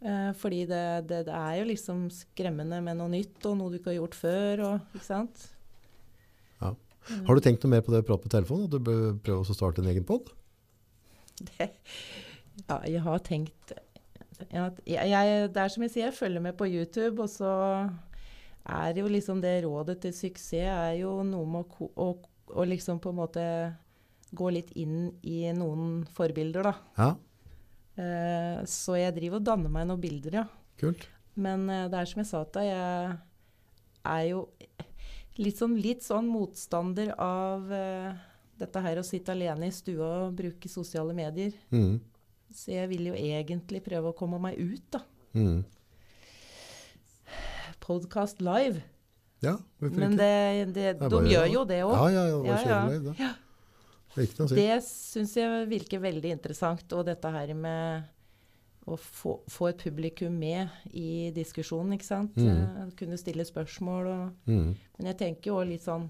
Eh, 0.00 0.32
fordi 0.38 0.60
det, 0.70 0.82
det, 1.10 1.24
det 1.26 1.34
er 1.34 1.56
jo 1.58 1.64
liksom 1.72 2.04
skremmende 2.14 2.78
med 2.82 2.96
noe 3.00 3.10
nytt, 3.10 3.38
og 3.50 3.56
noe 3.58 3.70
du 3.72 3.78
ikke 3.80 3.90
har 3.92 3.98
gjort 3.98 4.14
før. 4.18 4.62
Og, 4.68 4.80
ikke 4.94 5.04
sant? 5.08 5.48
Ja. 6.62 6.72
Har 7.26 7.34
du 7.34 7.40
tenkt 7.42 7.64
noe 7.64 7.70
mer 7.74 7.82
på 7.82 7.90
det 7.94 8.04
å 8.04 8.06
prate 8.06 8.22
på 8.26 8.30
telefonen, 8.30 8.66
At 8.68 8.70
du 8.76 8.78
bør 8.78 9.18
prøve 9.24 9.42
å 9.42 9.54
starte 9.56 9.82
en 9.82 9.90
egen? 9.90 10.04
Det, 11.38 11.70
ja, 12.68 12.78
jeg 12.90 13.00
har 13.04 13.18
tenkt 13.22 13.72
jeg, 14.50 14.72
jeg, 14.86 15.52
Det 15.54 15.60
er 15.62 15.68
som 15.72 15.82
jeg 15.82 15.90
sier, 15.92 16.04
jeg 16.10 16.14
følger 16.18 16.42
med 16.42 16.56
på 16.58 16.66
YouTube, 16.70 17.22
og 17.22 17.28
så 17.30 17.50
er 18.68 18.98
jo 19.00 19.08
liksom 19.08 19.40
det 19.40 19.62
rådet 19.64 20.00
til 20.04 20.14
suksess 20.16 20.68
er 20.68 20.98
jo 21.00 21.18
noe 21.26 21.46
med 21.48 21.78
å, 21.80 21.88
å, 21.96 22.08
å 22.52 22.66
liksom 22.68 23.00
på 23.00 23.12
en 23.12 23.20
måte 23.20 23.44
gå 24.36 24.50
litt 24.52 24.74
inn 24.76 25.08
i 25.24 25.46
noen 25.56 26.02
forbilder, 26.12 26.68
da. 26.68 26.74
Ja, 26.98 27.14
Eh, 27.98 28.58
så 28.70 28.94
jeg 28.98 29.14
driver 29.16 29.40
og 29.40 29.46
danner 29.48 29.72
meg 29.72 29.88
noen 29.88 30.02
bilder, 30.02 30.40
ja. 30.42 30.44
kult. 30.78 31.08
Men 31.38 31.66
eh, 31.70 31.86
det 31.90 31.98
er 31.98 32.10
som 32.10 32.22
jeg 32.22 32.30
sa 32.30 32.42
til 32.46 32.62
deg, 32.62 32.68
jeg 32.68 34.12
er 34.12 34.26
jo 34.30 34.44
litt 35.38 35.58
sånn, 35.58 35.74
litt 35.82 36.06
sånn 36.06 36.28
motstander 36.30 37.12
av 37.22 37.72
eh, 37.74 38.12
dette 38.58 38.84
her 38.84 39.00
å 39.00 39.06
sitte 39.06 39.34
alene 39.34 39.70
i 39.70 39.74
stua 39.74 40.10
og 40.28 40.38
bruke 40.38 40.70
sosiale 40.70 41.14
medier. 41.16 41.54
Mm. 41.74 41.98
Så 42.54 42.72
jeg 42.72 42.90
vil 42.92 43.10
jo 43.10 43.18
egentlig 43.18 43.82
prøve 43.84 44.12
å 44.12 44.18
komme 44.18 44.38
meg 44.42 44.58
ut, 44.62 44.86
da. 44.94 45.02
Mm. 45.34 45.58
Podkast 47.88 48.40
live. 48.44 48.82
Ja, 49.40 49.54
hvorfor 49.80 49.96
Men 49.96 50.12
ikke? 50.12 50.18
Men 50.18 50.72
det, 50.74 50.74
Det 50.74 50.98
de 51.00 51.08
bare- 51.08 51.30
gjør 51.32 51.46
jo 51.52 51.64
det 51.70 51.80
òg. 51.86 51.92
Ja, 51.94 52.08
ja, 52.12 52.24
ja, 52.28 52.38
bare 52.42 52.62
Ja, 52.62 52.68
ja. 52.68 52.86
live, 52.88 53.12
det. 53.12 53.34
Si. 54.48 54.54
Det 54.56 54.82
syns 54.82 55.34
jeg 55.36 55.68
virker 55.70 56.00
veldig 56.02 56.30
interessant. 56.34 56.92
Og 56.92 57.04
dette 57.06 57.30
her 57.30 57.52
med 57.54 58.04
å 58.88 58.96
få, 58.98 59.38
få 59.48 59.68
et 59.68 59.78
publikum 59.78 60.32
med 60.40 60.68
i 60.92 61.30
diskusjonen, 61.36 61.92
ikke 61.96 62.04
sant. 62.08 62.34
Mm. 62.34 62.48
Eh, 62.48 62.90
Kunne 62.96 63.18
stille 63.20 63.44
spørsmål 63.46 64.06
og 64.06 64.32
Mm. 64.46 64.74
Men 64.98 65.06
jeg 65.06 65.18
tenker 65.18 65.50
jo 65.52 65.56
òg 65.60 65.68
litt 65.68 65.82
sånn 65.84 66.08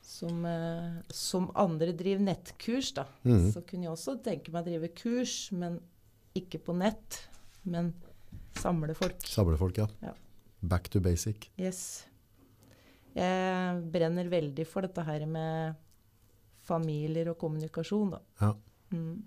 som, 0.00 0.44
eh, 0.46 1.02
som 1.10 1.50
andre 1.54 1.92
driver 1.92 2.22
nettkurs, 2.24 2.92
da. 2.94 3.04
Mm. 3.24 3.52
Så 3.52 3.62
kunne 3.66 3.82
jeg 3.84 3.92
også 3.92 4.22
tenke 4.22 4.50
meg 4.52 4.64
å 4.64 4.66
drive 4.70 4.88
kurs, 4.94 5.52
men 5.52 5.80
ikke 6.34 6.58
på 6.64 6.74
nett. 6.76 7.26
Men 7.64 7.92
samle 8.54 8.94
folk. 8.94 9.20
Samle 9.26 9.56
folk, 9.58 9.76
ja. 9.76 9.86
Ja. 10.02 10.12
Back 10.64 10.88
to 10.92 11.00
basic. 11.04 11.50
Yes. 11.60 12.06
Jeg 13.14 13.82
brenner 13.94 14.30
veldig 14.32 14.64
for 14.66 14.86
dette 14.86 15.04
her 15.06 15.26
med 15.28 15.76
familier 16.64 17.30
og 17.30 17.38
kommunikasjon, 17.38 18.16
da. 18.16 18.20
Ja. 18.40 18.52
Mm. 18.94 19.22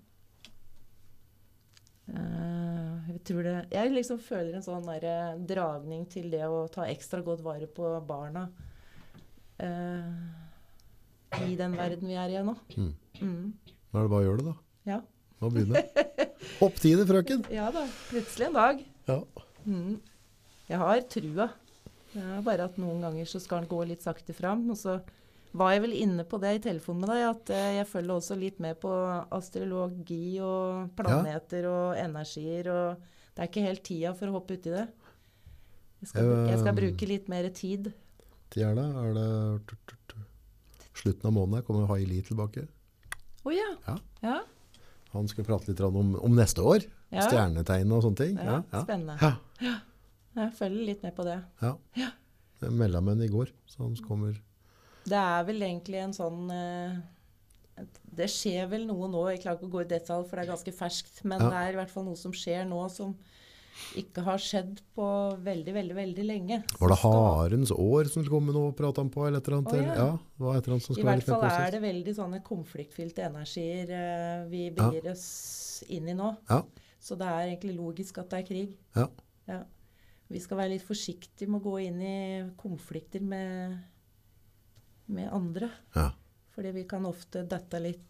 Eh, 2.08 3.08
jeg 3.12 3.20
tror 3.28 3.44
det 3.44 3.52
Jeg 3.74 3.90
liksom 3.92 4.20
føler 4.22 4.56
en 4.56 4.64
sånn 4.64 4.86
der, 4.88 5.36
dragning 5.50 6.06
til 6.08 6.30
det 6.32 6.44
å 6.48 6.62
ta 6.72 6.86
ekstra 6.88 7.20
godt 7.24 7.42
vare 7.44 7.68
på 7.68 7.90
barna 8.08 8.46
uh, 9.60 10.14
i 11.44 11.56
den 11.58 11.74
verden 11.76 12.08
vi 12.08 12.16
er 12.16 12.32
i 12.32 12.44
nå. 12.44 12.54
Mm. 12.76 12.92
Mm. 13.20 13.74
Da 13.92 14.00
er 14.00 14.06
det 14.06 14.12
bare 14.14 14.22
å 14.22 14.28
gjøre 14.28 14.40
det, 14.40 14.52
da. 14.52 14.56
Ja. 14.88 15.00
Må 15.38 15.50
begynne. 15.54 15.82
Hopp 16.58 16.78
tide, 16.82 17.04
frøken! 17.08 17.44
ja 17.58 17.68
da. 17.74 17.84
Plutselig 18.08 18.48
en 18.48 18.56
dag. 18.56 18.80
Ja. 19.10 19.18
Mm. 19.66 19.98
Jeg 20.68 20.78
har 20.82 21.00
trua. 21.10 21.48
Er 22.18 22.42
bare 22.44 22.66
at 22.68 22.76
noen 22.80 23.00
ganger 23.04 23.28
så 23.28 23.40
skal 23.40 23.62
den 23.62 23.70
gå 23.70 23.78
litt 23.88 24.02
sakte 24.04 24.34
fram. 24.36 24.66
Og 24.72 24.76
så 24.80 24.98
var 25.56 25.72
jeg 25.74 25.82
vel 25.86 25.94
inne 25.96 26.24
på 26.28 26.40
det 26.42 26.54
i 26.58 26.62
telefonen 26.68 27.04
med 27.04 27.12
deg, 27.12 27.22
at 27.30 27.52
eh, 27.56 27.68
jeg 27.78 27.88
følger 27.88 28.14
også 28.18 28.36
litt 28.36 28.58
med 28.60 28.76
på 28.82 28.90
astrologi 29.32 30.38
og 30.44 30.90
planeter 30.98 31.68
og 31.70 31.96
energier. 32.00 32.68
Og 32.72 33.14
det 33.34 33.44
er 33.44 33.50
ikke 33.50 33.64
helt 33.68 33.84
tida 33.86 34.12
for 34.18 34.28
å 34.28 34.36
hoppe 34.38 34.58
uti 34.58 34.72
det. 34.74 34.86
Jeg 36.02 36.12
skal, 36.12 36.28
jeg 36.50 36.58
skal 36.60 36.72
Eh, 36.74 36.78
bruke 36.78 37.08
litt 37.10 37.28
mer 37.32 37.48
tid. 37.50 37.88
Gjerne. 38.54 38.84
er 39.02 39.16
det, 39.16 39.88
slutten 40.98 41.26
av 41.28 41.32
måneden 41.34 41.64
kommer 41.66 41.88
Haili 41.90 42.20
tilbake. 42.26 42.66
Å 43.46 43.52
ja. 43.54 43.68
Ja. 43.86 43.96
Ja. 44.22 44.38
Han 45.14 45.28
skal 45.30 45.44
prate 45.46 45.70
litt 45.70 45.80
om, 45.80 46.14
om 46.16 46.34
neste 46.36 46.60
år. 46.60 46.84
Ja. 47.10 47.24
Stjernetegn 47.24 47.92
og 47.96 48.02
sånne 48.04 48.20
ting. 48.20 48.36
ja. 48.36 48.58
ja. 48.72 48.82
Spennende. 48.84 49.16
Ja. 49.64 49.76
Jeg 50.38 50.54
følger 50.58 50.88
litt 50.92 51.02
med 51.06 51.14
på 51.16 51.26
det. 51.26 51.38
ja. 51.64 51.74
Jeg 52.58 52.74
melda 52.74 53.00
med 53.04 53.20
i 53.22 53.28
går, 53.30 53.52
så 53.70 53.84
han 53.84 53.94
kommer 54.02 54.34
Det 55.06 55.14
er 55.18 55.44
vel 55.46 55.62
egentlig 55.62 56.00
en 56.02 56.14
sånn 56.16 56.48
eh, 56.50 57.84
Det 58.18 58.26
skjer 58.32 58.66
vel 58.72 58.86
noe 58.88 59.06
nå, 59.06 59.20
jeg 59.30 59.44
klarer 59.44 59.60
ikke 59.60 59.68
å 59.68 59.74
gå 59.76 59.82
i 59.84 59.90
detalj, 59.92 60.24
for 60.26 60.36
det 60.36 60.46
er 60.46 60.50
ganske 60.50 60.74
ferskt. 60.74 61.20
Men 61.22 61.38
Ja. 61.44 61.50
det 61.52 61.60
er 61.60 61.76
i 61.76 61.78
hvert 61.78 61.92
fall 61.92 62.08
noe 62.08 62.18
som 62.18 62.32
skjer 62.34 62.66
nå 62.66 62.80
som 62.90 63.14
ikke 63.94 64.24
har 64.26 64.40
skjedd 64.42 64.80
på 64.96 65.06
veldig, 65.44 65.72
veldig 65.76 65.94
veldig 65.94 66.24
lenge. 66.26 66.56
Var 66.80 66.88
det 66.90 66.98
Harens 66.98 67.70
år 67.70 68.10
som 68.10 68.24
skulle 68.24 68.34
komme 68.40 68.52
nå 68.56 68.64
og 68.72 68.76
prate 68.76 68.98
om 69.04 69.10
på? 69.14 69.22
Eller 69.28 69.38
et 69.38 69.46
eller 69.46 69.60
annet? 69.60 69.72
Oh, 69.72 69.78
ja. 69.78 69.94
ja, 69.94 70.10
det 70.18 70.44
var 70.48 70.56
et 70.58 70.66
eller 70.66 70.74
annet 70.74 70.88
som 70.88 70.98
I 70.98 71.06
hvert 71.06 71.28
fall 71.28 71.46
er 71.46 71.70
det 71.76 71.82
veldig 71.86 72.14
sånne 72.18 72.42
konfliktfylte 72.42 73.22
energier 73.28 73.94
eh, 73.94 74.44
vi 74.50 74.64
begir 74.74 75.06
oss 75.12 75.84
inn 75.86 76.10
i 76.10 76.18
nå. 76.18 76.32
Ja. 76.50 76.64
Så 76.98 77.14
det 77.14 77.30
er 77.30 77.52
egentlig 77.52 77.76
logisk 77.78 78.18
at 78.18 78.34
det 78.34 78.42
er 78.42 78.48
krig. 78.50 78.74
Ja. 78.98 79.62
Vi 80.28 80.40
skal 80.44 80.58
være 80.60 80.74
litt 80.74 80.84
forsiktige 80.84 81.48
med 81.48 81.62
å 81.62 81.70
gå 81.70 81.78
inn 81.86 82.02
i 82.04 82.16
konflikter 82.60 83.22
med, 83.24 83.78
med 85.08 85.30
andre. 85.32 85.70
Ja. 85.96 86.10
Fordi 86.54 86.72
vi 86.74 86.84
kan 86.90 87.06
ofte 87.08 87.46
dette 87.48 87.80
litt 87.80 88.04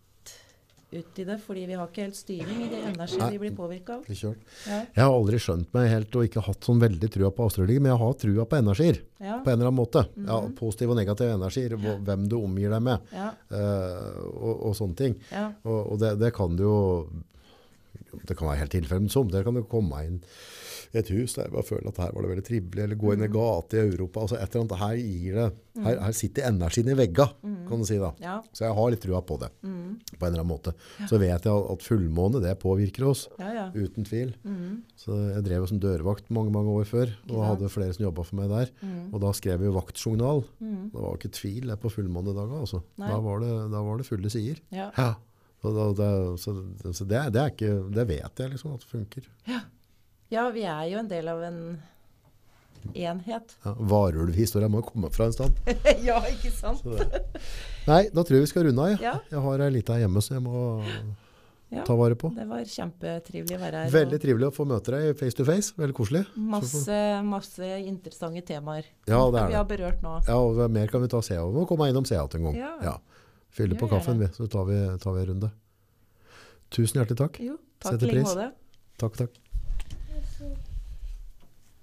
ut 0.89 1.19
i 1.21 1.25
det, 1.29 1.35
fordi 1.45 1.67
vi 1.69 1.75
har 1.77 1.91
ikke 1.91 2.07
helt 2.07 2.17
styring 2.17 2.63
i 2.65 2.69
de 2.73 2.79
energi 2.89 3.19
vi 3.35 3.39
blir 3.43 3.53
påvirka 3.53 3.99
av. 3.99 4.07
Ja. 4.09 4.31
Jeg 4.97 5.03
har 5.05 5.13
aldri 5.13 5.37
skjønt 5.45 5.75
meg 5.77 5.91
helt 5.93 6.17
og 6.17 6.25
ikke 6.25 6.41
hatt 6.47 6.65
sånn 6.65 6.81
veldig 6.81 7.11
trua 7.13 7.29
på 7.37 7.45
astrologi, 7.45 7.77
men 7.77 7.93
jeg 7.93 8.01
har 8.01 8.15
trua 8.23 8.47
på 8.49 8.57
energier. 8.57 9.03
Ja. 9.21 9.37
På 9.45 9.53
en 9.53 9.59
eller 9.59 9.69
annen 9.69 9.77
måte. 9.83 10.07
Ja, 10.17 10.39
Mhm. 10.41 10.55
positive 10.57 10.95
og 10.95 10.97
negative 10.97 11.35
energier. 11.37 11.77
Hvem 11.77 12.25
du 12.33 12.39
omgir 12.41 12.71
deg 12.73 12.83
med. 12.89 13.05
Ja. 13.13 13.29
eh, 13.53 14.17
og, 14.33 14.55
og 14.71 14.75
sånne 14.81 14.97
ting. 14.97 15.19
Ja. 15.31 15.51
Og, 15.69 15.93
og 15.93 15.99
det, 16.01 16.15
det 16.25 16.33
kan 16.35 16.57
jo 16.57 16.75
Det 18.25 18.35
kan 18.39 18.49
være 18.49 18.63
helt 18.65 18.73
tilfeldig 18.73 19.11
som. 19.13 19.29
Det 19.29 19.45
kan 19.45 19.55
jo 19.55 19.67
komme 19.69 20.01
inn 20.07 20.23
et 20.97 21.09
hus 21.13 21.35
der 21.37 21.49
jeg 21.49 21.53
bare 21.53 21.67
føler 21.69 21.89
at 21.91 21.99
her 22.01 22.13
var 22.15 22.25
det 22.25 22.31
veldig 22.33 22.45
trivelig, 22.47 22.83
eller 22.85 22.97
gå 23.01 23.13
inn 23.13 23.25
i 23.25 23.27
en 23.29 23.33
gate 23.35 23.77
i 23.77 23.83
Europa. 23.91 24.21
altså 24.25 24.39
et 24.39 24.49
eller 24.55 24.65
annet, 24.65 24.79
Her 24.81 24.97
gir 25.03 25.35
det, 25.39 25.49
her, 25.85 25.99
her 26.07 26.15
sitter 26.17 26.47
energien 26.49 26.89
i 26.89 26.97
vegga, 26.99 27.27
kan 27.69 27.83
du 27.83 27.87
si 27.87 27.99
da. 28.01 28.13
Ja. 28.25 28.39
Så 28.57 28.65
jeg 28.65 28.77
har 28.79 28.91
litt 28.95 29.03
trua 29.05 29.21
på 29.23 29.37
det, 29.43 29.51
på 29.61 29.69
en 29.69 30.31
eller 30.31 30.41
annen 30.41 30.51
måte. 30.51 30.73
Så 31.11 31.21
vet 31.21 31.45
jeg 31.45 31.53
at 31.75 31.85
fullmåne, 31.87 32.41
det 32.43 32.57
påvirker 32.63 33.05
oss, 33.11 33.27
uten 33.77 34.09
tvil. 34.09 34.35
Så 34.97 35.15
jeg 35.35 35.45
drev 35.47 35.69
som 35.71 35.81
dørvakt 35.83 36.33
mange, 36.35 36.55
mange 36.55 36.73
år 36.81 36.89
før, 36.89 37.15
og 37.29 37.45
hadde 37.51 37.71
flere 37.73 37.93
som 37.95 38.09
jobbet 38.09 38.31
for 38.33 38.41
meg 38.41 38.51
der. 38.55 38.73
Og 39.13 39.21
da 39.23 39.33
skrev 39.37 39.61
vi 39.63 39.77
vaktjournal. 39.77 40.45
Det 40.59 40.99
var 40.99 41.17
ikke 41.21 41.35
tvil 41.37 41.77
på 41.79 41.93
fullmånedager, 41.93 42.59
altså. 42.65 42.83
Da 42.99 43.19
var, 43.23 43.41
det, 43.45 43.55
da 43.75 43.85
var 43.85 44.01
det 44.01 44.09
fulle 44.09 44.31
sider. 44.33 44.61
Ja. 44.75 44.91
Ja. 44.97 45.15
Så, 45.59 45.73
det, 45.99 46.09
så, 46.39 46.53
så 46.95 47.05
det, 47.05 47.21
det, 47.35 47.41
er 47.43 47.51
ikke, 47.51 47.71
det 47.91 48.05
vet 48.07 48.41
jeg 48.45 48.53
liksom 48.53 48.77
at 48.77 48.85
det 48.85 48.91
funker. 48.93 49.25
ja, 49.49 49.59
vi 50.31 50.65
er 50.69 50.89
jo 50.93 50.99
en 51.01 51.09
del 51.09 51.29
av 51.29 51.43
en 51.43 51.61
enhet. 52.95 53.55
Ja, 53.65 53.75
Varulvhistoria 53.79 54.69
må 54.71 54.83
jo 54.83 54.89
komme 54.91 55.11
fra 55.15 55.29
en 55.29 55.35
sted. 55.37 55.57
ja, 56.09 56.19
ikke 56.31 56.53
sant? 56.55 56.85
Nei, 57.89 58.05
da 58.13 58.25
tror 58.25 58.39
jeg 58.39 58.47
vi 58.47 58.51
skal 58.53 58.69
runde 58.69 58.85
av. 58.85 58.93
Ja. 58.97 59.15
Ja. 59.15 59.15
Jeg 59.33 59.45
har 59.47 59.65
ei 59.65 59.73
lita 59.79 59.97
hjemme 60.01 60.23
så 60.25 60.37
jeg 60.37 60.45
må 60.47 60.61
Ja. 61.69 61.83
ta 61.85 61.93
vare 62.01 62.17
på. 62.17 62.31
Det 62.33 62.47
var 62.49 62.63
kjempetrivelig 62.65 63.57
å 63.59 63.61
være 63.61 63.83
her. 63.85 63.91
Veldig 63.93 64.17
og 64.17 64.23
trivelig 64.23 64.47
å 64.49 64.55
få 64.57 64.65
møte 64.65 64.95
deg 64.95 65.19
face 65.21 65.37
to 65.37 65.45
face. 65.45 65.75
Veldig 65.77 65.97
koselig. 65.99 66.23
Masse, 66.41 67.01
masse 67.29 67.69
interessante 67.83 68.41
temaer 68.49 68.87
Ja, 69.05 69.21
det 69.35 69.43
er 69.43 69.53
vi 69.53 69.59
har 69.59 69.67
berørt 69.69 70.01
nå. 70.01 70.15
Ja, 70.29 70.39
og 70.41 70.63
mer 70.73 70.89
kan 70.89 71.05
vi 71.05 71.11
ta? 71.13 71.21
Vi 71.21 71.37
må 71.59 71.67
komme 71.69 71.91
innom 71.93 72.07
Seat 72.09 72.39
en 72.39 72.49
gang. 72.49 72.57
Ja. 72.57 72.95
Fylle 73.53 73.77
på 73.81 73.89
kaffen, 73.91 74.21
vi, 74.21 74.31
så 74.33 74.49
tar 74.49 74.65
vi, 74.69 74.79
tar 75.03 75.13
vi 75.17 75.27
en 75.27 75.29
runde. 75.35 75.53
Tusen 76.73 77.01
hjertelig 77.01 77.21
takk. 77.21 77.39
Jo, 77.41 77.59
takk 77.81 77.97
Setter 77.99 78.13
pris. 78.17 78.35
Takk, 78.99 79.21
takk. 79.21 79.37